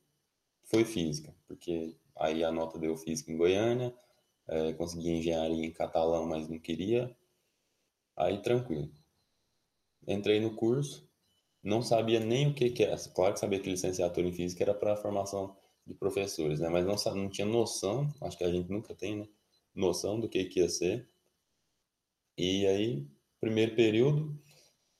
foi 0.65 0.83
física, 0.83 1.33
porque 1.47 1.95
aí 2.17 2.43
a 2.43 2.51
nota 2.51 2.77
deu 2.77 2.97
física 2.97 3.31
em 3.31 3.37
Goiânia, 3.37 3.95
é, 4.47 4.73
consegui 4.73 5.11
engenharia 5.11 5.65
em 5.65 5.71
catalão, 5.71 6.25
mas 6.27 6.47
não 6.47 6.59
queria, 6.59 7.15
aí 8.15 8.41
tranquilo. 8.41 8.91
Entrei 10.07 10.39
no 10.39 10.55
curso, 10.55 11.07
não 11.63 11.81
sabia 11.81 12.19
nem 12.19 12.47
o 12.47 12.53
que, 12.53 12.69
que 12.69 12.83
era, 12.83 12.97
claro 13.13 13.33
que 13.33 13.39
sabia 13.39 13.59
que 13.59 13.69
licenciatura 13.69 14.27
em 14.27 14.33
física 14.33 14.63
era 14.63 14.73
para 14.73 14.95
formação 14.97 15.55
de 15.85 15.93
professores, 15.93 16.59
né? 16.59 16.69
Mas 16.69 16.85
não, 16.85 16.95
não 17.15 17.29
tinha 17.29 17.45
noção, 17.47 18.13
acho 18.21 18.37
que 18.37 18.43
a 18.43 18.51
gente 18.51 18.69
nunca 18.69 18.93
tem, 18.95 19.17
né? 19.17 19.27
Noção 19.73 20.19
do 20.19 20.29
que, 20.29 20.45
que 20.45 20.59
ia 20.59 20.69
ser. 20.69 21.07
E 22.37 22.65
aí, 22.67 23.07
primeiro 23.39 23.75
período, 23.75 24.37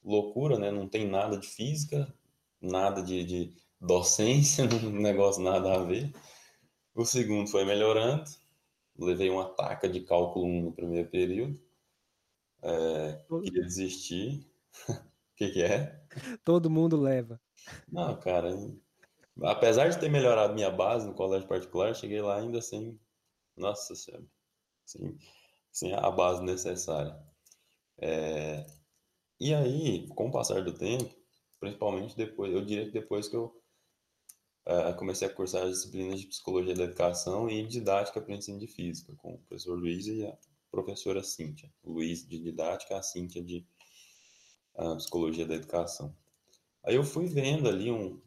loucura, 0.04 0.58
né? 0.60 0.72
Não 0.72 0.88
tem 0.88 1.08
nada 1.08 1.38
de 1.38 1.48
física, 1.48 2.14
nada 2.62 3.02
de, 3.02 3.24
de 3.24 3.54
docência, 3.80 4.66
não 4.82 4.92
negócio 4.92 5.42
nada 5.42 5.74
a 5.74 5.84
ver. 5.84 6.12
O 6.94 7.06
segundo 7.06 7.50
foi 7.50 7.66
melhorando, 7.66 8.24
levei 8.98 9.30
uma 9.30 9.50
taca 9.50 9.88
de 9.88 10.02
cálculo 10.02 10.46
1 10.46 10.62
no 10.64 10.72
primeiro 10.72 11.10
período. 11.10 11.60
É, 12.62 13.22
queria 13.44 13.62
desistir. 13.62 14.48
O 14.90 14.94
que, 15.36 15.50
que 15.50 15.64
é? 15.64 16.02
Todo 16.44 16.70
mundo 16.70 17.00
leva. 17.00 17.40
Não, 17.92 18.20
cara, 18.20 18.52
apesar 19.44 19.90
de 19.90 20.00
ter 20.00 20.10
melhorado 20.10 20.54
minha 20.54 20.72
base 20.72 21.08
no 21.08 21.14
colégio 21.14 21.48
particular, 21.48 21.96
cheguei 21.96 22.22
lá 22.22 22.38
ainda 22.38 22.62
sem, 22.62 23.00
nossa 23.56 23.96
senhora, 23.96 24.24
sem, 24.86 25.18
sem 25.72 25.94
a 25.94 26.10
base 26.10 26.44
necessária. 26.44 27.18
É, 27.98 28.66
e 29.40 29.54
aí, 29.54 30.08
com 30.10 30.28
o 30.28 30.32
passar 30.32 30.64
do 30.64 30.74
tempo, 30.74 31.14
principalmente 31.60 32.16
depois, 32.16 32.54
eu 32.54 32.64
diria 32.64 32.86
que 32.86 32.92
depois 32.92 33.28
que 33.28 33.36
eu 33.36 33.62
é, 34.66 34.94
comecei 34.94 35.28
a 35.28 35.32
cursar 35.32 35.64
as 35.64 35.76
disciplinas 35.76 36.20
de 36.20 36.28
psicologia 36.28 36.74
da 36.74 36.84
educação 36.84 37.50
e 37.50 37.66
didática 37.66 38.20
para 38.20 38.34
ensino 38.34 38.60
de 38.60 38.68
física, 38.68 39.14
com 39.18 39.36
o 39.36 39.38
professor 39.40 39.78
Luiz 39.78 40.08
e 40.08 40.26
a 40.26 40.36
professora 40.72 41.24
Cíntia. 41.24 41.72
O 41.84 41.94
Luiz 41.94 42.28
de 42.28 42.40
didática, 42.40 42.98
a 42.98 43.04
Cíntia 43.04 43.44
de 43.44 43.66
a 44.76 44.96
psicologia 44.96 45.46
da 45.46 45.56
educação. 45.56 46.16
Aí 46.84 46.96
eu 46.96 47.04
fui 47.04 47.26
vendo 47.28 47.70
ali 47.70 47.92
um, 47.92 48.20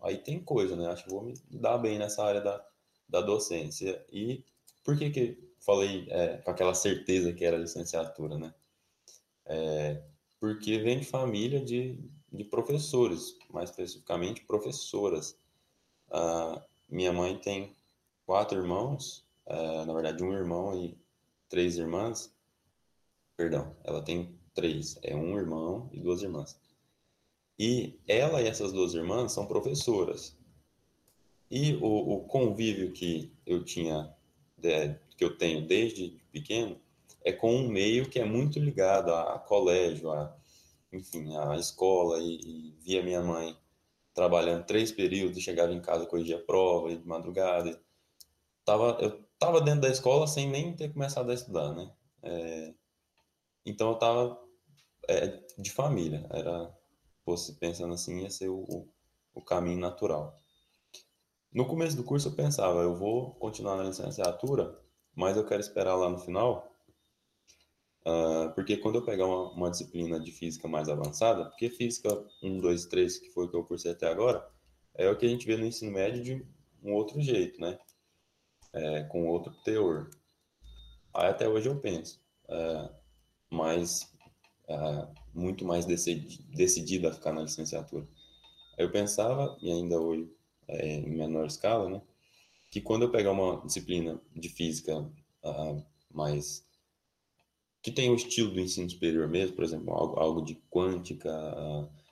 aí 0.00 0.18
tem 0.18 0.38
coisa, 0.38 0.76
né? 0.76 0.86
Acho 0.88 1.04
que 1.04 1.10
vou 1.10 1.22
me 1.22 1.34
dar 1.50 1.78
bem 1.78 1.98
nessa 1.98 2.22
área 2.24 2.40
da, 2.40 2.64
da 3.08 3.20
docência. 3.20 4.04
E 4.12 4.44
por 4.84 4.96
que 4.96 5.10
que 5.10 5.38
falei 5.60 6.06
é, 6.10 6.36
com 6.38 6.50
aquela 6.50 6.74
certeza 6.74 7.32
que 7.32 7.44
era 7.44 7.56
licenciatura, 7.56 8.38
né? 8.38 8.54
É, 9.46 10.02
porque 10.38 10.78
vem 10.78 11.00
de 11.00 11.04
família 11.04 11.64
de, 11.64 11.98
de 12.30 12.44
professores, 12.44 13.36
mais 13.50 13.70
especificamente 13.70 14.44
professoras. 14.44 15.38
Ah, 16.10 16.62
minha 16.88 17.12
mãe 17.12 17.36
tem 17.38 17.74
quatro 18.24 18.58
irmãos, 18.58 19.24
é, 19.46 19.84
na 19.84 19.92
verdade 19.92 20.22
um 20.22 20.32
irmão 20.32 20.74
e 20.74 20.98
três 21.48 21.76
irmãs. 21.76 22.32
Perdão, 23.36 23.76
ela 23.84 24.02
tem 24.02 24.38
três, 24.54 24.98
é 25.02 25.14
um 25.14 25.38
irmão 25.38 25.88
e 25.92 26.00
duas 26.00 26.22
irmãs. 26.22 26.58
E 27.58 27.98
ela 28.06 28.42
e 28.42 28.46
essas 28.46 28.72
duas 28.72 28.94
irmãs 28.94 29.32
são 29.32 29.46
professoras. 29.46 30.36
E 31.50 31.74
o, 31.76 32.14
o 32.14 32.20
convívio 32.24 32.92
que 32.92 33.32
eu 33.46 33.64
tinha, 33.64 34.14
que 35.16 35.24
eu 35.24 35.36
tenho 35.36 35.66
desde 35.66 36.20
pequeno, 36.32 36.80
é 37.24 37.32
com 37.32 37.54
um 37.54 37.68
meio 37.68 38.08
que 38.08 38.18
é 38.18 38.24
muito 38.24 38.58
ligado 38.58 39.12
a, 39.12 39.34
a 39.34 39.38
colégio, 39.38 40.10
a, 40.10 40.36
enfim, 40.92 41.36
a 41.36 41.56
escola, 41.56 42.18
e, 42.20 42.36
e, 42.36 42.74
via 42.80 43.02
minha 43.02 43.22
mãe 43.22 43.56
trabalhando 44.16 44.64
três 44.64 44.90
períodos, 44.90 45.42
chegava 45.42 45.72
em 45.72 45.80
casa, 45.80 46.06
corrigia 46.06 46.42
prova, 46.42 46.88
de 46.88 47.06
madrugada. 47.06 47.78
Tava, 48.64 48.96
eu 49.00 49.22
estava 49.34 49.60
dentro 49.60 49.82
da 49.82 49.90
escola 49.90 50.26
sem 50.26 50.48
nem 50.48 50.74
ter 50.74 50.90
começado 50.90 51.30
a 51.30 51.34
estudar, 51.34 51.74
né? 51.74 51.92
É, 52.22 52.74
então 53.66 53.88
eu 53.88 53.94
estava 53.94 54.40
é, 55.06 55.44
de 55.58 55.70
família, 55.70 56.26
era 56.30 56.74
fosse 57.26 57.52
pensando 57.56 57.92
assim, 57.92 58.22
ia 58.22 58.30
ser 58.30 58.48
o, 58.48 58.88
o 59.34 59.42
caminho 59.42 59.80
natural. 59.80 60.34
No 61.52 61.66
começo 61.66 61.94
do 61.94 62.04
curso 62.04 62.28
eu 62.28 62.32
pensava, 62.32 62.80
eu 62.80 62.94
vou 62.94 63.34
continuar 63.34 63.76
na 63.76 63.84
licenciatura, 63.84 64.80
mas 65.14 65.36
eu 65.36 65.44
quero 65.44 65.60
esperar 65.60 65.94
lá 65.94 66.08
no 66.08 66.18
final, 66.18 66.74
uh, 68.06 68.54
porque 68.54 68.76
quando 68.76 68.96
eu 68.96 69.04
pegar 69.04 69.26
uma, 69.26 69.50
uma, 69.50 69.70
disciplina 69.70 70.20
de 70.20 70.30
física 70.30 70.68
mais 70.68 70.88
avançada, 70.88 71.44
porque 71.46 71.68
física 71.68 72.08
1, 72.42 72.60
2, 72.60 72.86
3, 72.86 73.18
que 73.18 73.30
foi 73.30 73.46
o 73.46 73.48
que 73.48 73.56
eu 73.56 73.64
cursei 73.64 73.90
até 73.90 74.08
agora, 74.08 74.48
é 74.94 75.10
o 75.10 75.16
que 75.16 75.26
a 75.26 75.28
gente 75.28 75.46
vê 75.46 75.56
no 75.56 75.66
ensino 75.66 75.92
médio 75.92 76.22
de 76.22 76.46
um 76.82 76.94
outro 76.94 77.20
jeito, 77.20 77.60
né? 77.60 77.78
É, 78.72 79.02
com 79.04 79.26
outro 79.26 79.52
teor. 79.64 80.10
Aí 81.12 81.28
até 81.28 81.48
hoje 81.48 81.68
eu 81.68 81.80
penso, 81.80 82.20
é, 82.48 82.90
mas 83.50 84.12
uh, 84.68 85.08
muito 85.34 85.64
mais 85.64 85.86
decidida 85.86 87.08
a 87.08 87.12
ficar 87.12 87.32
na 87.32 87.42
licenciatura. 87.42 88.06
Eu 88.76 88.90
pensava, 88.90 89.56
e 89.62 89.70
ainda 89.70 89.98
hoje 89.98 90.30
é, 90.68 90.96
em 90.96 91.16
menor 91.16 91.46
escala, 91.46 91.88
né, 91.88 92.02
que 92.70 92.80
quando 92.80 93.02
eu 93.02 93.10
pegar 93.10 93.32
uma 93.32 93.64
disciplina 93.64 94.20
de 94.34 94.48
física 94.48 94.98
uh, 94.98 95.82
mais 96.10 96.65
que 97.86 97.92
tem 97.92 98.10
o 98.10 98.16
estilo 98.16 98.50
do 98.50 98.58
ensino 98.58 98.90
superior 98.90 99.28
mesmo, 99.28 99.54
por 99.54 99.64
exemplo, 99.64 99.94
algo, 99.94 100.18
algo 100.18 100.42
de 100.42 100.56
quântica, 100.68 101.30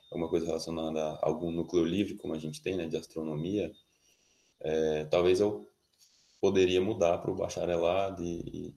alguma 0.09 0.29
coisa 0.29 0.45
relacionada 0.45 1.03
a 1.03 1.19
algum 1.27 1.51
núcleo 1.51 1.83
livre, 1.83 2.15
como 2.15 2.33
a 2.33 2.39
gente 2.39 2.61
tem, 2.61 2.77
né, 2.77 2.87
de 2.87 2.95
astronomia, 2.95 3.69
é, 4.61 5.03
talvez 5.03 5.41
eu 5.41 5.69
poderia 6.39 6.79
mudar 6.79 7.17
para 7.17 7.29
o 7.29 7.35
bacharelado 7.35 8.23
e, 8.23 8.73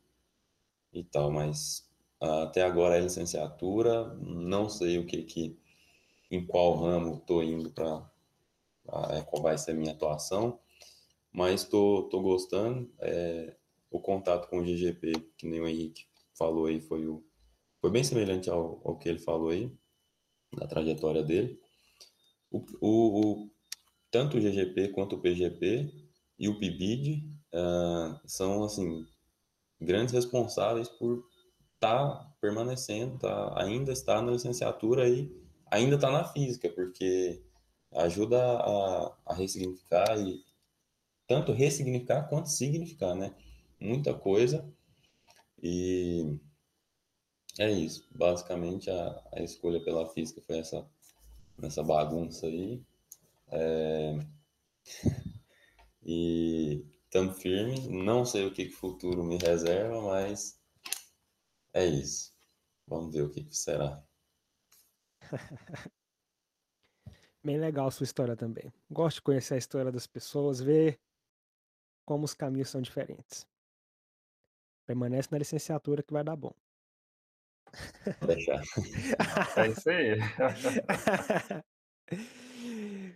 e, 0.92 0.98
e, 0.98 1.04
tal, 1.04 1.30
mas 1.30 1.88
até 2.20 2.62
agora 2.62 2.96
é 2.96 3.00
licenciatura, 3.00 4.12
não 4.16 4.68
sei 4.68 4.98
o 4.98 5.06
que 5.06 5.22
que 5.22 5.56
em 6.32 6.44
qual 6.44 6.74
ramo 6.74 7.18
estou 7.18 7.44
indo 7.44 7.70
para 7.70 8.10
é, 9.10 9.20
qual 9.22 9.40
vai 9.40 9.56
ser 9.56 9.70
a 9.70 9.74
minha 9.74 9.92
atuação, 9.92 10.58
mas 11.30 11.62
estou 11.62 12.02
tô, 12.08 12.18
tô 12.18 12.22
gostando. 12.22 12.90
É, 12.98 13.54
o 13.88 14.00
contato 14.00 14.48
com 14.48 14.58
o 14.58 14.64
GGP, 14.64 15.12
que 15.36 15.46
nem 15.46 15.60
o 15.60 15.68
Henrique 15.68 16.07
falou 16.38 16.66
aí, 16.66 16.80
foi, 16.80 17.06
o, 17.06 17.24
foi 17.80 17.90
bem 17.90 18.04
semelhante 18.04 18.48
ao, 18.48 18.80
ao 18.84 18.96
que 18.96 19.08
ele 19.08 19.18
falou 19.18 19.50
aí, 19.50 19.70
da 20.56 20.66
trajetória 20.66 21.22
dele. 21.22 21.60
O, 22.50 22.64
o, 22.80 23.20
o 23.20 23.50
tanto 24.10 24.38
o 24.38 24.40
GGP 24.40 24.88
quanto 24.88 25.16
o 25.16 25.20
PGP 25.20 25.92
e 26.38 26.48
o 26.48 26.58
PIBID 26.58 27.28
uh, 27.52 28.18
são, 28.26 28.64
assim, 28.64 29.04
grandes 29.80 30.14
responsáveis 30.14 30.88
por 30.88 31.26
está 31.74 32.28
permanecendo, 32.40 33.18
tá, 33.18 33.54
ainda 33.60 33.92
está 33.92 34.20
na 34.20 34.32
licenciatura 34.32 35.08
e 35.08 35.30
ainda 35.70 35.94
está 35.94 36.10
na 36.10 36.24
física, 36.24 36.68
porque 36.68 37.40
ajuda 37.92 38.36
a, 38.40 39.16
a 39.26 39.34
ressignificar 39.34 40.18
e 40.18 40.42
tanto 41.26 41.52
ressignificar 41.52 42.28
quanto 42.28 42.48
significar, 42.48 43.14
né? 43.14 43.34
Muita 43.80 44.12
coisa 44.12 44.68
e 45.62 46.38
é 47.58 47.70
isso. 47.70 48.06
Basicamente 48.10 48.90
a, 48.90 49.22
a 49.32 49.42
escolha 49.42 49.82
pela 49.82 50.08
física 50.08 50.40
foi 50.42 50.58
essa 50.58 50.88
nessa 51.58 51.82
bagunça 51.82 52.46
aí. 52.46 52.82
É... 53.48 54.18
e 56.02 56.84
estamos 57.04 57.40
firme. 57.42 57.88
Não 57.88 58.24
sei 58.24 58.46
o 58.46 58.52
que, 58.52 58.66
que 58.66 58.74
o 58.74 58.78
futuro 58.78 59.24
me 59.24 59.38
reserva, 59.38 60.00
mas 60.02 60.60
é 61.72 61.84
isso. 61.86 62.32
Vamos 62.86 63.12
ver 63.12 63.22
o 63.22 63.30
que, 63.30 63.44
que 63.44 63.56
será. 63.56 64.02
Bem 67.42 67.58
legal 67.58 67.90
sua 67.90 68.04
história 68.04 68.36
também. 68.36 68.72
Gosto 68.90 69.16
de 69.16 69.22
conhecer 69.22 69.54
a 69.54 69.58
história 69.58 69.92
das 69.92 70.06
pessoas, 70.06 70.60
ver 70.60 71.00
como 72.04 72.24
os 72.24 72.34
caminhos 72.34 72.70
são 72.70 72.80
diferentes. 72.80 73.46
Permanece 74.88 75.28
na 75.30 75.36
licenciatura 75.36 76.02
que 76.02 76.14
vai 76.14 76.24
dar 76.24 76.34
bom. 76.34 76.54
É 79.56 79.68
isso 79.68 79.90
aí. 79.90 80.18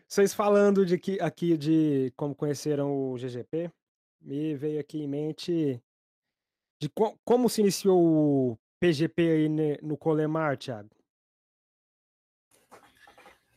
Vocês 0.07 0.35
falando 0.35 0.85
de 0.85 0.99
que, 0.99 1.19
aqui 1.19 1.57
de 1.57 2.13
como 2.15 2.35
conheceram 2.35 2.93
o 2.93 3.17
GGP, 3.17 3.73
me 4.21 4.55
veio 4.55 4.79
aqui 4.79 5.03
em 5.03 5.09
mente 5.09 5.83
de 6.79 6.91
co 6.91 7.19
como 7.25 7.49
se 7.49 7.63
iniciou 7.63 7.99
o 8.53 8.59
PGP 8.79 9.23
aí 9.23 9.49
no 9.81 9.97
Colemar, 9.97 10.59
Thiago? 10.59 10.91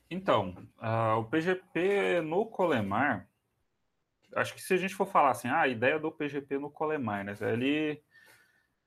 Então, 0.10 0.56
uh, 0.78 1.20
o 1.20 1.26
PGP 1.26 2.22
no 2.22 2.46
Colemar, 2.46 3.28
acho 4.34 4.54
que 4.54 4.62
se 4.62 4.74
a 4.74 4.78
gente 4.78 4.96
for 4.96 5.06
falar 5.08 5.32
assim, 5.32 5.50
ah, 5.50 5.62
a 5.62 5.68
ideia 5.68 6.00
do 6.00 6.12
PGP 6.12 6.58
no 6.58 6.70
Colemar, 6.70 7.26
né? 7.26 7.34
Ele 7.42 8.02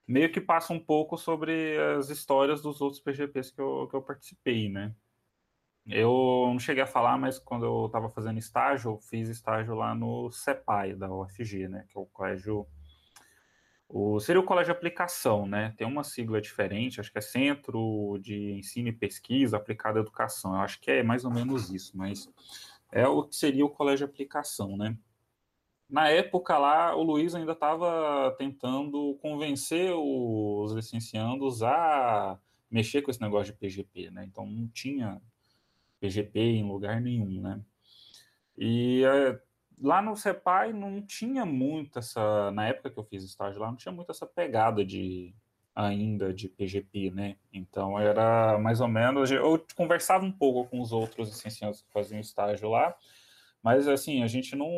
meio 0.09 0.33
que 0.33 0.41
passa 0.41 0.73
um 0.73 0.81
pouco 0.81 1.19
sobre 1.19 1.77
as 1.99 2.09
histórias 2.09 2.63
dos 2.63 2.81
outros 2.81 3.01
PGPs 3.01 3.53
que 3.53 3.61
eu, 3.61 3.87
que 3.89 3.95
eu 3.95 4.03
participei, 4.03 4.71
né? 4.71 4.95
Eu 5.87 6.49
não 6.49 6.59
cheguei 6.59 6.83
a 6.83 6.87
falar, 6.87 7.17
mas 7.19 7.39
quando 7.39 7.65
eu 7.65 7.87
estava 7.87 8.09
fazendo 8.11 8.39
estágio, 8.39 8.93
eu 8.93 8.99
fiz 8.99 9.29
estágio 9.29 9.75
lá 9.75 9.95
no 9.95 10.31
CEPAI 10.31 10.95
da 10.95 11.13
UFG, 11.13 11.69
né? 11.69 11.85
Que 11.89 11.97
é 11.97 12.01
o 12.01 12.07
colégio 12.07 12.67
o, 13.89 14.21
seria 14.21 14.41
o 14.41 14.45
colégio 14.45 14.73
de 14.73 14.77
aplicação, 14.77 15.47
né? 15.47 15.73
Tem 15.77 15.87
uma 15.87 16.05
sigla 16.05 16.41
diferente, 16.41 17.01
acho 17.01 17.11
que 17.11 17.19
é 17.19 17.23
Centro 17.23 18.19
de 18.21 18.53
Ensino 18.53 18.89
e 18.89 18.93
Pesquisa 18.93 19.57
Aplicada 19.57 19.99
à 19.99 20.03
Educação. 20.03 20.55
Eu 20.55 20.61
acho 20.61 20.79
que 20.79 20.91
é 20.91 21.03
mais 21.03 21.25
ou 21.25 21.31
menos 21.31 21.71
isso, 21.71 21.97
mas 21.97 22.29
é 22.93 23.09
o 23.09 23.23
que 23.23 23.35
seria 23.35 23.65
o 23.65 23.71
colégio 23.71 24.07
de 24.07 24.13
aplicação, 24.13 24.77
né? 24.77 24.95
Na 25.89 26.09
época 26.09 26.59
lá, 26.59 26.95
o 26.95 27.03
Luiz 27.03 27.35
ainda 27.35 27.53
estava 27.53 28.35
tentando 28.37 29.19
convencer 29.23 29.93
os 29.95 30.73
licenciandos 30.73 31.63
a 31.63 32.39
mexer 32.71 33.01
com 33.01 33.11
esse 33.11 33.21
negócio 33.21 33.53
de 33.53 33.59
PGP, 33.59 34.11
né? 34.11 34.25
Então 34.27 34.47
não 34.47 34.69
tinha 34.69 35.21
PGP 35.99 36.39
em 36.41 36.69
lugar 36.69 37.01
nenhum, 37.01 37.41
né? 37.41 37.61
E 38.57 39.03
é, 39.05 39.41
lá 39.81 40.03
no 40.03 40.15
CEPAI 40.15 40.73
não 40.75 41.01
tinha 41.01 41.47
muito 41.47 41.99
essa, 41.99 42.51
na 42.51 42.67
época 42.69 42.91
que 42.91 42.99
eu 42.99 43.05
fiz 43.05 43.25
estágio 43.25 43.61
lá, 43.61 43.69
não 43.69 43.77
tinha 43.77 43.93
muito 43.93 44.11
essa 44.11 44.27
pegada 44.27 44.85
de 44.85 45.35
ainda 45.75 46.35
de 46.35 46.49
PGP, 46.49 47.13
né? 47.13 47.37
Então 47.53 47.99
era 47.99 48.59
mais 48.59 48.81
ou 48.81 48.89
menos, 48.89 49.31
eu 49.31 49.65
conversava 49.75 50.25
um 50.25 50.33
pouco 50.33 50.69
com 50.69 50.81
os 50.81 50.93
outros 50.93 51.29
licenciados 51.29 51.81
que 51.81 51.93
faziam 51.93 52.21
estágio 52.21 52.69
lá, 52.69 52.95
mas 53.63 53.89
assim, 53.89 54.23
a 54.23 54.27
gente 54.27 54.57
não 54.57 54.69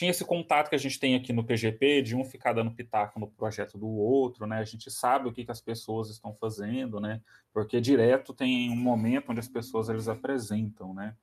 tinha 0.00 0.12
esse 0.12 0.24
contato 0.24 0.70
que 0.70 0.74
a 0.74 0.78
gente 0.78 0.98
tem 0.98 1.14
aqui 1.14 1.30
no 1.30 1.44
PGP, 1.44 2.00
de 2.00 2.16
um 2.16 2.24
ficar 2.24 2.54
dando 2.54 2.70
pitaco 2.70 3.20
no 3.20 3.30
projeto 3.30 3.76
do 3.76 3.86
outro, 3.86 4.46
né? 4.46 4.56
A 4.58 4.64
gente 4.64 4.90
sabe 4.90 5.28
o 5.28 5.32
que, 5.32 5.44
que 5.44 5.50
as 5.50 5.60
pessoas 5.60 6.08
estão 6.08 6.32
fazendo, 6.32 6.98
né? 6.98 7.20
Porque 7.52 7.82
direto 7.82 8.32
tem 8.32 8.70
um 8.70 8.76
momento 8.76 9.30
onde 9.30 9.40
as 9.40 9.48
pessoas 9.48 9.90
eles 9.90 10.08
apresentam, 10.08 10.94
né? 10.94 11.14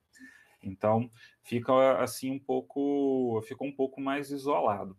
Então, 0.61 1.09
fica 1.41 1.97
assim 1.97 2.29
um 2.29 2.37
pouco, 2.37 3.41
fica 3.47 3.63
um 3.63 3.71
pouco 3.71 3.99
mais 3.99 4.29
isolado. 4.29 4.95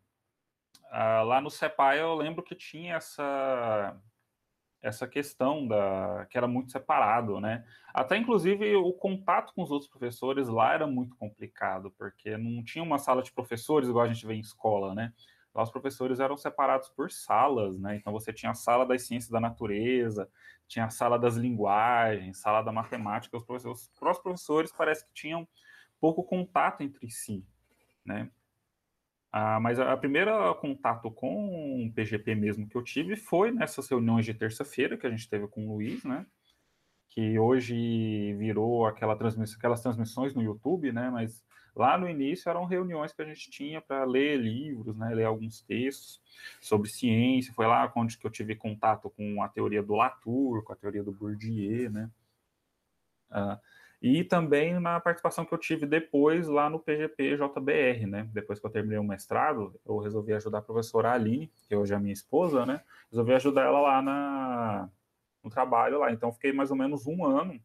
Ah, 0.90 1.22
lá 1.22 1.40
no 1.40 1.48
CEPAI 1.48 2.00
eu 2.00 2.16
lembro 2.16 2.42
que 2.42 2.56
tinha 2.56 2.96
essa 2.96 3.96
essa 4.82 5.06
questão 5.06 5.66
da 5.66 6.26
que 6.30 6.38
era 6.38 6.46
muito 6.46 6.70
separado, 6.70 7.40
né? 7.40 7.64
Até 7.92 8.16
inclusive 8.16 8.76
o 8.76 8.92
contato 8.92 9.52
com 9.54 9.62
os 9.62 9.70
outros 9.70 9.90
professores 9.90 10.48
lá 10.48 10.72
era 10.72 10.86
muito 10.86 11.16
complicado, 11.16 11.90
porque 11.98 12.36
não 12.36 12.62
tinha 12.62 12.82
uma 12.82 12.98
sala 12.98 13.22
de 13.22 13.32
professores 13.32 13.88
igual 13.88 14.04
a 14.04 14.12
gente 14.12 14.26
vê 14.26 14.34
em 14.34 14.40
escola, 14.40 14.94
né? 14.94 15.12
Lá 15.54 15.62
os 15.62 15.70
professores 15.70 16.20
eram 16.20 16.36
separados 16.36 16.88
por 16.90 17.10
salas, 17.10 17.78
né? 17.78 17.96
Então 17.96 18.12
você 18.12 18.32
tinha 18.32 18.52
a 18.52 18.54
sala 18.54 18.86
das 18.86 19.06
ciências 19.06 19.30
da 19.30 19.40
natureza, 19.40 20.30
tinha 20.68 20.84
a 20.84 20.90
sala 20.90 21.18
das 21.18 21.36
linguagens, 21.36 22.38
sala 22.38 22.62
da 22.62 22.70
matemática. 22.70 23.36
Os, 23.36 23.44
professores, 23.44 23.80
os 23.80 23.88
próprios 23.98 24.22
professores 24.22 24.72
parece 24.72 25.04
que 25.06 25.12
tinham 25.12 25.48
pouco 26.00 26.22
contato 26.22 26.82
entre 26.82 27.10
si, 27.10 27.44
né? 28.04 28.30
Ah, 29.30 29.60
mas 29.60 29.78
a, 29.78 29.96
primeira 29.96 30.54
contato 30.54 31.10
com 31.10 31.86
o 31.86 31.92
PGP 31.92 32.34
mesmo 32.34 32.66
que 32.66 32.76
eu 32.76 32.82
tive 32.82 33.14
foi 33.14 33.50
nessas 33.50 33.88
reuniões 33.88 34.24
de 34.24 34.32
terça-feira 34.32 34.96
que 34.96 35.06
a 35.06 35.10
gente 35.10 35.28
teve 35.28 35.46
com 35.48 35.66
o 35.66 35.74
Luiz, 35.74 36.02
né? 36.04 36.26
Que 37.10 37.38
hoje 37.38 38.34
virou 38.34 38.86
aquela 38.86 39.16
transmissão, 39.16 39.58
aquelas 39.58 39.82
transmissões 39.82 40.34
no 40.34 40.42
YouTube, 40.42 40.92
né? 40.92 41.10
Mas 41.10 41.44
Lá 41.78 41.96
no 41.96 42.08
início 42.08 42.50
eram 42.50 42.64
reuniões 42.64 43.12
que 43.12 43.22
a 43.22 43.24
gente 43.24 43.48
tinha 43.52 43.80
para 43.80 44.02
ler 44.02 44.36
livros, 44.36 44.96
né, 44.96 45.14
ler 45.14 45.26
alguns 45.26 45.60
textos 45.62 46.20
sobre 46.60 46.88
ciência. 46.88 47.54
Foi 47.54 47.68
lá 47.68 47.90
onde 47.94 48.18
que 48.18 48.26
eu 48.26 48.30
tive 48.32 48.56
contato 48.56 49.08
com 49.10 49.40
a 49.44 49.48
teoria 49.48 49.80
do 49.80 49.94
Latour, 49.94 50.64
com 50.64 50.72
a 50.72 50.76
teoria 50.76 51.04
do 51.04 51.12
Bourdieu, 51.12 51.88
né? 51.88 52.10
Uh, 53.30 53.60
e 54.00 54.22
também 54.22 54.78
na 54.78 55.00
participação 55.00 55.44
que 55.44 55.52
eu 55.52 55.58
tive 55.58 55.84
depois 55.84 56.46
lá 56.46 56.70
no 56.70 56.78
PGP 56.78 57.36
JBR, 57.36 58.06
né? 58.06 58.30
Depois 58.32 58.60
que 58.60 58.66
eu 58.66 58.70
terminei 58.70 58.98
o 58.98 59.04
mestrado, 59.04 59.78
eu 59.84 59.98
resolvi 59.98 60.32
ajudar 60.32 60.58
a 60.58 60.62
professora 60.62 61.12
Aline, 61.12 61.50
que 61.68 61.74
hoje 61.74 61.94
é 61.94 61.98
minha 61.98 62.12
esposa, 62.12 62.64
né? 62.64 62.80
Resolvi 63.10 63.34
ajudar 63.34 63.62
ela 63.62 63.80
lá 63.80 64.02
na, 64.02 64.88
no 65.42 65.50
trabalho 65.50 65.98
lá. 65.98 66.12
Então, 66.12 66.32
fiquei 66.32 66.52
mais 66.52 66.70
ou 66.70 66.76
menos 66.76 67.06
um 67.06 67.24
ano 67.24 67.60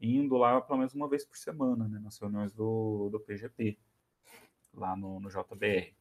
indo 0.00 0.36
lá 0.36 0.60
pelo 0.60 0.78
menos 0.78 0.94
uma 0.94 1.08
vez 1.08 1.24
por 1.24 1.36
semana, 1.36 1.88
né, 1.88 1.98
nas 1.98 2.18
reuniões 2.18 2.52
do, 2.52 3.08
do 3.10 3.18
PGP, 3.18 3.76
lá 4.72 4.94
no, 4.96 5.20
no 5.20 5.28
JBR. 5.28 5.92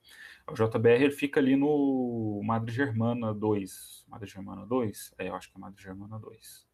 O 0.50 0.54
JBR 0.54 1.12
fica 1.12 1.40
ali 1.40 1.56
no 1.56 2.42
Madre 2.44 2.72
Germana 2.72 3.34
2. 3.34 4.06
Madre 4.08 4.30
Germana 4.30 4.66
2? 4.66 5.14
É, 5.18 5.30
eu 5.30 5.36
acho 5.36 5.52
que 5.52 5.58
é 5.58 5.60
Madre 5.60 5.82
Germana 5.82 6.20
2. 6.20 6.66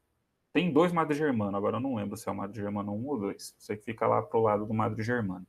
Tem 0.53 0.71
dois 0.71 0.91
Madre 0.93 1.17
Germana, 1.17 1.57
agora 1.57 1.77
eu 1.77 1.81
não 1.81 1.95
lembro 1.95 2.15
se 2.15 2.29
é 2.29 2.31
o 2.31 2.35
Madre 2.35 2.61
Germana 2.61 2.91
1 2.91 3.07
ou 3.07 3.19
2. 3.19 3.55
Você 3.57 3.75
fica 3.75 4.05
lá 4.05 4.21
pro 4.21 4.39
lado 4.39 4.67
do 4.67 4.73
Madre 4.73 5.01
Germana. 5.01 5.45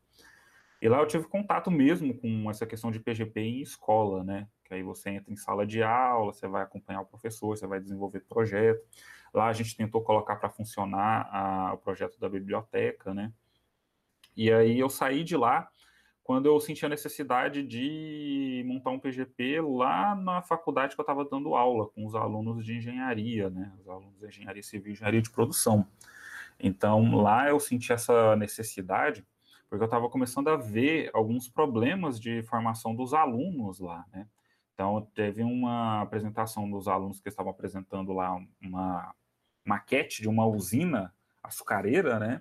E 0.81 0.89
lá 0.89 0.99
eu 0.99 1.07
tive 1.07 1.25
contato 1.25 1.71
mesmo 1.71 2.15
com 2.15 2.51
essa 2.51 2.65
questão 2.65 2.91
de 2.91 2.99
PGP 2.99 3.39
em 3.39 3.61
escola, 3.61 4.25
né? 4.25 4.49
Que 4.65 4.75
aí 4.75 4.83
você 4.83 5.11
entra 5.11 5.31
em 5.31 5.37
sala 5.37 5.67
de 5.67 5.83
aula, 5.83 6.33
você 6.33 6.49
vai 6.49 6.63
acompanhar 6.63 7.03
o 7.03 7.07
professor, 7.07 7.55
você 7.55 7.67
vai 7.67 7.81
desenvolver 7.81 8.21
projeto. 8.21 8.83
Lá 9.33 9.49
a 9.49 9.53
gente 9.53 9.77
tentou 9.77 10.03
colocar 10.03 10.37
para 10.37 10.49
funcionar 10.49 11.29
a, 11.31 11.75
o 11.75 11.79
projeto 11.79 12.19
da 12.19 12.29
biblioteca, 12.29 13.13
né? 13.13 13.31
E 14.35 14.51
aí 14.51 14.79
eu 14.79 14.89
saí 14.89 15.23
de 15.23 15.37
lá 15.37 15.69
quando 16.25 16.47
eu 16.47 16.59
senti 16.59 16.87
a 16.87 16.89
necessidade 16.89 17.63
de 17.63 18.65
montar 18.67 18.91
um 18.91 18.99
PGP 18.99 19.61
lá 19.61 20.15
na 20.15 20.41
faculdade 20.41 20.95
que 20.95 21.01
eu 21.01 21.05
estava 21.05 21.23
dando 21.23 21.55
aula 21.55 21.87
com 21.91 22.07
os 22.07 22.15
alunos 22.15 22.65
de 22.65 22.79
engenharia, 22.79 23.51
né? 23.51 23.71
Os 23.79 23.87
alunos 23.87 24.19
de 24.19 24.27
engenharia 24.27 24.63
civil 24.63 24.89
e 24.89 24.93
engenharia 24.93 25.21
de 25.21 25.29
produção. 25.29 25.87
Então 26.59 27.15
lá 27.15 27.51
eu 27.51 27.61
senti 27.61 27.93
essa 27.93 28.35
necessidade 28.37 29.23
porque 29.69 29.83
eu 29.83 29.87
estava 29.87 30.09
começando 30.09 30.49
a 30.49 30.57
ver 30.57 31.11
alguns 31.13 31.47
problemas 31.47 32.19
de 32.19 32.43
formação 32.45 32.95
dos 32.95 33.13
alunos 33.13 33.79
lá, 33.79 34.07
né? 34.11 34.27
Então 34.73 35.07
teve 35.15 35.43
uma 35.43 36.01
apresentação 36.01 36.71
dos 36.71 36.89
alunos 36.89 37.21
que 37.21 37.29
estavam 37.29 37.53
apresentando 37.53 38.15
lá 38.15 38.35
uma 38.63 39.15
maquete 39.63 40.23
de 40.23 40.29
uma 40.29 40.47
usina 40.47 41.13
açucareira, 41.43 42.19
né? 42.19 42.41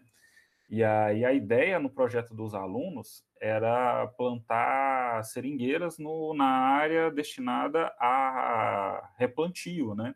E 0.70 0.84
aí 0.84 1.26
a 1.26 1.34
ideia 1.34 1.80
no 1.80 1.90
projeto 1.90 2.34
dos 2.34 2.56
alunos 2.56 3.26
era 3.44 4.08
plantar 4.16 5.22
seringueiras 5.26 5.98
no, 5.98 6.34
na 6.34 6.46
área 6.46 7.12
destinada 7.12 7.94
a 8.00 9.12
replantio, 9.18 9.94
né? 9.94 10.16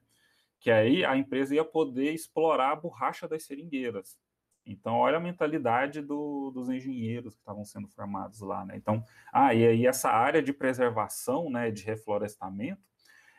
Que 0.62 0.72
aí 0.72 1.04
a 1.04 1.18
empresa 1.18 1.54
ia 1.54 1.66
poder 1.66 2.14
explorar 2.14 2.72
a 2.72 2.76
borracha 2.76 3.28
das 3.28 3.44
seringueiras. 3.44 4.18
Então, 4.66 4.96
olha 4.96 5.18
a 5.18 5.20
mentalidade 5.20 6.02
do, 6.02 6.52
dos 6.52 6.70
engenheiros 6.70 7.34
que 7.34 7.42
estavam 7.42 7.66
sendo 7.66 7.90
formados 7.90 8.40
lá, 8.40 8.64
né? 8.66 8.78
Então, 8.78 9.04
ah, 9.32 9.54
e 9.54 9.68
aí 9.68 9.86
essa 9.86 10.10
área 10.10 10.42
de 10.42 10.54
preservação, 10.54 11.50
né, 11.50 11.70
de 11.70 11.84
reflorestamento, 11.84 12.82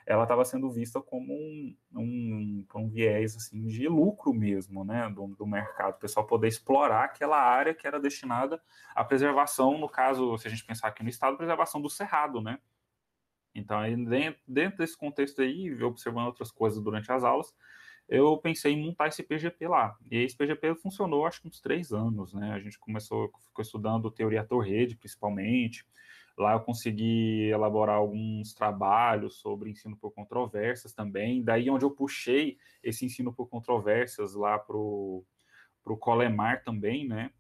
ela 0.09 0.23
estava 0.23 0.43
sendo 0.43 0.71
vista 0.71 1.03
como 1.03 1.35
um, 1.35 1.77
um, 1.95 2.67
um, 2.75 2.89
viés 2.89 3.37
assim, 3.37 3.67
de 3.67 3.87
lucro 3.87 4.33
mesmo 4.33 4.83
né, 4.83 5.07
do, 5.11 5.27
do 5.37 5.47
mercado, 5.47 5.97
o 5.97 5.99
pessoal 5.99 6.27
poder 6.27 6.49
explorar 6.49 7.05
aquela 7.05 7.39
área 7.39 7.75
que 7.75 7.87
era 7.87 8.01
destinada 8.01 8.59
à 8.95 9.05
preservação, 9.05 9.77
no 9.77 9.87
caso, 9.87 10.39
se 10.39 10.49
a 10.49 10.51
gente 10.51 10.65
pensar 10.65 10.89
aqui 10.89 11.03
no 11.03 11.11
estado, 11.11 11.37
preservação 11.37 11.79
do 11.79 11.91
cerrado, 11.91 12.41
né? 12.41 12.59
Então, 13.55 13.83
dentro, 14.07 14.41
dentro 14.49 14.79
desse 14.79 14.97
contexto 14.97 15.43
aí, 15.43 15.83
observando 15.83 16.29
outras 16.29 16.51
coisas 16.51 16.83
durante 16.83 17.13
as 17.13 17.23
aulas, 17.23 17.55
eu 18.09 18.39
pensei 18.39 18.73
em 18.73 18.83
montar 18.83 19.09
esse 19.09 19.23
PGP 19.23 19.69
lá. 19.69 19.95
E 20.11 20.17
esse 20.17 20.35
PGP 20.35 20.75
funcionou, 20.77 21.27
acho 21.27 21.43
que 21.43 21.49
uns 21.49 21.61
três 21.61 21.93
anos, 21.93 22.33
né? 22.33 22.53
A 22.53 22.61
gente 22.61 22.79
começou, 22.79 23.31
ficou 23.45 23.63
estudando 23.63 24.11
teoria 24.11 24.43
torre-rede, 24.43 24.97
principalmente, 24.97 25.85
Lá 26.39 26.53
eu 26.53 26.61
consegui 26.61 27.51
elaborar 27.51 27.97
alguns 27.97 28.55
trabalhos 28.55 29.41
sobre 29.41 29.71
ensino 29.71 29.97
por 29.97 30.13
controvérsias 30.13 30.95
também. 30.95 31.43
Daí 31.43 31.69
onde 31.69 31.85
eu 31.85 31.91
puxei 31.91 32.57
esse 32.81 33.05
ensino 33.05 33.33
por 33.33 33.49
controvérsias 33.49 34.35
lá 34.35 34.57
para 34.57 34.77
o 34.77 35.25
Colemar 35.99 36.63
também, 36.63 37.09
né? 37.09 37.33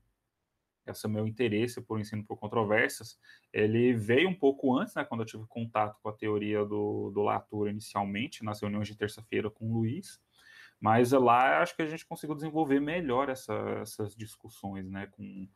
Esse 0.85 1.07
é 1.07 1.09
meu 1.09 1.27
interesse 1.29 1.81
por 1.81 2.01
ensino 2.01 2.25
por 2.25 2.39
controvérsias, 2.39 3.19
ele 3.53 3.93
veio 3.93 4.29
um 4.29 4.35
pouco 4.35 4.77
antes, 4.77 4.95
né, 4.95 5.05
quando 5.05 5.21
eu 5.21 5.27
tive 5.27 5.47
contato 5.47 5.99
com 6.03 6.09
a 6.09 6.13
teoria 6.15 6.65
do, 6.65 7.11
do 7.11 7.21
Latour 7.21 7.69
inicialmente, 7.69 8.43
nas 8.43 8.61
reuniões 8.61 8.89
de 8.89 8.97
terça-feira 8.97 9.51
com 9.51 9.67
o 9.67 9.75
Luiz, 9.75 10.19
Mas 10.81 11.13
lá 11.13 11.61
acho 11.61 11.77
que 11.77 11.83
a 11.83 11.87
gente 11.87 12.07
conseguiu 12.07 12.35
desenvolver 12.35 12.81
melhor 12.81 13.29
essa, 13.29 13.53
essas 13.83 14.15
discussões, 14.17 14.89
né, 14.89 15.07
com, 15.09 15.47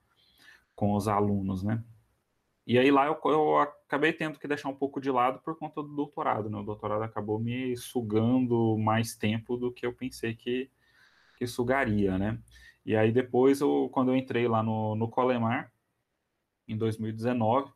com 0.74 0.94
os 0.94 1.08
alunos, 1.08 1.62
né. 1.62 1.82
E 2.66 2.78
aí 2.78 2.90
lá 2.90 3.06
eu, 3.06 3.18
eu, 3.24 3.58
acabei 3.58 4.12
tendo 4.12 4.38
que 4.38 4.46
deixar 4.46 4.68
um 4.68 4.74
pouco 4.74 5.00
de 5.00 5.10
lado 5.10 5.40
por 5.40 5.58
conta 5.58 5.82
do 5.82 5.88
doutorado, 5.88 6.48
né? 6.48 6.58
O 6.58 6.62
doutorado 6.62 7.02
acabou 7.02 7.38
me 7.38 7.76
sugando 7.76 8.78
mais 8.78 9.16
tempo 9.16 9.56
do 9.56 9.72
que 9.72 9.84
eu 9.84 9.92
pensei 9.92 10.34
que, 10.34 10.70
que 11.36 11.46
sugaria, 11.46 12.16
né? 12.18 12.38
E 12.84 12.96
aí 12.96 13.12
depois, 13.12 13.60
eu, 13.60 13.88
quando 13.92 14.12
eu 14.12 14.16
entrei 14.16 14.46
lá 14.48 14.62
no, 14.62 14.94
no 14.94 15.08
Colemar, 15.08 15.72
em 16.68 16.76
2019, 16.76 17.72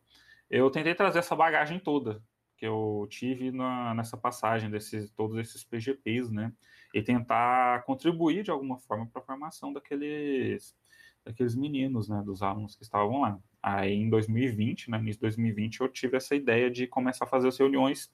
eu 0.49 0.69
tentei 0.71 0.95
trazer 0.95 1.19
essa 1.19 1.35
bagagem 1.35 1.79
toda 1.79 2.23
que 2.57 2.65
eu 2.65 3.07
tive 3.09 3.51
na, 3.51 3.93
nessa 3.93 4.17
passagem 4.17 4.69
desses 4.69 5.11
todos 5.11 5.37
esses 5.37 5.63
PGPs, 5.63 6.33
né? 6.33 6.51
E 6.93 7.03
tentar 7.03 7.83
contribuir 7.83 8.43
de 8.43 8.51
alguma 8.51 8.79
forma 8.79 9.05
para 9.05 9.21
a 9.21 9.25
formação 9.25 9.71
daqueles 9.71 10.75
daqueles 11.23 11.55
meninos, 11.55 12.07
né, 12.07 12.23
dos 12.25 12.41
alunos 12.41 12.75
que 12.75 12.83
estavam 12.83 13.21
lá. 13.21 13.37
Aí 13.69 13.95
em 13.95 14.09
2020, 14.09 14.89
né, 14.89 14.97
início 14.97 15.15
de 15.15 15.23
2020, 15.23 15.81
eu 15.81 15.89
tive 15.89 16.15
essa 16.15 16.33
ideia 16.33 16.71
de 16.71 16.87
começar 16.87 17.25
a 17.25 17.27
fazer 17.27 17.49
as 17.49 17.57
reuniões, 17.57 18.09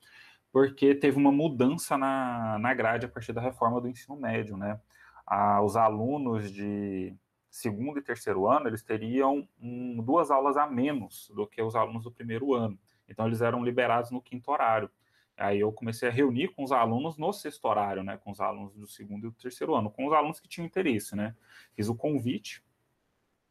porque 0.51 0.95
teve 0.95 1.15
uma 1.15 1.31
mudança 1.31 1.95
na, 1.95 2.57
na 2.57 2.73
grade 2.73 3.05
a 3.05 3.09
partir 3.09 3.33
da 3.33 3.41
reforma 3.41 3.79
do 3.79 3.87
ensino 3.87 4.15
médio, 4.15 4.57
né? 4.57 4.81
Ah, 5.27 5.61
os 5.61 5.75
alunos 5.77 6.51
de 6.51 7.15
segundo 7.51 7.99
e 7.99 8.01
terceiro 8.01 8.47
ano, 8.47 8.67
eles 8.67 8.81
teriam 8.81 9.47
um, 9.61 10.01
duas 10.01 10.31
aulas 10.31 10.57
a 10.57 10.65
menos 10.65 11.31
do 11.35 11.45
que 11.45 11.61
os 11.61 11.75
alunos 11.75 12.03
do 12.03 12.11
primeiro 12.11 12.55
ano. 12.55 12.79
Então, 13.07 13.27
eles 13.27 13.41
eram 13.41 13.63
liberados 13.63 14.09
no 14.09 14.23
quinto 14.23 14.49
horário. 14.49 14.89
Aí 15.37 15.59
eu 15.59 15.71
comecei 15.71 16.09
a 16.09 16.11
reunir 16.11 16.47
com 16.47 16.63
os 16.63 16.71
alunos 16.71 17.15
no 17.15 17.31
sexto 17.31 17.65
horário, 17.65 18.03
né? 18.03 18.17
Com 18.17 18.31
os 18.31 18.39
alunos 18.39 18.73
do 18.75 18.87
segundo 18.87 19.27
e 19.27 19.29
do 19.29 19.35
terceiro 19.35 19.75
ano, 19.75 19.91
com 19.91 20.07
os 20.07 20.13
alunos 20.13 20.39
que 20.39 20.47
tinham 20.47 20.65
interesse, 20.65 21.15
né? 21.15 21.35
Fiz 21.75 21.89
o 21.89 21.95
convite 21.95 22.63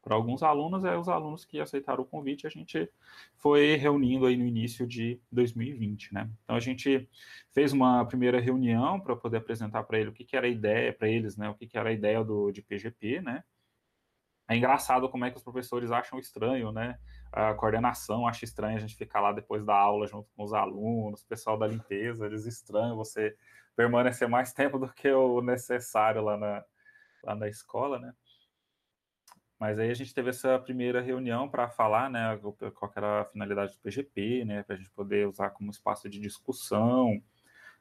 para 0.02 0.16
alguns 0.16 0.42
alunos, 0.42 0.84
aí 0.84 0.96
os 0.96 1.08
alunos 1.08 1.44
que 1.44 1.60
aceitaram 1.60 2.02
o 2.02 2.06
convite, 2.06 2.46
a 2.46 2.50
gente 2.50 2.90
foi 3.36 3.76
reunindo 3.76 4.26
aí 4.26 4.36
no 4.36 4.44
início 4.44 4.86
de 4.86 5.20
2020, 5.30 6.12
né? 6.12 6.28
Então 6.42 6.56
a 6.56 6.60
gente 6.60 7.08
fez 7.52 7.72
uma 7.72 8.04
primeira 8.04 8.40
reunião 8.40 8.98
para 8.98 9.14
poder 9.14 9.36
apresentar 9.36 9.84
para 9.84 9.98
ele 9.98 10.10
o 10.10 10.12
que, 10.12 10.24
que 10.24 10.36
era 10.36 10.46
a 10.46 10.50
ideia, 10.50 10.92
para 10.92 11.08
eles, 11.08 11.36
né? 11.36 11.48
O 11.48 11.54
que, 11.54 11.68
que 11.68 11.78
era 11.78 11.90
a 11.90 11.92
ideia 11.92 12.24
do, 12.24 12.50
de 12.50 12.60
PGP, 12.60 13.20
né? 13.20 13.44
É 14.48 14.56
engraçado 14.56 15.08
como 15.08 15.24
é 15.24 15.30
que 15.30 15.36
os 15.36 15.42
professores 15.42 15.92
acham 15.92 16.18
estranho, 16.18 16.72
né? 16.72 16.98
A 17.30 17.54
coordenação 17.54 18.26
acha 18.26 18.44
estranho 18.44 18.76
a 18.76 18.80
gente 18.80 18.96
ficar 18.96 19.20
lá 19.20 19.32
depois 19.32 19.64
da 19.64 19.74
aula 19.74 20.06
junto 20.06 20.28
com 20.36 20.42
os 20.42 20.52
alunos, 20.52 21.22
o 21.22 21.26
pessoal 21.28 21.56
da 21.56 21.66
limpeza, 21.66 22.26
eles 22.26 22.44
estranham 22.44 22.96
você 22.96 23.36
permanecer 23.76 24.28
mais 24.28 24.52
tempo 24.52 24.78
do 24.78 24.92
que 24.92 25.10
o 25.10 25.40
necessário 25.40 26.22
lá 26.22 26.36
na, 26.36 26.64
lá 27.22 27.34
na 27.36 27.48
escola, 27.48 27.98
né? 27.98 28.12
Mas 29.62 29.78
aí 29.78 29.92
a 29.92 29.94
gente 29.94 30.12
teve 30.12 30.30
essa 30.30 30.58
primeira 30.58 31.00
reunião 31.00 31.48
para 31.48 31.68
falar, 31.68 32.10
né, 32.10 32.36
qual 32.74 32.92
era 32.96 33.20
a 33.20 33.24
finalidade 33.26 33.74
do 33.74 33.78
PGP, 33.78 34.44
né, 34.44 34.64
para 34.64 34.74
a 34.74 34.76
gente 34.76 34.90
poder 34.90 35.28
usar 35.28 35.50
como 35.50 35.70
espaço 35.70 36.10
de 36.10 36.18
discussão, 36.18 37.22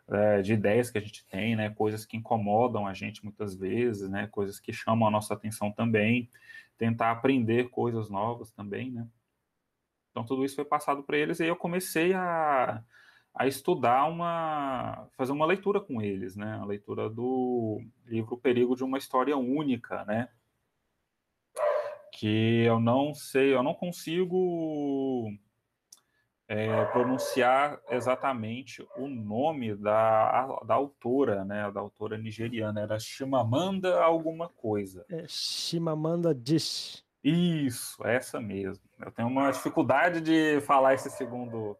é, 0.07 0.43
de 0.43 0.53
ideias 0.53 0.91
que 0.91 0.99
a 0.99 1.01
gente 1.01 1.25
tem, 1.25 1.55
né, 1.55 1.71
coisas 1.71 2.05
que 2.05 2.15
incomodam 2.15 2.85
a 2.85 2.93
gente 2.93 3.23
muitas 3.23 3.55
vezes, 3.55 4.07
né, 4.07 4.27
coisas 4.27 4.59
que 4.59 4.71
chamam 4.71 5.07
a 5.07 5.11
nossa 5.11 5.33
atenção 5.33 5.71
também, 5.71 6.29
tentar 6.77 7.09
aprender 7.09 7.71
coisas 7.71 8.11
novas 8.11 8.51
também, 8.51 8.91
né. 8.91 9.07
Então 10.11 10.23
tudo 10.23 10.45
isso 10.45 10.57
foi 10.57 10.65
passado 10.65 11.01
para 11.01 11.17
eles 11.17 11.39
e 11.39 11.43
aí 11.45 11.49
eu 11.49 11.55
comecei 11.55 12.13
a, 12.13 12.83
a 13.33 13.47
estudar 13.47 14.05
uma, 14.05 15.07
fazer 15.17 15.31
uma 15.31 15.47
leitura 15.47 15.81
com 15.81 15.99
eles, 15.99 16.35
né, 16.35 16.59
a 16.61 16.63
leitura 16.63 17.09
do 17.09 17.81
livro 18.05 18.37
Perigo 18.37 18.75
de 18.75 18.83
uma 18.83 18.99
História 18.99 19.35
Única, 19.35 20.05
né, 20.05 20.29
que 22.21 22.65
eu 22.65 22.79
não 22.79 23.15
sei, 23.15 23.51
eu 23.51 23.63
não 23.63 23.73
consigo 23.73 25.27
é, 26.47 26.85
pronunciar 26.85 27.81
exatamente 27.89 28.87
o 28.95 29.07
nome 29.07 29.73
da, 29.75 30.59
da 30.63 30.75
autora, 30.75 31.43
né, 31.43 31.71
da 31.71 31.79
autora 31.79 32.19
nigeriana, 32.19 32.79
era 32.79 32.99
Chimamanda 32.99 34.03
alguma 34.03 34.47
coisa. 34.47 35.03
É, 35.09 35.25
Chimamanda 35.27 36.31
Dish. 36.35 37.03
Isso, 37.23 38.05
essa 38.05 38.39
mesmo. 38.39 38.83
Eu 39.03 39.11
tenho 39.11 39.27
uma 39.27 39.49
dificuldade 39.49 40.21
de 40.21 40.61
falar 40.61 40.93
esse 40.93 41.09
segundo, 41.09 41.75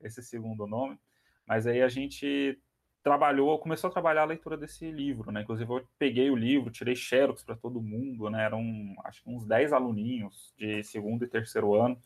esse 0.00 0.22
segundo 0.22 0.68
nome, 0.68 0.96
mas 1.44 1.66
aí 1.66 1.82
a 1.82 1.88
gente 1.88 2.56
trabalhou, 3.02 3.58
começou 3.58 3.88
a 3.88 3.92
trabalhar 3.92 4.22
a 4.22 4.26
leitura 4.26 4.56
desse 4.56 4.90
livro, 4.90 5.32
né? 5.32 5.42
Inclusive 5.42 5.70
eu 5.72 5.86
peguei 5.98 6.30
o 6.30 6.36
livro, 6.36 6.70
tirei 6.70 6.94
xerox 6.94 7.42
para 7.42 7.56
todo 7.56 7.80
mundo, 7.80 8.28
né? 8.28 8.44
Eram 8.44 8.94
acho 9.04 9.22
que 9.22 9.30
uns 9.30 9.44
10 9.46 9.72
aluninhos 9.72 10.54
de 10.58 10.82
segundo 10.82 11.24
e 11.24 11.28
terceiro 11.28 11.74
ano. 11.74 11.98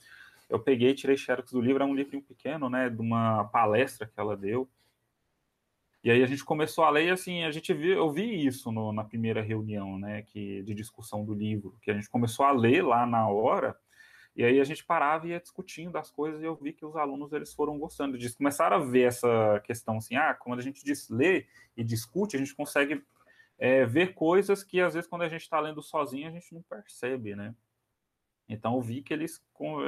Eu 0.48 0.60
peguei, 0.60 0.94
tirei 0.94 1.16
xerox 1.16 1.50
do 1.52 1.60
livro, 1.60 1.82
é 1.82 1.86
um 1.86 1.94
livrinho 1.94 2.22
pequeno, 2.22 2.68
né, 2.68 2.90
de 2.90 3.00
uma 3.00 3.44
palestra 3.46 4.06
que 4.06 4.20
ela 4.20 4.36
deu. 4.36 4.68
E 6.04 6.10
aí 6.10 6.22
a 6.22 6.26
gente 6.26 6.44
começou 6.44 6.84
a 6.84 6.90
ler 6.90 7.06
e 7.06 7.10
assim, 7.10 7.44
a 7.44 7.50
gente 7.50 7.72
viu, 7.72 7.96
eu 7.96 8.10
vi 8.10 8.46
isso 8.46 8.70
no, 8.70 8.92
na 8.92 9.02
primeira 9.02 9.40
reunião, 9.40 9.98
né, 9.98 10.22
que 10.22 10.62
de 10.62 10.74
discussão 10.74 11.24
do 11.24 11.32
livro, 11.32 11.78
que 11.80 11.90
a 11.90 11.94
gente 11.94 12.10
começou 12.10 12.44
a 12.44 12.52
ler 12.52 12.82
lá 12.82 13.06
na 13.06 13.26
hora 13.26 13.74
e 14.36 14.44
aí 14.44 14.60
a 14.60 14.64
gente 14.64 14.84
parava 14.84 15.26
e 15.26 15.30
ia 15.30 15.40
discutindo 15.40 15.96
as 15.96 16.10
coisas 16.10 16.42
e 16.42 16.44
eu 16.44 16.56
vi 16.56 16.72
que 16.72 16.84
os 16.84 16.96
alunos 16.96 17.32
eles 17.32 17.54
foram 17.54 17.78
gostando 17.78 18.18
disso. 18.18 18.36
Começaram 18.36 18.76
a 18.76 18.80
ver 18.80 19.08
essa 19.08 19.60
questão 19.64 19.98
assim, 19.98 20.16
ah, 20.16 20.34
quando 20.34 20.58
a 20.58 20.62
gente 20.62 20.84
diz, 20.84 21.08
lê 21.08 21.46
e 21.76 21.84
discute, 21.84 22.36
a 22.36 22.38
gente 22.38 22.54
consegue 22.54 23.04
é, 23.56 23.86
ver 23.86 24.14
coisas 24.14 24.64
que 24.64 24.80
às 24.80 24.94
vezes 24.94 25.08
quando 25.08 25.22
a 25.22 25.28
gente 25.28 25.42
está 25.42 25.60
lendo 25.60 25.80
sozinho 25.80 26.28
a 26.28 26.32
gente 26.32 26.52
não 26.52 26.62
percebe, 26.62 27.36
né? 27.36 27.54
Então 28.48 28.74
eu 28.74 28.82
vi 28.82 29.02
que 29.02 29.14
eles, 29.14 29.42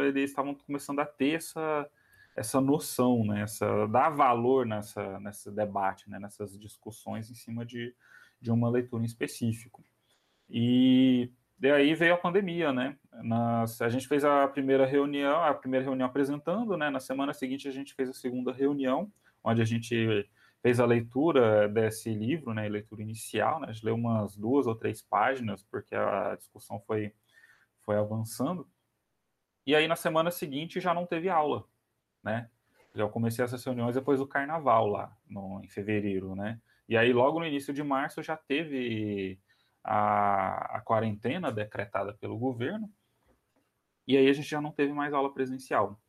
eles 0.04 0.30
estavam 0.30 0.54
começando 0.54 1.00
a 1.00 1.06
ter 1.06 1.34
essa, 1.34 1.90
essa 2.36 2.60
noção, 2.60 3.24
né? 3.24 3.42
Essa, 3.42 3.86
dar 3.88 4.10
valor 4.10 4.64
nessa, 4.64 5.18
nesse 5.20 5.50
debate, 5.50 6.08
né? 6.08 6.18
nessas 6.18 6.58
discussões 6.58 7.30
em 7.30 7.34
cima 7.34 7.66
de, 7.66 7.94
de 8.40 8.50
uma 8.50 8.70
leitura 8.70 9.02
em 9.02 9.06
específico. 9.06 9.84
E 10.48 11.30
Daí 11.58 11.94
veio 11.94 12.14
a 12.14 12.18
pandemia, 12.18 12.72
né? 12.72 12.96
Nas, 13.22 13.80
a 13.80 13.88
gente 13.88 14.06
fez 14.06 14.24
a 14.24 14.46
primeira 14.46 14.84
reunião, 14.84 15.42
a 15.42 15.54
primeira 15.54 15.84
reunião 15.84 16.06
apresentando, 16.06 16.76
né? 16.76 16.90
Na 16.90 17.00
semana 17.00 17.32
seguinte 17.32 17.66
a 17.66 17.70
gente 17.70 17.94
fez 17.94 18.10
a 18.10 18.12
segunda 18.12 18.52
reunião, 18.52 19.10
onde 19.42 19.62
a 19.62 19.64
gente 19.64 20.28
fez 20.62 20.78
a 20.78 20.84
leitura 20.84 21.66
desse 21.68 22.12
livro, 22.12 22.52
né? 22.52 22.68
Leitura 22.68 23.00
inicial, 23.00 23.58
né? 23.60 23.68
A 23.68 23.72
gente 23.72 23.86
leu 23.86 23.94
umas 23.94 24.36
duas 24.36 24.66
ou 24.66 24.74
três 24.74 25.00
páginas, 25.00 25.62
porque 25.62 25.94
a 25.94 26.34
discussão 26.36 26.78
foi, 26.80 27.14
foi 27.82 27.96
avançando. 27.96 28.68
E 29.66 29.74
aí 29.74 29.88
na 29.88 29.96
semana 29.96 30.30
seguinte 30.30 30.78
já 30.78 30.92
não 30.92 31.06
teve 31.06 31.30
aula, 31.30 31.64
né? 32.22 32.50
Já 32.94 33.08
comecei 33.08 33.44
essas 33.44 33.64
reuniões 33.64 33.94
depois 33.94 34.18
do 34.18 34.26
carnaval 34.26 34.86
lá, 34.88 35.16
no, 35.26 35.60
em 35.64 35.68
fevereiro, 35.68 36.34
né? 36.34 36.60
E 36.86 36.96
aí 36.98 37.12
logo 37.14 37.38
no 37.38 37.46
início 37.46 37.72
de 37.72 37.82
março 37.82 38.22
já 38.22 38.36
teve 38.36 39.40
a, 39.86 40.78
a 40.78 40.80
quarentena 40.80 41.52
decretada 41.52 42.12
pelo 42.12 42.36
governo, 42.36 42.92
e 44.06 44.16
aí 44.16 44.28
a 44.28 44.32
gente 44.32 44.48
já 44.48 44.60
não 44.60 44.72
teve 44.72 44.92
mais 44.92 45.14
aula 45.14 45.32
presencial. 45.32 46.00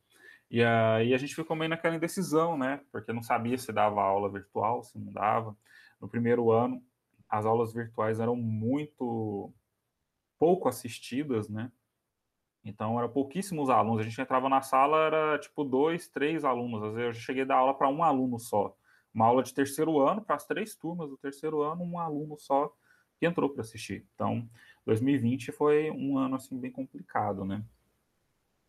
E 0.50 0.64
aí 0.64 1.14
a 1.14 1.18
gente 1.18 1.34
ficou 1.34 1.56
meio 1.56 1.68
naquela 1.68 1.94
indecisão, 1.94 2.56
né? 2.56 2.80
Porque 2.90 3.12
não 3.12 3.22
sabia 3.22 3.56
se 3.56 3.72
dava 3.72 4.02
aula 4.02 4.30
virtual, 4.30 4.82
se 4.82 4.98
não 4.98 5.12
dava. 5.12 5.56
No 6.00 6.08
primeiro 6.08 6.50
ano, 6.50 6.82
as 7.28 7.44
aulas 7.46 7.72
virtuais 7.72 8.18
eram 8.18 8.34
muito 8.34 9.52
pouco 10.38 10.68
assistidas, 10.68 11.48
né? 11.48 11.70
Então, 12.64 12.98
eram 12.98 13.08
pouquíssimos 13.08 13.70
alunos. 13.70 14.00
A 14.00 14.08
gente 14.08 14.20
entrava 14.20 14.48
na 14.48 14.62
sala, 14.62 15.06
era 15.06 15.38
tipo 15.38 15.64
dois, 15.64 16.08
três 16.08 16.44
alunos. 16.44 16.82
Às 16.82 16.94
vezes 16.94 17.16
eu 17.16 17.22
cheguei 17.22 17.42
a 17.42 17.46
dar 17.46 17.56
aula 17.56 17.74
para 17.74 17.88
um 17.88 18.02
aluno 18.02 18.38
só. 18.38 18.74
Uma 19.14 19.26
aula 19.26 19.42
de 19.42 19.54
terceiro 19.54 20.00
ano, 20.00 20.22
para 20.22 20.36
as 20.36 20.46
três 20.46 20.74
turmas 20.74 21.08
do 21.10 21.16
terceiro 21.16 21.62
ano, 21.62 21.82
um 21.82 21.98
aluno 21.98 22.38
só 22.38 22.72
que 23.18 23.26
entrou 23.26 23.50
para 23.50 23.62
assistir. 23.62 24.06
Então, 24.14 24.48
2020 24.86 25.52
foi 25.52 25.90
um 25.90 26.16
ano 26.16 26.36
assim 26.36 26.58
bem 26.58 26.70
complicado, 26.70 27.44
né? 27.44 27.62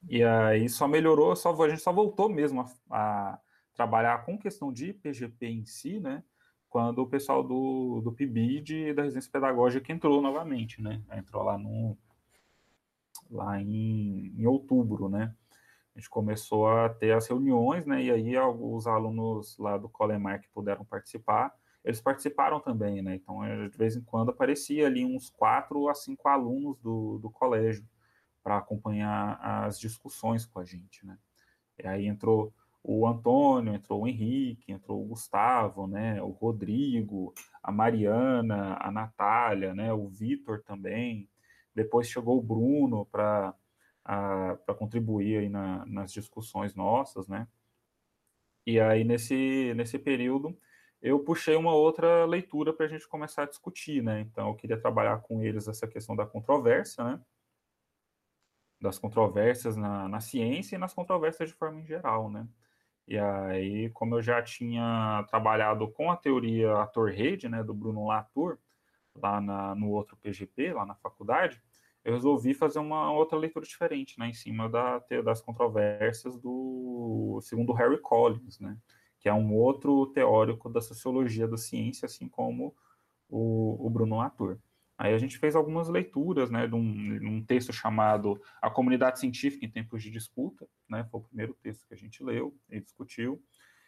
E 0.08 0.24
aí 0.24 0.70
só 0.70 0.88
melhorou, 0.88 1.36
só 1.36 1.54
a 1.62 1.70
gente 1.70 1.82
só 1.82 1.92
voltou 1.92 2.30
mesmo 2.30 2.62
a, 2.62 2.70
a 2.90 3.40
trabalhar 3.74 4.26
com 4.26 4.38
questão 4.38 4.72
de 4.72 4.94
PGP 4.94 5.48
em 5.48 5.66
si, 5.66 6.00
né? 6.00 6.24
Quando 6.70 7.00
o 7.00 7.08
pessoal 7.08 7.44
do, 7.44 8.02
do 8.02 8.12
PIBID 8.12 8.94
da 8.94 9.04
residência 9.04 9.32
pedagógica 9.32 9.92
entrou 9.92 10.22
novamente, 10.22 10.82
né? 10.82 11.02
Entrou 11.12 11.44
lá 11.44 11.58
no 11.58 11.98
lá 13.30 13.62
em, 13.62 14.34
em 14.38 14.46
outubro, 14.46 15.10
né? 15.10 15.34
A 15.96 16.00
gente 16.00 16.10
começou 16.10 16.68
a 16.68 16.90
ter 16.90 17.12
as 17.12 17.28
reuniões, 17.28 17.86
né? 17.86 18.04
E 18.04 18.12
aí 18.12 18.38
os 18.38 18.88
alunos 18.88 19.58
lá 19.58 19.78
do 19.78 19.90
Colemar 19.90 20.42
que 20.42 20.48
puderam 20.50 20.86
participar 20.86 21.54
eles 21.84 22.02
participaram 22.02 22.60
também, 22.60 23.02
né? 23.02 23.16
Então, 23.16 23.40
de 23.70 23.78
vez 23.78 23.96
em 23.96 24.02
quando 24.02 24.30
aparecia 24.30 24.88
ali 24.88 25.06
uns 25.06 25.30
quatro 25.30 25.88
a 25.88 25.96
cinco 25.96 26.28
alunos 26.28 26.78
do, 26.80 27.18
do 27.20 27.30
colégio 27.30 27.88
para 28.44 28.58
acompanhar 28.58 29.40
as 29.42 29.80
discussões 29.80 30.46
com 30.46 30.60
a 30.60 30.66
gente, 30.66 31.06
né? 31.06 31.18
E 31.82 31.88
aí 31.88 32.08
entrou 32.08 32.54
o, 32.84 33.02
o 33.02 33.08
Antônio, 33.08 33.74
entrou 33.74 34.02
o 34.02 34.08
Henrique, 34.08 34.72
entrou 34.72 35.02
o 35.02 35.08
Gustavo, 35.08 35.88
né, 35.88 36.22
o 36.22 36.30
Rodrigo, 36.30 37.34
a 37.64 37.72
Mariana, 37.72 38.78
a 38.80 38.92
Natália, 38.92 39.74
né, 39.74 39.94
o 39.94 40.08
Vitor 40.08 40.62
também. 40.64 41.30
Depois 41.74 42.10
chegou 42.10 42.38
o 42.38 42.44
Bruno 42.44 43.06
para 43.06 43.54
para 44.04 44.74
contribuir 44.74 45.38
aí 45.38 45.50
na, 45.50 45.86
nas 45.86 46.12
discussões 46.12 46.74
nossas, 46.74 47.28
né? 47.28 47.48
E 48.66 48.80
aí 48.80 49.04
nesse 49.04 49.72
nesse 49.76 50.00
período 50.00 50.58
eu 51.02 51.20
puxei 51.20 51.56
uma 51.56 51.74
outra 51.74 52.26
leitura 52.26 52.74
para 52.74 52.86
a 52.86 52.90
gente 52.90 53.08
começar 53.08 53.44
a 53.44 53.48
discutir, 53.48 54.04
né? 54.04 54.22
Então 54.22 54.50
eu 54.50 54.56
queria 54.56 54.80
trabalhar 54.80 55.20
com 55.22 55.42
eles 55.42 55.68
essa 55.68 55.88
questão 55.88 56.16
da 56.16 56.26
controvérsia, 56.26 57.04
né? 57.04 57.22
Das 58.82 58.98
controvérsias 58.98 59.76
na, 59.76 60.08
na 60.08 60.20
ciência 60.20 60.76
e 60.76 60.80
nas 60.80 60.94
controvérsias 60.94 61.50
de 61.50 61.56
forma 61.56 61.80
em 61.82 61.86
geral, 61.86 62.30
né? 62.30 62.48
E 63.08 63.18
aí, 63.18 63.90
como 63.90 64.16
eu 64.16 64.22
já 64.22 64.42
tinha 64.42 65.26
trabalhado 65.28 65.90
com 65.92 66.12
a 66.12 66.16
teoria 66.16 66.80
ator-rede, 66.82 67.50
né, 67.50 67.64
do 67.64 67.74
Bruno 67.74 68.06
Latour, 68.06 68.60
lá 69.16 69.42
na, 69.42 69.74
no 69.74 69.90
outro 69.90 70.16
PGP, 70.18 70.74
lá 70.74 70.86
na 70.86 70.94
faculdade, 70.94 71.60
eu 72.04 72.14
resolvi 72.14 72.54
fazer 72.54 72.78
uma 72.78 73.12
outra 73.12 73.36
leitura 73.36 73.66
diferente, 73.66 74.20
né, 74.20 74.28
em 74.28 74.34
cima 74.34 74.70
da, 74.70 75.00
das 75.24 75.42
controvérsias 75.42 76.38
do 76.38 77.40
segundo 77.42 77.74
Harry 77.74 78.00
Collins, 78.00 78.60
né, 78.60 78.78
que 79.20 79.28
é 79.28 79.34
um 79.34 79.54
outro 79.54 80.08
teórico 80.08 80.70
da 80.70 80.82
sociologia 80.82 81.48
da 81.48 81.58
ciência, 81.58 82.06
assim 82.06 82.28
como 82.28 82.74
o, 83.30 83.86
o 83.86 83.90
Bruno 83.90 84.18
Latour. 84.18 84.58
Aí 84.98 85.14
a 85.14 85.18
gente 85.18 85.38
fez 85.38 85.56
algumas 85.56 85.88
leituras, 85.88 86.50
né, 86.50 86.68
de 86.68 86.76
um, 86.76 86.80
um, 86.82 87.44
texto 87.44 87.72
chamado 87.72 88.42
A 88.62 88.70
Comunidade 88.70 89.20
Científica 89.20 89.66
em 89.66 89.72
Tempos 89.72 90.04
de 90.04 90.12
Disputa, 90.12 90.68
né, 90.90 91.06
foi 91.10 91.22
o 91.22 91.24
primeiro 91.24 91.54
texto 91.62 91.88
que 91.88 91.94
a 91.94 91.98
gente 91.98 92.22
leu 92.22 92.54
e 92.70 92.82
discutiu, 92.82 93.42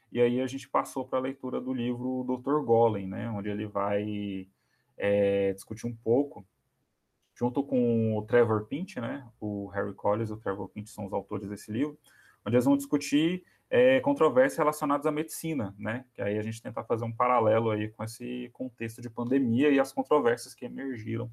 e 0.10 0.22
aí 0.22 0.40
a 0.40 0.48
gente 0.48 0.70
passou 0.70 1.06
para 1.06 1.20
a 1.20 1.22
leitura 1.22 1.60
do 1.60 1.74
livro 1.74 2.24
Dr. 2.24 2.64
Golem, 2.64 3.08
né, 3.08 3.30
onde 3.30 3.50
ele 3.50 3.68
vai 3.68 4.48
é, 4.98 5.52
discutir 5.52 5.86
um 5.86 5.96
pouco, 5.96 6.46
junto 7.36 7.62
com 7.62 8.18
o 8.18 8.22
Trevor 8.22 8.66
Pint, 8.68 8.96
né, 8.96 9.28
o 9.38 9.68
Harry 9.68 9.94
Collins 9.94 10.30
e 10.30 10.34
o 10.34 10.38
Trevor 10.38 10.70
Pint 10.70 10.88
são 10.88 11.06
os 11.06 11.12
autores 11.12 11.50
desse 11.50 11.74
livro, 11.74 12.00
onde 12.46 12.56
eles 12.56 12.66
vão 12.66 12.78
discutir 12.78 13.44
é, 13.74 14.02
controvérsias 14.02 14.58
relacionadas 14.58 15.06
à 15.06 15.12
medicina, 15.12 15.74
né? 15.80 16.04
Que 16.14 16.22
aí 16.22 16.38
a 16.38 16.42
gente 16.42 16.62
tenta 16.62 16.84
fazer 16.84 17.06
um 17.06 17.12
paralelo 17.12 17.72
aí 17.72 17.88
com 17.88 18.04
esse 18.04 18.50
contexto 18.52 19.02
de 19.02 19.10
pandemia 19.10 19.70
e 19.70 19.80
as 19.80 19.94
controvérsias 19.94 20.54
que 20.54 20.66
emergiram 20.66 21.32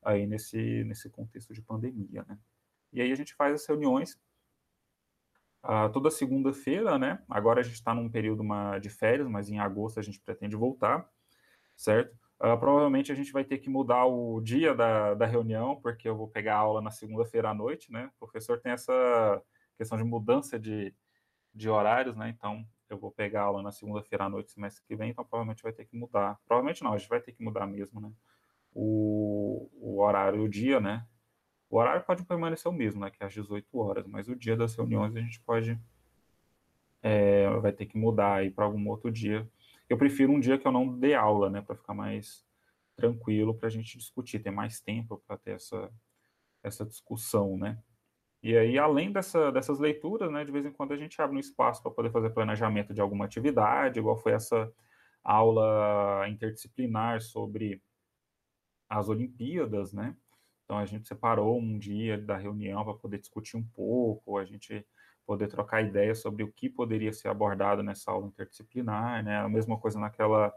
aí 0.00 0.24
nesse, 0.24 0.84
nesse 0.84 1.10
contexto 1.10 1.52
de 1.52 1.60
pandemia, 1.60 2.24
né? 2.28 2.38
E 2.92 3.02
aí 3.02 3.10
a 3.10 3.14
gente 3.16 3.34
faz 3.34 3.54
as 3.54 3.66
reuniões 3.66 4.16
uh, 5.64 5.90
toda 5.92 6.12
segunda-feira, 6.12 6.96
né? 6.96 7.20
Agora 7.28 7.58
a 7.58 7.64
gente 7.64 7.74
está 7.74 7.92
num 7.92 8.08
período 8.08 8.40
uma, 8.40 8.78
de 8.78 8.88
férias, 8.88 9.26
mas 9.26 9.50
em 9.50 9.58
agosto 9.58 9.98
a 9.98 10.02
gente 10.02 10.20
pretende 10.20 10.54
voltar, 10.54 11.10
certo? 11.76 12.14
Uh, 12.38 12.56
provavelmente 12.56 13.10
a 13.10 13.16
gente 13.16 13.32
vai 13.32 13.42
ter 13.42 13.58
que 13.58 13.68
mudar 13.68 14.06
o 14.06 14.40
dia 14.40 14.76
da, 14.76 15.14
da 15.14 15.26
reunião, 15.26 15.74
porque 15.80 16.08
eu 16.08 16.16
vou 16.16 16.28
pegar 16.28 16.54
aula 16.54 16.80
na 16.80 16.92
segunda-feira 16.92 17.50
à 17.50 17.54
noite, 17.54 17.90
né? 17.90 18.12
O 18.14 18.18
professor 18.20 18.60
tem 18.60 18.70
essa 18.70 19.42
questão 19.76 19.98
de 19.98 20.04
mudança 20.04 20.56
de, 20.56 20.94
de 21.54 21.68
horários, 21.68 22.16
né? 22.16 22.28
Então, 22.28 22.66
eu 22.88 22.98
vou 22.98 23.10
pegar 23.10 23.42
aula 23.42 23.62
na 23.62 23.70
segunda-feira 23.70 24.24
à 24.24 24.28
noite, 24.28 24.50
semestre 24.50 24.82
que 24.86 24.96
vem, 24.96 25.10
então 25.10 25.24
provavelmente 25.24 25.62
vai 25.62 25.72
ter 25.72 25.84
que 25.84 25.96
mudar. 25.96 26.38
Provavelmente 26.46 26.82
não, 26.82 26.92
a 26.92 26.98
gente 26.98 27.08
vai 27.08 27.20
ter 27.20 27.32
que 27.32 27.42
mudar 27.42 27.66
mesmo, 27.66 28.00
né? 28.00 28.12
O, 28.72 29.68
o 29.80 30.00
horário, 30.00 30.42
o 30.42 30.48
dia, 30.48 30.80
né? 30.80 31.06
O 31.68 31.78
horário 31.78 32.04
pode 32.04 32.24
permanecer 32.24 32.70
o 32.70 32.74
mesmo, 32.74 33.00
né? 33.00 33.10
Que 33.10 33.22
é 33.22 33.26
às 33.26 33.32
18 33.32 33.78
horas, 33.78 34.06
mas 34.06 34.28
o 34.28 34.34
dia 34.34 34.56
das 34.56 34.74
reuniões 34.74 35.14
a 35.14 35.20
gente 35.20 35.40
pode. 35.40 35.80
É, 37.02 37.48
vai 37.60 37.72
ter 37.72 37.86
que 37.86 37.96
mudar 37.96 38.34
aí 38.34 38.50
para 38.50 38.64
algum 38.64 38.88
outro 38.88 39.10
dia. 39.10 39.48
Eu 39.88 39.96
prefiro 39.96 40.32
um 40.32 40.40
dia 40.40 40.58
que 40.58 40.66
eu 40.66 40.72
não 40.72 40.98
dê 40.98 41.14
aula, 41.14 41.48
né? 41.48 41.62
Para 41.62 41.76
ficar 41.76 41.94
mais 41.94 42.44
tranquilo, 42.96 43.54
para 43.54 43.68
a 43.68 43.70
gente 43.70 43.96
discutir, 43.96 44.40
ter 44.40 44.50
mais 44.50 44.80
tempo 44.80 45.22
para 45.26 45.38
ter 45.38 45.52
essa, 45.52 45.90
essa 46.62 46.84
discussão, 46.84 47.56
né? 47.56 47.78
E 48.42 48.56
aí, 48.56 48.78
além 48.78 49.12
dessa, 49.12 49.52
dessas 49.52 49.78
leituras, 49.78 50.30
né, 50.32 50.44
de 50.44 50.52
vez 50.52 50.64
em 50.64 50.72
quando 50.72 50.92
a 50.92 50.96
gente 50.96 51.20
abre 51.20 51.36
um 51.36 51.40
espaço 51.40 51.82
para 51.82 51.92
poder 51.92 52.10
fazer 52.10 52.30
planejamento 52.30 52.94
de 52.94 53.00
alguma 53.00 53.26
atividade, 53.26 53.98
igual 53.98 54.16
foi 54.16 54.32
essa 54.32 54.72
aula 55.22 56.26
interdisciplinar 56.28 57.20
sobre 57.20 57.82
as 58.88 59.08
Olimpíadas, 59.08 59.92
né? 59.92 60.16
Então 60.64 60.78
a 60.78 60.86
gente 60.86 61.06
separou 61.06 61.58
um 61.58 61.78
dia 61.78 62.16
da 62.18 62.36
reunião 62.36 62.84
para 62.84 62.94
poder 62.94 63.18
discutir 63.18 63.56
um 63.56 63.64
pouco, 63.64 64.38
a 64.38 64.44
gente 64.44 64.86
poder 65.26 65.48
trocar 65.48 65.82
ideias 65.82 66.20
sobre 66.20 66.42
o 66.42 66.52
que 66.52 66.68
poderia 66.68 67.12
ser 67.12 67.28
abordado 67.28 67.82
nessa 67.82 68.10
aula 68.10 68.26
interdisciplinar, 68.26 69.22
né? 69.24 69.38
A 69.38 69.48
mesma 69.48 69.78
coisa 69.78 69.98
naquela 69.98 70.52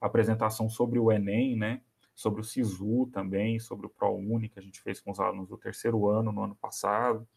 apresentação 0.00 0.68
sobre 0.68 0.98
o 0.98 1.12
Enem, 1.12 1.56
né? 1.56 1.82
Sobre 2.16 2.40
o 2.40 2.44
SISU 2.44 3.10
também, 3.12 3.60
sobre 3.60 3.86
o 3.86 3.90
ProUni, 3.90 4.48
que 4.48 4.58
a 4.58 4.62
gente 4.62 4.80
fez 4.80 4.98
com 4.98 5.10
os 5.10 5.20
alunos 5.20 5.50
do 5.50 5.58
terceiro 5.58 6.08
ano, 6.08 6.32
no 6.32 6.42
ano 6.42 6.56
passado. 6.56 7.28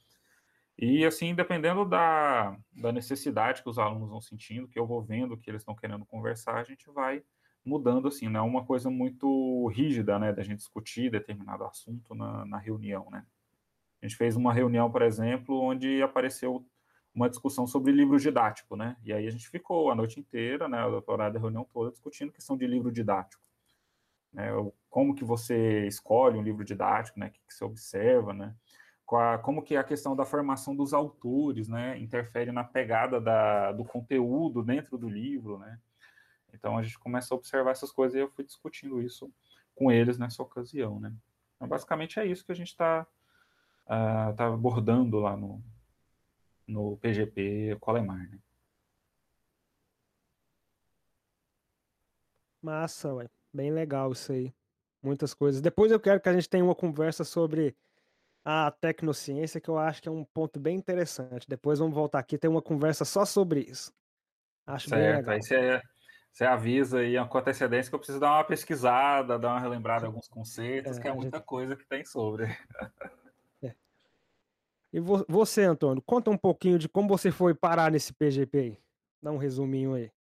E, 0.78 1.06
assim, 1.06 1.36
dependendo 1.36 1.84
da, 1.84 2.58
da 2.72 2.90
necessidade 2.90 3.62
que 3.62 3.68
os 3.68 3.78
alunos 3.78 4.10
vão 4.10 4.22
sentindo, 4.22 4.70
que 4.70 4.80
eu 4.80 4.88
vou 4.88 5.04
vendo 5.04 5.38
que 5.38 5.52
eles 5.52 5.64
estão 5.64 5.76
querendo 5.76 6.06
conversar, 6.06 6.56
a 6.56 6.64
gente 6.64 6.90
vai 6.90 7.22
mudando, 7.64 8.08
assim, 8.08 8.30
não 8.30 8.40
é 8.40 8.44
uma 8.44 8.66
coisa 8.66 8.90
muito 8.90 9.68
rígida, 9.68 10.18
né, 10.18 10.32
da 10.32 10.44
gente 10.44 10.60
discutir 10.60 11.12
determinado 11.12 11.66
assunto 11.66 12.16
na, 12.16 12.46
na 12.46 12.58
reunião, 12.58 13.10
né. 13.12 13.26
A 14.02 14.08
gente 14.08 14.16
fez 14.16 14.38
uma 14.38 14.54
reunião, 14.54 14.90
por 14.90 15.02
exemplo, 15.02 15.60
onde 15.62 16.02
apareceu 16.02 16.66
uma 17.14 17.30
discussão 17.30 17.68
sobre 17.68 17.92
livro 17.92 18.18
didático, 18.18 18.78
né, 18.78 18.96
e 19.04 19.12
aí 19.12 19.28
a 19.28 19.32
gente 19.32 19.50
ficou 19.50 19.92
a 19.92 19.96
noite 19.96 20.18
inteira, 20.22 20.70
né, 20.70 20.86
o 20.86 21.04
horário 21.06 21.34
da 21.34 21.40
reunião 21.40 21.66
toda, 21.66 21.92
discutindo 21.92 22.32
questão 22.32 22.56
de 22.56 22.66
livro 22.66 22.90
didático 22.90 23.49
né? 24.34 24.50
Como 24.90 25.16
que 25.16 25.24
você 25.24 25.88
escolhe 25.88 26.38
um 26.38 26.44
livro 26.44 26.64
didático, 26.64 27.20
né? 27.20 27.28
O 27.28 27.32
que, 27.32 27.40
que 27.48 27.54
você 27.54 27.64
observa, 27.64 28.34
né? 28.34 28.56
como 29.42 29.64
que 29.64 29.76
a 29.76 29.84
questão 29.84 30.16
da 30.16 30.24
formação 30.24 30.76
dos 30.76 30.94
autores, 30.94 31.68
né, 31.68 31.98
interfere 31.98 32.52
na 32.52 32.64
pegada 32.64 33.20
da, 33.20 33.72
do 33.72 33.84
conteúdo 33.84 34.62
dentro 34.62 35.00
do 35.00 35.10
livro, 35.10 35.58
né? 35.58 35.80
Então 36.54 36.78
a 36.78 36.84
gente 36.84 37.00
começa 37.00 37.34
a 37.34 37.38
observar 37.38 37.72
essas 37.72 37.92
coisas 37.92 38.16
e 38.16 38.20
eu 38.20 38.30
fui 38.30 38.46
discutindo 38.46 39.02
isso 39.02 39.32
com 39.74 39.92
eles 39.92 40.20
nessa 40.20 40.44
ocasião, 40.44 41.00
né? 41.00 41.12
Então, 41.56 41.68
basicamente 41.68 42.20
é 42.20 42.26
isso 42.26 42.46
que 42.46 42.52
a 42.52 42.56
gente 42.56 42.68
está 42.68 43.08
uh, 43.86 44.36
tá 44.36 44.48
abordando 44.48 45.20
lá 45.20 45.36
no, 45.36 45.64
no 46.68 46.98
PGP 46.98 47.78
Colemar, 47.80 48.30
né? 48.30 48.40
Massa, 52.62 53.14
ué. 53.14 53.39
Bem 53.54 53.72
legal 53.72 54.12
isso 54.12 54.32
aí. 54.32 54.54
Muitas 55.02 55.34
coisas. 55.34 55.62
Depois 55.62 55.92
eu 55.92 56.00
quero 56.00 56.20
que 56.20 56.30
a 56.30 56.34
gente 56.34 56.50
tenha 56.50 56.64
uma 56.64 56.76
conversa 56.76 57.24
sobre 57.24 57.76
a 58.44 58.72
tecnociência, 58.72 59.62
que 59.62 59.70
eu 59.70 59.78
acho 59.78 60.02
que 60.02 60.10
é 60.10 60.12
um 60.12 60.24
ponto 60.26 60.60
bem 60.60 60.76
interessante. 60.76 61.48
Depois 61.48 61.80
vamos 61.80 61.94
voltar 61.94 62.20
aqui 62.20 62.36
e 62.36 62.40
ter 62.40 62.48
uma 62.48 62.62
conversa 62.62 63.06
só 63.06 63.26
sobre 63.26 63.62
isso. 63.62 63.94
Acho 64.66 64.90
certo. 64.90 65.02
bem 65.02 65.16
legal. 65.18 65.34
Aí 65.36 65.42
você, 65.42 65.82
você 66.32 66.46
avisa 66.46 67.00
aí 67.00 67.16
com 67.28 67.38
antecedência 67.38 67.90
que 67.90 67.96
eu 67.96 68.00
preciso 68.00 68.20
dar 68.20 68.34
uma 68.34 68.44
pesquisada, 68.44 69.40
dar 69.40 69.50
uma 69.50 69.60
relembrada 69.60 70.06
em 70.06 70.08
alguns 70.08 70.28
conceitos, 70.28 70.98
é, 70.98 71.02
que 71.02 71.08
é 71.08 71.14
muita 71.14 71.38
gente... 71.38 71.46
coisa 71.46 71.76
que 71.76 71.86
tem 71.88 72.06
sobre. 72.06 72.46
É. 73.64 73.76
E 74.92 75.00
você, 75.00 75.64
Antônio, 75.64 76.02
conta 76.02 76.32
um 76.32 76.38
pouquinho 76.38 76.80
de 76.80 76.90
como 76.90 77.08
você 77.08 77.32
foi 77.32 77.54
parar 77.54 77.92
nesse 77.92 78.14
PGP 78.14 78.58
aí. 78.58 78.78
Dá 79.22 79.32
um 79.32 79.38
resuminho 79.38 79.94
aí. 79.94 80.12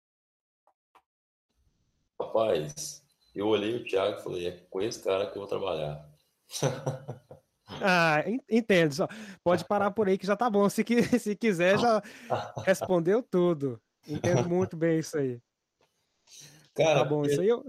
Rapaz, 2.20 3.02
eu 3.34 3.46
olhei 3.46 3.76
o 3.76 3.84
Thiago 3.84 4.18
e 4.18 4.22
falei, 4.22 4.46
é 4.48 4.52
com 4.70 4.80
esse 4.80 5.02
cara 5.02 5.26
que 5.26 5.36
eu 5.36 5.42
vou 5.42 5.48
trabalhar. 5.48 6.08
Ah, 7.82 8.24
entendo. 8.50 8.94
Só. 8.94 9.08
Pode 9.44 9.64
parar 9.64 9.90
por 9.90 10.08
aí 10.08 10.16
que 10.16 10.26
já 10.26 10.34
tá 10.34 10.48
bom. 10.48 10.68
Se, 10.68 10.82
se 11.20 11.36
quiser, 11.36 11.78
já 11.78 12.02
respondeu 12.64 13.22
tudo. 13.22 13.80
Entendo 14.06 14.48
muito 14.48 14.76
bem 14.76 14.98
isso 14.98 15.18
aí. 15.18 15.38
Cara, 16.74 17.00
tá 17.00 17.04
bom, 17.04 17.24
isso 17.24 17.40
aí 17.40 17.48
eu. 17.48 17.64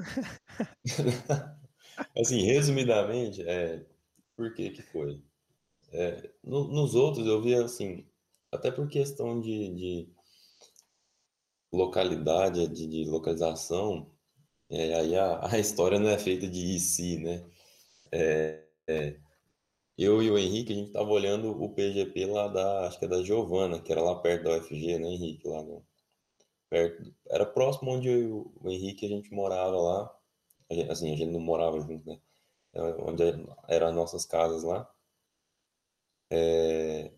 assim, 2.18 2.44
resumidamente, 2.44 3.42
é, 3.42 3.86
por 4.38 4.54
que 4.54 4.70
que 4.70 4.82
foi? 4.82 5.22
É, 5.92 6.30
no, 6.44 6.68
nos 6.68 6.96
outros 6.96 7.26
eu 7.26 7.42
via 7.42 7.66
assim, 7.66 8.08
até 8.52 8.72
por 8.72 8.88
questão 8.88 9.42
de, 9.42 9.74
de 9.74 10.14
localidade, 11.74 12.68
de, 12.68 12.88
de 12.88 13.10
localização, 13.10 14.12
é, 14.70 14.94
aí 14.96 15.16
a, 15.16 15.54
a 15.54 15.60
história 15.60 16.00
não 16.00 16.10
é 16.10 16.18
feita 16.18 16.48
de 16.48 16.76
e 16.76 16.80
se, 16.80 17.18
né? 17.20 17.46
É, 18.12 18.64
é, 18.90 19.18
eu 19.98 20.22
e 20.24 20.32
o 20.32 20.38
Henrique, 20.38 20.74
a 20.74 20.76
gente 20.78 20.92
tava 20.94 21.10
olhando 21.12 21.52
o 21.52 21.70
PGP 21.76 22.26
lá 22.28 22.48
da, 22.48 22.88
acho 22.88 23.00
que 23.00 23.06
é 23.06 23.08
da 23.08 23.24
Giovana, 23.24 23.82
que 23.82 23.92
era 23.92 24.02
lá 24.02 24.16
perto 24.22 24.46
da 24.46 24.58
UFG, 24.58 25.00
né, 25.00 25.10
Henrique? 25.10 25.48
Lá 25.48 25.62
no, 25.64 25.86
perto, 26.70 27.14
era 27.30 27.46
próximo 27.46 27.92
onde 27.94 28.10
eu, 28.10 28.54
o 28.62 28.70
Henrique 28.72 29.06
a 29.06 29.10
gente 29.10 29.34
morava 29.34 29.78
lá. 29.78 30.16
A 30.72 30.94
assim, 30.94 31.14
a 31.14 31.18
gente 31.18 31.32
não 31.32 31.40
morava 31.42 31.80
junto, 31.82 32.08
né? 32.10 32.20
É, 32.74 32.82
onde 32.84 33.24
eram 33.70 33.88
as 33.90 33.96
nossas 33.96 34.26
casas 34.26 34.64
lá. 34.64 34.90
É, 36.32 37.12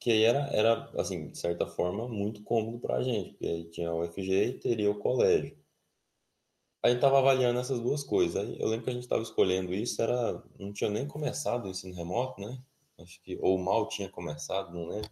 que 0.00 0.10
aí 0.12 0.24
era, 0.24 0.40
era, 0.54 0.90
assim, 1.00 1.30
de 1.30 1.38
certa 1.38 1.66
forma, 1.66 2.08
muito 2.08 2.42
cômodo 2.44 2.80
para 2.80 2.96
a 2.98 3.02
gente, 3.04 3.32
porque 3.32 3.46
aí 3.46 3.70
tinha 3.70 3.92
o 3.92 4.02
UFG 4.02 4.46
e 4.46 4.60
teria 4.60 4.90
o 4.90 4.98
colégio. 5.00 5.58
A 6.82 6.88
gente 6.88 6.96
estava 6.96 7.18
avaliando 7.18 7.60
essas 7.60 7.78
duas 7.78 8.02
coisas. 8.02 8.36
Aí 8.36 8.58
eu 8.58 8.66
lembro 8.66 8.84
que 8.84 8.90
a 8.90 8.92
gente 8.94 9.02
estava 9.02 9.22
escolhendo 9.22 9.74
isso, 9.74 10.00
era 10.00 10.42
não 10.58 10.72
tinha 10.72 10.88
nem 10.88 11.06
começado 11.06 11.66
o 11.66 11.68
ensino 11.68 11.94
remoto, 11.94 12.40
né? 12.40 12.58
Acho 12.98 13.20
que 13.22 13.38
ou 13.40 13.58
mal 13.58 13.88
tinha 13.88 14.08
começado, 14.08 14.72
não 14.72 14.86
lembro. 14.88 15.10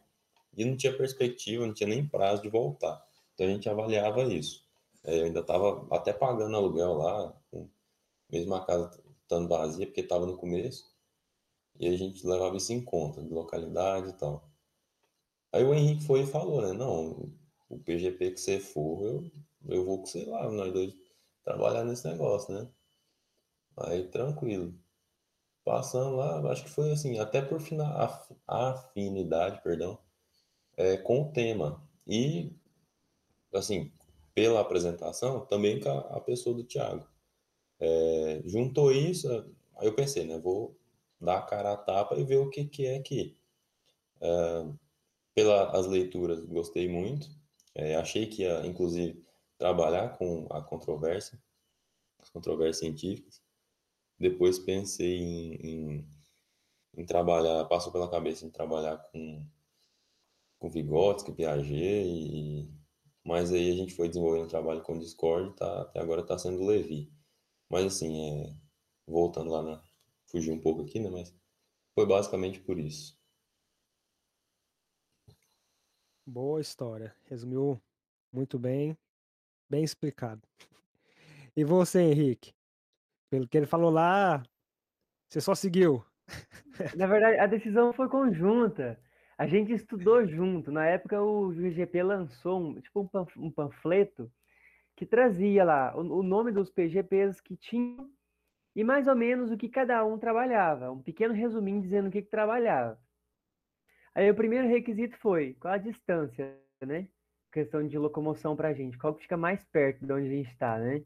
E 0.57 0.64
não 0.64 0.77
tinha 0.77 0.97
perspectiva, 0.97 1.66
não 1.66 1.75
tinha 1.75 1.89
nem 1.89 2.07
prazo 2.07 2.43
de 2.43 2.49
voltar. 2.49 3.05
Então 3.35 3.47
a 3.47 3.51
gente 3.51 3.69
avaliava 3.69 4.23
isso. 4.25 4.64
É, 5.05 5.21
eu 5.21 5.25
ainda 5.27 5.41
estava 5.41 5.87
até 5.95 6.12
pagando 6.12 6.57
aluguel 6.57 6.95
lá, 6.95 7.35
mesmo 8.31 8.55
a 8.55 8.64
casa 8.64 9.03
estando 9.23 9.49
vazia, 9.49 9.87
porque 9.87 10.01
estava 10.01 10.27
no 10.27 10.37
começo. 10.37 10.91
E 11.79 11.87
a 11.89 11.97
gente 11.97 12.27
levava 12.27 12.57
isso 12.57 12.73
em 12.73 12.83
conta, 12.83 13.23
de 13.23 13.33
localidade 13.33 14.11
e 14.11 14.12
tal. 14.14 14.49
Aí 15.53 15.64
o 15.64 15.75
Henrique 15.75 16.05
foi 16.05 16.23
e 16.23 16.27
falou, 16.27 16.62
né? 16.62 16.73
Não, 16.73 17.31
o 17.69 17.79
PGP 17.79 18.33
que 18.33 18.41
você 18.41 18.59
for, 18.59 19.05
eu, 19.07 19.31
eu 19.69 19.85
vou 19.85 19.99
com 19.99 20.07
você 20.07 20.25
lá, 20.25 20.51
nós 20.51 20.73
dois 20.73 20.95
trabalhar 21.49 21.82
nesse 21.82 22.07
negócio, 22.07 22.53
né? 22.53 22.68
Aí 23.78 24.07
tranquilo. 24.09 24.74
Passando 25.64 26.16
lá, 26.16 26.53
acho 26.53 26.64
que 26.64 26.70
foi 26.70 26.92
assim, 26.92 27.18
até 27.18 27.40
por 27.40 27.61
fina, 27.61 27.86
afinidade, 28.46 29.62
perdão, 29.62 29.99
é, 30.76 30.99
com 30.99 31.22
o 31.22 31.32
tema. 31.32 31.82
E, 32.07 32.53
assim, 33.55 33.90
pela 34.34 34.61
apresentação, 34.61 35.46
também 35.46 35.80
com 35.80 35.88
a, 35.88 36.01
a 36.16 36.20
pessoa 36.20 36.55
do 36.55 36.64
Thiago. 36.64 37.07
É, 37.80 38.42
juntou 38.44 38.92
isso, 38.92 39.28
aí 39.76 39.86
eu 39.86 39.94
pensei, 39.94 40.26
né? 40.26 40.38
Vou 40.38 40.76
dar 41.20 41.38
a 41.38 41.42
cara 41.42 41.72
a 41.72 41.76
tapa 41.76 42.16
e 42.16 42.24
ver 42.24 42.36
o 42.36 42.51
que, 42.51 42.64
que 42.66 42.86
é 42.86 42.96
aqui. 42.96 43.38
É, 44.20 44.66
pelas 45.34 45.86
leituras, 45.86 46.44
gostei 46.44 46.88
muito. 46.88 47.28
É, 47.74 47.94
achei 47.96 48.26
que 48.26 48.42
ia, 48.42 48.66
inclusive, 48.66 49.22
trabalhar 49.59 50.16
com 50.16 50.46
a 50.50 50.62
controvérsia, 50.62 51.38
as 52.18 52.30
controvérsias 52.30 52.78
científicas. 52.78 53.42
Depois 54.18 54.59
pensei 54.59 55.18
em, 55.18 55.54
em, 55.54 56.09
em 56.96 57.04
trabalhar, 57.04 57.64
passou 57.66 57.92
pela 57.92 58.11
cabeça 58.11 58.46
em 58.46 58.50
trabalhar 58.50 58.96
com, 59.11 59.44
com 60.59 60.70
Vygotsky, 60.70 61.32
Piaget, 61.32 61.74
e, 61.74 62.72
mas 63.24 63.52
aí 63.52 63.70
a 63.70 63.74
gente 63.74 63.94
foi 63.94 64.09
desenvolvendo 64.09 64.44
um 64.44 64.48
trabalho 64.48 64.82
com 64.82 64.98
Discord, 64.98 65.54
tá, 65.56 65.82
até 65.82 66.00
agora 66.00 66.22
está 66.22 66.38
sendo 66.38 66.64
Levi. 66.64 67.12
Mas 67.68 67.84
assim, 67.84 68.46
é, 68.46 68.56
voltando 69.06 69.50
lá 69.50 69.62
na. 69.62 69.82
Fugi 70.26 70.50
um 70.50 70.61
pouco 70.61 70.82
aqui, 70.82 71.00
né? 71.00 71.09
Mas 71.09 71.34
foi 71.94 72.06
basicamente 72.06 72.61
por 72.61 72.78
isso. 72.78 73.18
Boa 76.26 76.61
história. 76.61 77.14
Resumiu 77.24 77.80
muito 78.30 78.59
bem. 78.59 78.96
Bem 79.69 79.85
explicado. 79.85 80.43
E 81.57 81.64
você, 81.64 82.01
Henrique? 82.01 82.55
Pelo 83.29 83.49
que 83.49 83.57
ele 83.57 83.66
falou 83.66 83.91
lá, 83.91 84.45
você 85.29 85.41
só 85.41 85.57
seguiu. 85.57 86.05
Na 86.95 87.07
verdade, 87.09 87.37
a 87.39 87.47
decisão 87.47 87.93
foi 87.93 88.09
conjunta. 88.09 88.97
A 89.37 89.47
gente 89.47 89.73
estudou 89.73 90.25
junto. 90.25 90.71
Na 90.71 90.87
época, 90.87 91.21
o 91.21 91.51
GGP 91.51 92.03
lançou 92.03 92.61
um, 92.61 92.81
tipo 92.81 93.11
um 93.37 93.51
panfleto 93.51 94.31
que 94.97 95.07
trazia 95.07 95.64
lá 95.64 95.97
o, 95.97 96.23
nome 96.23 96.51
dos 96.51 96.71
PGPs 96.71 97.41
que 97.41 97.57
tinham 97.57 98.11
e 98.75 98.83
mais 98.83 99.07
ou 99.07 99.14
menos 99.14 99.51
o 99.51 99.57
que 99.57 99.69
cada 99.69 100.05
um 100.05 100.19
trabalhava. 100.19 100.91
Um 100.91 101.03
pequeno 101.03 101.35
resuminho 101.35 101.83
dizendo 101.83 102.09
o 102.09 102.11
que, 102.11 102.23
que 102.23 102.31
trabalhava. 102.31 103.01
Aí 104.14 104.31
o 104.31 104.35
primeiro 104.35 104.66
requisito 104.66 105.16
foi 105.19 105.55
qual 105.55 105.75
a 105.75 105.79
distância, 105.79 106.57
né? 106.85 107.09
Questão 107.53 107.86
de 107.86 107.99
locomoção 107.99 108.55
para 108.55 108.68
a 108.68 108.74
gente, 108.74 108.99
qual 108.99 109.14
que 109.14 109.22
fica 109.22 109.36
mais 109.36 109.64
perto 109.66 110.05
de 110.05 110.12
onde 110.12 110.26
a 110.26 110.30
gente 110.30 110.51
está, 110.51 110.78
né? 110.78 111.03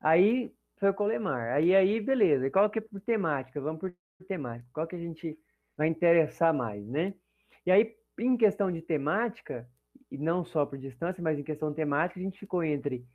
Aí 0.00 0.52
foi 0.78 0.90
o 0.90 0.94
Colemar. 0.94 1.54
Aí, 1.54 1.74
aí, 1.74 2.00
beleza. 2.00 2.46
E 2.46 2.50
qual 2.50 2.70
que 2.70 2.78
é 2.78 2.82
por 2.82 3.00
temática? 3.00 3.60
Vamos 3.60 3.80
por 3.80 3.94
temática. 4.26 4.68
Qual 4.72 4.86
que 4.86 4.96
a 4.96 4.98
gente 4.98 5.38
vai 5.76 5.88
interessar 5.88 6.54
mais, 6.54 6.86
né? 6.86 7.14
E 7.66 7.70
aí, 7.70 7.96
em 8.18 8.36
questão 8.36 8.70
de 8.70 8.82
temática, 8.82 9.68
e 10.10 10.16
não 10.18 10.44
só 10.44 10.64
por 10.64 10.78
distância, 10.78 11.22
mas 11.22 11.38
em 11.38 11.42
questão 11.42 11.72
temática, 11.72 12.18
a 12.18 12.22
gente 12.22 12.38
ficou 12.38 12.62
entre 12.62 13.06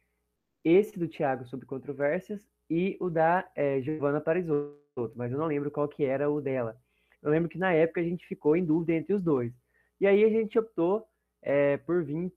esse 0.63 0.97
do 0.97 1.07
Tiago 1.07 1.45
sobre 1.45 1.65
controvérsias 1.65 2.47
e 2.69 2.97
o 2.99 3.09
da 3.09 3.49
é, 3.55 3.81
Giovanna 3.81 4.21
Parisotto, 4.21 5.13
mas 5.15 5.31
eu 5.31 5.37
não 5.37 5.47
lembro 5.47 5.71
qual 5.71 5.87
que 5.87 6.05
era 6.05 6.29
o 6.29 6.39
dela. 6.39 6.77
Eu 7.21 7.31
lembro 7.31 7.49
que 7.49 7.57
na 7.57 7.73
época 7.73 8.01
a 8.01 8.03
gente 8.03 8.25
ficou 8.27 8.55
em 8.55 8.65
dúvida 8.65 8.93
entre 8.93 9.13
os 9.13 9.21
dois. 9.21 9.53
E 9.99 10.07
aí 10.07 10.23
a 10.23 10.29
gente 10.29 10.57
optou 10.57 11.05
é, 11.41 11.77
por 11.77 12.03
vir 12.03 12.31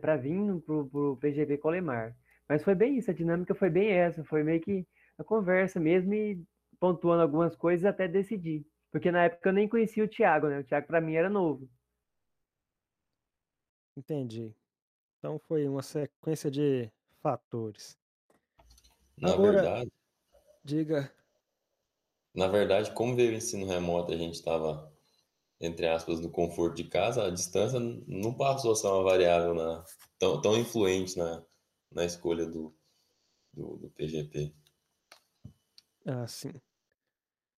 para 0.00 0.16
vir 0.16 0.60
pro, 0.62 0.88
pro 0.88 1.16
PGP 1.16 1.58
Colemar. 1.58 2.16
Mas 2.48 2.62
foi 2.62 2.74
bem 2.74 2.98
isso, 2.98 3.10
a 3.10 3.14
dinâmica 3.14 3.54
foi 3.54 3.70
bem 3.70 3.90
essa, 3.90 4.24
foi 4.24 4.42
meio 4.42 4.60
que 4.60 4.86
a 5.18 5.24
conversa 5.24 5.78
mesmo 5.78 6.12
e 6.14 6.42
pontuando 6.78 7.22
algumas 7.22 7.54
coisas 7.54 7.84
até 7.84 8.08
decidir. 8.08 8.66
Porque 8.90 9.10
na 9.10 9.24
época 9.24 9.48
eu 9.48 9.52
nem 9.52 9.68
conhecia 9.68 10.04
o 10.04 10.08
Thiago, 10.08 10.48
né? 10.48 10.58
O 10.58 10.64
Thiago 10.64 10.86
para 10.86 11.00
mim 11.00 11.14
era 11.14 11.30
novo. 11.30 11.68
Entendi. 13.96 14.54
Então 15.18 15.38
foi 15.46 15.68
uma 15.68 15.82
sequência 15.82 16.50
de 16.50 16.90
fatores. 17.22 17.98
Na 19.16 19.34
Agora, 19.34 19.52
verdade, 19.52 19.92
diga. 20.64 21.12
Na 22.34 22.48
verdade, 22.48 22.92
como 22.94 23.14
veio 23.14 23.32
o 23.32 23.34
ensino 23.34 23.66
remoto, 23.66 24.12
a 24.12 24.16
gente 24.16 24.34
estava 24.34 24.90
entre 25.60 25.86
aspas, 25.86 26.20
do 26.20 26.30
conforto 26.30 26.76
de 26.76 26.84
casa, 26.84 27.26
a 27.26 27.30
distância 27.30 27.78
não 27.78 28.34
passou 28.34 28.72
a 28.72 28.76
ser 28.76 28.86
uma 28.86 29.02
variável 29.02 29.54
na, 29.54 29.84
tão, 30.18 30.40
tão 30.40 30.56
influente 30.56 31.18
na, 31.18 31.44
na 31.92 32.04
escolha 32.04 32.46
do, 32.46 32.74
do, 33.52 33.76
do 33.76 33.90
PGP. 33.90 34.54
Ah, 36.06 36.26
sim. 36.26 36.52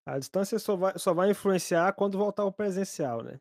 A 0.04 0.18
distância 0.18 0.58
só 0.58 0.74
vai, 0.74 0.98
só 0.98 1.14
vai 1.14 1.30
influenciar 1.30 1.92
quando 1.92 2.18
voltar 2.18 2.42
ao 2.42 2.52
presencial, 2.52 3.22
né? 3.22 3.40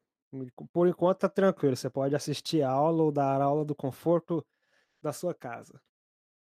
Por 0.71 0.87
enquanto 0.87 1.19
tá 1.19 1.29
tranquilo, 1.29 1.75
você 1.75 1.89
pode 1.89 2.15
assistir 2.15 2.61
a 2.61 2.69
aula 2.69 3.03
ou 3.03 3.11
dar 3.11 3.41
aula 3.41 3.65
do 3.65 3.75
conforto 3.75 4.45
da 5.01 5.11
sua 5.11 5.33
casa. 5.33 5.81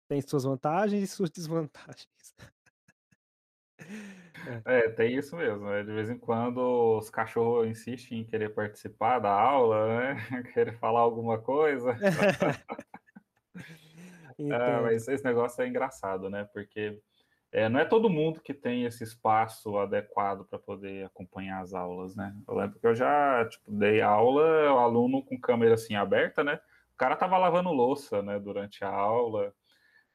Tem 0.08 0.22
suas 0.22 0.44
vantagens 0.44 1.04
e 1.04 1.08
suas 1.08 1.30
desvantagens. 1.30 2.08
É, 4.66 4.90
tem 4.90 5.16
isso 5.16 5.36
mesmo. 5.36 5.66
Né? 5.66 5.84
De 5.84 5.92
vez 5.92 6.10
em 6.10 6.18
quando 6.18 6.98
os 6.98 7.10
cachorros 7.10 7.68
insistem 7.68 8.20
em 8.20 8.26
querer 8.26 8.50
participar 8.50 9.20
da 9.20 9.32
aula, 9.32 9.88
né? 9.88 10.16
Querer 10.54 10.78
falar 10.78 11.00
alguma 11.02 11.40
coisa. 11.40 11.96
é, 14.40 14.82
mas 14.82 15.08
esse 15.08 15.24
negócio 15.24 15.64
é 15.64 15.68
engraçado, 15.68 16.30
né? 16.30 16.48
Porque 16.54 17.00
é, 17.52 17.70
não 17.70 17.80
é 17.80 17.86
todo 17.86 18.10
mundo 18.10 18.42
que 18.42 18.54
tem 18.54 18.84
esse 18.84 19.04
espaço 19.04 19.78
adequado 19.78 20.46
para 20.46 20.60
poder 20.60 21.06
acompanhar 21.06 21.62
as 21.62 21.74
aulas, 21.74 22.16
né? 22.16 22.36
Eu 22.48 22.56
lembro 22.56 22.80
que 22.80 22.86
eu 22.86 22.94
já 22.94 23.46
tipo, 23.46 23.72
dei 23.72 24.02
aula, 24.02 24.74
o 24.74 24.78
aluno 24.78 25.24
com 25.24 25.40
câmera 25.40 25.76
assim 25.76 25.96
aberta, 25.96 26.44
né? 26.44 26.60
O 26.94 26.98
cara 26.98 27.16
tava 27.16 27.38
lavando 27.38 27.72
louça, 27.72 28.22
né, 28.22 28.40
durante 28.40 28.84
a 28.84 28.90
aula. 28.90 29.54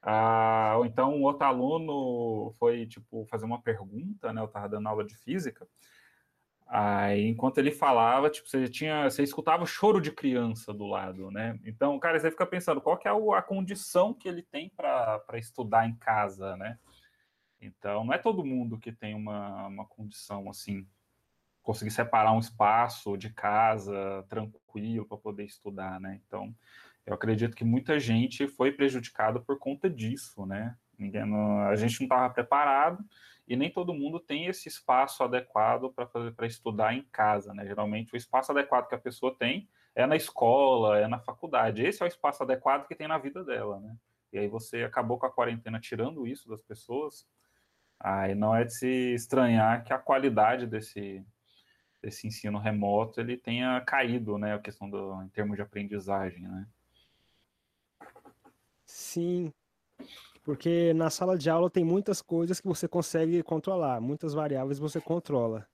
Ah, 0.02 0.74
ou 0.78 0.86
então 0.86 1.14
um 1.14 1.22
outro 1.22 1.46
aluno 1.46 2.52
foi 2.58 2.86
tipo 2.86 3.26
fazer 3.26 3.44
uma 3.44 3.60
pergunta, 3.60 4.32
né? 4.32 4.40
Eu 4.40 4.46
estava 4.46 4.68
dando 4.68 4.88
aula 4.88 5.04
de 5.04 5.14
física. 5.16 5.66
Aí, 6.72 7.26
enquanto 7.26 7.58
ele 7.58 7.72
falava, 7.72 8.30
tipo, 8.30 8.48
você 8.48 8.68
tinha, 8.68 9.10
você 9.10 9.24
escutava 9.24 9.64
o 9.64 9.66
choro 9.66 10.00
de 10.00 10.12
criança 10.12 10.72
do 10.72 10.86
lado, 10.86 11.28
né? 11.28 11.58
Então, 11.64 11.98
cara, 11.98 12.18
você 12.18 12.30
fica 12.30 12.46
pensando 12.46 12.80
qual 12.80 12.96
que 12.96 13.08
é 13.08 13.10
a 13.10 13.42
condição 13.42 14.14
que 14.14 14.28
ele 14.28 14.42
tem 14.42 14.70
para 14.70 15.20
estudar 15.34 15.88
em 15.88 15.96
casa, 15.96 16.56
né? 16.56 16.78
Então, 17.60 18.04
não 18.04 18.14
é 18.14 18.18
todo 18.18 18.44
mundo 18.44 18.78
que 18.78 18.92
tem 18.92 19.16
uma, 19.16 19.66
uma 19.66 19.84
condição 19.84 20.48
assim, 20.48 20.86
conseguir 21.60 21.90
separar 21.90 22.32
um 22.32 22.38
espaço 22.38 23.16
de 23.16 23.30
casa 23.30 24.24
tranquilo 24.28 25.04
para 25.04 25.18
poder 25.18 25.44
estudar, 25.44 26.00
né? 26.00 26.20
Então, 26.24 26.54
eu 27.06 27.14
acredito 27.14 27.56
que 27.56 27.64
muita 27.64 27.98
gente 27.98 28.46
foi 28.46 28.72
prejudicada 28.72 29.40
por 29.40 29.58
conta 29.58 29.88
disso, 29.88 30.46
né? 30.46 30.76
Ninguém, 30.98 31.24
não, 31.24 31.62
a 31.62 31.74
gente 31.76 31.98
não 32.00 32.04
estava 32.04 32.32
preparado 32.32 33.04
e 33.48 33.56
nem 33.56 33.70
todo 33.70 33.94
mundo 33.94 34.20
tem 34.20 34.46
esse 34.46 34.68
espaço 34.68 35.24
adequado 35.24 35.92
para 36.36 36.46
estudar 36.46 36.94
em 36.94 37.02
casa, 37.10 37.52
né? 37.52 37.66
Geralmente 37.66 38.14
o 38.14 38.16
espaço 38.16 38.52
adequado 38.52 38.86
que 38.86 38.94
a 38.94 38.98
pessoa 38.98 39.34
tem 39.36 39.68
é 39.94 40.06
na 40.06 40.14
escola, 40.14 40.98
é 40.98 41.08
na 41.08 41.18
faculdade. 41.18 41.84
Esse 41.84 42.02
é 42.02 42.06
o 42.06 42.08
espaço 42.08 42.42
adequado 42.42 42.86
que 42.86 42.94
tem 42.94 43.08
na 43.08 43.18
vida 43.18 43.42
dela, 43.42 43.80
né? 43.80 43.96
E 44.32 44.38
aí 44.38 44.46
você 44.46 44.84
acabou 44.84 45.18
com 45.18 45.26
a 45.26 45.32
quarentena 45.32 45.80
tirando 45.80 46.26
isso 46.26 46.48
das 46.48 46.62
pessoas. 46.62 47.26
Aí 47.98 48.34
não 48.34 48.54
é 48.54 48.64
de 48.64 48.72
se 48.72 49.14
estranhar 49.14 49.82
que 49.84 49.92
a 49.92 49.98
qualidade 49.98 50.66
desse 50.66 51.24
desse 52.02 52.26
ensino 52.26 52.58
remoto 52.58 53.20
ele 53.20 53.36
tenha 53.36 53.78
caído, 53.82 54.38
né? 54.38 54.54
A 54.54 54.58
questão 54.58 54.88
do 54.88 55.22
em 55.22 55.28
termos 55.28 55.56
de 55.56 55.62
aprendizagem, 55.62 56.42
né? 56.42 56.66
Sim, 58.92 59.52
porque 60.42 60.92
na 60.94 61.10
sala 61.10 61.38
de 61.38 61.48
aula 61.48 61.70
tem 61.70 61.84
muitas 61.84 62.20
coisas 62.20 62.60
que 62.60 62.66
você 62.66 62.88
consegue 62.88 63.40
controlar, 63.40 64.00
muitas 64.00 64.34
variáveis 64.34 64.80
você 64.80 65.00
controla. 65.00 65.64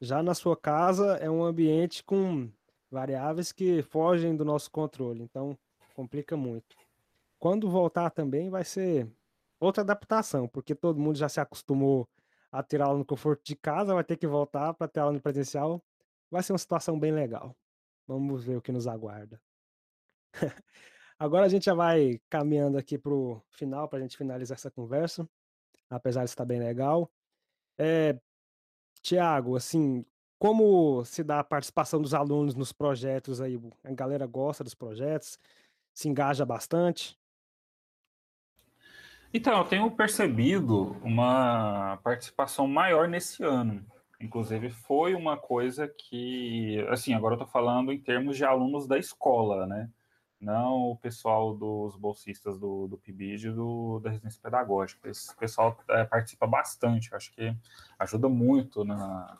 Já 0.00 0.24
na 0.24 0.34
sua 0.34 0.56
casa 0.56 1.16
é 1.18 1.30
um 1.30 1.44
ambiente 1.44 2.02
com 2.02 2.50
variáveis 2.90 3.52
que 3.52 3.80
fogem 3.80 4.36
do 4.36 4.44
nosso 4.44 4.72
controle, 4.72 5.22
então 5.22 5.56
complica 5.94 6.36
muito. 6.36 6.76
Quando 7.38 7.70
voltar 7.70 8.10
também 8.10 8.50
vai 8.50 8.64
ser 8.64 9.08
outra 9.60 9.82
adaptação, 9.84 10.48
porque 10.48 10.74
todo 10.74 11.00
mundo 11.00 11.16
já 11.16 11.28
se 11.28 11.38
acostumou 11.38 12.08
a 12.50 12.60
ter 12.60 12.82
aula 12.82 12.98
no 12.98 13.04
conforto 13.04 13.44
de 13.44 13.54
casa, 13.54 13.94
vai 13.94 14.02
ter 14.02 14.16
que 14.16 14.26
voltar 14.26 14.74
para 14.74 14.88
ter 14.88 14.98
aula 14.98 15.12
no 15.12 15.20
presencial. 15.20 15.80
Vai 16.28 16.42
ser 16.42 16.52
uma 16.52 16.58
situação 16.58 16.98
bem 16.98 17.12
legal. 17.12 17.54
Vamos 18.06 18.44
ver 18.44 18.56
o 18.56 18.62
que 18.62 18.72
nos 18.72 18.88
aguarda. 18.88 19.40
Agora 21.24 21.46
a 21.46 21.48
gente 21.48 21.64
já 21.64 21.72
vai 21.72 22.20
caminhando 22.28 22.76
aqui 22.76 22.98
para 22.98 23.14
o 23.14 23.42
final, 23.48 23.88
para 23.88 23.98
a 23.98 24.02
gente 24.02 24.14
finalizar 24.14 24.56
essa 24.56 24.70
conversa, 24.70 25.26
apesar 25.88 26.22
de 26.22 26.28
estar 26.28 26.44
bem 26.44 26.58
legal. 26.58 27.10
É, 27.78 28.20
Tiago, 29.00 29.56
assim, 29.56 30.04
como 30.38 31.02
se 31.06 31.24
dá 31.24 31.40
a 31.40 31.44
participação 31.44 32.02
dos 32.02 32.12
alunos 32.12 32.54
nos 32.54 32.74
projetos 32.74 33.40
aí? 33.40 33.58
A 33.82 33.92
galera 33.94 34.26
gosta 34.26 34.62
dos 34.62 34.74
projetos, 34.74 35.38
se 35.94 36.10
engaja 36.10 36.44
bastante? 36.44 37.18
Então, 39.32 39.56
eu 39.56 39.64
tenho 39.64 39.90
percebido 39.92 40.94
uma 41.02 41.98
participação 42.04 42.68
maior 42.68 43.08
nesse 43.08 43.42
ano. 43.42 43.82
Inclusive, 44.20 44.68
foi 44.68 45.14
uma 45.14 45.38
coisa 45.38 45.88
que, 45.88 46.86
assim, 46.90 47.14
agora 47.14 47.32
eu 47.32 47.38
estou 47.38 47.48
falando 47.50 47.90
em 47.90 47.98
termos 47.98 48.36
de 48.36 48.44
alunos 48.44 48.86
da 48.86 48.98
escola, 48.98 49.66
né? 49.66 49.88
Não 50.44 50.90
o 50.90 50.96
pessoal 50.96 51.54
dos 51.54 51.96
bolsistas 51.96 52.58
do, 52.58 52.86
do 52.86 52.98
PIBID 52.98 53.48
e 53.48 53.52
do, 53.52 53.98
da 54.00 54.10
residência 54.10 54.40
pedagógica. 54.42 55.08
Esse 55.08 55.34
pessoal 55.36 55.76
é, 55.88 56.04
participa 56.04 56.46
bastante, 56.46 57.14
acho 57.14 57.32
que 57.32 57.56
ajuda 57.98 58.28
muito 58.28 58.84
na, 58.84 59.38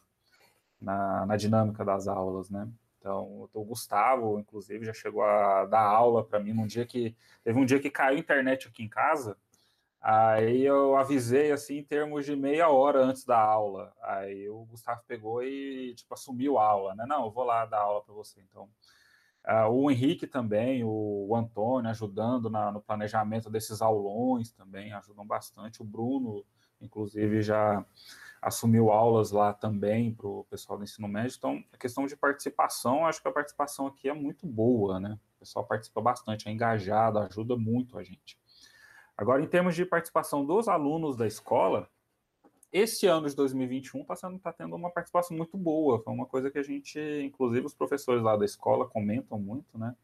na, 0.81 1.27
na 1.27 1.37
dinâmica 1.37 1.85
das 1.85 2.09
aulas, 2.09 2.51
né? 2.51 2.69
Então, 2.99 3.49
o 3.53 3.65
Gustavo, 3.65 4.41
inclusive, 4.41 4.87
já 4.87 4.95
chegou 4.95 5.23
a 5.23 5.67
dar 5.67 5.83
aula 5.83 6.25
para 6.25 6.41
mim 6.41 6.55
num 6.55 6.67
dia 6.67 6.87
que. 6.87 7.15
Teve 7.43 7.59
um 7.59 7.67
dia 7.67 7.79
que 7.79 7.91
caiu 7.91 8.17
a 8.17 8.21
internet 8.21 8.69
aqui 8.69 8.83
em 8.83 8.89
casa, 8.89 9.37
Aí 10.07 10.63
eu 10.63 10.97
avisei 10.99 11.51
assim 11.51 11.79
em 11.79 11.83
termos 11.83 12.27
de 12.27 12.37
meia 12.37 12.69
hora 12.69 13.03
antes 13.03 13.25
da 13.25 13.39
aula. 13.39 13.91
Aí 14.03 14.47
o 14.51 14.67
Gustavo 14.67 15.01
pegou 15.09 15.43
e 15.43 15.95
tipo 15.95 16.13
assumiu 16.13 16.59
a 16.59 16.67
aula, 16.67 16.95
né? 16.95 17.07
Não, 17.09 17.25
eu 17.25 17.31
vou 17.31 17.43
lá 17.43 17.65
dar 17.65 17.79
aula 17.79 18.03
para 18.03 18.13
você. 18.13 18.39
Então, 18.43 18.69
uh, 19.47 19.69
o 19.69 19.91
Henrique 19.91 20.27
também, 20.27 20.85
o, 20.85 21.27
o 21.29 21.37
Antônio 21.37 21.91
ajudando 21.91 22.51
na, 22.51 22.73
no 22.73 22.81
planejamento 22.81 23.51
desses 23.51 23.83
aulões 23.83 24.53
também 24.53 24.93
ajudam 24.93 25.27
bastante. 25.27 25.83
O 25.83 25.85
Bruno, 25.85 26.45
inclusive, 26.81 27.43
já 27.43 27.85
assumiu 28.41 28.91
aulas 28.91 29.31
lá 29.31 29.55
também 29.55 30.15
para 30.15 30.27
o 30.27 30.45
pessoal 30.45 30.79
do 30.79 30.85
ensino 30.85 31.09
médio. 31.09 31.35
Então, 31.39 31.65
a 31.73 31.79
questão 31.79 32.07
de 32.07 32.15
participação, 32.15 33.07
acho 33.07 33.23
que 33.23 33.29
a 33.29 33.33
participação 33.33 33.87
aqui 33.87 34.09
é 34.09 34.13
muito 34.13 34.47
boa, 34.47 35.01
né? 35.01 35.19
O 35.37 35.39
pessoal 35.41 35.65
participa 35.65 36.01
bastante, 36.01 36.49
é 36.49 36.53
engajado, 36.53 37.19
ajuda 37.19 37.57
muito 37.57 37.97
a 37.99 38.03
gente. 38.03 38.39
Agora, 39.17 39.43
em 39.43 39.47
termos 39.47 39.75
de 39.75 39.85
participação 39.87 40.45
dos 40.45 40.69
alunos 40.69 41.17
da 41.17 41.27
escola, 41.27 41.89
esse 42.75 43.07
ano 43.07 43.29
de 43.29 43.37
2021 43.37 44.03
está 44.03 44.15
tá 44.43 44.53
tendo 44.53 44.75
uma 44.75 44.91
participação 44.91 45.37
muito 45.37 45.57
boa. 45.57 46.03
Foi 46.03 46.13
uma 46.13 46.27
coisa 46.27 46.51
que 46.51 46.59
a 46.59 46.63
gente, 46.63 46.99
inclusive 47.25 47.65
os 47.65 47.73
professores 47.73 48.21
lá 48.21 48.37
da 48.37 48.45
escola 48.45 48.89
comentam 48.89 49.39
muito, 49.39 49.79
né? 49.79 49.95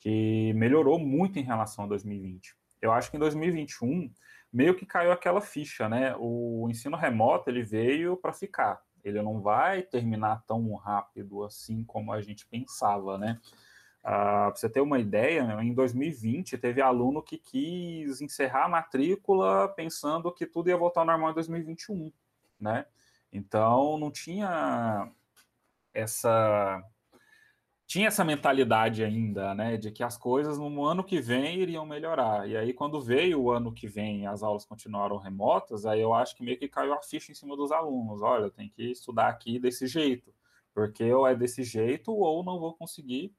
Que 0.00 0.54
melhorou 0.54 0.98
muito 0.98 1.38
em 1.38 1.42
relação 1.42 1.84
a 1.84 1.88
2020. 1.88 2.56
Eu 2.80 2.92
acho 2.92 3.10
que 3.10 3.18
em 3.18 3.20
2021 3.20 4.10
meio 4.50 4.74
que 4.74 4.86
caiu 4.86 5.12
aquela 5.12 5.42
ficha, 5.42 5.86
né? 5.86 6.16
O 6.18 6.66
ensino 6.70 6.96
remoto 6.96 7.50
ele 7.50 7.62
veio 7.62 8.16
para 8.16 8.32
ficar. 8.32 8.82
Ele 9.04 9.20
não 9.20 9.42
vai 9.42 9.82
terminar 9.82 10.42
tão 10.46 10.74
rápido 10.76 11.44
assim 11.44 11.84
como 11.84 12.10
a 12.10 12.22
gente 12.22 12.46
pensava, 12.46 13.18
né? 13.18 13.38
Uh, 14.02 14.08
ah, 14.08 14.50
para 14.50 14.56
você 14.56 14.68
ter 14.68 14.80
uma 14.80 14.98
ideia, 14.98 15.42
em 15.62 15.72
2020 15.72 16.58
teve 16.58 16.82
aluno 16.82 17.22
que 17.22 17.38
quis 17.38 18.20
encerrar 18.20 18.64
a 18.64 18.68
matrícula 18.68 19.68
pensando 19.68 20.32
que 20.32 20.44
tudo 20.44 20.68
ia 20.68 20.76
voltar 20.76 21.02
ao 21.02 21.06
normal 21.06 21.30
em 21.30 21.34
2021, 21.34 22.12
né? 22.60 22.84
Então 23.32 23.96
não 23.98 24.10
tinha 24.10 25.08
essa 25.94 26.82
tinha 27.86 28.08
essa 28.08 28.24
mentalidade 28.24 29.04
ainda, 29.04 29.54
né, 29.54 29.76
de 29.76 29.90
que 29.90 30.02
as 30.02 30.16
coisas 30.16 30.58
no 30.58 30.84
ano 30.84 31.04
que 31.04 31.20
vem 31.20 31.58
iriam 31.60 31.84
melhorar. 31.84 32.48
E 32.48 32.56
aí 32.56 32.72
quando 32.72 33.00
veio 33.00 33.42
o 33.42 33.50
ano 33.50 33.70
que 33.72 33.86
vem, 33.86 34.26
as 34.26 34.42
aulas 34.42 34.64
continuaram 34.64 35.18
remotas, 35.18 35.84
aí 35.84 36.00
eu 36.00 36.14
acho 36.14 36.34
que 36.34 36.42
meio 36.42 36.58
que 36.58 36.68
caiu 36.68 36.94
a 36.94 37.02
ficha 37.02 37.30
em 37.30 37.34
cima 37.34 37.56
dos 37.56 37.70
alunos. 37.70 38.22
Olha, 38.22 38.50
tem 38.50 38.70
que 38.70 38.82
estudar 38.90 39.28
aqui 39.28 39.58
desse 39.58 39.86
jeito, 39.86 40.34
porque 40.74 41.12
ou 41.12 41.26
é 41.26 41.34
desse 41.36 41.62
jeito 41.62 42.12
ou 42.12 42.42
não 42.42 42.58
vou 42.58 42.74
conseguir 42.74 43.32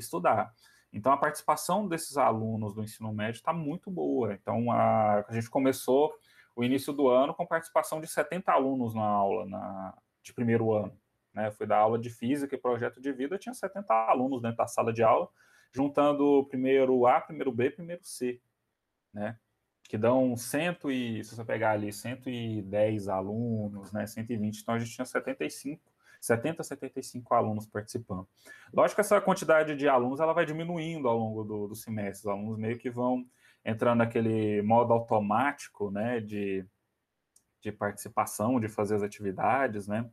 estudar. 0.00 0.52
Então, 0.92 1.12
a 1.12 1.16
participação 1.16 1.86
desses 1.86 2.16
alunos 2.16 2.74
do 2.74 2.82
ensino 2.82 3.12
médio 3.12 3.38
está 3.38 3.52
muito 3.52 3.90
boa. 3.90 4.32
Então, 4.34 4.72
a, 4.72 5.24
a, 5.28 5.32
gente 5.32 5.48
começou 5.48 6.12
o 6.56 6.64
início 6.64 6.92
do 6.92 7.08
ano 7.08 7.32
com 7.32 7.46
participação 7.46 8.00
de 8.00 8.08
70 8.08 8.50
alunos 8.50 8.94
na 8.94 9.04
aula 9.04 9.46
na, 9.46 9.96
de 10.22 10.32
primeiro 10.32 10.72
ano. 10.72 10.98
Né? 11.32 11.50
Fui 11.52 11.66
dar 11.66 11.78
aula 11.78 11.98
de 11.98 12.10
física 12.10 12.54
e 12.54 12.58
projeto 12.58 13.00
de 13.00 13.12
vida, 13.12 13.38
tinha 13.38 13.54
70 13.54 13.94
alunos 13.94 14.42
dentro 14.42 14.56
da 14.56 14.66
sala 14.66 14.92
de 14.92 15.02
aula, 15.02 15.28
juntando 15.72 16.44
primeiro 16.48 17.06
A, 17.06 17.20
primeiro 17.20 17.52
B, 17.52 17.70
primeiro 17.70 18.02
C, 18.04 18.40
né? 19.12 19.38
Que 19.84 19.96
dão 19.98 20.36
100 20.36 20.76
e, 20.88 21.24
se 21.24 21.34
você 21.34 21.44
pegar 21.44 21.72
ali, 21.72 21.92
110 21.92 23.08
alunos, 23.08 23.92
né? 23.92 24.06
120, 24.06 24.60
então 24.60 24.74
a 24.74 24.78
gente 24.78 24.92
tinha 24.92 25.04
75 25.04 25.89
70, 26.20 26.62
75 26.62 27.34
alunos 27.34 27.66
participando. 27.66 28.28
Lógico 28.72 28.96
que 28.96 29.00
essa 29.00 29.20
quantidade 29.20 29.74
de 29.74 29.88
alunos 29.88 30.20
ela 30.20 30.32
vai 30.32 30.44
diminuindo 30.44 31.08
ao 31.08 31.18
longo 31.18 31.44
do, 31.44 31.68
do 31.68 31.74
semestre, 31.74 32.28
os 32.28 32.32
alunos 32.32 32.58
meio 32.58 32.78
que 32.78 32.90
vão 32.90 33.26
entrando 33.64 33.98
naquele 33.98 34.62
modo 34.62 34.92
automático, 34.92 35.90
né, 35.90 36.20
de, 36.20 36.64
de 37.60 37.72
participação, 37.72 38.60
de 38.60 38.68
fazer 38.68 38.96
as 38.96 39.02
atividades, 39.02 39.88
né. 39.88 40.08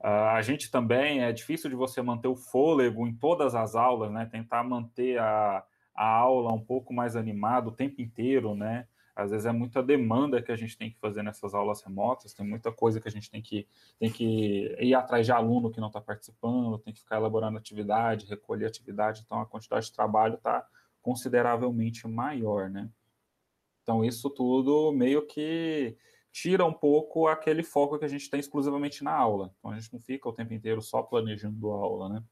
Uh, 0.00 0.30
a 0.30 0.42
gente 0.42 0.70
também, 0.70 1.24
é 1.24 1.32
difícil 1.32 1.68
de 1.68 1.74
você 1.74 2.00
manter 2.00 2.28
o 2.28 2.36
fôlego 2.36 3.04
em 3.06 3.12
todas 3.12 3.54
as 3.54 3.74
aulas, 3.74 4.12
né, 4.12 4.28
tentar 4.30 4.62
manter 4.62 5.18
a, 5.18 5.64
a 5.94 6.06
aula 6.06 6.52
um 6.52 6.64
pouco 6.64 6.94
mais 6.94 7.16
animada 7.16 7.68
o 7.68 7.74
tempo 7.74 8.00
inteiro, 8.00 8.54
né, 8.54 8.86
às 9.18 9.32
vezes 9.32 9.46
é 9.46 9.52
muita 9.52 9.82
demanda 9.82 10.40
que 10.40 10.52
a 10.52 10.56
gente 10.56 10.78
tem 10.78 10.92
que 10.92 10.98
fazer 11.00 11.24
nessas 11.24 11.52
aulas 11.52 11.82
remotas, 11.82 12.32
tem 12.32 12.46
muita 12.46 12.70
coisa 12.70 13.00
que 13.00 13.08
a 13.08 13.10
gente 13.10 13.28
tem 13.28 13.42
que, 13.42 13.66
tem 13.98 14.08
que 14.12 14.76
ir 14.78 14.94
atrás 14.94 15.26
de 15.26 15.32
aluno 15.32 15.72
que 15.72 15.80
não 15.80 15.88
está 15.88 16.00
participando, 16.00 16.78
tem 16.78 16.94
que 16.94 17.00
ficar 17.00 17.16
elaborando 17.16 17.58
atividade, 17.58 18.26
recolher 18.26 18.66
atividade, 18.66 19.22
então 19.26 19.40
a 19.40 19.46
quantidade 19.46 19.86
de 19.86 19.92
trabalho 19.92 20.34
está 20.34 20.64
consideravelmente 21.02 22.06
maior, 22.06 22.70
né? 22.70 22.88
Então 23.82 24.04
isso 24.04 24.30
tudo 24.30 24.92
meio 24.92 25.26
que 25.26 25.96
tira 26.30 26.64
um 26.64 26.72
pouco 26.72 27.26
aquele 27.26 27.64
foco 27.64 27.98
que 27.98 28.04
a 28.04 28.08
gente 28.08 28.30
tem 28.30 28.38
exclusivamente 28.38 29.02
na 29.02 29.12
aula. 29.12 29.52
Então 29.58 29.72
a 29.72 29.80
gente 29.80 29.92
não 29.92 29.98
fica 29.98 30.28
o 30.28 30.32
tempo 30.32 30.54
inteiro 30.54 30.80
só 30.80 31.02
planejando 31.02 31.72
a 31.72 31.74
aula, 31.74 32.08
né? 32.08 32.24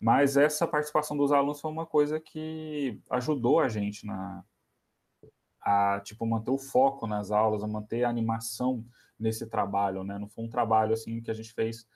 Mas 0.00 0.36
essa 0.36 0.66
participação 0.66 1.16
dos 1.16 1.30
alunos 1.30 1.60
foi 1.60 1.70
uma 1.70 1.86
coisa 1.86 2.18
que 2.18 3.00
ajudou 3.08 3.60
a 3.60 3.68
gente 3.68 4.04
na, 4.04 4.44
a 5.60 6.00
tipo 6.00 6.24
manter 6.26 6.50
o 6.50 6.58
foco 6.58 7.06
nas 7.06 7.30
aulas, 7.30 7.62
a 7.62 7.66
manter 7.66 8.04
a 8.04 8.08
animação 8.08 8.84
nesse 9.18 9.46
trabalho, 9.46 10.04
né? 10.04 10.18
Não 10.18 10.28
foi 10.28 10.44
um 10.44 10.48
trabalho 10.48 10.92
assim 10.92 11.20
que 11.20 11.30
a 11.30 11.34
gente 11.34 11.52
fez 11.52 11.86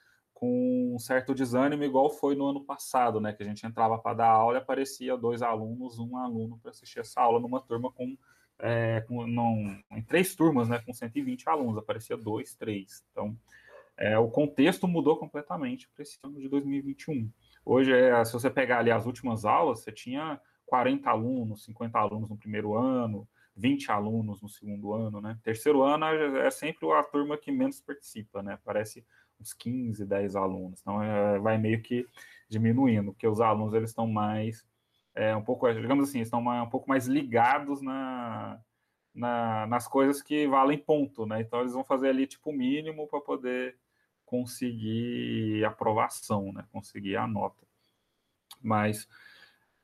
com 0.43 0.95
um 0.95 0.99
certo 0.99 1.35
desânimo, 1.35 1.85
igual 1.85 2.11
foi 2.11 2.35
no 2.35 2.47
ano 2.49 2.65
passado, 2.65 3.21
né? 3.21 3.33
Que 3.33 3.45
a 3.45 3.47
gente 3.47 3.65
entrava 3.65 3.97
para 3.97 4.17
dar 4.17 4.29
aula 4.29 4.59
e 4.59 4.61
aparecia 4.61 5.17
dois 5.17 5.41
alunos, 5.41 6.01
um 6.01 6.17
aluno 6.17 6.59
para 6.59 6.73
assistir 6.73 6.99
essa 6.99 7.21
aula 7.21 7.39
numa 7.39 7.61
turma 7.61 7.93
com, 7.93 8.17
é, 8.59 9.03
com 9.03 9.25
não, 9.25 9.79
em 9.93 10.03
três 10.03 10.35
turmas, 10.35 10.69
né? 10.69 10.81
Com 10.85 10.93
120 10.93 11.49
alunos, 11.49 11.79
aparecia 11.79 12.17
dois, 12.17 12.57
três. 12.57 13.05
Então, 13.13 13.37
é, 13.97 14.19
o 14.19 14.29
contexto 14.29 14.89
mudou 14.89 15.17
completamente 15.17 15.89
para 15.95 16.03
esse 16.03 16.19
ano 16.25 16.41
de 16.41 16.49
2021. 16.49 17.31
Hoje, 17.65 17.93
é, 17.93 18.25
se 18.25 18.33
você 18.33 18.51
pegar 18.51 18.81
ali 18.81 18.91
as 18.91 19.07
últimas 19.07 19.45
aulas, 19.45 19.79
você 19.81 19.93
tinha 19.93 20.41
40 20.67 21.09
alunos, 21.09 21.63
50 21.65 21.99
alunos 21.99 22.29
no 22.29 22.37
primeiro 22.37 22.77
ano, 22.77 23.29
20 23.55 23.91
alunos 23.91 24.41
no 24.41 24.49
segundo 24.49 24.93
ano, 24.95 25.21
né? 25.21 25.39
Terceiro 25.43 25.83
ano 25.83 26.07
é 26.07 26.51
sempre 26.51 26.91
a 26.93 27.03
turma 27.03 27.37
que 27.37 27.53
menos 27.53 27.81
participa, 27.81 28.43
né? 28.43 28.59
Parece 28.65 29.05
uns 29.41 29.53
15, 29.53 30.07
10 30.07 30.37
alunos. 30.37 30.81
Então, 30.81 31.03
é, 31.03 31.39
vai 31.39 31.59
meio 31.59 31.83
que 31.83 32.07
diminuindo, 32.49 33.13
porque 33.13 33.27
os 33.27 33.41
alunos, 33.41 33.75
eles 33.75 33.91
estão 33.91 34.07
mais, 34.07 34.67
é, 35.15 35.35
um 35.37 35.43
pouco, 35.43 35.71
digamos 35.73 36.09
assim, 36.09 36.21
estão 36.21 36.41
um 36.41 36.69
pouco 36.69 36.89
mais 36.89 37.07
ligados 37.07 37.83
na, 37.83 38.61
na, 39.15 39.67
nas 39.67 39.87
coisas 39.87 40.23
que 40.23 40.47
valem 40.47 40.79
ponto, 40.79 41.27
né? 41.27 41.41
Então, 41.41 41.61
eles 41.61 41.73
vão 41.73 41.85
fazer 41.85 42.09
ali, 42.09 42.27
tipo, 42.27 42.51
o 42.51 42.55
mínimo 42.55 43.07
para 43.07 43.21
poder 43.21 43.77
conseguir 44.25 45.65
aprovação, 45.65 46.53
né? 46.53 46.65
Conseguir 46.73 47.17
a 47.17 47.27
nota. 47.27 47.67
Mas 48.63 49.07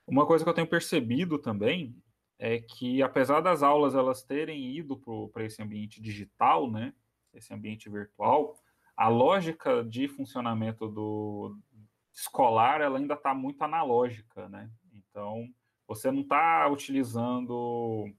uma 0.07 0.27
coisa 0.27 0.43
que 0.43 0.49
eu 0.49 0.55
tenho 0.55 0.66
percebido 0.66 1.39
também 1.39 1.95
é 2.39 2.60
que 2.60 3.02
apesar 3.02 3.40
das 3.40 3.62
aulas 3.62 3.94
elas 3.94 4.23
terem 4.23 4.77
ido 4.77 4.97
para 5.32 5.44
esse 5.44 5.60
ambiente 5.62 6.01
digital, 6.01 6.70
né, 6.70 6.94
esse 7.35 7.52
ambiente 7.52 7.89
virtual, 7.90 8.56
a 8.97 9.09
lógica 9.09 9.85
de 9.85 10.09
funcionamento 10.09 10.89
do 10.89 11.56
escolar 12.12 12.81
ela 12.81 12.98
ainda 12.98 13.15
está 13.15 13.32
muito 13.32 13.62
analógica, 13.62 14.48
né? 14.48 14.69
Então, 14.93 15.48
você 15.86 16.10
não 16.10 16.23
está 16.23 16.69
utilizando 16.69 18.12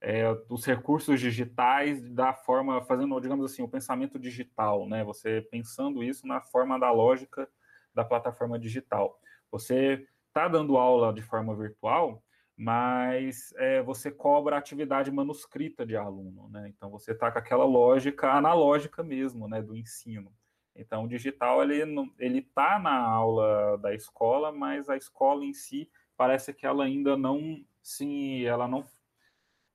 é, 0.00 0.24
os 0.48 0.64
recursos 0.64 1.20
digitais 1.20 2.02
da 2.12 2.32
forma, 2.32 2.80
fazendo, 2.82 3.20
digamos 3.20 3.44
assim, 3.50 3.62
o 3.62 3.68
pensamento 3.68 4.18
digital, 4.18 4.88
né? 4.88 5.04
Você 5.04 5.42
pensando 5.50 6.02
isso 6.02 6.26
na 6.26 6.40
forma 6.40 6.78
da 6.78 6.90
lógica 6.90 7.48
da 7.92 8.04
plataforma 8.04 8.58
digital. 8.58 9.20
Você 9.50 10.06
está 10.28 10.46
dando 10.48 10.76
aula 10.76 11.12
de 11.12 11.22
forma 11.22 11.54
virtual, 11.56 12.22
mas 12.62 13.54
é, 13.56 13.80
você 13.80 14.10
cobra 14.10 14.54
a 14.54 14.58
atividade 14.58 15.10
manuscrita 15.10 15.86
de 15.86 15.96
aluno, 15.96 16.46
né? 16.50 16.68
Então 16.68 16.90
você 16.90 17.12
está 17.12 17.32
com 17.32 17.38
aquela 17.38 17.64
lógica 17.64 18.32
analógica 18.32 19.02
mesmo, 19.02 19.48
né, 19.48 19.62
do 19.62 19.74
ensino. 19.74 20.30
Então 20.76 21.04
o 21.04 21.08
digital 21.08 21.62
ele 21.62 21.80
ele 22.18 22.40
está 22.40 22.78
na 22.78 22.94
aula 22.94 23.78
da 23.78 23.94
escola, 23.94 24.52
mas 24.52 24.90
a 24.90 24.96
escola 24.98 25.42
em 25.42 25.54
si 25.54 25.90
parece 26.18 26.52
que 26.52 26.66
ela 26.66 26.84
ainda 26.84 27.16
não 27.16 27.64
sim, 27.82 28.44
ela 28.44 28.68
não 28.68 28.84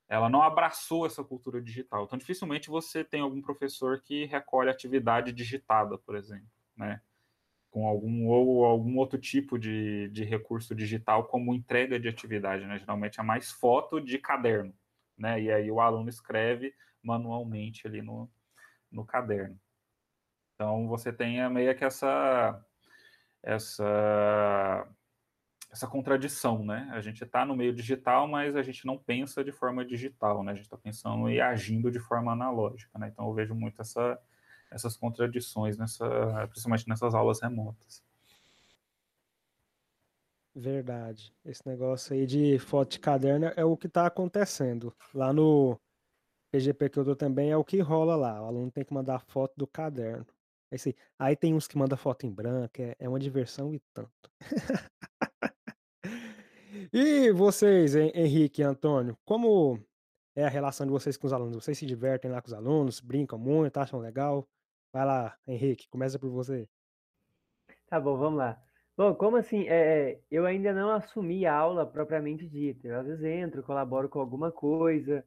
ela 0.08 0.30
não 0.30 0.44
abraçou 0.44 1.08
essa 1.08 1.24
cultura 1.24 1.60
digital. 1.60 2.04
Então 2.04 2.20
dificilmente 2.20 2.70
você 2.70 3.04
tem 3.04 3.20
algum 3.20 3.42
professor 3.42 4.00
que 4.00 4.26
recolhe 4.26 4.70
atividade 4.70 5.32
digitada, 5.32 5.98
por 5.98 6.16
exemplo, 6.16 6.52
né? 6.78 7.02
Com 7.76 7.86
algum 7.86 8.26
ou 8.30 8.64
algum 8.64 8.96
outro 8.96 9.20
tipo 9.20 9.60
de, 9.60 10.08
de 10.08 10.24
recurso 10.24 10.74
digital 10.74 11.26
como 11.26 11.54
entrega 11.54 12.00
de 12.00 12.08
atividade, 12.08 12.66
né? 12.66 12.80
Geralmente 12.80 13.20
é 13.20 13.24
mais 13.24 13.52
foto 13.52 14.00
de 14.00 14.18
caderno, 14.18 14.74
né? 15.18 15.42
E 15.42 15.52
aí 15.52 15.70
o 15.70 15.82
aluno 15.82 16.08
escreve 16.08 16.74
manualmente 17.04 17.86
ali 17.86 18.02
no, 18.02 18.32
no 18.90 19.06
caderno. 19.06 19.60
Então 20.54 20.88
você 20.88 21.12
tem 21.12 21.50
meio 21.50 21.76
que 21.76 21.84
essa 21.84 22.66
essa 23.44 24.88
essa 25.70 25.86
contradição, 25.86 26.64
né? 26.64 26.90
A 26.94 27.02
gente 27.02 27.26
está 27.26 27.46
no 27.46 27.58
meio 27.58 27.74
digital, 27.74 28.26
mas 28.26 28.56
a 28.56 28.64
gente 28.64 28.86
não 28.86 28.98
pensa 28.98 29.44
de 29.44 29.52
forma 29.52 29.84
digital, 29.84 30.46
né? 30.46 30.54
A 30.54 30.56
gente 30.56 30.64
está 30.64 30.78
pensando 30.78 31.30
e 31.30 31.42
agindo 31.42 31.92
de 31.92 32.00
forma 32.00 32.32
analógica, 32.32 32.98
né? 32.98 33.10
Então 33.12 33.28
eu 33.28 33.34
vejo 33.34 33.54
muito 33.54 33.82
essa 33.82 34.18
essas 34.72 34.98
contradições, 34.98 35.78
nessa, 35.78 36.06
principalmente 36.50 36.88
nessas 36.88 37.14
aulas 37.14 37.42
remotas. 37.42 38.04
Verdade. 40.56 41.34
Esse 41.44 41.68
negócio 41.68 42.14
aí 42.14 42.26
de 42.26 42.58
foto 42.60 42.92
de 42.92 43.00
caderno 43.00 43.52
é 43.58 43.66
o 43.66 43.76
que 43.76 43.88
está 43.88 44.06
acontecendo. 44.06 44.96
Lá 45.14 45.34
no 45.34 45.78
PGP 46.50 46.90
que 46.90 46.98
eu 46.98 47.04
dou 47.04 47.16
também 47.16 47.52
é 47.52 47.58
o 47.58 47.64
que 47.64 47.80
rola 47.82 48.16
lá. 48.16 48.42
O 48.42 48.46
aluno 48.46 48.72
tem 48.72 48.86
que 48.86 48.94
mandar 48.94 49.20
foto 49.20 49.54
do 49.58 49.68
caderno. 49.68 50.26
Aí 51.20 51.36
tem 51.36 51.54
uns 51.54 51.68
que 51.68 51.78
mandam 51.78 51.98
foto 51.98 52.26
em 52.26 52.32
branco, 52.32 52.82
é, 52.82 52.96
é 53.00 53.08
uma 53.08 53.20
diversão 53.20 53.74
e 53.74 53.80
tanto. 53.94 54.32
e 56.92 57.32
vocês, 57.32 57.96
Henrique 57.96 58.62
e 58.62 58.66
Antônio, 58.66 59.18
como 59.24 59.80
é 60.36 60.46
a 60.46 60.50
relação 60.50 60.86
de 60.86 60.92
vocês 60.92 61.16
com 61.16 61.28
os 61.28 61.34
alunos? 61.34 61.64
Vocês 61.64 61.78
se 61.78 61.86
divertem 61.86 62.30
lá 62.32 62.42
com 62.42 62.48
os 62.48 62.54
alunos, 62.54 63.00
brincam 63.00 63.40
muito, 63.40 63.78
acham 63.78 64.00
legal? 64.00 64.48
Vai 64.96 65.06
lá, 65.06 65.38
Henrique, 65.46 65.90
começa 65.90 66.18
por 66.18 66.30
você. 66.30 66.70
Tá 67.86 68.00
bom, 68.00 68.16
vamos 68.16 68.40
lá. 68.40 68.58
Bom, 68.96 69.14
como 69.14 69.36
assim? 69.36 69.68
É, 69.68 70.12
é, 70.12 70.20
eu 70.32 70.46
ainda 70.46 70.72
não 70.72 70.90
assumi 70.90 71.46
a 71.46 71.54
aula 71.54 71.86
propriamente 71.86 72.48
dita. 72.48 72.88
Eu 72.88 73.02
às 73.02 73.06
vezes 73.06 73.26
entro, 73.26 73.62
colaboro 73.62 74.08
com 74.08 74.22
alguma 74.22 74.54
coisa 74.54 75.22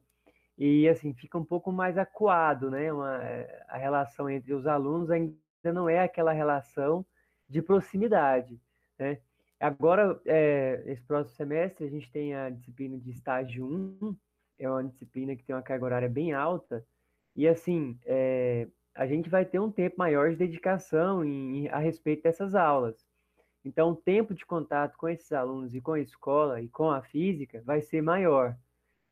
e 0.57 0.89
assim 0.89 1.13
fica 1.13 1.37
um 1.37 1.45
pouco 1.45 1.71
mais 1.71 1.99
acuado, 1.99 2.71
né? 2.71 2.91
Uma, 2.91 3.23
é, 3.23 3.63
a 3.67 3.77
relação 3.77 4.27
entre 4.27 4.55
os 4.55 4.65
alunos 4.65 5.11
ainda 5.11 5.37
não 5.65 5.87
é 5.87 5.99
aquela 5.99 6.31
relação 6.33 7.05
de 7.47 7.61
proximidade, 7.61 8.59
né? 8.97 9.19
Agora, 9.59 10.19
é, 10.25 10.81
esse 10.87 11.03
próximo 11.03 11.35
semestre, 11.35 11.85
a 11.85 11.89
gente 11.91 12.11
tem 12.11 12.33
a 12.33 12.49
disciplina 12.49 12.97
de 12.97 13.11
estágio 13.11 13.67
1, 13.67 14.17
é 14.57 14.67
uma 14.67 14.83
disciplina 14.83 15.35
que 15.35 15.43
tem 15.43 15.55
uma 15.55 15.61
carga 15.61 15.85
horária 15.85 16.09
bem 16.09 16.33
alta, 16.33 16.83
e 17.35 17.47
assim, 17.47 17.99
é, 18.03 18.67
a 18.99 19.07
gente 19.07 19.29
vai 19.29 19.45
ter 19.45 19.59
um 19.59 19.71
tempo 19.71 19.95
maior 19.97 20.29
de 20.29 20.35
dedicação 20.35 21.23
em, 21.23 21.69
a 21.69 21.77
respeito 21.77 22.23
dessas 22.23 22.53
aulas. 22.53 23.07
Então, 23.63 23.91
o 23.91 23.95
tempo 23.95 24.33
de 24.33 24.45
contato 24.45 24.97
com 24.97 25.07
esses 25.07 25.31
alunos 25.31 25.73
e 25.73 25.79
com 25.79 25.93
a 25.93 26.01
escola 26.01 26.61
e 26.61 26.67
com 26.67 26.91
a 26.91 27.01
física 27.01 27.61
vai 27.65 27.81
ser 27.81 28.01
maior. 28.01 28.57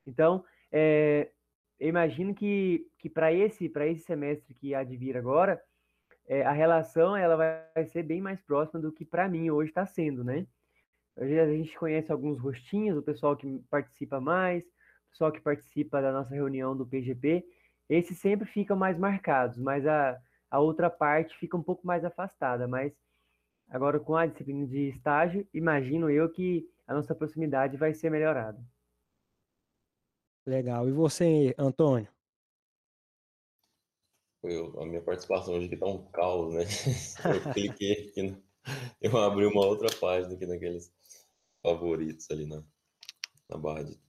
Então, 0.05 0.43
é, 0.73 1.31
eu 1.79 1.87
imagino 1.87 2.35
que, 2.35 2.85
que 2.99 3.09
para 3.09 3.31
esse, 3.31 3.71
esse 3.73 4.03
semestre 4.03 4.53
que 4.55 4.75
há 4.75 4.83
de 4.83 4.97
vir 4.97 5.15
agora, 5.15 5.57
é, 6.27 6.43
a 6.43 6.51
relação 6.51 7.15
ela 7.15 7.37
vai 7.37 7.85
ser 7.85 8.03
bem 8.03 8.19
mais 8.19 8.41
próxima 8.41 8.81
do 8.81 8.91
que 8.91 9.05
para 9.05 9.29
mim 9.29 9.49
hoje 9.49 9.69
está 9.69 9.85
sendo, 9.85 10.21
né? 10.21 10.45
Hoje 11.15 11.39
a 11.39 11.47
gente 11.47 11.77
conhece 11.79 12.11
alguns 12.11 12.37
rostinhos, 12.37 12.97
o 12.97 13.01
pessoal 13.01 13.37
que 13.37 13.63
participa 13.69 14.19
mais, 14.19 14.65
o 14.65 15.11
pessoal 15.11 15.31
que 15.31 15.39
participa 15.39 16.01
da 16.01 16.11
nossa 16.11 16.35
reunião 16.35 16.75
do 16.75 16.85
PGP, 16.85 17.45
esses 17.89 18.17
sempre 18.17 18.47
ficam 18.47 18.75
mais 18.75 18.97
marcados, 18.97 19.57
mas 19.57 19.85
a, 19.85 20.19
a 20.49 20.59
outra 20.59 20.89
parte 20.89 21.37
fica 21.37 21.55
um 21.55 21.63
pouco 21.63 21.85
mais 21.85 22.03
afastada. 22.03 22.67
Mas 22.67 22.93
agora 23.69 23.99
com 23.99 24.15
a 24.15 24.25
disciplina 24.25 24.67
de 24.67 24.89
estágio, 24.89 25.47
imagino 25.53 26.09
eu 26.09 26.29
que 26.31 26.67
a 26.85 26.93
nossa 26.93 27.15
proximidade 27.15 27.77
vai 27.77 27.93
ser 27.93 28.09
melhorada. 28.09 28.59
Legal. 30.45 30.87
E 30.87 30.91
você, 30.91 31.53
Antônio? 31.57 32.07
Eu, 34.43 34.79
a 34.79 34.85
minha 34.85 35.01
participação 35.01 35.55
hoje 35.55 35.65
aqui 35.65 35.75
tá 35.75 35.85
um 35.85 36.09
caos, 36.11 36.53
né? 36.53 36.63
Eu 37.25 37.53
cliquei 37.53 38.07
aqui, 38.07 38.21
no... 38.21 38.41
eu 39.01 39.17
abri 39.17 39.45
uma 39.45 39.65
outra 39.65 39.89
página 39.99 40.33
aqui 40.33 40.45
naqueles 40.45 40.93
favoritos 41.61 42.29
ali 42.31 42.45
na, 42.45 42.63
na 43.49 43.57
barra 43.57 43.83
de 43.83 43.99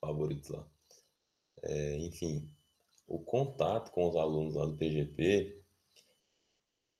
favoritos 0.00 0.50
lá. 0.50 0.66
É, 1.62 1.96
enfim, 1.98 2.50
o 3.06 3.18
contato 3.18 3.90
com 3.90 4.08
os 4.08 4.16
alunos 4.16 4.54
lá 4.54 4.66
do 4.66 4.76
PGP, 4.76 5.62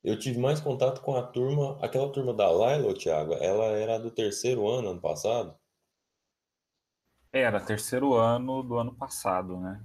eu 0.03 0.19
tive 0.19 0.37
mais 0.37 0.59
contato 0.59 1.01
com 1.01 1.15
a 1.15 1.23
turma, 1.23 1.77
aquela 1.81 2.11
turma 2.11 2.33
da 2.33 2.51
Laila, 2.51 2.93
Thiago, 2.93 3.33
ela 3.35 3.65
era 3.67 3.97
do 3.97 4.11
terceiro 4.11 4.67
ano, 4.67 4.89
ano 4.89 5.01
passado? 5.01 5.57
Era, 7.31 7.59
terceiro 7.59 8.13
ano 8.13 8.61
do 8.61 8.77
ano 8.77 8.93
passado, 8.93 9.57
né? 9.57 9.83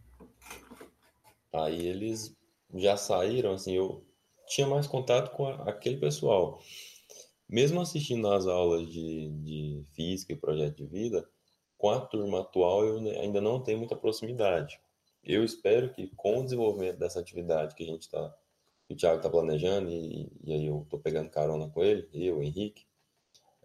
Aí 1.53 1.87
eles 1.87 2.37
já 2.75 2.97
saíram, 2.97 3.53
assim, 3.53 3.75
eu 3.75 4.05
tinha 4.49 4.67
mais 4.67 4.87
contato 4.87 5.31
com 5.35 5.47
a, 5.47 5.71
aquele 5.71 5.99
pessoal. 5.99 6.61
Mesmo 7.49 7.81
assistindo 7.81 8.29
às 8.29 8.47
aulas 8.47 8.87
de, 8.89 9.31
de 9.43 9.87
física 9.95 10.33
e 10.33 10.37
projeto 10.37 10.77
de 10.77 10.87
vida, 10.87 11.27
com 11.79 11.91
a 11.91 12.01
turma 12.01 12.41
atual 12.41 12.85
eu 12.85 12.99
ainda 13.21 13.41
não 13.41 13.63
tenho 13.63 13.79
muita 13.79 13.97
proximidade. 13.97 14.81
Eu 15.23 15.45
espero 15.45 15.93
que 15.93 16.09
com 16.17 16.41
o 16.41 16.45
desenvolvimento 16.45 16.99
dessa 16.99 17.21
atividade 17.21 17.75
que 17.75 17.83
a 17.83 17.87
gente 17.87 18.03
está, 18.03 18.35
o 18.89 18.95
Thiago 18.95 19.19
está 19.19 19.29
planejando, 19.29 19.91
e, 19.91 20.31
e, 20.45 20.53
aí 20.53 20.67
eu 20.67 20.83
estou 20.83 20.99
pegando 20.99 21.31
carona 21.31 21.69
com 21.69 21.83
ele, 21.83 22.09
eu, 22.13 22.39
o 22.39 22.43
Henrique, 22.43 22.87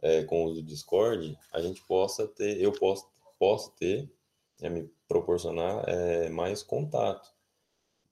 é, 0.01 0.23
com 0.23 0.43
o 0.43 0.47
uso 0.47 0.61
do 0.61 0.67
Discord, 0.67 1.37
a 1.53 1.61
gente 1.61 1.81
possa 1.85 2.27
ter, 2.27 2.61
eu 2.61 2.73
posso, 2.73 3.09
posso 3.39 3.71
ter, 3.71 4.11
é, 4.61 4.69
me 4.69 4.89
proporcionar 5.07 5.87
é, 5.87 6.29
mais 6.29 6.61
contato. 6.61 7.33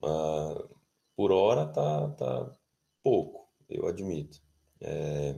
Ah, 0.01 0.67
por 1.15 1.31
hora 1.31 1.67
tá, 1.67 2.09
tá 2.11 2.57
pouco, 3.03 3.47
eu 3.69 3.87
admito. 3.87 4.41
É, 4.79 5.35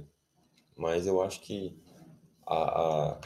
mas 0.76 1.08
eu 1.08 1.22
acho 1.22 1.42
que 1.42 1.78
a, 2.46 3.16
a, 3.16 3.22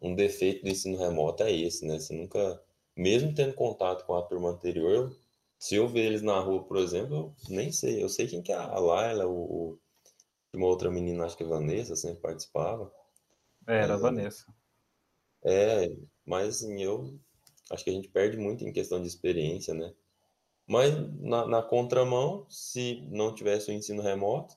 um 0.00 0.14
defeito 0.14 0.62
do 0.64 0.68
ensino 0.68 0.98
remoto 0.98 1.42
é 1.42 1.52
esse, 1.52 1.86
né? 1.86 1.98
Você 1.98 2.14
nunca 2.14 2.62
mesmo 2.96 3.34
tendo 3.34 3.54
contato 3.54 4.04
com 4.06 4.14
a 4.14 4.22
turma 4.22 4.50
anterior, 4.50 5.14
se 5.58 5.74
eu 5.76 5.88
ver 5.88 6.06
eles 6.06 6.22
na 6.22 6.38
rua, 6.40 6.64
por 6.64 6.78
exemplo, 6.78 7.16
eu 7.16 7.34
nem 7.48 7.70
sei. 7.70 8.02
Eu 8.02 8.08
sei 8.08 8.26
quem 8.26 8.42
que 8.42 8.52
é 8.52 8.56
a 8.56 8.78
Laila, 8.78 9.26
o, 9.26 9.78
uma 10.54 10.66
outra 10.66 10.90
menina, 10.90 11.24
acho 11.24 11.36
que 11.36 11.44
a 11.44 11.48
Vanessa, 11.48 11.94
sempre 11.96 12.20
participava. 12.22 12.92
É, 13.66 13.82
era 13.82 13.94
a 13.94 13.98
é, 13.98 14.00
Vanessa. 14.00 14.46
É, 15.44 15.96
mas 16.24 16.56
assim, 16.56 16.82
eu 16.82 17.18
acho 17.70 17.84
que 17.84 17.90
a 17.90 17.92
gente 17.92 18.08
perde 18.08 18.36
muito 18.36 18.64
em 18.64 18.72
questão 18.72 19.00
de 19.00 19.08
experiência, 19.08 19.74
né? 19.74 19.94
Mas 20.66 20.92
na, 21.20 21.46
na 21.46 21.62
contramão, 21.62 22.46
se 22.50 23.06
não 23.10 23.34
tivesse 23.34 23.70
o 23.70 23.74
ensino 23.74 24.02
remoto, 24.02 24.56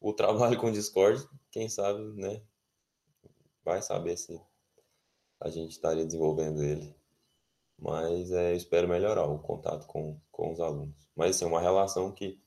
o 0.00 0.12
trabalho 0.14 0.58
com 0.58 0.72
Discord, 0.72 1.26
quem 1.50 1.68
sabe, 1.68 2.00
né? 2.14 2.42
Vai 3.64 3.82
saber 3.82 4.16
se 4.16 4.40
a 5.40 5.50
gente 5.50 5.72
estaria 5.72 6.04
desenvolvendo 6.04 6.62
ele 6.62 6.97
mas 7.78 8.32
é, 8.32 8.54
espero 8.54 8.88
melhorar 8.88 9.24
o 9.24 9.38
contato 9.38 9.86
com, 9.86 10.20
com 10.32 10.50
os 10.52 10.60
alunos. 10.60 11.08
Mas 11.14 11.36
assim, 11.36 11.44
é 11.44 11.48
uma 11.48 11.60
relação 11.60 12.12
que, 12.12 12.40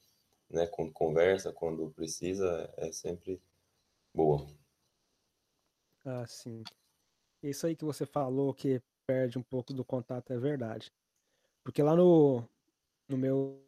né, 0.49 0.67
quando 0.67 0.91
conversa, 0.91 1.53
quando 1.53 1.89
precisa, 1.91 2.71
é 2.77 2.91
sempre 2.91 3.41
boa. 4.13 4.45
Ah, 6.03 6.25
sim. 6.27 6.63
Isso 7.41 7.65
aí 7.65 7.75
que 7.75 7.85
você 7.85 8.05
falou 8.05 8.53
que 8.53 8.81
perde 9.07 9.37
um 9.37 9.43
pouco 9.43 9.73
do 9.73 9.85
contato 9.85 10.33
é 10.33 10.37
verdade. 10.37 10.91
Porque 11.63 11.81
lá 11.81 11.95
no, 11.95 12.43
no 13.07 13.17
meu 13.17 13.63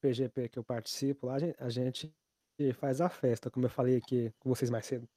PGP 0.00 0.48
que 0.48 0.58
eu 0.58 0.64
participo, 0.64 1.26
lá 1.26 1.36
a 1.58 1.70
gente 1.70 2.12
faz 2.74 3.00
a 3.00 3.08
festa, 3.08 3.50
como 3.50 3.66
eu 3.66 3.70
falei 3.70 3.96
aqui 3.96 4.32
com 4.38 4.48
vocês 4.48 4.70
mais 4.70 4.86
cedo. 4.86 5.08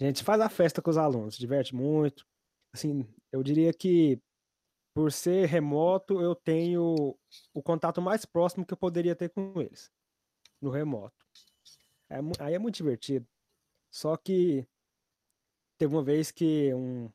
A 0.00 0.04
gente 0.04 0.24
faz 0.24 0.40
a 0.40 0.48
festa 0.48 0.82
com 0.82 0.90
os 0.90 0.96
alunos, 0.96 1.36
diverte 1.36 1.74
muito. 1.74 2.26
Assim, 2.72 3.06
eu 3.30 3.42
diria 3.42 3.72
que 3.72 4.20
por 4.94 5.12
ser 5.12 5.46
remoto, 5.46 6.20
eu 6.20 6.34
tenho 6.34 7.16
o 7.54 7.62
contato 7.62 8.02
mais 8.02 8.24
próximo 8.24 8.66
que 8.66 8.72
eu 8.74 8.78
poderia 8.78 9.14
ter 9.14 9.28
com 9.30 9.60
eles, 9.60 9.90
no 10.60 10.70
remoto. 10.70 11.24
É, 12.08 12.18
aí 12.40 12.54
é 12.54 12.58
muito 12.58 12.76
divertido. 12.76 13.26
Só 13.90 14.16
que 14.16 14.66
teve 15.78 15.94
uma 15.94 16.02
vez 16.02 16.30
que 16.30 16.74
um, 16.74 17.10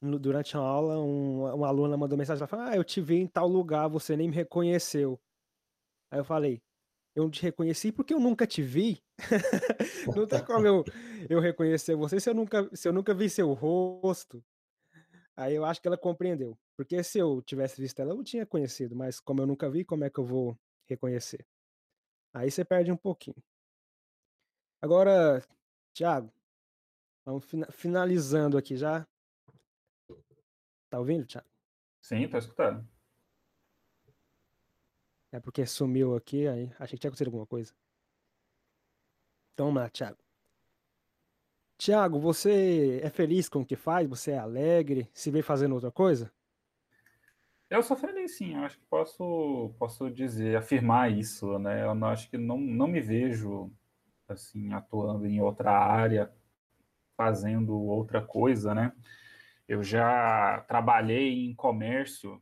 durante 0.00 0.56
a 0.56 0.60
aula, 0.60 0.98
um, 0.98 1.44
uma 1.54 1.68
aluna 1.68 1.96
mandou 1.96 2.16
mensagem, 2.16 2.40
ela 2.40 2.48
falou, 2.48 2.66
ah, 2.66 2.76
eu 2.76 2.84
te 2.84 3.00
vi 3.00 3.16
em 3.16 3.26
tal 3.26 3.48
lugar, 3.48 3.88
você 3.88 4.16
nem 4.16 4.28
me 4.28 4.34
reconheceu. 4.34 5.20
Aí 6.10 6.20
eu 6.20 6.24
falei, 6.24 6.62
eu 7.14 7.24
não 7.24 7.30
te 7.30 7.42
reconheci 7.42 7.92
porque 7.92 8.14
eu 8.14 8.20
nunca 8.20 8.46
te 8.46 8.62
vi. 8.62 9.02
não 10.16 10.26
tem 10.26 10.44
como 10.44 10.66
eu, 10.66 10.84
eu 11.28 11.40
reconhecer 11.40 11.94
você 11.94 12.18
se 12.20 12.28
eu, 12.28 12.34
nunca, 12.34 12.68
se 12.74 12.88
eu 12.88 12.92
nunca 12.92 13.14
vi 13.14 13.30
seu 13.30 13.52
rosto. 13.52 14.44
Aí 15.36 15.54
eu 15.54 15.64
acho 15.64 15.80
que 15.80 15.88
ela 15.88 15.98
compreendeu. 15.98 16.56
Porque 16.76 17.02
se 17.02 17.18
eu 17.18 17.42
tivesse 17.42 17.80
visto 17.80 18.00
ela, 18.00 18.12
eu 18.12 18.24
tinha 18.24 18.46
conhecido, 18.46 18.94
mas 18.94 19.20
como 19.20 19.40
eu 19.40 19.46
nunca 19.46 19.70
vi, 19.70 19.84
como 19.84 20.04
é 20.04 20.10
que 20.10 20.18
eu 20.18 20.24
vou 20.24 20.58
reconhecer? 20.86 21.46
Aí 22.32 22.50
você 22.50 22.64
perde 22.64 22.90
um 22.92 22.96
pouquinho. 22.96 23.42
Agora, 24.80 25.42
Thiago, 25.92 26.32
vamos 27.24 27.44
finalizando 27.70 28.58
aqui 28.58 28.76
já. 28.76 29.06
Tá 30.90 30.98
ouvindo, 30.98 31.26
Thiago? 31.26 31.48
Sim, 32.00 32.28
tô 32.28 32.38
escutando. 32.38 32.86
É 35.32 35.40
porque 35.40 35.66
sumiu 35.66 36.14
aqui, 36.14 36.46
aí 36.46 36.70
achei 36.78 36.96
que 36.96 37.00
tinha 37.00 37.08
acontecido 37.08 37.28
alguma 37.28 37.46
coisa. 37.46 37.74
Então 39.52 39.66
vamos 39.66 39.82
lá, 39.82 39.88
Thiago. 39.90 40.23
Tiago, 41.76 42.18
você 42.20 43.00
é 43.02 43.10
feliz 43.10 43.48
com 43.48 43.60
o 43.60 43.66
que 43.66 43.76
faz? 43.76 44.08
Você 44.08 44.32
é 44.32 44.38
alegre? 44.38 45.08
Se 45.12 45.30
vê 45.30 45.42
fazendo 45.42 45.74
outra 45.74 45.90
coisa? 45.90 46.32
Eu 47.68 47.82
sou 47.82 47.96
feliz, 47.96 48.36
sim. 48.36 48.54
Eu 48.54 48.62
acho 48.64 48.78
que 48.78 48.86
posso, 48.86 49.74
posso 49.78 50.10
dizer, 50.10 50.56
afirmar 50.56 51.10
isso, 51.10 51.58
né? 51.58 51.84
Eu 51.84 51.94
não, 51.94 52.08
acho 52.08 52.30
que 52.30 52.38
não, 52.38 52.56
não 52.58 52.86
me 52.86 53.00
vejo 53.00 53.72
assim 54.28 54.72
atuando 54.72 55.26
em 55.26 55.40
outra 55.40 55.72
área, 55.72 56.32
fazendo 57.16 57.74
outra 57.76 58.22
coisa, 58.22 58.74
né? 58.74 58.92
Eu 59.66 59.82
já 59.82 60.64
trabalhei 60.68 61.44
em 61.46 61.54
comércio 61.54 62.40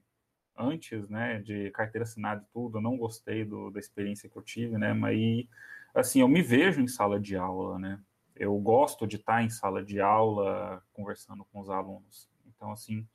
antes, 0.56 1.08
né, 1.08 1.40
de 1.40 1.70
carteira 1.70 2.04
assinada 2.04 2.42
e 2.42 2.52
tudo. 2.52 2.78
Eu 2.78 2.82
não 2.82 2.96
gostei 2.96 3.44
do, 3.44 3.70
da 3.70 3.80
experiência 3.80 4.28
que 4.28 4.36
eu 4.36 4.42
tive, 4.42 4.76
né? 4.76 4.92
Mas 4.92 5.46
assim, 5.94 6.20
eu 6.20 6.28
me 6.28 6.42
vejo 6.42 6.80
em 6.80 6.88
sala 6.88 7.18
de 7.20 7.36
aula, 7.36 7.78
né? 7.78 8.00
Eu 8.42 8.58
gosto 8.58 9.06
de 9.06 9.16
estar 9.16 9.40
em 9.44 9.48
sala 9.48 9.84
de 9.84 10.00
aula 10.00 10.82
conversando 10.92 11.44
com 11.44 11.60
os 11.60 11.70
alunos. 11.70 12.28
Então, 12.44 12.72
assim, 12.72 13.06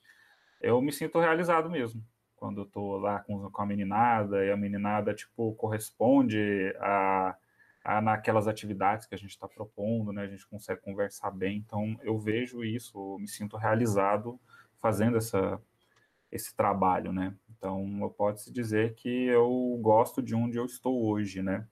eu 0.62 0.82
me 0.82 0.90
sinto 0.90 1.20
realizado 1.20 1.70
mesmo 1.70 2.02
quando 2.38 2.62
eu 2.62 2.66
tô 2.66 2.98
lá 2.98 3.20
com, 3.20 3.52
a 3.54 3.66
meninada 3.66 4.45
e 4.45 4.52
a 4.52 4.56
meninada, 4.56 5.14
tipo, 5.14 5.54
corresponde 5.56 6.74
a, 6.80 7.36
a 7.84 7.99
naquelas 7.99 8.48
atividades 8.48 9.06
que 9.06 9.16
a 9.16 9.18
gente 9.18 9.32
está 9.32 9.49
propondo, 9.49 10.14
né? 10.14 10.22
A 10.22 10.28
gente 10.28 10.48
consegue 10.48 10.80
conversar 10.80 11.32
bem. 11.32 11.58
Então, 11.58 11.99
eu 12.04 12.18
vejo 12.18 12.64
isso, 12.64 13.18
me 13.20 13.28
sinto 13.28 13.58
realizado 13.58 14.40
fazendo 14.80 15.18
essa, 15.18 15.60
esse 16.32 16.56
trabalho, 16.56 17.12
né? 17.12 17.36
Então, 17.49 17.98
eu 17.99 18.10
posso 18.12 18.54
dizer 18.54 18.94
que 18.94 19.26
eu 19.26 19.78
gosto 19.82 20.22
de 20.22 20.34
onde 20.34 20.58
eu 20.58 20.66
estou 20.66 21.06
hoje, 21.06 21.41
né? 21.41 21.68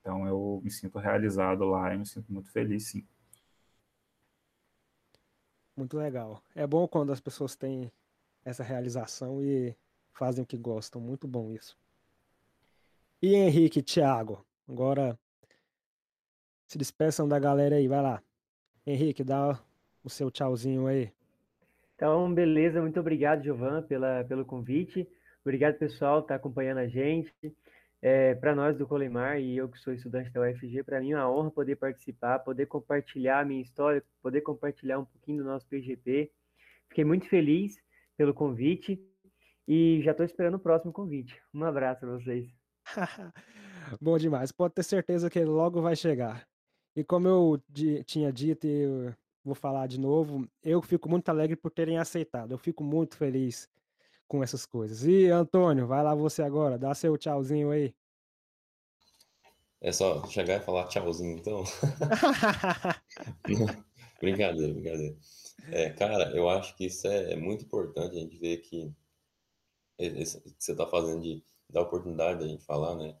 Então 0.00 0.26
eu 0.26 0.60
me 0.64 0.70
sinto 0.70 0.98
realizado 0.98 1.64
lá 1.64 1.94
e 1.94 1.98
me 1.98 2.06
sinto 2.06 2.32
muito 2.32 2.50
feliz, 2.50 2.86
sim. 2.88 3.06
Muito 5.76 5.96
legal. 5.96 6.42
É 6.54 6.66
bom 6.66 6.86
quando 6.86 7.12
as 7.12 7.20
pessoas 7.20 7.54
têm 7.54 7.90
essa 8.44 8.62
realização 8.62 9.42
e 9.42 9.74
fazem 10.12 10.42
o 10.42 10.46
que 10.46 10.56
gostam. 10.56 11.00
Muito 11.00 11.26
bom 11.28 11.52
isso. 11.52 11.78
E 13.22 13.34
Henrique, 13.34 13.82
Thiago, 13.82 14.44
agora 14.68 15.18
se 16.66 16.78
despeçam 16.78 17.28
da 17.28 17.38
galera 17.38 17.76
aí, 17.76 17.86
vai 17.86 18.00
lá. 18.00 18.22
Henrique, 18.86 19.22
dá 19.22 19.58
o 20.02 20.08
seu 20.08 20.30
tchauzinho 20.30 20.86
aí. 20.86 21.12
Então, 21.94 22.32
beleza, 22.32 22.80
muito 22.80 22.98
obrigado, 22.98 23.42
Giovan, 23.42 23.82
pela, 23.82 24.24
pelo 24.24 24.44
convite. 24.44 25.06
Obrigado, 25.42 25.76
pessoal, 25.78 26.20
que 26.20 26.26
está 26.26 26.36
acompanhando 26.36 26.78
a 26.78 26.86
gente. 26.86 27.34
É, 28.02 28.34
para 28.34 28.54
nós 28.54 28.78
do 28.78 28.86
Colimar 28.86 29.38
e 29.38 29.58
eu 29.58 29.68
que 29.68 29.78
sou 29.78 29.92
estudante 29.92 30.30
da 30.30 30.40
UFG, 30.40 30.82
para 30.82 31.00
mim 31.00 31.12
é 31.12 31.16
uma 31.16 31.30
honra 31.30 31.50
poder 31.50 31.76
participar, 31.76 32.38
poder 32.38 32.64
compartilhar 32.66 33.40
a 33.40 33.44
minha 33.44 33.60
história, 33.60 34.02
poder 34.22 34.40
compartilhar 34.40 34.98
um 34.98 35.04
pouquinho 35.04 35.42
do 35.42 35.48
nosso 35.48 35.66
PGP. 35.66 36.32
Fiquei 36.88 37.04
muito 37.04 37.28
feliz 37.28 37.76
pelo 38.16 38.32
convite 38.32 38.98
e 39.68 40.00
já 40.02 40.12
estou 40.12 40.24
esperando 40.24 40.54
o 40.54 40.58
próximo 40.58 40.92
convite. 40.92 41.40
Um 41.52 41.62
abraço 41.62 42.00
para 42.00 42.12
vocês. 42.12 42.48
Bom 44.00 44.16
demais, 44.16 44.50
pode 44.50 44.74
ter 44.74 44.82
certeza 44.82 45.28
que 45.28 45.44
logo 45.44 45.82
vai 45.82 45.94
chegar. 45.94 46.48
E 46.96 47.04
como 47.04 47.28
eu 47.28 47.62
tinha 48.04 48.32
dito 48.32 48.66
e 48.66 49.14
vou 49.44 49.54
falar 49.54 49.86
de 49.86 50.00
novo, 50.00 50.48
eu 50.62 50.80
fico 50.80 51.08
muito 51.08 51.28
alegre 51.28 51.54
por 51.54 51.70
terem 51.70 51.98
aceitado. 51.98 52.52
Eu 52.52 52.58
fico 52.58 52.82
muito 52.82 53.16
feliz 53.16 53.68
com 54.30 54.44
essas 54.44 54.64
coisas. 54.64 55.02
E 55.02 55.26
Antônio, 55.26 55.88
vai 55.88 56.04
lá 56.04 56.14
você 56.14 56.40
agora, 56.40 56.78
dá 56.78 56.94
seu 56.94 57.18
tchauzinho 57.18 57.72
aí. 57.72 57.92
É 59.80 59.90
só 59.90 60.24
chegar 60.28 60.60
e 60.60 60.64
falar 60.64 60.86
tchauzinho, 60.86 61.36
então. 61.36 61.64
brincadeira, 64.20 64.72
brincadeira. 64.72 65.16
É, 65.72 65.90
cara, 65.90 66.30
eu 66.30 66.48
acho 66.48 66.76
que 66.76 66.86
isso 66.86 67.08
é, 67.08 67.32
é 67.32 67.36
muito 67.36 67.64
importante 67.64 68.16
a 68.16 68.20
gente 68.20 68.38
ver 68.38 68.58
que 68.58 68.94
esse, 69.98 70.40
que 70.40 70.54
você 70.56 70.72
está 70.72 70.86
fazendo 70.86 71.22
de 71.22 71.42
dar 71.68 71.82
oportunidade 71.82 72.38
da 72.38 72.46
gente 72.46 72.64
falar, 72.64 72.94
né? 72.94 73.16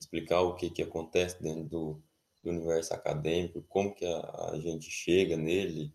Explicar 0.00 0.40
o 0.40 0.56
que, 0.56 0.70
que 0.70 0.82
acontece 0.82 1.40
dentro 1.40 1.64
do, 1.64 2.02
do 2.42 2.50
universo 2.50 2.92
acadêmico, 2.94 3.64
como 3.68 3.94
que 3.94 4.04
a, 4.04 4.50
a 4.52 4.58
gente 4.58 4.90
chega 4.90 5.36
nele, 5.36 5.94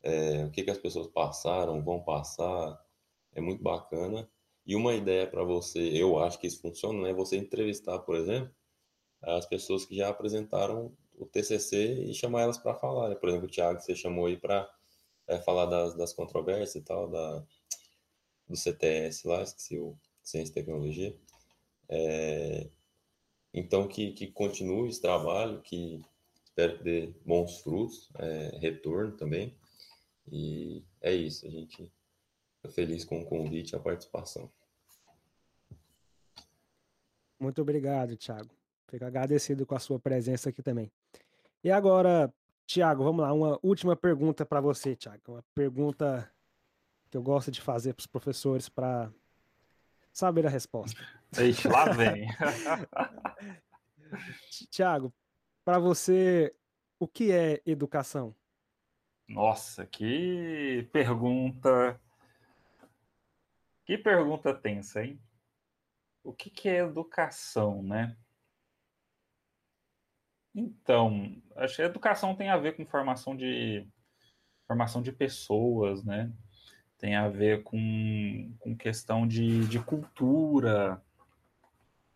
é, 0.00 0.44
o 0.44 0.50
que, 0.52 0.62
que 0.62 0.70
as 0.70 0.78
pessoas 0.78 1.08
passaram, 1.08 1.82
vão 1.82 2.00
passar, 2.00 2.80
é 3.36 3.40
muito 3.40 3.62
bacana. 3.62 4.28
E 4.66 4.74
uma 4.74 4.94
ideia 4.94 5.26
para 5.26 5.44
você, 5.44 5.78
eu 5.78 6.18
acho 6.18 6.40
que 6.40 6.46
isso 6.46 6.60
funciona, 6.60 7.00
né? 7.02 7.12
Você 7.12 7.36
entrevistar, 7.36 8.00
por 8.00 8.16
exemplo, 8.16 8.52
as 9.22 9.46
pessoas 9.46 9.84
que 9.84 9.94
já 9.96 10.08
apresentaram 10.08 10.92
o 11.14 11.26
TCC 11.26 12.04
e 12.10 12.14
chamar 12.14 12.42
elas 12.42 12.58
para 12.58 12.74
falar. 12.74 13.10
Né? 13.10 13.14
Por 13.14 13.28
exemplo, 13.28 13.46
o 13.46 13.50
Thiago, 13.50 13.80
você 13.80 13.94
chamou 13.94 14.26
aí 14.26 14.36
para 14.36 14.68
é, 15.28 15.38
falar 15.38 15.66
das, 15.66 15.94
das 15.94 16.12
controvérsias 16.12 16.74
e 16.76 16.80
tal, 16.82 17.08
da, 17.08 17.44
do 18.48 18.56
CTS 18.56 19.26
lá, 19.26 19.42
esqueci 19.42 19.78
o 19.78 19.96
Ciência 20.22 20.50
e 20.50 20.54
Tecnologia. 20.54 21.16
É, 21.88 22.68
então, 23.54 23.86
que, 23.86 24.12
que 24.12 24.26
continue 24.26 24.88
esse 24.88 25.00
trabalho, 25.00 25.62
que 25.62 26.02
espero 26.44 26.78
que 26.78 26.84
dê 26.84 27.14
bons 27.24 27.60
frutos, 27.60 28.10
é, 28.18 28.58
retorno 28.58 29.12
também. 29.12 29.54
E 30.30 30.82
é 31.00 31.14
isso, 31.14 31.46
a 31.46 31.50
gente 31.50 31.90
feliz 32.66 33.04
com 33.04 33.20
o 33.20 33.24
convite 33.24 33.72
e 33.72 33.76
a 33.76 33.80
participação. 33.80 34.50
Muito 37.38 37.60
obrigado, 37.60 38.16
Thiago. 38.16 38.50
Fico 38.88 39.04
agradecido 39.04 39.66
com 39.66 39.74
a 39.74 39.78
sua 39.78 39.98
presença 39.98 40.48
aqui 40.48 40.62
também. 40.62 40.90
E 41.62 41.70
agora, 41.70 42.32
Tiago, 42.66 43.04
vamos 43.04 43.22
lá, 43.22 43.32
uma 43.32 43.58
última 43.62 43.96
pergunta 43.96 44.46
para 44.46 44.60
você, 44.60 44.94
Tiago. 44.94 45.20
Uma 45.28 45.44
pergunta 45.54 46.30
que 47.10 47.16
eu 47.16 47.22
gosto 47.22 47.50
de 47.50 47.60
fazer 47.60 47.94
para 47.94 48.02
os 48.02 48.06
professores 48.06 48.68
para 48.68 49.12
saber 50.12 50.46
a 50.46 50.50
resposta. 50.50 51.00
Ixi, 51.38 51.68
lá 51.68 51.92
vem. 51.92 52.26
Tiago, 54.70 55.12
para 55.64 55.78
você, 55.78 56.54
o 56.98 57.06
que 57.06 57.32
é 57.32 57.60
educação? 57.66 58.34
Nossa, 59.28 59.84
que 59.84 60.88
pergunta 60.92 62.00
que 63.86 63.96
pergunta 63.96 64.52
tensa, 64.52 65.04
hein? 65.04 65.18
O 66.24 66.32
que, 66.32 66.50
que 66.50 66.68
é 66.68 66.78
educação, 66.78 67.84
né? 67.84 68.16
Então, 70.52 71.40
acho 71.54 71.76
que 71.76 71.82
educação 71.82 72.34
tem 72.34 72.50
a 72.50 72.56
ver 72.56 72.76
com 72.76 72.84
formação 72.84 73.36
de 73.36 73.86
formação 74.66 75.00
de 75.00 75.12
pessoas, 75.12 76.02
né? 76.02 76.32
Tem 76.98 77.14
a 77.14 77.28
ver 77.28 77.62
com, 77.62 78.52
com 78.58 78.76
questão 78.76 79.26
de, 79.26 79.64
de 79.68 79.78
cultura, 79.78 81.00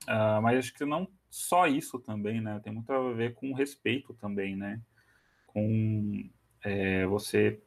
uh, 0.09 0.43
mas 0.43 0.59
acho 0.59 0.75
que 0.75 0.85
não 0.85 1.07
só 1.31 1.69
isso 1.69 2.01
também, 2.01 2.41
né? 2.41 2.59
Tem 2.65 2.73
muito 2.73 2.93
a 2.93 3.13
ver 3.13 3.35
com 3.35 3.53
respeito 3.53 4.13
também, 4.15 4.57
né? 4.57 4.83
Com 5.47 6.29
é, 6.65 7.07
você 7.07 7.63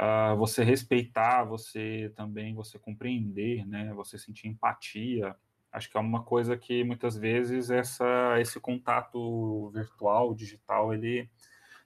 uh, 0.00 0.36
você 0.36 0.64
respeitar, 0.64 1.44
você 1.44 2.12
também, 2.16 2.54
você 2.54 2.78
compreender, 2.78 3.66
né? 3.66 3.92
Você 3.94 4.18
sentir 4.18 4.48
empatia 4.48 5.36
Acho 5.74 5.90
que 5.90 5.96
é 5.96 6.00
uma 6.00 6.22
coisa 6.22 6.56
que 6.56 6.84
muitas 6.84 7.16
vezes 7.16 7.68
essa, 7.68 8.40
esse 8.40 8.60
contato 8.60 9.70
virtual, 9.70 10.32
digital, 10.32 10.94
ele 10.94 11.28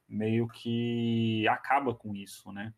meio 0.07 0.47
que 0.47 1.49
acaba 1.49 1.95
com 1.95 2.15
isso, 2.15 2.53
né? 2.53 2.75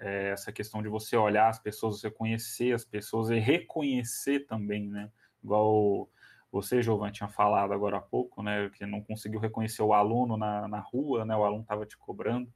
É 0.00 0.30
essa 0.30 0.50
questão 0.50 0.82
de 0.82 0.88
você 0.88 1.16
olhar 1.16 1.48
as 1.48 1.60
pessoas, 1.60 2.00
você 2.00 2.10
conhecer 2.10 2.74
as 2.74 2.84
pessoas 2.84 3.30
e 3.30 3.38
reconhecer 3.38 4.46
também, 4.46 4.88
né? 4.88 5.12
Igual 5.44 6.10
você, 6.50 6.82
Giovanni, 6.82 7.12
tinha 7.12 7.28
falado 7.28 7.72
agora 7.72 7.98
há 7.98 8.02
pouco, 8.02 8.42
né? 8.42 8.68
Que 8.70 8.84
não 8.84 9.00
conseguiu 9.00 9.38
reconhecer 9.38 9.82
o 9.82 9.92
aluno 9.92 10.36
na, 10.36 10.66
na 10.66 10.80
rua, 10.80 11.24
né? 11.24 11.36
O 11.36 11.44
aluno 11.44 11.62
estava 11.62 11.86
te 11.86 11.96
cobrando. 11.96 12.52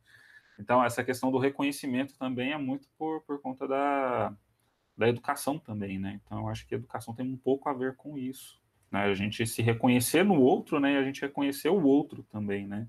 Então, 0.58 0.84
essa 0.84 1.02
questão 1.02 1.30
do 1.30 1.38
reconhecimento 1.38 2.16
também 2.16 2.52
é 2.52 2.58
muito 2.58 2.88
por, 2.96 3.22
por 3.22 3.40
conta 3.40 3.66
da, 3.66 4.34
da 4.96 5.08
educação 5.08 5.58
também, 5.58 5.98
né? 5.98 6.20
Então, 6.24 6.40
eu 6.40 6.48
acho 6.48 6.66
que 6.66 6.74
a 6.74 6.78
educação 6.78 7.14
tem 7.14 7.26
um 7.26 7.36
pouco 7.36 7.68
a 7.68 7.72
ver 7.72 7.96
com 7.96 8.16
isso. 8.16 8.62
Né? 8.90 9.04
A 9.04 9.14
gente 9.14 9.46
se 9.46 9.62
reconhecer 9.62 10.24
no 10.24 10.40
outro, 10.40 10.78
né? 10.78 10.94
E 10.94 10.96
a 10.96 11.02
gente 11.02 11.20
reconhecer 11.20 11.68
o 11.68 11.82
outro 11.82 12.22
também, 12.24 12.66
né? 12.66 12.88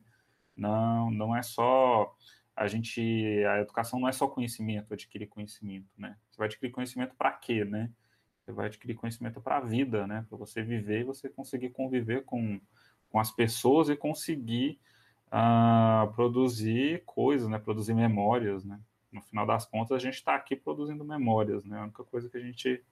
Não, 0.56 1.10
não 1.12 1.36
é 1.36 1.42
só 1.42 2.16
a 2.56 2.68
gente, 2.68 3.02
a 3.44 3.60
educação 3.60 4.00
não 4.00 4.08
é 4.08 4.14
só 4.14 4.28
conhecimento, 4.28 4.94
adquirir 4.94 5.28
conhecimento, 5.28 5.90
né? 5.98 6.16
Você 6.30 6.38
vai 6.38 6.48
adquirir 6.48 6.72
conhecimento 6.72 7.14
para 7.16 7.32
quê, 7.34 7.66
né? 7.66 7.92
Você 8.40 8.54
vai 8.54 8.68
adquirir 8.68 8.96
conhecimento 8.96 9.42
para 9.42 9.58
a 9.58 9.60
vida, 9.60 10.08
né? 10.08 10.26
Para 10.30 10.38
você 10.38 10.64
viver 10.64 11.02
e 11.02 11.04
você 11.04 11.28
conseguir 11.28 11.72
conviver 11.72 12.24
com, 12.24 12.62
com 13.10 13.20
as 13.20 13.30
pessoas 13.30 13.90
e 13.90 13.96
conseguir 13.96 14.80
uh, 15.27 16.11
produzir 16.14 17.03
coisas, 17.06 17.47
né? 17.47 17.57
Produzir 17.60 17.93
memórias, 17.93 18.64
né? 18.64 18.80
no 19.15 19.22
final 19.22 19.45
das 19.45 19.65
contas, 19.65 19.95
a 19.95 19.99
gente 19.99 20.15
está 20.15 20.35
aqui 20.35 20.56
produzindo 20.56 21.03
memórias, 21.03 21.64
né? 21.64 21.80
A 21.80 21.84
única 21.84 22.03
coisa 22.03 22.30
que 22.30 22.38
a 22.38 22.41
gente 22.41 22.84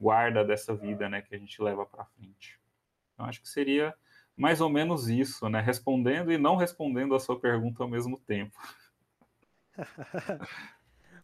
guarda 0.00 0.44
dessa 0.44 0.74
vida, 0.74 1.08
né? 1.08 1.22
Que 1.22 1.34
a 1.34 1.38
gente 1.38 1.62
leva 1.62 1.86
para 1.86 2.04
frente. 2.04 2.58
Então, 3.14 3.26
acho 3.26 3.40
que 3.40 3.48
seria 3.48 3.94
mais 4.36 4.60
ou 4.60 4.68
menos 4.68 5.08
isso, 5.08 5.48
né? 5.48 5.60
Respondendo 5.60 6.32
e 6.32 6.36
não 6.36 6.56
respondendo 6.56 7.14
a 7.14 7.20
sua 7.20 7.38
pergunta 7.38 7.82
ao 7.82 7.88
mesmo 7.88 8.18
tempo. 8.18 8.58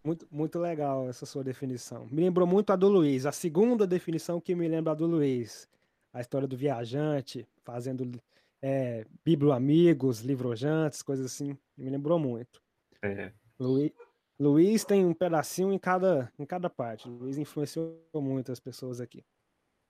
muito, 0.04 0.26
muito 0.30 0.58
legal 0.58 1.08
essa 1.08 1.26
sua 1.26 1.42
definição. 1.42 2.06
Me 2.10 2.22
lembrou 2.22 2.46
muito 2.46 2.72
a 2.72 2.76
do 2.76 2.88
Luiz. 2.88 3.26
A 3.26 3.32
segunda 3.32 3.86
definição 3.86 4.40
que 4.40 4.54
me 4.54 4.68
lembra 4.68 4.92
a 4.92 4.96
do 4.96 5.06
Luiz. 5.06 5.68
A 6.12 6.20
história 6.20 6.46
do 6.46 6.56
viajante, 6.56 7.46
fazendo 7.64 8.20
é, 8.66 9.04
biblioamigos, 9.22 10.20
livrojantes, 10.20 11.02
coisas 11.02 11.26
assim. 11.26 11.54
Me 11.76 11.90
lembrou 11.90 12.18
muito. 12.18 12.62
É. 13.02 13.30
Luiz, 13.60 13.92
Luiz 14.40 14.84
tem 14.86 15.04
um 15.04 15.12
pedacinho 15.12 15.70
em 15.70 15.78
cada, 15.78 16.32
em 16.38 16.46
cada 16.46 16.70
parte. 16.70 17.06
Luiz 17.06 17.36
influenciou 17.36 18.00
muito 18.14 18.50
as 18.50 18.58
pessoas 18.58 19.02
aqui. 19.02 19.22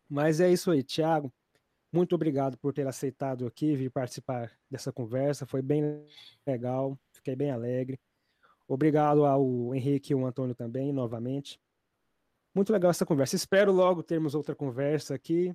Mas 0.09 0.41
é 0.41 0.51
isso 0.51 0.73
aí, 0.73 0.83
Thiago. 0.83 1.33
Muito 1.93 2.17
obrigado 2.17 2.59
por 2.59 2.73
ter 2.73 2.85
aceitado 2.89 3.47
aqui 3.47 3.77
vir 3.77 3.91
participar 3.91 4.51
dessa 4.69 4.93
conversa. 4.93 5.47
Foi 5.47 5.63
bem 5.63 6.05
legal, 6.45 6.99
fiquei 7.13 7.37
bem 7.37 7.53
alegre. 7.53 8.01
Obrigado 8.67 9.25
ao 9.25 9.73
Henrique 9.73 10.13
e 10.13 10.15
ao 10.15 10.27
Antônio 10.27 10.55
também, 10.55 10.93
novamente. 10.93 11.61
Muito 12.53 12.73
legal 12.73 12.91
essa 12.91 13.07
conversa. 13.07 13.37
Espero 13.37 13.71
logo 13.71 14.03
termos 14.03 14.35
outra 14.35 14.57
conversa 14.57 15.15
aqui 15.15 15.55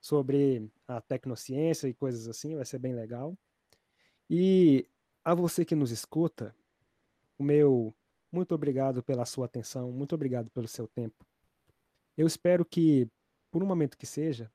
sobre 0.00 0.70
a 0.88 1.00
tecnociência 1.00 1.88
e 1.88 1.94
coisas 1.94 2.26
assim, 2.26 2.56
vai 2.56 2.64
ser 2.64 2.78
bem 2.78 2.94
legal. 2.94 3.36
E 4.28 4.86
a 5.24 5.34
você 5.34 5.64
que 5.64 5.74
nos 5.74 5.90
escuta, 5.90 6.54
o 7.38 7.42
meu 7.42 7.94
muito 8.32 8.54
obrigado 8.54 9.02
pela 9.02 9.24
sua 9.24 9.46
atenção, 9.46 9.90
muito 9.90 10.14
obrigado 10.14 10.50
pelo 10.50 10.68
seu 10.68 10.86
tempo. 10.86 11.26
Eu 12.16 12.26
espero 12.26 12.64
que, 12.64 13.08
por 13.50 13.62
um 13.62 13.66
momento 13.66 13.98
que 13.98 14.06
seja, 14.06 14.50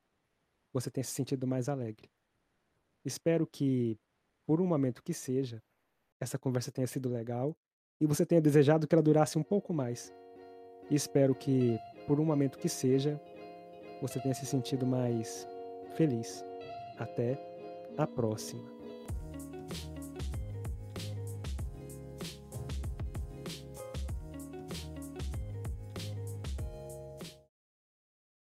você 0.71 0.89
tenha 0.89 1.03
se 1.03 1.11
sentido 1.11 1.45
mais 1.45 1.67
alegre. 1.67 2.09
Espero 3.03 3.45
que, 3.45 3.99
por 4.45 4.61
um 4.61 4.65
momento 4.65 5.03
que 5.03 5.13
seja, 5.13 5.61
essa 6.19 6.39
conversa 6.39 6.71
tenha 6.71 6.87
sido 6.87 7.09
legal 7.09 7.55
e 7.99 8.05
você 8.05 8.25
tenha 8.25 8.41
desejado 8.41 8.87
que 8.87 8.95
ela 8.95 9.03
durasse 9.03 9.37
um 9.37 9.43
pouco 9.43 9.73
mais. 9.73 10.13
E 10.89 10.95
espero 10.95 11.35
que, 11.35 11.77
por 12.07 12.19
um 12.19 12.25
momento 12.25 12.57
que 12.57 12.69
seja, 12.69 13.19
você 14.07 14.19
tenha 14.19 14.35
se 14.35 14.45
sentido 14.45 14.85
mais 14.85 15.47
feliz. 15.95 16.45
Até 16.97 17.37
a 17.97 18.05
próxima. 18.05 18.74